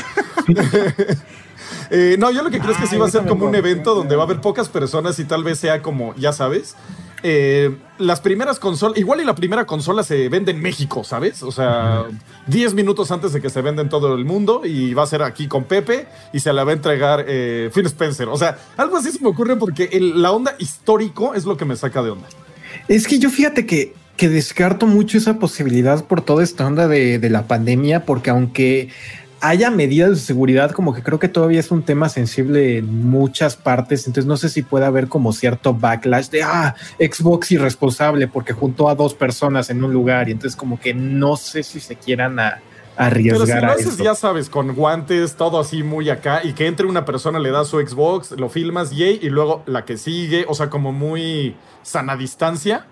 Eh, 1.90 2.18
no, 2.19 2.32
yo 2.32 2.44
lo 2.44 2.49
que 2.49 2.60
creo 2.60 2.72
es 2.72 2.78
que 2.78 2.88
sí 2.88 2.98
va 2.98 3.06
a 3.06 3.10
ser 3.11 3.26
como 3.26 3.45
un 3.45 3.56
evento 3.56 3.95
donde 3.95 4.15
va 4.18 4.24
a 4.24 4.26
haber 4.26 4.41
pocas 4.41 4.68
personas 4.68 5.19
y 5.19 5.26
tal 5.26 5.44
vez 5.44 5.60
sea 5.60 5.82
como, 5.82 6.14
ya 6.15 6.34
sabes, 6.34 6.76
eh, 7.23 7.76
las 7.98 8.22
primeras 8.22 8.60
consolas, 8.60 8.98
igual 8.98 9.22
y 9.22 9.26
la 9.26 9.34
primera 9.34 9.65
consola 9.65 10.03
se 10.03 10.30
vende 10.30 10.52
en 10.52 10.61
México, 10.61 11.03
¿sabes? 11.03 11.41
O 11.41 11.52
sea, 11.52 12.06
10 12.45 12.73
minutos 12.76 13.11
antes 13.11 13.34
de 13.34 13.41
que 13.41 13.49
se 13.49 13.61
venda 13.61 13.81
en 13.81 13.89
todo 13.89 14.14
el 14.14 14.23
mundo 14.23 14.61
y 14.65 14.94
va 14.94 15.03
a 15.03 15.07
ser 15.07 15.23
aquí 15.23 15.48
con 15.48 15.64
Pepe 15.64 16.07
y 16.31 16.39
se 16.39 16.53
la 16.53 16.64
va 16.64 16.72
a 16.72 16.76
entregar 16.76 17.26
eh, 17.27 17.72
Phil 17.73 17.88
Spencer. 17.88 18.27
O 18.30 18.38
sea, 18.38 18.60
algo 18.77 18.98
así 18.98 19.11
se 19.11 19.19
me 19.19 19.30
ocurre 19.30 19.56
porque 19.56 19.89
la 19.99 20.31
onda 20.31 20.56
histórico 20.60 21.34
es 21.34 21.45
lo 21.45 21.57
que 21.57 21.65
me 21.65 21.76
saca 21.76 22.03
de 22.03 22.11
onda. 22.11 22.27
Es 22.88 23.07
que 23.07 23.18
yo 23.18 23.31
fíjate 23.31 23.65
que, 23.65 23.95
que 24.15 24.30
descarto 24.30 24.85
mucho 24.85 25.18
esa 25.18 25.39
posibilidad 25.39 26.06
por 26.06 26.22
toda 26.22 26.44
esta 26.44 26.68
onda 26.68 26.88
de, 26.88 27.18
de 27.18 27.30
la 27.31 27.48
pandemia, 27.48 28.06
porque 28.06 28.30
aunque 28.30 28.89
haya 29.41 29.69
medidas 29.69 30.09
de 30.11 30.15
seguridad, 30.18 30.72
como 30.72 30.93
que 30.93 31.03
creo 31.03 31.19
que 31.19 31.27
todavía 31.27 31.59
es 31.59 31.72
un 31.72 31.84
tema 31.84 32.09
sensible 32.09 32.77
en 32.77 33.09
muchas 33.09 33.55
partes, 33.55 34.07
entonces 34.07 34.27
no 34.27 34.38
sé 34.38 34.49
si 34.49 34.61
puede 34.61 34.85
haber 34.85 35.07
como 35.07 35.34
cierto 35.34 35.73
backlash 35.73 36.30
de, 36.30 36.43
ah, 36.43 36.76
Xbox 36.99 37.51
irresponsable 37.51 38.27
porque 38.27 38.53
juntó 38.53 38.89
a 38.89 38.95
dos 38.95 39.14
personas 39.14 39.69
en 39.69 39.84
un 39.84 39.93
lugar 39.93 40.30
y 40.30 40.31
entonces 40.31 40.55
como 40.55 40.80
que 40.80 40.93
no 40.93 41.38
sé 41.38 41.64
si 41.64 41.80
se 41.80 41.95
quieran 41.95 42.39
a, 42.39 42.59
arriesgar. 42.97 43.45
Pero 43.45 43.59
si 43.59 43.65
lo 43.65 43.72
haces, 43.72 43.97
ya 43.97 44.15
sabes, 44.15 44.49
con 44.49 44.73
guantes, 44.73 45.35
todo 45.35 45.59
así 45.59 45.84
muy 45.84 46.09
acá, 46.09 46.41
y 46.43 46.53
que 46.53 46.65
entre 46.65 46.88
una 46.88 47.05
persona, 47.05 47.38
le 47.38 47.51
da 47.51 47.64
su 47.64 47.80
Xbox, 47.80 48.31
lo 48.31 48.49
filmas, 48.49 48.91
yay, 48.91 49.19
y 49.22 49.30
luego 49.30 49.64
la 49.68 49.85
que 49.85 49.97
sigue, 49.97 50.45
o 50.47 50.55
sea, 50.55 50.69
como 50.69 50.91
muy 50.91 51.55
sana 51.84 52.18
distancia 52.18 52.88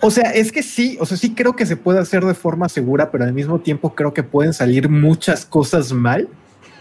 o 0.00 0.10
sea, 0.10 0.30
es 0.30 0.52
que 0.52 0.62
sí, 0.62 0.96
o 1.00 1.06
sea, 1.06 1.16
sí 1.16 1.34
creo 1.34 1.54
que 1.54 1.66
se 1.66 1.76
puede 1.76 1.98
hacer 1.98 2.24
de 2.24 2.34
forma 2.34 2.68
segura, 2.68 3.10
pero 3.10 3.24
al 3.24 3.32
mismo 3.32 3.58
tiempo 3.58 3.94
creo 3.94 4.14
que 4.14 4.22
pueden 4.22 4.52
salir 4.52 4.88
muchas 4.88 5.44
cosas 5.44 5.92
mal 5.92 6.28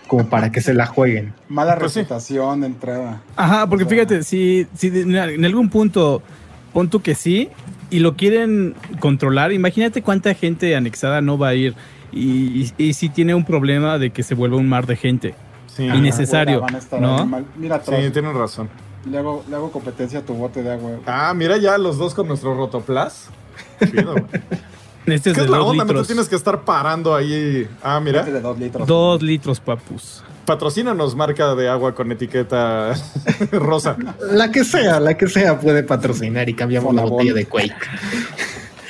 como 0.07 0.29
para 0.29 0.51
que 0.51 0.61
se 0.61 0.73
la 0.73 0.85
jueguen. 0.85 1.33
Mala 1.49 1.77
pues 1.77 1.95
reputación 1.95 2.61
de 2.61 2.67
entrada. 2.67 3.21
Ajá, 3.35 3.67
porque 3.67 3.85
fíjate, 3.85 4.23
si, 4.23 4.67
si 4.75 4.87
en 4.87 5.45
algún 5.45 5.69
punto 5.69 6.21
pon 6.73 6.89
tú 6.89 7.01
que 7.01 7.15
sí 7.15 7.49
y 7.89 7.99
lo 7.99 8.15
quieren 8.15 8.75
controlar, 8.99 9.51
imagínate 9.51 10.01
cuánta 10.01 10.33
gente 10.33 10.75
anexada 10.75 11.21
no 11.21 11.37
va 11.37 11.49
a 11.49 11.55
ir 11.55 11.75
y, 12.11 12.93
si 12.93 13.09
tiene 13.09 13.35
un 13.35 13.45
problema 13.45 13.97
de 13.97 14.11
que 14.11 14.23
se 14.23 14.33
vuelva 14.33 14.57
un 14.57 14.69
mar 14.69 14.85
de 14.87 14.95
gente. 14.95 15.35
Sí, 15.67 15.83
innecesario. 15.83 16.65
¿no? 16.99 17.45
Mira, 17.55 17.81
sí, 17.83 18.09
tienen 18.11 18.33
razón. 18.33 18.69
Le 19.05 19.17
hago, 19.17 19.43
le 19.49 19.55
hago 19.55 19.71
competencia 19.71 20.19
a 20.19 20.21
tu 20.21 20.33
bote 20.33 20.63
de 20.63 20.73
agua. 20.73 20.91
Ah, 21.05 21.33
mira 21.33 21.57
ya 21.57 21.77
los 21.77 21.97
dos 21.97 22.13
con 22.13 22.27
nuestro 22.27 22.55
rotoplas. 22.55 23.29
Chido, 23.79 24.15
Este 25.05 25.29
es 25.29 25.35
¿Qué 25.37 25.43
es 25.43 25.49
la 25.49 25.61
onda? 25.61 25.85
No 25.85 26.03
tienes 26.03 26.27
que 26.27 26.35
estar 26.35 26.65
parando 26.65 27.15
ahí. 27.15 27.67
Ah, 27.81 27.99
mira. 27.99 28.19
Este 28.19 28.33
de 28.33 28.41
dos 28.41 28.59
litros. 28.59 28.87
Dos 28.87 29.21
litros, 29.21 29.59
papus. 29.59 30.23
Patrocínanos 30.45 31.15
marca 31.15 31.55
de 31.55 31.69
agua 31.69 31.93
con 31.93 32.11
etiqueta 32.11 32.93
rosa. 33.51 33.97
La 34.31 34.51
que 34.51 34.63
sea, 34.63 34.99
la 34.99 35.17
que 35.17 35.27
sea 35.27 35.59
puede 35.59 35.83
patrocinar 35.83 36.47
y 36.49 36.53
cambiamos 36.53 36.93
la 36.95 37.03
botella 37.03 37.33
de 37.33 37.45
Quake. 37.45 37.75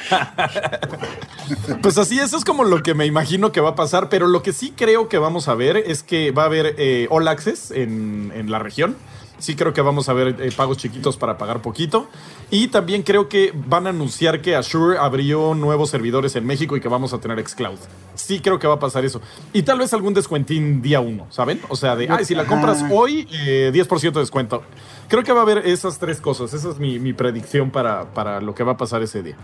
pues 1.81 1.97
así, 1.97 2.19
eso 2.19 2.37
es 2.37 2.45
como 2.45 2.63
lo 2.63 2.83
que 2.83 2.93
me 2.93 3.05
imagino 3.05 3.51
que 3.51 3.61
va 3.61 3.69
a 3.69 3.75
pasar, 3.75 4.09
pero 4.09 4.27
lo 4.27 4.41
que 4.43 4.53
sí 4.53 4.73
creo 4.75 5.09
que 5.09 5.17
vamos 5.17 5.47
a 5.47 5.55
ver 5.55 5.77
es 5.77 6.03
que 6.03 6.31
va 6.31 6.43
a 6.43 6.45
haber 6.45 6.75
eh, 6.77 7.07
All 7.09 7.27
Access 7.27 7.71
en, 7.71 8.31
en 8.35 8.51
la 8.51 8.59
región. 8.59 8.95
Sí 9.39 9.55
creo 9.55 9.73
que 9.73 9.81
vamos 9.81 10.09
a 10.09 10.13
ver 10.13 10.35
eh, 10.39 10.51
pagos 10.55 10.77
chiquitos 10.77 11.17
para 11.17 11.37
pagar 11.37 11.61
poquito. 11.61 12.07
Y 12.49 12.69
también 12.69 13.03
creo 13.03 13.29
que 13.29 13.53
van 13.53 13.85
a 13.85 13.91
anunciar 13.91 14.41
que 14.41 14.55
Azure 14.55 14.97
abrió 14.97 15.53
nuevos 15.53 15.89
servidores 15.89 16.35
en 16.35 16.45
México 16.45 16.75
y 16.75 16.81
que 16.81 16.87
vamos 16.87 17.13
a 17.13 17.19
tener 17.19 17.45
Xcloud. 17.47 17.77
Sí 18.15 18.39
creo 18.39 18.57
que 18.57 18.67
va 18.67 18.75
a 18.75 18.79
pasar 18.79 19.05
eso. 19.05 19.21
Y 19.53 19.63
tal 19.63 19.79
vez 19.79 19.93
algún 19.93 20.13
descuentín 20.13 20.81
día 20.81 20.99
uno, 20.99 21.27
¿saben? 21.29 21.59
O 21.69 21.75
sea, 21.75 21.95
de, 21.95 22.09
ay, 22.09 22.25
si 22.25 22.33
la 22.33 22.45
compras 22.45 22.83
hoy, 22.91 23.27
10% 23.27 24.07
eh, 24.07 24.11
de 24.11 24.19
descuento. 24.19 24.63
Creo 25.07 25.23
que 25.23 25.31
va 25.31 25.39
a 25.39 25.43
haber 25.43 25.59
esas 25.59 25.99
tres 25.99 26.19
cosas. 26.19 26.53
Esa 26.53 26.71
es 26.71 26.79
mi, 26.79 27.13
predicción 27.13 27.71
para, 27.71 28.13
para 28.13 28.41
lo 28.41 28.55
que 28.55 28.63
va 28.63 28.73
a 28.73 28.77
pasar 28.77 29.01
ese 29.03 29.23
día. 29.23 29.35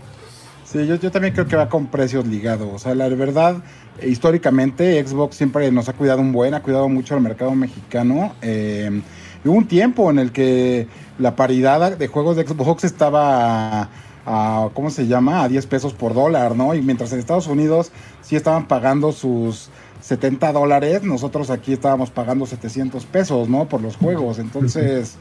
Sí, 0.64 0.86
yo, 0.86 0.96
yo, 0.96 1.10
también 1.10 1.34
creo 1.34 1.46
que 1.46 1.56
va 1.56 1.68
con 1.68 1.86
precios 1.86 2.26
ligados. 2.26 2.68
O 2.72 2.78
sea, 2.78 2.94
la 2.94 3.08
verdad, 3.08 3.62
históricamente 4.02 5.04
Xbox 5.06 5.36
siempre 5.36 5.70
nos 5.70 5.88
ha 5.88 5.92
cuidado 5.92 6.20
un 6.20 6.32
buen, 6.32 6.54
ha 6.54 6.62
cuidado 6.62 6.88
mucho 6.88 7.14
al 7.14 7.20
mercado 7.20 7.54
mexicano. 7.54 8.34
Eh, 8.42 9.02
hubo 9.44 9.56
un 9.56 9.66
tiempo 9.66 10.10
en 10.10 10.18
el 10.18 10.32
que 10.32 10.88
la 11.18 11.36
paridad 11.36 11.96
de 11.96 12.08
juegos 12.08 12.36
de 12.36 12.46
Xbox 12.46 12.84
estaba 12.84 13.88
a, 14.26 14.68
¿cómo 14.74 14.90
se 14.90 15.06
llama? 15.06 15.42
A 15.42 15.48
10 15.48 15.66
pesos 15.66 15.92
por 15.92 16.14
dólar, 16.14 16.56
¿no? 16.56 16.74
Y 16.74 16.82
mientras 16.82 17.12
en 17.12 17.18
Estados 17.18 17.46
Unidos 17.46 17.92
sí 18.22 18.36
estaban 18.36 18.66
pagando 18.66 19.12
sus 19.12 19.70
70 20.00 20.52
dólares, 20.52 21.02
nosotros 21.02 21.50
aquí 21.50 21.72
estábamos 21.72 22.10
pagando 22.10 22.46
700 22.46 23.04
pesos, 23.06 23.48
¿no? 23.48 23.66
Por 23.66 23.80
los 23.80 23.96
juegos. 23.96 24.38
Entonces, 24.38 25.16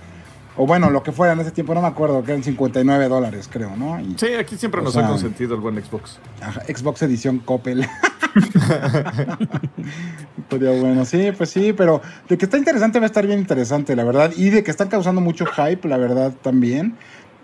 o 0.56 0.68
bueno, 0.68 0.90
lo 0.90 1.04
que 1.04 1.12
fuera 1.12 1.34
en 1.34 1.40
ese 1.40 1.52
tiempo, 1.52 1.74
no 1.74 1.82
me 1.82 1.88
acuerdo, 1.88 2.24
que 2.24 2.32
eran 2.32 2.44
59 2.44 3.08
dólares, 3.08 3.50
creo, 3.52 3.76
¿no? 3.76 4.00
sí, 4.18 4.34
aquí 4.34 4.56
siempre 4.56 4.82
nos 4.82 4.96
ha 4.98 5.08
consentido 5.08 5.56
el 5.56 5.62
buen 5.62 5.84
Xbox. 5.84 6.20
Xbox 6.68 7.02
Edición 7.02 7.40
Coppel. 7.40 7.88
Estaría 10.38 10.72
bueno, 10.72 11.06
sí, 11.06 11.32
pues 11.38 11.50
sí, 11.50 11.74
pero 11.74 12.02
de 12.28 12.38
que 12.38 12.46
está 12.46 12.58
interesante 12.58 13.00
va 13.00 13.06
a 13.06 13.08
estar 13.08 13.26
bien 13.26 13.40
interesante, 13.40 13.96
la 13.96 14.04
verdad. 14.04 14.32
Y 14.36 14.50
de 14.50 14.64
que 14.64 14.72
están 14.72 14.88
causando 14.88 15.22
mucho 15.22 15.46
hype, 15.46 15.88
la 15.88 15.98
verdad, 15.98 16.34
también. 16.42 16.96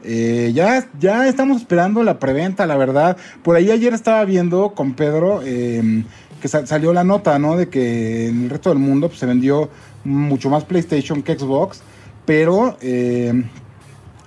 Eh, 0.03 0.51
ya, 0.53 0.87
ya 0.99 1.27
estamos 1.27 1.57
esperando 1.57 2.03
la 2.03 2.19
preventa, 2.19 2.65
la 2.65 2.77
verdad. 2.77 3.17
Por 3.43 3.55
ahí 3.55 3.71
ayer 3.71 3.93
estaba 3.93 4.23
viendo 4.25 4.73
con 4.73 4.93
Pedro 4.93 5.41
em, 5.43 6.05
que 6.41 6.47
salió 6.47 6.93
la 6.93 7.03
nota, 7.03 7.37
¿no? 7.37 7.57
De 7.57 7.69
que 7.69 8.27
en 8.27 8.43
el 8.43 8.49
resto 8.49 8.69
del 8.69 8.79
mundo 8.79 9.09
pues, 9.09 9.19
se 9.19 9.25
vendió 9.25 9.69
mucho 10.03 10.49
más 10.49 10.63
PlayStation 10.63 11.21
que 11.21 11.37
Xbox, 11.37 11.81
pero 12.25 12.77
em, 12.81 13.45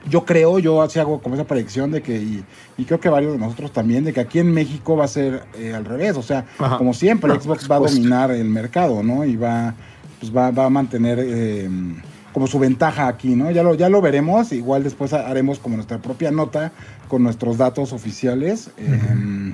yo 0.09 0.25
creo, 0.25 0.59
yo 0.59 0.83
así 0.83 0.99
hago 0.99 1.21
como 1.21 1.35
esa 1.35 1.45
predicción 1.45 1.91
de 1.91 2.03
que, 2.03 2.17
y, 2.17 2.85
creo 2.85 3.01
que 3.01 3.09
varios 3.09 3.33
de 3.33 3.39
nosotros 3.39 3.73
también, 3.73 4.05
de 4.05 4.13
que 4.13 4.21
aquí 4.21 4.39
en 4.39 4.53
México 4.53 4.97
va 4.97 5.05
a 5.05 5.09
ser 5.09 5.45
eh, 5.55 5.75
al 5.75 5.85
revés, 5.85 6.17
o 6.17 6.23
sea, 6.23 6.47
como 6.79 6.95
siempre, 6.95 7.33
Xbox 7.39 7.71
va 7.71 7.77
a 7.77 7.81
dominar 7.81 8.31
el 8.31 8.49
mercado, 8.49 9.03
¿no? 9.03 9.25
Y 9.25 9.37
va, 9.37 9.75
pues 10.21 10.35
va, 10.35 10.51
va 10.51 10.67
a 10.67 10.71
mantener 10.71 11.19
em, 11.21 11.97
como 12.33 12.47
su 12.47 12.59
ventaja 12.59 13.07
aquí, 13.07 13.37
¿no? 13.37 13.51
Ya 13.51 13.63
lo, 13.63 13.75
ya 13.75 13.89
lo 13.89 14.01
veremos, 14.01 14.53
igual 14.53 14.83
después 14.83 15.13
haremos 15.13 15.59
como 15.59 15.77
nuestra 15.77 15.99
propia 15.99 16.31
nota 16.31 16.73
con 17.09 17.23
nuestros 17.23 17.59
datos 17.59 17.93
oficiales. 17.93 18.71
Em, 18.79 19.53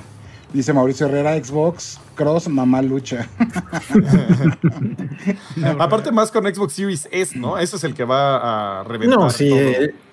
dice 0.53 0.73
Mauricio 0.73 1.07
Herrera, 1.07 1.43
Xbox, 1.43 2.01
Cross, 2.15 2.49
mamá 2.49 2.81
lucha. 2.81 3.29
Aparte 5.79 6.13
más 6.13 6.31
con 6.31 6.45
Xbox 6.45 6.73
Series 6.73 7.09
S, 7.11 7.39
¿no? 7.39 7.59
Ese 7.59 7.77
es 7.77 7.85
el 7.85 7.95
que 7.95 8.05
va 8.05 8.81
a 8.81 8.85
reventar. 8.85 9.19
No, 9.19 9.31
sí, 9.31 9.51
todo. 9.51 10.08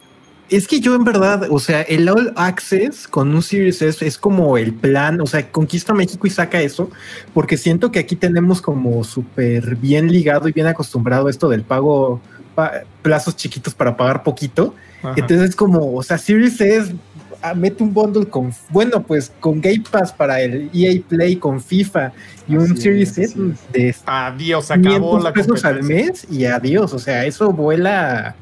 Es 0.50 0.68
que 0.68 0.80
yo 0.80 0.94
en 0.94 1.04
verdad, 1.04 1.48
o 1.50 1.60
sea, 1.60 1.82
el 1.82 2.08
All 2.08 2.32
Access 2.36 3.08
con 3.08 3.34
un 3.34 3.42
Series 3.42 3.82
S 3.82 4.06
es 4.06 4.18
como 4.18 4.58
el 4.58 4.74
plan, 4.74 5.20
o 5.20 5.26
sea, 5.26 5.52
conquista 5.52 5.94
México 5.94 6.28
y 6.28 6.30
saca 6.30 6.62
eso, 6.62 6.92
porque 7.34 7.58
siento 7.58 7.92
que 7.92 7.98
aquí 7.98 8.16
tenemos 8.16 8.62
como 8.62 9.04
súper 9.04 9.76
bien 9.76 10.12
ligado 10.12 10.48
y 10.48 10.52
bien 10.52 10.68
acostumbrado 10.68 11.30
esto 11.30 11.50
del 11.50 11.64
pago, 11.64 12.22
plazos 13.02 13.36
chiquitos 13.36 13.74
para 13.74 13.98
pagar 13.98 14.24
poquito. 14.24 14.76
Entonces 15.16 15.50
es 15.50 15.56
como, 15.56 15.96
o 15.96 16.04
sea, 16.04 16.18
Series 16.18 16.62
S 16.62 16.96
ah, 17.42 17.54
mete 17.56 17.84
un 17.84 17.94
bundle 17.94 18.28
con, 18.28 18.54
bueno, 18.70 19.02
pues 19.02 19.32
con 19.40 19.62
Game 19.62 19.84
Pass 19.90 20.12
para 20.14 20.42
el 20.42 20.70
EA 20.74 21.02
Play 21.08 21.38
con 21.38 21.60
FIFA 21.60 22.12
y 22.48 22.56
un 22.56 22.78
Series 22.78 23.18
S 23.18 23.36
de 23.74 23.96
adiós, 24.06 24.70
acabó 24.70 25.20
la 25.20 25.34
pesos 25.34 25.66
al 25.66 25.82
mes 25.82 26.28
y 26.30 26.46
adiós, 26.46 26.94
o 26.94 27.00
sea, 27.00 27.26
eso 27.26 27.52
vuela 27.52 28.36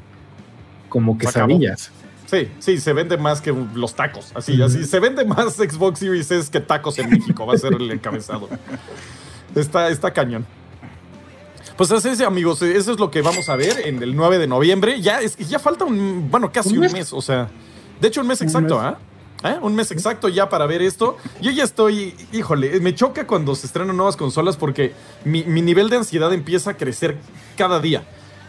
como 0.94 1.18
quesadillas. 1.18 1.90
Sí, 2.26 2.50
sí, 2.58 2.78
se 2.78 2.92
vende 2.92 3.16
más 3.16 3.40
que 3.40 3.54
los 3.74 3.94
tacos. 3.94 4.32
Así, 4.34 4.60
así. 4.62 4.84
Se 4.84 4.98
vende 5.00 5.24
más 5.24 5.54
Xbox 5.56 5.98
Series 5.98 6.30
S 6.30 6.50
que 6.50 6.60
tacos 6.60 6.98
en 6.98 7.10
México. 7.10 7.46
Va 7.46 7.54
a 7.54 7.58
ser 7.58 7.74
el 7.74 7.90
encabezado. 7.90 8.48
Está, 9.54 9.88
está 9.88 10.12
cañón. 10.12 10.46
Pues 11.76 11.90
así, 11.90 12.22
amigos, 12.22 12.62
eso 12.62 12.92
es 12.92 13.00
lo 13.00 13.10
que 13.10 13.20
vamos 13.20 13.48
a 13.48 13.56
ver 13.56 13.86
en 13.86 14.00
el 14.02 14.14
9 14.14 14.38
de 14.38 14.46
noviembre. 14.46 15.00
Ya, 15.00 15.20
es, 15.20 15.36
ya 15.36 15.58
falta 15.58 15.84
un, 15.84 16.30
bueno, 16.30 16.52
casi 16.52 16.78
un 16.78 16.92
mes, 16.92 17.12
o 17.12 17.20
sea, 17.20 17.48
de 18.00 18.08
hecho 18.08 18.20
un 18.20 18.28
mes 18.28 18.40
exacto, 18.42 18.80
¿ah? 18.80 18.98
¿eh? 19.42 19.56
Un 19.60 19.74
mes 19.74 19.90
exacto 19.90 20.28
ya 20.28 20.48
para 20.48 20.66
ver 20.66 20.82
esto. 20.82 21.16
Yo 21.40 21.50
ya 21.50 21.64
estoy, 21.64 22.14
híjole, 22.32 22.78
me 22.78 22.94
choca 22.94 23.26
cuando 23.26 23.56
se 23.56 23.66
estrenan 23.66 23.96
nuevas 23.96 24.16
consolas 24.16 24.56
porque 24.56 24.92
mi, 25.24 25.42
mi 25.44 25.62
nivel 25.62 25.90
de 25.90 25.96
ansiedad 25.96 26.32
empieza 26.32 26.70
a 26.70 26.74
crecer 26.74 27.16
cada 27.56 27.80
día. 27.80 28.04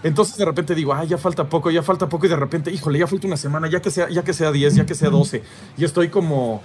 Entonces 0.06 0.38
de 0.38 0.45
repente 0.45 0.76
digo, 0.76 0.94
ah, 0.94 1.03
ya 1.03 1.18
falta 1.18 1.49
poco, 1.49 1.72
ya 1.72 1.82
falta 1.82 2.07
poco, 2.07 2.27
y 2.27 2.30
de 2.30 2.36
repente, 2.36 2.72
híjole, 2.72 2.99
ya 2.99 3.07
falta 3.07 3.26
una 3.26 3.38
semana, 3.38 3.68
ya 3.68 3.82
que 3.82 3.90
sea, 3.90 4.07
ya 4.07 4.23
que 4.23 4.34
sea 4.34 4.52
10, 4.52 4.76
ya 4.76 4.86
que 4.86 4.94
sea 4.94 5.10
12. 5.10 5.41
Y 5.80 5.84
estoy 5.84 6.10
como 6.10 6.61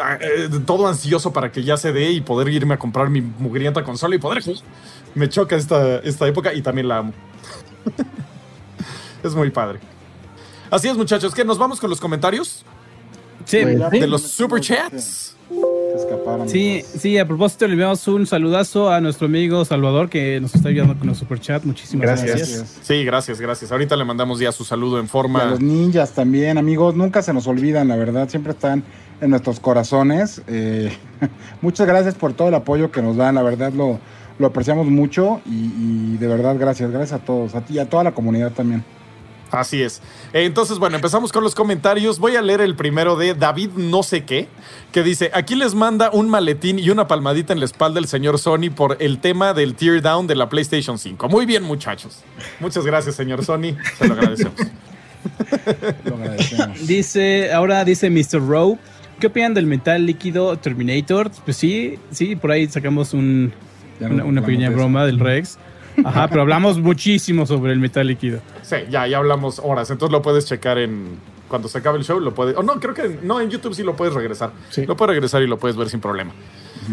ah, 0.00 0.16
eh, 0.20 0.48
todo 0.64 0.86
ansioso 0.86 1.32
para 1.32 1.50
que 1.50 1.64
ya 1.64 1.76
se 1.76 1.92
dé 1.92 2.12
y 2.12 2.20
poder 2.20 2.48
irme 2.50 2.74
a 2.74 2.78
comprar 2.78 3.10
mi 3.10 3.20
mugrienta 3.20 3.82
consola 3.82 4.14
y 4.14 4.20
poder 4.20 4.44
Me 5.16 5.28
choca 5.28 5.56
esta, 5.56 5.98
esta 5.98 6.28
época 6.28 6.54
y 6.54 6.62
también 6.62 6.86
la 6.86 6.98
amo. 6.98 7.12
es 9.24 9.34
muy 9.34 9.50
padre. 9.50 9.80
Así 10.70 10.86
es, 10.86 10.96
muchachos, 10.96 11.34
que 11.34 11.44
nos 11.44 11.58
vamos 11.58 11.80
con 11.80 11.90
los 11.90 12.00
comentarios. 12.00 12.64
Sí, 13.44 13.58
de 13.58 14.06
los 14.06 14.22
super 14.22 14.60
chats. 14.60 15.35
Escaparon. 15.96 16.48
Sí, 16.48 16.82
sí, 16.82 17.18
a 17.18 17.26
propósito 17.26 17.66
le 17.66 17.72
enviamos 17.74 18.06
un 18.08 18.26
saludazo 18.26 18.90
a 18.90 19.00
nuestro 19.00 19.26
amigo 19.26 19.64
Salvador 19.64 20.08
que 20.08 20.40
nos 20.40 20.54
está 20.54 20.68
ayudando 20.68 20.98
con 20.98 21.08
el 21.08 21.14
superchat. 21.14 21.64
Muchísimas 21.64 22.06
gracias. 22.06 22.36
Gracias. 22.36 22.78
Sí, 22.82 23.04
gracias, 23.04 23.40
gracias. 23.40 23.72
Ahorita 23.72 23.96
le 23.96 24.04
mandamos 24.04 24.38
ya 24.38 24.52
su 24.52 24.64
saludo 24.64 24.98
en 24.98 25.04
Y 25.04 25.08
a 25.08 25.10
forma. 25.10 25.44
los 25.44 25.60
ninjas 25.60 26.12
también, 26.12 26.58
amigos, 26.58 26.94
nunca 26.94 27.22
se 27.22 27.32
nos 27.32 27.46
olvidan, 27.46 27.88
la 27.88 27.96
verdad, 27.96 28.28
siempre 28.28 28.52
están 28.52 28.84
en 29.20 29.30
nuestros 29.30 29.60
corazones. 29.60 30.42
Eh, 30.46 30.90
muchas 31.62 31.86
gracias 31.86 32.14
por 32.14 32.32
todo 32.32 32.48
el 32.48 32.54
apoyo 32.54 32.90
que 32.90 33.02
nos 33.02 33.16
dan, 33.16 33.34
la 33.34 33.42
verdad 33.42 33.72
lo, 33.72 33.98
lo 34.38 34.46
apreciamos 34.46 34.86
mucho 34.86 35.40
y, 35.46 35.72
y 36.14 36.16
de 36.18 36.26
verdad 36.26 36.56
gracias, 36.58 36.90
gracias 36.90 37.20
a 37.20 37.24
todos, 37.24 37.54
a 37.54 37.62
ti 37.62 37.74
y 37.74 37.78
a 37.78 37.88
toda 37.88 38.04
la 38.04 38.12
comunidad 38.12 38.52
también. 38.52 38.84
Así 39.58 39.82
es. 39.82 40.02
Entonces, 40.32 40.78
bueno, 40.78 40.96
empezamos 40.96 41.32
con 41.32 41.42
los 41.42 41.54
comentarios. 41.54 42.18
Voy 42.18 42.36
a 42.36 42.42
leer 42.42 42.60
el 42.60 42.74
primero 42.76 43.16
de 43.16 43.34
David 43.34 43.70
no 43.76 44.02
sé 44.02 44.24
qué, 44.24 44.48
que 44.92 45.02
dice, 45.02 45.30
aquí 45.34 45.54
les 45.54 45.74
manda 45.74 46.10
un 46.12 46.28
maletín 46.28 46.78
y 46.78 46.90
una 46.90 47.06
palmadita 47.08 47.52
en 47.52 47.58
la 47.60 47.64
espalda 47.64 47.98
el 47.98 48.06
señor 48.06 48.38
Sony 48.38 48.70
por 48.74 48.96
el 49.00 49.18
tema 49.18 49.54
del 49.54 49.74
tear 49.74 50.00
down 50.02 50.26
de 50.26 50.34
la 50.36 50.48
PlayStation 50.48 50.98
5. 50.98 51.28
Muy 51.28 51.46
bien, 51.46 51.62
muchachos. 51.62 52.22
Muchas 52.60 52.84
gracias, 52.84 53.14
señor 53.16 53.44
Sony. 53.44 53.76
Se 53.98 54.06
lo 54.08 54.14
agradecemos. 54.14 54.54
Lo 56.04 56.14
agradecemos. 56.16 56.86
Dice, 56.86 57.52
ahora 57.52 57.84
dice 57.84 58.10
Mr. 58.10 58.46
Rowe, 58.46 58.78
¿qué 59.20 59.26
opinan 59.28 59.54
del 59.54 59.66
metal 59.66 60.06
líquido 60.06 60.56
Terminator? 60.58 61.30
Pues 61.44 61.56
sí, 61.56 61.98
sí, 62.10 62.36
por 62.36 62.50
ahí 62.52 62.66
sacamos 62.68 63.12
un, 63.14 63.52
una, 64.00 64.08
no- 64.10 64.26
una 64.26 64.40
ya 64.40 64.46
pequeña 64.46 64.70
broma 64.70 65.06
del 65.06 65.18
Rex. 65.18 65.58
Ajá, 66.04 66.28
pero 66.28 66.42
hablamos 66.42 66.78
muchísimo 66.78 67.46
sobre 67.46 67.72
el 67.72 67.78
metal 67.78 68.06
líquido. 68.06 68.40
Sí, 68.62 68.76
ya, 68.90 69.06
ya 69.06 69.18
hablamos 69.18 69.60
horas. 69.62 69.90
Entonces 69.90 70.12
lo 70.12 70.22
puedes 70.22 70.46
checar 70.46 70.78
en... 70.78 71.18
Cuando 71.48 71.68
se 71.68 71.78
acabe 71.78 71.98
el 71.98 72.04
show, 72.04 72.18
lo 72.18 72.34
puedes... 72.34 72.56
O 72.56 72.62
no, 72.62 72.80
creo 72.80 72.92
que... 72.92 73.20
No, 73.22 73.40
en 73.40 73.50
YouTube 73.50 73.74
sí 73.74 73.82
lo 73.82 73.94
puedes 73.94 74.14
regresar. 74.14 74.50
Sí. 74.70 74.84
Lo 74.84 74.96
puedes 74.96 75.14
regresar 75.14 75.42
y 75.42 75.46
lo 75.46 75.58
puedes 75.58 75.76
ver 75.76 75.88
sin 75.88 76.00
problema. 76.00 76.32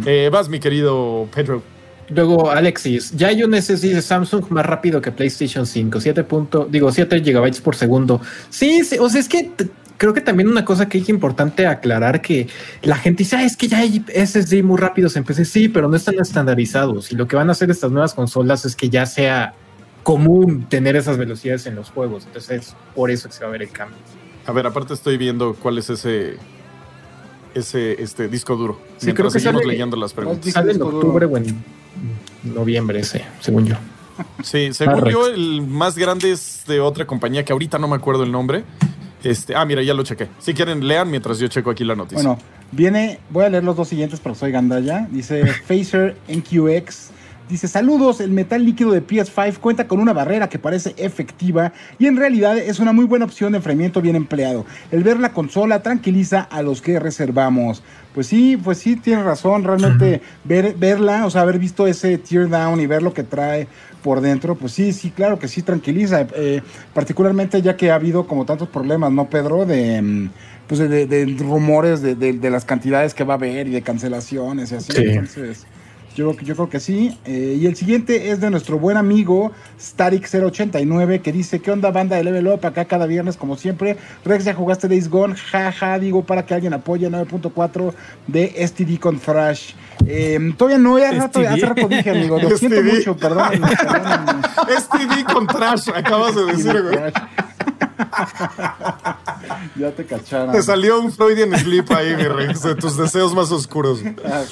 Eh, 0.05 0.29
vas, 0.31 0.47
mi 0.49 0.59
querido 0.59 1.27
Pedro. 1.33 1.63
Luego, 2.09 2.51
Alexis, 2.51 3.11
ya 3.15 3.27
hay 3.27 3.43
un 3.43 3.59
SSD 3.59 3.93
de 3.93 4.01
Samsung 4.01 4.45
más 4.49 4.65
rápido 4.65 5.01
que 5.01 5.11
PlayStation 5.11 5.65
5, 5.65 6.01
7 6.01 6.23
punto, 6.25 6.67
digo, 6.69 6.91
7 6.91 7.21
gigabytes 7.23 7.61
por 7.61 7.75
segundo. 7.75 8.21
Sí, 8.49 8.83
sí, 8.83 8.97
o 8.99 9.09
sea, 9.09 9.21
es 9.21 9.29
que 9.29 9.51
creo 9.97 10.13
que 10.13 10.21
también 10.21 10.49
una 10.49 10.65
cosa 10.65 10.89
que 10.89 10.97
es 10.97 11.09
importante 11.09 11.65
aclarar 11.67 12.21
que 12.21 12.47
la 12.81 12.95
gente 12.97 13.23
dice, 13.23 13.35
"Ah, 13.37 13.43
es 13.43 13.55
que 13.57 13.67
ya 13.67 13.79
hay 13.79 14.03
SSD 14.13 14.63
muy 14.63 14.77
rápidos 14.77 15.15
en 15.15 15.23
PC, 15.23 15.45
sí, 15.45 15.69
pero 15.69 15.87
no 15.87 15.95
están 15.95 16.15
estandarizados 16.19 17.11
y 17.11 17.15
lo 17.15 17.27
que 17.27 17.35
van 17.35 17.49
a 17.49 17.53
hacer 17.53 17.69
estas 17.71 17.91
nuevas 17.91 18.13
consolas 18.13 18.65
es 18.65 18.75
que 18.75 18.89
ya 18.89 19.05
sea 19.05 19.53
común 20.03 20.65
tener 20.69 20.95
esas 20.97 21.17
velocidades 21.17 21.65
en 21.65 21.75
los 21.75 21.89
juegos, 21.89 22.25
entonces 22.25 22.75
por 22.95 23.09
eso 23.11 23.29
que 23.29 23.35
se 23.35 23.41
va 23.41 23.47
a 23.47 23.51
ver 23.51 23.61
el 23.61 23.69
cambio. 23.71 23.97
A 24.45 24.51
ver, 24.51 24.67
aparte 24.67 24.93
estoy 24.93 25.15
viendo 25.17 25.53
cuál 25.55 25.77
es 25.77 25.89
ese... 25.89 26.37
Ese 27.53 28.01
este, 28.01 28.27
disco 28.27 28.55
duro. 28.55 28.79
Sí, 28.97 29.05
mientras 29.05 29.13
creo 29.15 29.31
que 29.31 29.39
seguimos 29.39 29.61
sale- 29.61 29.71
leyendo 29.73 29.95
las 29.95 30.11
preguntas. 30.11 30.51
Sale 30.51 30.71
en 30.71 30.77
disco 30.79 30.89
duro. 30.89 31.07
octubre 31.07 31.25
o 31.27 31.37
en 31.37 31.63
noviembre 32.43 32.99
ese, 32.99 33.23
según 33.41 33.65
yo. 33.67 33.75
Sí, 34.43 34.69
según 34.73 35.05
yo, 35.05 35.27
el 35.27 35.61
más 35.61 35.95
grande 35.95 36.31
es 36.31 36.63
de 36.67 36.79
otra 36.79 37.05
compañía 37.05 37.45
que 37.45 37.53
ahorita 37.53 37.77
no 37.77 37.87
me 37.87 37.95
acuerdo 37.95 38.23
el 38.23 38.31
nombre. 38.31 38.63
Este, 39.23 39.55
ah, 39.55 39.65
mira, 39.65 39.81
ya 39.81 39.93
lo 39.93 40.03
chequé. 40.03 40.27
Si 40.39 40.53
quieren, 40.53 40.85
lean 40.85 41.09
mientras 41.09 41.39
yo 41.39 41.47
checo 41.47 41.69
aquí 41.69 41.83
la 41.83 41.95
noticia. 41.95 42.23
Bueno, 42.23 42.37
viene, 42.71 43.19
voy 43.29 43.45
a 43.45 43.49
leer 43.49 43.63
los 43.63 43.75
dos 43.75 43.87
siguientes 43.87 44.19
porque 44.19 44.39
soy 44.39 44.51
gandalla. 44.51 45.07
Dice 45.09 45.45
Phaser 45.67 46.17
NQX. 46.27 47.11
Dice, 47.49 47.67
saludos, 47.67 48.21
el 48.21 48.31
metal 48.31 48.63
líquido 48.63 48.91
de 48.91 49.05
PS5 49.05 49.57
cuenta 49.57 49.85
con 49.85 49.99
una 49.99 50.13
barrera 50.13 50.47
que 50.47 50.59
parece 50.59 50.95
efectiva 50.97 51.73
y 51.99 52.07
en 52.07 52.15
realidad 52.15 52.57
es 52.57 52.79
una 52.79 52.93
muy 52.93 53.03
buena 53.03 53.25
opción 53.25 53.51
de 53.51 53.57
enfriamiento 53.57 54.01
bien 54.01 54.15
empleado. 54.15 54.65
El 54.91 55.03
ver 55.03 55.19
la 55.19 55.33
consola 55.33 55.83
tranquiliza 55.83 56.41
a 56.41 56.61
los 56.61 56.81
que 56.81 56.99
reservamos. 56.99 57.83
Pues 58.13 58.27
sí, 58.27 58.55
pues 58.55 58.77
sí, 58.77 58.95
tiene 58.95 59.23
razón, 59.23 59.65
realmente 59.65 60.21
ver, 60.45 60.75
verla, 60.77 61.25
o 61.25 61.29
sea, 61.29 61.41
haber 61.41 61.59
visto 61.59 61.85
ese 61.85 62.17
tear 62.17 62.47
down 62.47 62.79
y 62.79 62.87
ver 62.87 63.03
lo 63.03 63.13
que 63.13 63.23
trae 63.23 63.67
por 64.03 64.21
dentro, 64.21 64.53
pues 64.55 64.73
sí, 64.73 64.93
sí, 64.93 65.09
claro 65.09 65.39
que 65.39 65.47
sí, 65.47 65.63
tranquiliza. 65.63 66.27
Eh, 66.35 66.61
particularmente 66.93 67.61
ya 67.63 67.75
que 67.75 67.89
ha 67.89 67.95
habido 67.95 68.27
como 68.27 68.45
tantos 68.45 68.67
problemas, 68.69 69.11
¿no, 69.11 69.27
Pedro? 69.29 69.65
De... 69.65 69.99
mm, 70.01 70.29
pues 70.67 70.79
de, 70.79 71.05
de- 71.07 71.25
rumores 71.39 72.01
de, 72.01 72.15
de- 72.15 72.33
de 72.33 72.49
las 72.49 72.63
cantidades 72.65 73.13
que 73.13 73.23
va 73.25 73.33
a 73.33 73.37
haber 73.37 73.67
y 73.67 73.71
de 73.71 73.81
cancelaciones 73.81 74.71
y 74.71 74.75
así. 74.75 74.91
Sí. 74.93 75.03
Entonces, 75.03 75.65
yo, 76.15 76.25
creo 76.27 76.37
que- 76.37 76.45
yo 76.45 76.55
creo 76.55 76.69
que 76.69 76.79
sí. 76.79 77.17
Eh, 77.25 77.57
y 77.59 77.65
el 77.65 77.75
siguiente 77.75 78.31
es 78.31 78.39
de 78.41 78.49
nuestro 78.49 78.79
buen 78.79 78.97
amigo 78.97 79.51
Static089 79.79 81.21
que 81.21 81.31
dice, 81.31 81.59
¿qué 81.59 81.71
onda 81.71 81.91
banda 81.91 82.15
de 82.15 82.23
Level 82.23 82.47
Up? 82.47 82.65
Acá 82.65 82.85
cada 82.85 83.05
viernes 83.05 83.37
como 83.37 83.55
siempre. 83.57 83.97
Rex, 84.25 84.45
¿ya 84.45 84.53
jugaste 84.53 84.87
Days 84.87 85.09
Gone? 85.09 85.35
Jaja, 85.35 85.99
digo 85.99 86.23
para 86.23 86.45
que 86.45 86.53
alguien 86.53 86.73
apoye 86.73 87.09
9.4 87.09 87.93
de 88.27 88.53
STD 88.67 88.99
con 88.99 89.19
Thrash. 89.19 89.73
Eh, 90.05 90.37
todavía 90.57 90.77
no, 90.79 90.99
ya 90.99 91.11
rato, 91.11 91.39
hace 91.39 91.65
rato 91.65 91.87
dije, 91.87 92.09
amigo. 92.09 92.37
Lo 92.39 92.57
siento 92.57 92.81
mucho, 92.83 93.15
perdónenme. 93.15 93.67
STD 94.79 95.23
con 95.33 95.47
trash, 95.47 95.89
acabas 95.95 96.35
de 96.35 96.45
decir, 96.45 96.81
güey. 96.81 96.99
ya 99.75 99.91
te 99.91 100.05
cacharon. 100.05 100.51
Te 100.53 100.61
salió 100.63 100.99
un 100.99 101.11
Freudian 101.11 101.57
Sleep 101.57 101.91
ahí, 101.91 102.15
mi 102.15 102.23
Rex, 102.23 102.61
de 102.63 102.75
tus 102.75 102.97
deseos 102.97 103.33
más 103.33 103.51
oscuros. 103.51 103.99
Ah. 104.25 104.43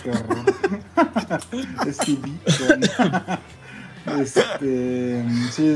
Este. 4.19 5.23
Sí, 5.51 5.76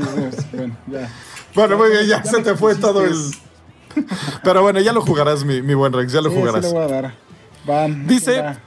bueno, 0.52 0.76
ya. 0.88 1.08
Bueno, 1.54 1.78
muy 1.78 1.90
bien, 1.90 2.06
ya, 2.06 2.22
Ya 2.22 2.30
se 2.30 2.42
te 2.42 2.54
fue 2.56 2.74
todo 2.74 3.04
el. 3.04 3.14
Pero 4.42 4.62
bueno, 4.62 4.80
ya 4.80 4.92
lo 4.92 5.00
jugarás, 5.00 5.44
mi, 5.44 5.62
mi 5.62 5.74
buen 5.74 5.92
Rex, 5.92 6.12
ya 6.12 6.20
lo 6.20 6.28
Sí, 6.28 6.34
sí 6.34 6.40
jugarás. 6.40 6.64
le 6.64 6.70
voy 6.72 6.82
a 6.82 6.86
dar. 6.88 7.14
Van. 7.64 8.06
Dice, 8.06 8.40
va. 8.42 8.58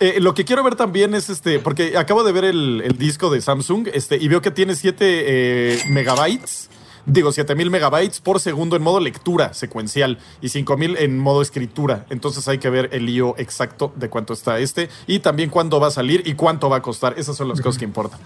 eh, 0.00 0.18
lo 0.20 0.34
que 0.34 0.44
quiero 0.44 0.62
ver 0.62 0.76
también 0.76 1.14
es 1.14 1.28
este, 1.30 1.58
porque 1.58 1.96
acabo 1.96 2.22
de 2.24 2.32
ver 2.32 2.44
el, 2.44 2.82
el 2.84 2.96
disco 2.98 3.30
de 3.30 3.40
Samsung 3.40 3.88
este, 3.92 4.16
y 4.16 4.28
veo 4.28 4.40
que 4.42 4.50
tiene 4.50 4.76
7 4.76 5.82
megabytes, 5.88 6.68
digo 7.06 7.32
7000 7.32 7.70
megabytes 7.70 8.20
por 8.20 8.40
segundo 8.40 8.76
en 8.76 8.82
modo 8.82 9.00
lectura 9.00 9.54
secuencial 9.54 10.18
y 10.40 10.50
5000 10.50 10.96
en 10.98 11.18
modo 11.18 11.42
escritura. 11.42 12.06
Entonces 12.10 12.46
hay 12.48 12.58
que 12.58 12.68
ver 12.70 12.90
el 12.92 13.06
lío 13.06 13.34
exacto 13.38 13.92
de 13.96 14.10
cuánto 14.10 14.32
está 14.32 14.58
este 14.58 14.88
y 15.06 15.20
también 15.20 15.50
cuándo 15.50 15.80
va 15.80 15.88
a 15.88 15.92
salir 15.92 16.22
y 16.26 16.34
cuánto 16.34 16.68
va 16.68 16.78
a 16.78 16.82
costar. 16.82 17.14
Esas 17.16 17.36
son 17.36 17.48
las 17.48 17.60
cosas 17.60 17.78
que 17.78 17.84
importan. 17.84 18.20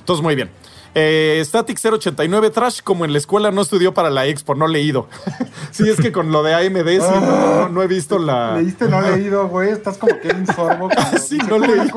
Entonces, 0.00 0.22
muy 0.22 0.34
bien. 0.34 0.50
Eh, 0.96 1.42
Static 1.44 1.78
089 1.82 2.50
Trash, 2.50 2.80
como 2.82 3.04
en 3.04 3.12
la 3.12 3.18
escuela 3.18 3.50
no 3.50 3.62
estudió 3.62 3.94
para 3.94 4.10
la 4.10 4.26
expo, 4.26 4.54
no 4.54 4.68
leído. 4.68 5.08
sí, 5.72 5.88
es 5.88 6.00
que 6.00 6.12
con 6.12 6.30
lo 6.30 6.42
de 6.44 6.54
AMD 6.54 6.88
sí, 6.88 7.20
no, 7.20 7.68
no 7.68 7.82
he 7.82 7.88
visto 7.88 8.18
la. 8.18 8.56
Leíste, 8.56 8.88
no 8.88 9.00
leído, 9.00 9.48
güey. 9.48 9.70
Estás 9.70 9.98
como 9.98 10.20
que 10.20 10.28
un 10.28 10.46
sorbo. 10.46 10.88
Cuando 10.88 11.18
Sí, 11.26 11.38
no 11.38 11.58
¿cómo 11.58 11.66
leí. 11.66 11.90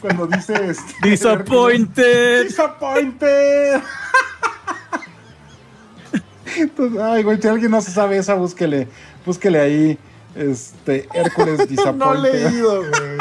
Cuando 0.00 0.26
dice. 0.26 0.52
Este, 0.68 1.08
Disappointed. 1.08 2.44
Disappointed. 2.48 3.80
Entonces, 6.56 7.00
ay, 7.00 7.22
güey, 7.22 7.40
si 7.40 7.48
alguien 7.48 7.70
no 7.70 7.80
se 7.80 7.90
sabe 7.90 8.18
esa, 8.18 8.34
búsquele. 8.34 8.88
Búsquele 9.24 9.60
ahí. 9.60 9.98
Este, 10.34 11.08
Hércules 11.14 11.68
Disappointed. 11.68 11.94
No 11.98 12.14
leído, 12.14 12.78
güey. 12.90 13.18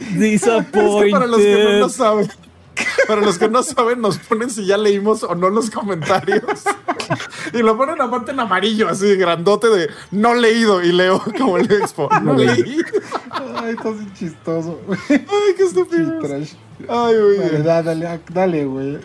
Es 0.00 0.42
que 0.42 1.10
para 1.10 1.26
los 1.26 1.38
que 1.40 1.64
no 1.64 1.70
lo 1.78 1.86
Disappointed. 1.86 1.88
saben, 1.96 2.28
para 3.06 3.20
los 3.20 3.38
que 3.38 3.48
no 3.48 3.62
saben, 3.62 4.00
nos 4.00 4.18
ponen 4.18 4.50
si 4.50 4.64
ya 4.64 4.76
leímos 4.78 5.22
o 5.22 5.34
no 5.34 5.50
los 5.50 5.70
comentarios. 5.70 6.42
Y 7.52 7.58
lo 7.58 7.76
ponen 7.76 8.00
aparte 8.00 8.30
en 8.32 8.40
amarillo, 8.40 8.88
así 8.88 9.14
grandote 9.16 9.68
de 9.68 9.90
no 10.10 10.34
leído. 10.34 10.82
Y 10.82 10.92
leo 10.92 11.22
como 11.38 11.58
el 11.58 11.70
expo. 11.70 12.08
No 12.22 12.34
leí. 12.34 12.80
Ay, 13.56 13.72
estás 13.76 13.94
chistoso. 14.14 14.80
güey. 14.86 14.98
Ay, 15.10 15.54
qué 15.56 15.62
estúpido. 15.64 16.18
Ay, 16.88 17.14
güey. 17.16 17.38
Dale, 17.38 17.62
da- 17.62 17.82
dale, 17.82 18.20
dale, 18.32 18.64
güey. 18.64 18.98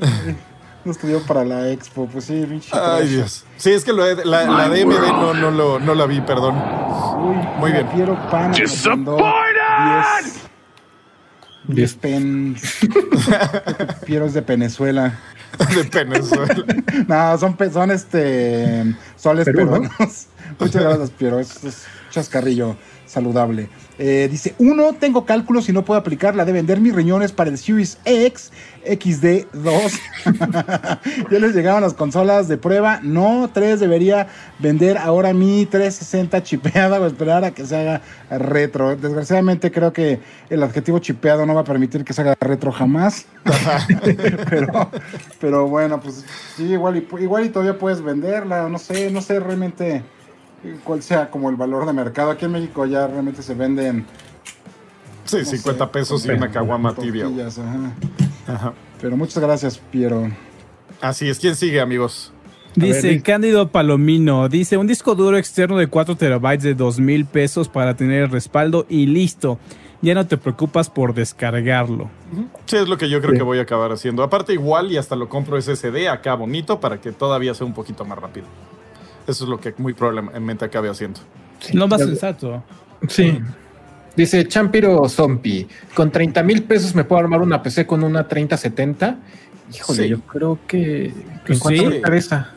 No 0.84 0.92
estudió 0.92 1.20
para 1.22 1.44
la 1.44 1.68
expo, 1.70 2.06
pues 2.06 2.26
sí, 2.26 2.46
pinche. 2.48 2.70
Ay, 2.72 2.98
trash. 2.98 3.08
Dios. 3.08 3.44
Sí, 3.56 3.72
es 3.72 3.84
que 3.84 3.92
lo 3.92 4.06
la, 4.24 4.44
la 4.44 4.68
DMD 4.68 4.92
no, 4.92 5.34
no, 5.34 5.50
lo, 5.50 5.80
no 5.80 5.94
la 5.96 6.06
vi, 6.06 6.20
perdón. 6.20 6.54
Uy, 6.54 7.36
Muy 7.58 7.72
bien. 7.72 7.88
Nos 8.06 8.86
mandó 8.86 9.16
10 9.16 10.46
10 11.66 11.94
pens. 11.94 12.78
Piero 14.06 14.26
es 14.26 14.34
de 14.34 14.42
Venezuela. 14.42 15.18
De 15.58 16.04
Venezuela. 16.04 16.54
No, 17.08 17.38
son, 17.38 17.56
son 17.72 17.90
este 17.90 18.94
soles 19.16 19.44
peruanos. 19.44 20.28
Muchas 20.60 20.82
gracias, 20.82 21.10
Piero. 21.10 21.40
Es, 21.40 21.64
es 21.64 21.86
chascarrillo 22.16 22.76
saludable. 23.04 23.68
Eh, 23.98 24.28
dice, 24.30 24.54
uno, 24.58 24.94
tengo 24.94 25.24
cálculos 25.24 25.68
y 25.68 25.72
no 25.72 25.84
puedo 25.84 26.00
aplicar 26.00 26.34
la 26.34 26.44
de 26.44 26.52
vender 26.52 26.80
mis 26.80 26.94
riñones 26.94 27.32
para 27.32 27.50
el 27.50 27.58
Series 27.58 27.98
X 28.04 28.52
XD2. 28.86 30.00
ya 31.30 31.38
les 31.38 31.54
llegaron 31.54 31.82
las 31.82 31.94
consolas 31.94 32.48
de 32.48 32.56
prueba. 32.56 33.00
No, 33.02 33.50
tres 33.52 33.80
debería 33.80 34.28
vender 34.58 34.98
ahora 34.98 35.32
mi 35.32 35.66
360 35.66 36.42
chipeada 36.42 37.00
o 37.00 37.06
esperar 37.06 37.44
a 37.44 37.50
que 37.52 37.64
se 37.64 37.76
haga 37.76 38.02
retro. 38.30 38.96
Desgraciadamente 38.96 39.70
creo 39.70 39.92
que 39.92 40.20
el 40.50 40.62
adjetivo 40.62 40.98
chipeado 40.98 41.46
no 41.46 41.54
va 41.54 41.60
a 41.62 41.64
permitir 41.64 42.04
que 42.04 42.12
se 42.12 42.22
haga 42.22 42.34
retro 42.40 42.72
jamás. 42.72 43.26
pero, 44.50 44.90
pero 45.40 45.68
bueno, 45.68 46.00
pues 46.00 46.24
sí, 46.56 46.64
igual 46.64 46.96
y, 46.96 47.22
igual 47.22 47.44
y 47.44 47.48
todavía 47.50 47.78
puedes 47.78 48.02
venderla. 48.02 48.68
No 48.68 48.78
sé, 48.78 49.10
no 49.10 49.20
sé 49.20 49.38
realmente 49.40 50.02
cuál 50.84 51.02
sea 51.02 51.30
como 51.30 51.50
el 51.50 51.56
valor 51.56 51.86
de 51.86 51.92
mercado. 51.92 52.30
Aquí 52.30 52.44
en 52.44 52.52
México 52.52 52.86
ya 52.86 53.06
realmente 53.06 53.42
se 53.42 53.54
venden. 53.54 54.06
Sí, 55.24 55.38
no 55.38 55.44
50 55.44 55.84
sé, 55.86 55.90
pesos 55.90 56.26
y 56.26 56.30
una 56.30 56.50
caguama 56.50 56.94
tibia. 56.94 57.26
ajá. 57.26 57.92
Ajá. 58.46 58.72
Pero 59.00 59.16
muchas 59.16 59.42
gracias, 59.42 59.78
Piero. 59.78 60.30
Así 61.00 61.28
es. 61.28 61.38
¿Quién 61.38 61.56
sigue, 61.56 61.80
amigos? 61.80 62.32
Dice 62.74 63.02
ver, 63.08 63.12
di- 63.16 63.20
Cándido 63.22 63.68
Palomino, 63.68 64.48
dice 64.48 64.76
un 64.76 64.86
disco 64.86 65.14
duro 65.14 65.36
externo 65.38 65.78
de 65.78 65.86
4 65.88 66.14
terabytes 66.16 66.62
de 66.62 66.74
2 66.74 67.00
mil 67.00 67.24
pesos 67.24 67.68
para 67.68 67.96
tener 67.96 68.24
el 68.24 68.30
respaldo 68.30 68.86
y 68.88 69.06
listo. 69.06 69.58
Ya 70.02 70.14
no 70.14 70.26
te 70.26 70.36
preocupas 70.36 70.90
por 70.90 71.14
descargarlo. 71.14 72.10
Sí, 72.66 72.76
es 72.76 72.86
lo 72.86 72.98
que 72.98 73.08
yo 73.08 73.20
creo 73.20 73.32
Sí. 73.32 73.38
que 73.38 73.42
voy 73.42 73.58
a 73.58 73.62
acabar 73.62 73.90
haciendo. 73.92 74.22
Aparte, 74.22 74.52
igual 74.52 74.92
y 74.92 74.98
hasta 74.98 75.16
lo 75.16 75.28
compro 75.28 75.56
SSD 75.60 76.06
acá 76.08 76.34
bonito 76.34 76.78
para 76.78 77.00
que 77.00 77.12
todavía 77.12 77.54
sea 77.54 77.66
un 77.66 77.72
poquito 77.72 78.04
más 78.04 78.18
rápido. 78.18 78.46
Eso 79.26 79.44
es 79.44 79.50
lo 79.50 79.58
que 79.58 79.74
muy 79.78 79.92
probablemente 79.92 80.64
acabe 80.64 80.88
haciendo. 80.88 81.20
Lo 81.72 81.88
más 81.88 82.00
sensato. 82.00 82.62
Sí. 83.08 83.38
Dice 84.16 84.46
Champiro 84.48 85.06
Zompi, 85.08 85.66
con 85.94 86.10
30 86.10 86.42
mil 86.42 86.62
pesos 86.62 86.94
me 86.94 87.04
puedo 87.04 87.20
armar 87.20 87.42
una 87.42 87.62
PC 87.62 87.86
con 87.86 88.02
una 88.02 88.26
3070. 88.26 89.18
Híjole, 89.74 90.02
Sí. 90.04 90.08
yo 90.08 90.20
creo 90.22 90.58
que... 90.66 91.12
Pues 91.46 91.58
¿En 91.58 91.62
cuánto 91.62 91.82
sí. 91.82 91.88
me 91.88 92.00
cabeza? 92.00 92.50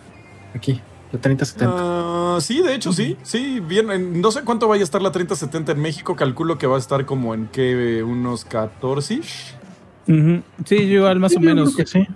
Aquí, 0.55 0.79
la 1.11 1.19
3070. 1.19 1.75
Ah, 1.77 2.37
sí, 2.39 2.61
de 2.61 2.75
hecho, 2.75 2.93
sí. 2.93 3.17
Sí, 3.23 3.59
bien. 3.59 3.91
en- 3.91 4.21
no 4.21 4.31
sé 4.31 4.43
cuánto 4.43 4.67
vaya 4.67 4.81
a 4.81 4.85
estar 4.85 5.01
la 5.01 5.11
3070 5.11 5.71
en 5.73 5.79
México. 5.81 6.15
Calculo 6.15 6.57
que 6.57 6.67
va 6.67 6.75
a 6.75 6.79
estar 6.79 7.05
como 7.05 7.33
en 7.33 7.47
que 7.47 8.03
unos 8.03 8.45
14. 8.45 9.19
Ujú. 10.07 10.41
Sí, 10.65 10.77
yo 10.87 10.99
igual 10.99 11.19
más 11.19 11.31
Sí, 11.31 11.37
o 11.37 11.41
menos. 11.41 11.75
que 11.75 11.85
sí. 11.85 12.07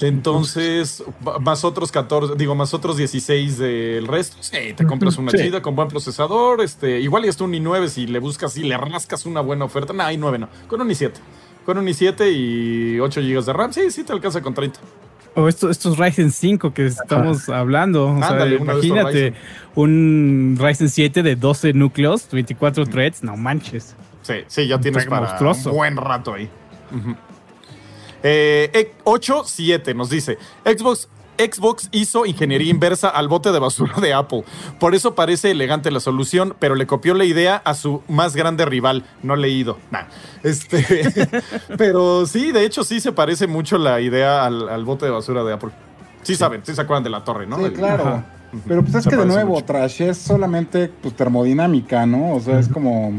Entonces, 0.00 1.02
más 1.40 1.64
otros 1.64 1.90
14, 1.92 2.34
digo, 2.36 2.54
más 2.54 2.72
otros 2.74 2.96
16 2.96 3.58
del 3.58 4.06
resto. 4.06 4.36
Sí, 4.40 4.72
te 4.76 4.86
compras 4.86 5.16
una 5.18 5.30
Sí. 5.30 5.38
chida 5.38 5.60
con 5.62 5.74
buen 5.76 5.88
procesador. 5.88 6.60
Este, 6.60 7.00
igual 7.00 7.24
y 7.24 7.28
hasta 7.28 7.44
un 7.44 7.52
i9 7.52 7.88
si 7.88 8.06
le 8.06 8.18
buscas 8.18 8.56
y 8.56 8.62
le 8.64 8.76
rascas 8.76 9.26
una 9.26 9.40
buena 9.40 9.64
oferta. 9.64 9.92
No, 9.92 10.04
i9 10.04 10.38
no. 10.38 10.48
Con 10.68 10.80
un 10.80 10.88
i7. 10.88 11.12
Con 11.66 11.78
un 11.78 11.86
i7 11.86 12.30
y 12.32 13.00
8 13.00 13.20
GB 13.20 13.44
de 13.44 13.52
RAM. 13.52 13.72
Sí, 13.72 13.90
sí, 13.90 14.04
te 14.04 14.12
alcanza 14.12 14.40
con 14.40 14.54
30. 14.54 14.80
O 15.34 15.46
estos, 15.48 15.70
estos 15.70 15.98
Ryzen 15.98 16.32
5 16.32 16.72
que 16.72 16.86
estamos 16.86 17.48
hablando. 17.48 18.08
O 18.12 18.18
sea, 18.18 18.28
Ándale, 18.28 18.56
estos 18.56 18.66
imagínate 18.68 19.34
un 19.74 20.56
Ryzen 20.58 20.88
7 20.88 21.22
de 21.22 21.36
12 21.36 21.72
núcleos, 21.74 22.28
24 22.32 22.86
threads, 22.86 23.22
no 23.22 23.36
manches. 23.36 23.94
Sí, 24.22 24.34
sí, 24.46 24.66
ya 24.66 24.80
tienes 24.80 25.06
para 25.06 25.26
monstruoso. 25.26 25.70
un 25.70 25.76
buen 25.76 25.96
rato 25.96 26.34
ahí. 26.34 26.48
Ujú. 26.90 27.14
Eh, 28.22 28.92
8-7 29.04 29.94
nos 29.94 30.10
dice, 30.10 30.38
Xbox, 30.64 31.08
Xbox 31.38 31.88
hizo 31.92 32.26
ingeniería 32.26 32.70
inversa 32.70 33.08
al 33.08 33.28
bote 33.28 33.52
de 33.52 33.58
basura 33.60 33.94
de 34.00 34.12
Apple. 34.12 34.42
Por 34.80 34.94
eso 34.96 35.14
parece 35.14 35.52
elegante 35.52 35.90
la 35.92 36.00
solución, 36.00 36.56
pero 36.58 36.74
le 36.74 36.86
copió 36.86 37.14
la 37.14 37.24
idea 37.24 37.62
a 37.64 37.74
su 37.74 38.02
más 38.08 38.34
grande 38.34 38.64
rival. 38.64 39.04
No 39.22 39.36
leído. 39.36 39.78
Nah. 39.92 40.04
Este, 40.42 41.12
pero 41.78 42.26
sí, 42.26 42.50
de 42.52 42.64
hecho 42.64 42.82
sí 42.82 43.00
se 43.00 43.12
parece 43.12 43.46
mucho 43.46 43.78
la 43.78 44.00
idea 44.00 44.44
al, 44.44 44.68
al 44.68 44.84
bote 44.84 45.04
de 45.06 45.12
basura 45.12 45.44
de 45.44 45.52
Apple. 45.52 45.70
Sí, 46.22 46.34
saben, 46.34 46.62
sí 46.64 46.74
se 46.74 46.80
acuerdan 46.80 47.04
de 47.04 47.10
la 47.10 47.22
torre, 47.22 47.46
¿no? 47.46 47.56
Sí, 47.58 47.64
El- 47.66 47.72
claro. 47.72 48.02
Ajá. 48.04 48.26
Pero 48.66 48.82
pues 48.82 48.94
es 48.94 49.04
Se 49.04 49.10
que 49.10 49.16
de 49.16 49.26
nuevo, 49.26 49.52
mucho. 49.54 49.66
Trash 49.66 50.00
es 50.02 50.16
solamente 50.18 50.88
pues, 50.88 51.14
termodinámica, 51.14 52.06
¿no? 52.06 52.34
O 52.34 52.40
sea, 52.40 52.58
es 52.58 52.66
como 52.68 53.12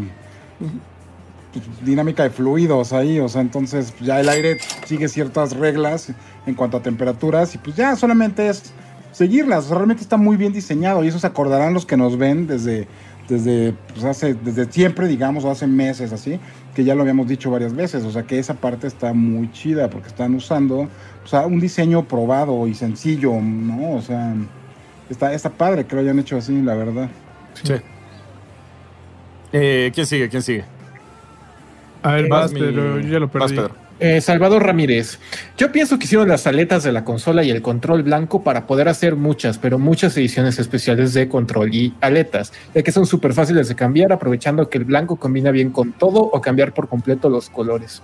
dinámica 1.83 2.23
de 2.23 2.29
fluidos 2.29 2.93
ahí, 2.93 3.19
o 3.19 3.27
sea, 3.27 3.41
entonces 3.41 3.91
pues, 3.91 4.07
ya 4.07 4.19
el 4.19 4.29
aire 4.29 4.57
sigue 4.85 5.07
ciertas 5.07 5.55
reglas 5.55 6.11
en 6.45 6.53
cuanto 6.53 6.77
a 6.77 6.81
temperaturas 6.81 7.55
y 7.55 7.57
pues 7.57 7.75
ya 7.75 7.95
solamente 7.95 8.47
es 8.47 8.71
seguirlas, 9.11 9.69
realmente 9.69 10.03
está 10.03 10.17
muy 10.17 10.37
bien 10.37 10.53
diseñado 10.53 11.03
y 11.03 11.07
eso 11.07 11.19
se 11.19 11.27
acordarán 11.27 11.73
los 11.73 11.85
que 11.85 11.97
nos 11.97 12.17
ven 12.17 12.47
desde 12.47 12.87
desde 13.27 13.73
pues, 13.93 14.21
desde 14.43 14.71
siempre, 14.71 15.07
digamos, 15.07 15.43
o 15.43 15.51
hace 15.51 15.67
meses 15.67 16.11
así, 16.11 16.39
que 16.73 16.83
ya 16.83 16.95
lo 16.95 17.01
habíamos 17.01 17.27
dicho 17.27 17.51
varias 17.51 17.75
veces, 17.75 18.03
o 18.03 18.11
sea, 18.11 18.23
que 18.23 18.39
esa 18.39 18.55
parte 18.55 18.87
está 18.87 19.13
muy 19.13 19.51
chida 19.51 19.89
porque 19.89 20.07
están 20.07 20.33
usando 20.33 20.89
un 21.45 21.59
diseño 21.59 22.07
probado 22.07 22.67
y 22.67 22.73
sencillo, 22.73 23.33
¿no? 23.39 23.93
O 23.93 24.01
sea, 24.01 24.33
Está, 25.09 25.33
está 25.33 25.49
padre 25.49 25.85
que 25.85 25.95
lo 25.95 26.01
hayan 26.01 26.19
hecho 26.19 26.37
así, 26.37 26.61
la 26.61 26.75
verdad. 26.75 27.09
Sí. 27.63 27.73
Eh, 29.51 29.91
¿Quién 29.93 30.05
sigue? 30.05 30.29
¿Quién 30.29 30.43
sigue? 30.43 30.65
A 32.03 32.13
ver, 32.13 32.27
Vas, 32.29 32.41
vas, 32.43 32.51
mi- 32.53 32.59
pero 32.59 32.99
yo 32.99 33.19
lo 33.19 33.27
vas, 33.27 33.33
perdí. 33.51 33.55
Pedro. 33.55 33.75
Eh, 34.01 34.21
Salvador 34.21 34.63
Ramírez. 34.65 35.19
Yo 35.57 35.73
pienso 35.73 35.99
que 35.99 36.05
hicieron 36.05 36.29
las 36.29 36.47
aletas 36.47 36.83
de 36.83 36.93
la 36.93 37.03
consola 37.03 37.43
y 37.43 37.49
el 37.49 37.61
control 37.61 38.03
blanco 38.03 38.43
para 38.45 38.65
poder 38.65 38.87
hacer 38.87 39.17
muchas, 39.17 39.57
pero 39.57 39.77
muchas 39.77 40.15
ediciones 40.15 40.57
especiales 40.57 41.13
de 41.13 41.27
control 41.27 41.73
y 41.75 41.93
aletas, 41.99 42.53
ya 42.73 42.81
que 42.81 42.93
son 42.93 43.05
súper 43.05 43.33
fáciles 43.33 43.67
de 43.67 43.75
cambiar, 43.75 44.13
aprovechando 44.13 44.69
que 44.69 44.77
el 44.77 44.85
blanco 44.85 45.17
combina 45.17 45.51
bien 45.51 45.71
con 45.71 45.91
todo 45.91 46.21
o 46.21 46.39
cambiar 46.39 46.73
por 46.73 46.87
completo 46.87 47.29
los 47.29 47.49
colores. 47.49 48.01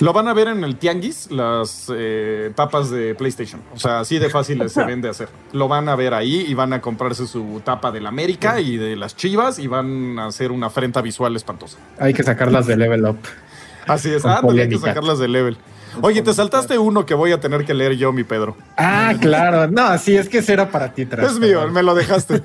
Lo 0.00 0.12
van 0.12 0.28
a 0.28 0.34
ver 0.34 0.48
en 0.48 0.64
el 0.64 0.76
Tianguis, 0.76 1.30
las 1.30 1.90
eh, 1.94 2.50
tapas 2.54 2.90
de 2.90 3.14
PlayStation. 3.14 3.60
O 3.74 3.78
sea, 3.78 4.00
así 4.00 4.18
de 4.18 4.30
fácil 4.30 4.68
se 4.68 4.84
vende 4.86 5.08
hacer. 5.08 5.28
Lo 5.52 5.68
van 5.68 5.88
a 5.88 5.96
ver 5.96 6.14
ahí 6.14 6.44
y 6.48 6.54
van 6.54 6.72
a 6.72 6.80
comprarse 6.80 7.26
su 7.26 7.60
tapa 7.64 7.92
del 7.92 8.06
América 8.06 8.60
y 8.60 8.76
de 8.76 8.96
las 8.96 9.16
Chivas 9.16 9.58
y 9.58 9.66
van 9.66 10.18
a 10.18 10.26
hacer 10.26 10.50
una 10.50 10.66
afrenta 10.66 11.02
visual 11.02 11.36
espantosa. 11.36 11.78
Hay 11.98 12.14
que 12.14 12.22
sacarlas 12.22 12.66
de 12.66 12.76
level 12.76 13.04
up. 13.06 13.18
Así 13.86 14.12
es. 14.12 14.24
Hay 14.24 14.36
que 14.36 14.42
polémica. 14.42 14.86
sacarlas 14.88 15.18
de 15.18 15.28
level. 15.28 15.56
Oye, 16.02 16.22
te 16.22 16.32
saltaste 16.34 16.78
uno 16.78 17.06
que 17.06 17.14
voy 17.14 17.32
a 17.32 17.40
tener 17.40 17.64
que 17.64 17.74
leer 17.74 17.96
yo, 17.96 18.12
mi 18.12 18.24
Pedro. 18.24 18.56
Ah, 18.76 19.14
claro. 19.20 19.68
No, 19.70 19.96
sí, 19.98 20.16
es 20.16 20.28
que 20.28 20.38
ese 20.38 20.52
era 20.52 20.70
para 20.70 20.92
ti, 20.92 21.06
Tras. 21.06 21.32
Es 21.32 21.38
mío, 21.38 21.68
me 21.68 21.82
lo 21.82 21.94
dejaste. 21.94 22.42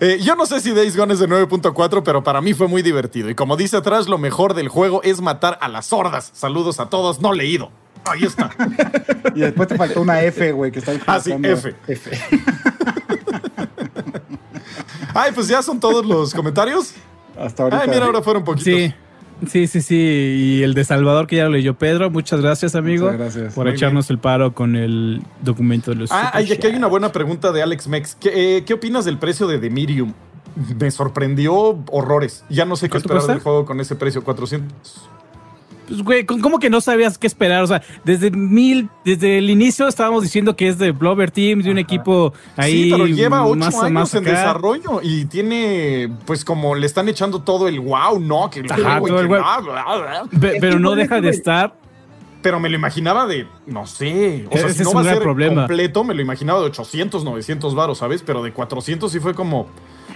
Eh, 0.00 0.18
yo 0.22 0.34
no 0.36 0.46
sé 0.46 0.60
si 0.60 0.72
Days 0.72 0.96
Gone 0.96 1.12
es 1.14 1.20
de 1.20 1.28
9.4, 1.28 2.02
pero 2.04 2.22
para 2.22 2.40
mí 2.40 2.54
fue 2.54 2.68
muy 2.68 2.82
divertido. 2.82 3.28
Y 3.30 3.34
como 3.34 3.56
dice 3.56 3.76
atrás, 3.76 4.08
lo 4.08 4.18
mejor 4.18 4.54
del 4.54 4.68
juego 4.68 5.02
es 5.02 5.20
matar 5.20 5.58
a 5.60 5.68
las 5.68 5.86
sordas. 5.86 6.30
Saludos 6.34 6.80
a 6.80 6.88
todos, 6.88 7.20
no 7.20 7.32
leído. 7.32 7.70
Ahí 8.04 8.24
está. 8.24 8.50
Y 9.34 9.40
después 9.40 9.66
te 9.68 9.76
faltó 9.76 10.02
una 10.02 10.20
F, 10.22 10.52
güey, 10.52 10.70
que 10.70 10.78
está 10.78 10.92
ahí 10.92 11.00
Ah, 11.06 11.18
sí, 11.18 11.30
flotando. 11.32 11.48
F. 11.88 12.10
Ay, 15.14 15.32
pues 15.34 15.48
ya 15.48 15.62
son 15.62 15.80
todos 15.80 16.04
los 16.04 16.34
comentarios. 16.34 16.92
Hasta 17.38 17.64
ahorita. 17.64 17.82
Ay, 17.82 17.88
mira, 17.88 18.04
ahora 18.06 18.22
fueron 18.22 18.44
poquitos. 18.44 18.64
Sí, 18.64 18.94
sí, 19.46 19.66
sí, 19.66 19.80
sí. 19.80 19.96
Y 19.96 20.62
el 20.62 20.74
de 20.74 20.84
Salvador 20.84 21.26
que 21.26 21.36
ya 21.36 21.44
lo 21.44 21.50
leyó 21.50 21.74
Pedro. 21.74 22.10
Muchas 22.10 22.40
gracias, 22.40 22.74
amigo. 22.74 23.06
Muchas 23.06 23.20
gracias. 23.20 23.54
Por 23.54 23.66
Muy 23.66 23.74
echarnos 23.74 24.10
el 24.10 24.18
paro 24.18 24.54
con 24.54 24.76
el 24.76 25.22
documento 25.42 25.90
de 25.90 25.96
los. 25.96 26.12
Ah, 26.12 26.26
super 26.26 26.40
ay, 26.40 26.52
aquí 26.52 26.66
hay 26.66 26.76
una 26.76 26.86
buena 26.86 27.12
pregunta 27.12 27.52
de 27.52 27.62
Alex 27.62 27.88
Mex. 27.88 28.14
¿Qué, 28.16 28.58
eh, 28.58 28.64
¿qué 28.64 28.74
opinas 28.74 29.04
del 29.04 29.18
precio 29.18 29.46
de 29.46 29.58
Demirium? 29.58 30.12
Me 30.78 30.90
sorprendió 30.90 31.54
horrores. 31.90 32.44
Ya 32.48 32.64
no 32.64 32.76
sé 32.76 32.86
qué 32.86 32.92
¿Cuánto 32.92 33.08
esperar 33.08 33.20
cuesta? 33.20 33.32
del 33.34 33.42
juego 33.42 33.64
con 33.64 33.80
ese 33.80 33.96
precio, 33.96 34.22
400. 34.22 35.08
Pues, 35.86 36.02
güey, 36.02 36.24
¿cómo 36.24 36.58
que 36.58 36.70
no 36.70 36.80
sabías 36.80 37.18
qué 37.18 37.26
esperar? 37.26 37.62
O 37.62 37.66
sea, 37.66 37.82
desde 38.04 38.30
mil, 38.30 38.88
desde 39.04 39.38
el 39.38 39.50
inicio 39.50 39.86
estábamos 39.86 40.22
diciendo 40.22 40.56
que 40.56 40.68
es 40.68 40.78
de 40.78 40.92
Blover 40.92 41.30
Team, 41.30 41.60
de 41.62 41.70
un 41.70 41.78
equipo 41.78 42.32
ahí. 42.56 42.84
sí, 42.84 42.90
pero 42.90 43.06
lleva 43.06 43.44
ocho 43.46 43.56
más- 43.56 43.74
años 43.76 43.92
más 43.92 44.14
en 44.14 44.24
desarrollo 44.24 45.00
y 45.02 45.26
tiene, 45.26 46.10
pues 46.26 46.44
como 46.44 46.74
le 46.74 46.86
están 46.86 47.08
echando 47.08 47.42
todo 47.42 47.68
el 47.68 47.80
wow, 47.80 48.18
no, 48.18 48.48
que 48.50 48.60
el 48.60 48.72
Ajá, 48.72 48.98
juego 48.98 49.06
y 49.06 49.10
todo 49.10 49.20
el 49.20 49.28
que 49.28 49.34
bla, 49.34 49.58
bla. 49.60 50.24
Pe- 50.40 50.56
pero 50.60 50.78
no 50.78 50.94
deja 50.94 51.20
de 51.20 51.28
estar. 51.30 51.74
Pero 52.40 52.60
me 52.60 52.68
lo 52.68 52.76
imaginaba 52.76 53.26
de, 53.26 53.46
no 53.66 53.86
sé, 53.86 54.46
o 54.50 54.56
sea, 54.56 54.66
Ese 54.66 54.74
si 54.78 54.82
no 54.84 54.90
es 54.90 54.96
va 54.96 55.00
a 55.00 55.04
ser 55.04 55.18
problema. 55.22 55.62
completo, 55.62 56.04
me 56.04 56.12
lo 56.14 56.20
imaginaba 56.20 56.60
de 56.60 56.66
800, 56.66 57.24
900 57.24 57.74
varos, 57.74 57.98
¿sabes? 57.98 58.22
Pero 58.22 58.42
de 58.42 58.52
400 58.52 59.10
sí 59.10 59.18
fue 59.18 59.32
como... 59.34 59.66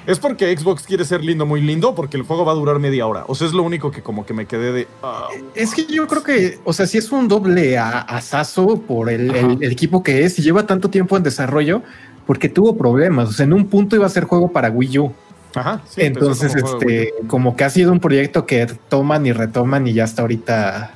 ¿Es 0.08 0.18
porque 0.18 0.56
Xbox 0.56 0.84
quiere 0.84 1.04
ser 1.04 1.22
lindo, 1.22 1.44
muy 1.44 1.60
lindo? 1.60 1.94
Porque 1.94 2.16
el 2.16 2.22
juego 2.22 2.44
va 2.46 2.52
a 2.52 2.54
durar 2.54 2.78
media 2.78 3.06
hora. 3.06 3.24
O 3.28 3.34
sea, 3.34 3.46
es 3.46 3.52
lo 3.52 3.62
único 3.62 3.90
que 3.90 4.02
como 4.02 4.24
que 4.24 4.32
me 4.32 4.46
quedé 4.46 4.72
de... 4.72 4.88
ah, 5.02 5.28
Es 5.54 5.74
que 5.74 5.84
yo 5.84 6.06
creo 6.08 6.22
que, 6.22 6.58
o 6.64 6.72
sea, 6.72 6.86
si 6.86 6.96
es 6.96 7.12
un 7.12 7.28
doble 7.28 7.76
a- 7.76 8.00
asazo 8.00 8.80
por 8.80 9.10
el, 9.10 9.28
Ajá. 9.30 9.38
el- 9.40 9.62
el 9.62 9.70
equipo 9.70 10.02
que 10.02 10.24
es 10.24 10.38
y 10.38 10.42
lleva 10.42 10.66
tanto 10.66 10.88
tiempo 10.88 11.14
en 11.18 11.22
desarrollo, 11.22 11.82
porque 12.26 12.48
tuvo 12.48 12.74
problemas. 12.78 13.28
O 13.28 13.32
sea, 13.32 13.44
en 13.44 13.52
un 13.52 13.66
punto 13.68 13.96
iba 13.96 14.06
a 14.06 14.08
ser 14.08 14.24
juego 14.24 14.50
para 14.50 14.70
Wii 14.70 14.98
U. 14.98 15.12
ajá. 15.54 15.82
sí, 15.86 16.00
Entonces, 16.00 16.54
como 16.62 16.72
este, 16.78 17.14
como 17.26 17.54
que 17.54 17.64
ha 17.64 17.70
sido 17.70 17.92
un 17.92 18.00
proyecto 18.00 18.46
que 18.46 18.66
toman 18.88 19.26
y 19.26 19.32
retoman 19.32 19.86
y 19.86 19.92
ya 19.92 20.04
hasta 20.04 20.22
ahorita 20.22 20.94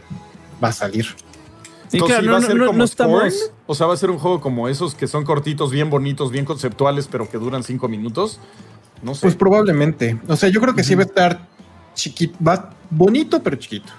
va 0.65 0.69
a 0.69 0.73
salir. 0.73 1.05
Sí, 1.89 1.99
Entonces, 1.99 2.21
claro, 2.21 2.25
¿y 2.25 2.27
no, 2.29 2.33
va 2.33 2.39
a 2.39 2.41
no, 2.41 2.47
ser 2.47 2.57
no- 2.57 2.67
como 2.67 2.79
no 2.79 2.87
Scorn? 2.87 3.27
estamos. 3.27 3.53
O 3.67 3.75
sea, 3.75 3.87
va 3.87 3.93
a 3.93 3.97
ser 3.99 4.11
un 4.11 4.19
juego 4.19 4.41
como 4.41 4.69
esos 4.69 4.95
que 4.95 5.07
son 5.07 5.25
cortitos, 5.25 5.71
bien 5.71 5.91
bonitos, 5.91 6.31
bien 6.31 6.47
conceptuales, 6.47 7.09
pero 7.13 7.29
que 7.29 7.37
duran 7.37 7.63
cinco 7.63 7.89
minutos. 7.89 8.41
No 9.03 9.15
sé. 9.15 9.23
Pues 9.23 9.35
probablemente. 9.35 10.19
O 10.29 10.37
sea, 10.37 10.49
yo 10.49 10.61
creo 10.61 10.75
que 10.75 10.85
sí 10.85 10.95
va 10.95 11.03
a 11.03 11.07
estar 11.07 11.49
chiquito, 11.95 12.37
va 12.47 12.71
bonito, 12.91 13.43
pero 13.43 13.57
chiquito. 13.57 13.93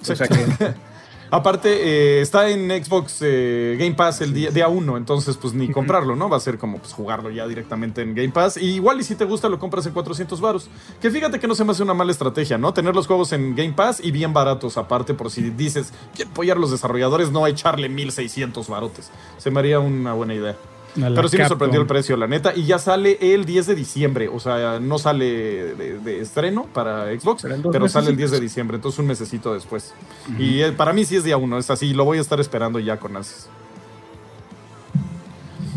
O 0.00 0.14
sea 0.14 0.28
que 0.28 0.74
Aparte, 1.34 1.68
eh, 1.68 2.20
está 2.20 2.48
en 2.48 2.70
Xbox 2.70 3.18
eh, 3.22 3.74
Game 3.76 3.94
Pass 3.96 4.20
el 4.20 4.32
día, 4.32 4.52
día 4.52 4.68
uno, 4.68 4.96
entonces 4.96 5.36
pues 5.36 5.52
ni 5.52 5.68
comprarlo, 5.68 6.14
¿no? 6.14 6.28
Va 6.28 6.36
a 6.36 6.40
ser 6.40 6.58
como 6.58 6.78
pues, 6.78 6.92
jugarlo 6.92 7.28
ya 7.28 7.44
directamente 7.48 8.02
en 8.02 8.14
Game 8.14 8.28
Pass. 8.28 8.56
Y 8.56 8.74
igual 8.74 9.00
y 9.00 9.02
si 9.02 9.16
te 9.16 9.24
gusta 9.24 9.48
lo 9.48 9.58
compras 9.58 9.84
en 9.86 9.94
400 9.94 10.40
varos. 10.40 10.68
Que 11.00 11.10
fíjate 11.10 11.40
que 11.40 11.48
no 11.48 11.56
se 11.56 11.64
me 11.64 11.72
hace 11.72 11.82
una 11.82 11.92
mala 11.92 12.12
estrategia, 12.12 12.56
¿no? 12.56 12.72
Tener 12.72 12.94
los 12.94 13.08
juegos 13.08 13.32
en 13.32 13.56
Game 13.56 13.72
Pass 13.72 14.00
y 14.00 14.12
bien 14.12 14.32
baratos 14.32 14.76
aparte 14.76 15.12
por 15.12 15.28
si 15.28 15.50
dices, 15.50 15.92
quiero 16.14 16.30
apoyar 16.30 16.56
a 16.56 16.60
los 16.60 16.70
desarrolladores, 16.70 17.32
no 17.32 17.44
echarle 17.48 17.88
1600 17.88 18.68
barotes. 18.68 19.10
Se 19.38 19.50
me 19.50 19.58
haría 19.58 19.80
una 19.80 20.12
buena 20.12 20.34
idea. 20.34 20.56
Pero 20.94 21.28
sí 21.28 21.36
me 21.36 21.48
sorprendió 21.48 21.80
el 21.80 21.86
precio, 21.86 22.16
la 22.16 22.26
neta. 22.26 22.52
Y 22.54 22.64
ya 22.64 22.78
sale 22.78 23.18
el 23.20 23.44
10 23.44 23.66
de 23.66 23.74
diciembre. 23.74 24.28
O 24.28 24.38
sea, 24.40 24.78
no 24.80 24.98
sale 24.98 25.74
de, 25.74 26.20
estreno 26.20 26.66
para 26.72 27.06
Xbox, 27.18 27.44
pero, 27.72 27.88
sale 27.88 28.10
el 28.10 28.16
10 28.16 28.30
de 28.32 28.40
diciembre. 28.40 28.76
Entonces 28.76 28.98
un 29.00 29.06
mesecito 29.06 29.54
después. 29.54 29.92
Y 30.38 30.60
eh, 30.60 30.72
para 30.72 30.92
mí 30.92 31.04
sí 31.04 31.16
es 31.16 31.24
día 31.24 31.36
uno. 31.36 31.58
Es 31.58 31.70
así. 31.70 31.92
Lo 31.92 32.04
voy 32.04 32.18
a 32.18 32.20
estar 32.20 32.40
esperando 32.40 32.78
ya 32.78 32.98
con 32.98 33.16
ansias. 33.16 33.48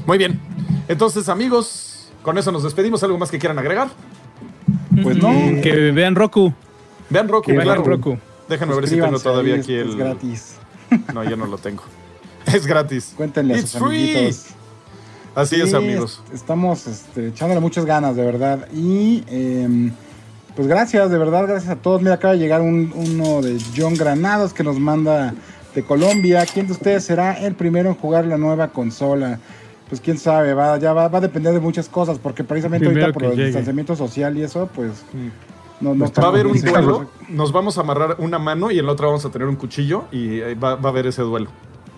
Muy 0.06 0.18
bien. 0.18 0.39
Entonces, 0.88 1.27
amigos, 1.30 2.10
con 2.22 2.38
eso 2.38 2.52
nos 2.52 2.64
despedimos. 2.64 3.03
¿Algo 3.03 3.18
más 3.18 3.31
que 3.31 3.39
quieran 3.39 3.60
agregar? 3.60 3.89
Pues 5.03 5.18
no. 5.18 5.30
Que 5.61 5.91
vean 5.91 6.15
Roku. 6.15 6.53
Vean 7.10 7.27
Roku, 7.27 7.52
Vean 7.52 7.84
Roku. 7.84 8.18
Déjenme 8.48 8.76
ver 8.76 8.88
si 8.88 8.99
tengo 8.99 9.19
todavía 9.19 9.56
aquí 9.56 9.73
el. 9.73 9.89
Es 9.89 9.95
gratis. 9.95 10.56
No, 11.14 11.23
yo 11.23 11.35
no 11.35 11.45
lo 11.45 11.57
tengo. 11.57 11.84
Es 12.48 12.65
gratis. 12.65 13.14
Cuéntenle 13.18 13.56
a 13.56 13.61
sus 13.61 13.76
amiguitos. 13.76 14.56
Así 15.38 15.61
es, 15.61 15.76
amigos. 15.76 16.19
Estamos 16.34 16.88
este, 16.88 17.27
echándole 17.27 17.61
muchas 17.61 17.85
ganas, 17.85 18.15
de 18.15 18.26
verdad. 18.26 18.68
Y 18.73 19.23
em, 19.27 19.91
pues 20.55 20.68
gracias, 20.68 21.11
de 21.11 21.18
verdad, 21.19 21.45
gracias 21.45 21.72
a 21.72 21.76
todos. 21.76 22.01
Mira, 22.01 22.15
acaba 22.15 22.34
de 22.34 22.39
llegar 22.39 22.61
uno 22.61 23.41
de 23.43 23.61
John 23.77 23.93
Granados 23.93 24.51
que 24.51 24.64
nos 24.64 24.80
manda 24.80 25.35
de 25.76 25.84
Colombia. 25.84 26.43
¿Quién 26.51 26.65
de 26.65 26.73
ustedes 26.73 27.03
será 27.03 27.34
el 27.34 27.53
primero 27.53 27.88
en 27.89 27.95
jugar 27.95 28.26
la 28.26 28.39
nueva 28.39 28.69
consola? 28.69 29.38
Pues 29.88 30.01
quién 30.01 30.18
sabe, 30.18 30.55
va, 30.55 30.80
ya 30.80 30.91
va, 30.93 31.07
va 31.07 31.19
a 31.19 31.22
depender 31.22 31.53
de 31.53 31.59
muchas 31.59 31.88
cosas, 31.88 32.18
porque 32.18 32.43
precisamente 32.43 32.88
ahorita 32.88 33.14
por 33.14 33.26
el 33.26 33.38
distanciamiento 33.38 33.95
social 33.95 34.35
y 34.38 34.41
eso, 34.41 34.68
pues... 34.73 35.05
Mm. 35.14 35.27
No, 35.80 35.93
no 35.93 36.11
va 36.11 36.23
a 36.23 36.27
haber 36.30 36.47
un 36.47 36.59
duelo, 36.59 37.07
nos 37.30 37.51
vamos 37.51 37.77
a 37.77 37.81
amarrar 37.81 38.15
una 38.18 38.39
mano 38.39 38.72
y 38.72 38.80
en 38.80 38.88
la 38.88 38.93
otra 38.93 39.05
vamos 39.05 39.23
a 39.26 39.30
tener 39.30 39.47
un 39.47 39.55
cuchillo 39.55 40.05
y 40.11 40.39
va, 40.55 40.73
va 40.73 40.89
a 40.89 40.91
haber 40.91 41.05
ese 41.05 41.22
duelo 41.22 41.51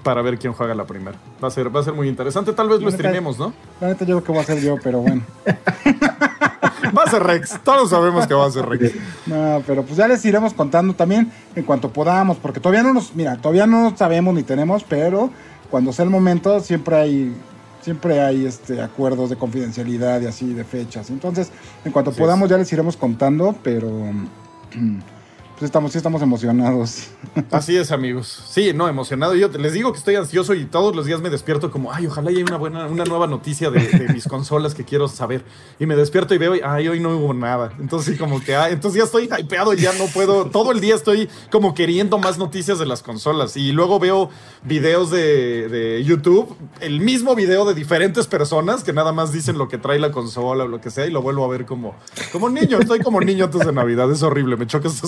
para 0.04 0.22
ver 0.22 0.38
quién 0.38 0.54
juega 0.54 0.74
la 0.74 0.86
primera. 0.86 1.18
Va 1.44 1.48
a 1.48 1.52
ser, 1.52 1.74
va 1.76 1.82
a 1.82 1.84
ser 1.84 1.94
muy 1.94 2.08
interesante. 2.08 2.54
Tal 2.54 2.70
vez 2.70 2.82
lo 2.82 2.92
streamemos, 2.92 3.38
¿no? 3.38 3.54
La 3.80 3.90
neta 3.90 4.06
yo 4.06 4.18
creo 4.18 4.24
que 4.24 4.34
va 4.34 4.42
a 4.42 4.46
ser 4.46 4.62
yo, 4.62 4.76
pero 4.82 5.00
bueno. 5.00 5.22
va 6.98 7.04
a 7.04 7.10
ser 7.10 7.24
Rex. 7.24 7.60
Todos 7.64 7.90
sabemos 7.90 8.28
que 8.28 8.34
va 8.34 8.46
a 8.46 8.52
ser 8.52 8.66
Rex. 8.66 8.94
No, 9.26 9.62
pero 9.66 9.84
pues 9.84 9.98
ya 9.98 10.08
les 10.08 10.24
iremos 10.26 10.54
contando 10.54 10.94
también 10.94 11.32
en 11.56 11.64
cuanto 11.64 11.90
podamos, 11.90 12.38
porque 12.38 12.60
todavía 12.60 12.84
no 12.84 12.94
nos, 12.94 13.16
mira, 13.16 13.38
todavía 13.38 13.68
no 13.68 13.96
sabemos 13.96 14.34
ni 14.34 14.44
tenemos, 14.44 14.84
pero 14.84 15.30
cuando 15.70 15.94
sea 15.94 16.06
el 16.06 16.12
momento 16.12 16.60
siempre 16.60 16.96
hay 16.96 17.36
siempre 17.82 18.20
hay 18.20 18.46
este 18.46 18.82
acuerdos 18.82 19.30
de 19.30 19.38
confidencialidad 19.38 20.22
y 20.22 20.28
así 20.28 20.54
de 20.54 20.64
fechas. 20.64 21.10
Entonces, 21.10 21.52
en 21.86 21.92
cuanto 21.92 22.12
podamos 22.12 22.50
ya 22.50 22.58
les 22.58 22.72
iremos 22.74 22.98
contando, 22.98 23.56
pero 23.64 23.90
estamos, 25.66 25.92
sí 25.92 25.98
estamos 25.98 26.22
emocionados. 26.22 27.08
Así 27.52 27.76
es, 27.76 27.92
amigos. 27.92 28.44
Sí, 28.50 28.72
no, 28.74 28.88
emocionado. 28.88 29.36
Yo 29.36 29.50
les 29.50 29.74
digo 29.74 29.92
que 29.92 29.98
estoy 29.98 30.16
ansioso 30.16 30.54
y 30.54 30.66
todos 30.66 30.96
los 30.96 31.06
días 31.06 31.22
me 31.22 31.30
despierto 31.30 31.72
como, 31.72 31.92
ay, 31.92 32.08
ojalá 32.08 32.30
haya 32.30 32.44
una 32.44 32.58
buena, 32.58 32.88
una 32.88 33.04
nueva 33.04 33.28
noticia 33.28 33.70
de, 33.70 34.08
mis 34.14 34.28
consolas 34.28 34.74
que 34.74 34.86
quiero 34.86 35.08
saber. 35.08 35.44
Y 35.80 35.86
me 35.86 35.96
despierto 35.96 36.34
y 36.34 36.38
veo, 36.38 36.54
ay, 36.64 36.88
hoy 36.88 37.00
no 37.00 37.10
hubo 37.10 37.34
nada. 37.34 37.74
Entonces, 37.80 38.18
como 38.18 38.42
que, 38.42 38.56
ay, 38.56 38.74
entonces 38.74 39.00
ya 39.00 39.04
estoy 39.04 39.30
hypeado, 39.38 39.74
ya 39.74 39.92
no 39.94 40.06
puedo. 40.06 40.46
Todo 40.46 40.72
el 40.72 40.80
día 40.80 40.96
estoy 40.96 41.30
como 41.52 41.74
queriendo 41.74 42.18
más 42.18 42.38
noticias 42.38 42.80
de 42.80 42.86
las 42.86 43.04
consolas. 43.04 43.58
Y 43.58 43.72
luego 43.72 44.00
veo 44.00 44.30
videos 44.64 45.12
de, 45.12 46.04
YouTube, 46.06 46.56
el 46.80 47.02
mismo 47.02 47.36
video 47.36 47.66
de 47.66 47.74
diferentes 47.74 48.28
personas 48.28 48.84
que 48.84 48.94
nada 48.94 49.12
más 49.12 49.32
dicen 49.32 49.58
lo 49.58 49.68
que 49.68 49.78
trae 49.78 50.00
la 50.00 50.12
consola 50.12 50.64
o 50.64 50.68
lo 50.68 50.80
que 50.80 50.90
sea, 50.90 51.06
y 51.06 51.12
lo 51.12 51.22
vuelvo 51.22 51.44
a 51.44 51.48
ver 51.48 51.66
como, 51.66 51.96
como 52.32 52.50
niño. 52.50 52.80
Estoy 52.80 53.00
como 53.00 53.20
niño 53.20 53.46
antes 53.46 53.66
de 53.66 53.74
Navidad. 53.74 54.10
Es 54.12 54.24
horrible, 54.24 54.56
me 54.56 54.68
choca 54.68 54.88
ese 54.88 55.08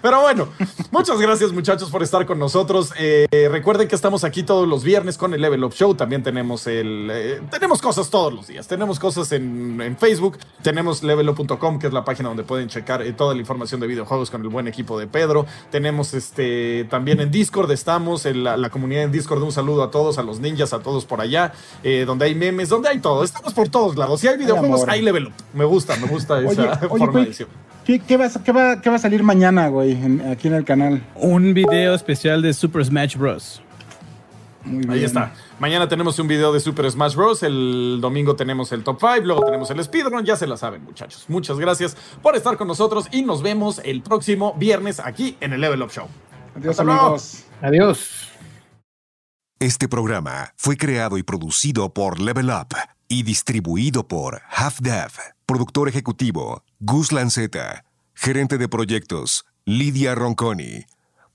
Pero 0.00 0.20
bueno, 0.20 0.48
muchas 0.90 1.18
gracias 1.18 1.52
muchachos 1.52 1.90
por 1.90 2.02
estar 2.02 2.24
con 2.26 2.38
nosotros. 2.38 2.92
Eh, 2.98 3.48
recuerden 3.50 3.88
que 3.88 3.94
estamos 3.94 4.24
aquí 4.24 4.42
todos 4.42 4.68
los 4.68 4.84
viernes 4.84 5.18
con 5.18 5.34
el 5.34 5.40
Level 5.40 5.64
Up 5.64 5.72
Show. 5.72 5.94
También 5.94 6.22
tenemos 6.22 6.66
el 6.66 7.08
eh, 7.10 7.40
tenemos 7.50 7.82
cosas 7.82 8.08
todos 8.10 8.32
los 8.32 8.46
días. 8.46 8.68
Tenemos 8.68 8.98
cosas 8.98 9.32
en, 9.32 9.96
Facebook. 9.98 10.38
Tenemos 10.62 11.02
levelup.com, 11.02 11.78
que 11.78 11.88
es 11.88 11.92
la 11.92 12.04
página 12.04 12.28
donde 12.28 12.44
pueden 12.44 12.68
checar 12.68 13.02
eh, 13.02 13.12
toda 13.12 13.34
la 13.34 13.40
información 13.40 13.80
de 13.80 13.86
videojuegos 13.86 14.30
con 14.30 14.42
el 14.42 14.48
buen 14.48 14.68
equipo 14.68 14.98
de 14.98 15.06
Pedro. 15.06 15.46
Tenemos 15.70 16.14
este 16.14 16.86
también 16.88 17.20
en 17.20 17.30
Discord. 17.30 17.70
Estamos 17.72 18.26
en 18.26 18.44
la, 18.44 18.70
comunidad 18.70 19.04
en 19.04 19.12
Discord. 19.12 19.42
Un 19.42 19.52
saludo 19.52 19.82
a 19.82 19.90
todos, 19.90 20.18
a 20.18 20.22
los 20.22 20.40
ninjas, 20.40 20.72
a 20.72 20.80
todos 20.80 21.04
por 21.04 21.20
allá. 21.20 21.52
donde 22.06 22.26
hay 22.26 22.34
memes, 22.34 22.68
donde 22.68 22.88
hay 22.88 23.00
todo. 23.00 23.24
Estamos 23.24 23.52
por 23.54 23.68
todos 23.68 23.96
lados. 23.96 24.20
Si 24.20 24.28
hay 24.28 24.36
videojuegos, 24.36 24.84
hay 24.86 25.02
Level 25.02 25.28
Up. 25.28 25.32
Me 25.54 25.64
gusta, 25.64 25.96
me 25.96 26.06
gusta 26.06 26.40
esa 26.42 26.76
forma 26.78 27.20
de 27.20 27.26
decir. 27.26 27.48
¿Qué, 27.88 28.18
va, 28.18 28.26
a 28.26 28.98
salir 28.98 29.22
mañana, 29.22 29.68
güey, 29.68 29.96
aquí 30.30 30.48
en 30.48 30.54
el 30.54 30.64
canal? 30.66 31.02
Un 31.14 31.54
video 31.54 31.94
especial 31.94 32.42
de 32.42 32.52
Super 32.52 32.84
Smash 32.84 33.16
Bros. 33.16 33.62
Ahí 34.90 35.04
está. 35.04 35.32
Mañana 35.58 35.88
tenemos 35.88 36.18
un 36.18 36.28
video 36.28 36.52
de 36.52 36.60
Super 36.60 36.90
Smash 36.90 37.14
Bros. 37.14 37.42
El 37.42 37.98
domingo 38.02 38.36
tenemos 38.36 38.72
el 38.72 38.84
top 38.84 38.98
5. 39.00 39.24
Luego 39.24 39.42
tenemos 39.46 39.70
el 39.70 39.82
speedrun. 39.82 40.22
Ya 40.22 40.36
se 40.36 40.46
la 40.46 40.58
saben, 40.58 40.84
muchachos. 40.84 41.24
Muchas 41.28 41.58
gracias 41.58 41.96
por 42.20 42.36
estar 42.36 42.58
con 42.58 42.68
nosotros 42.68 43.06
y 43.10 43.22
nos 43.22 43.42
vemos 43.42 43.80
el 43.82 44.02
próximo 44.02 44.52
viernes 44.58 45.00
aquí 45.00 45.38
en 45.40 45.54
el 45.54 45.62
Level 45.62 45.80
Up 45.80 45.90
Show. 45.90 46.08
Adiós, 46.56 46.78
amigos. 46.80 47.44
Adiós. 47.62 48.28
Este 49.60 49.88
programa 49.88 50.52
fue 50.56 50.76
creado 50.76 51.16
y 51.16 51.22
producido 51.22 51.88
por 51.94 52.20
Level 52.20 52.50
Up 52.50 52.76
y 53.08 53.22
distribuido 53.22 54.06
por 54.06 54.42
Half 54.50 54.80
Dev. 54.80 55.12
Productor 55.46 55.88
ejecutivo 55.88 56.62
Gus 56.80 57.10
Lanceta. 57.10 57.84
Gerente 58.14 58.56
de 58.56 58.68
proyectos, 58.68 59.44
Lidia 59.64 60.14
Ronconi. 60.14 60.86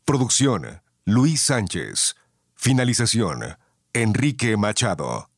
Producción, 0.05 0.81
Luis 1.03 1.41
Sánchez. 1.41 2.15
Finalización, 2.55 3.57
Enrique 3.91 4.55
Machado. 4.55 5.32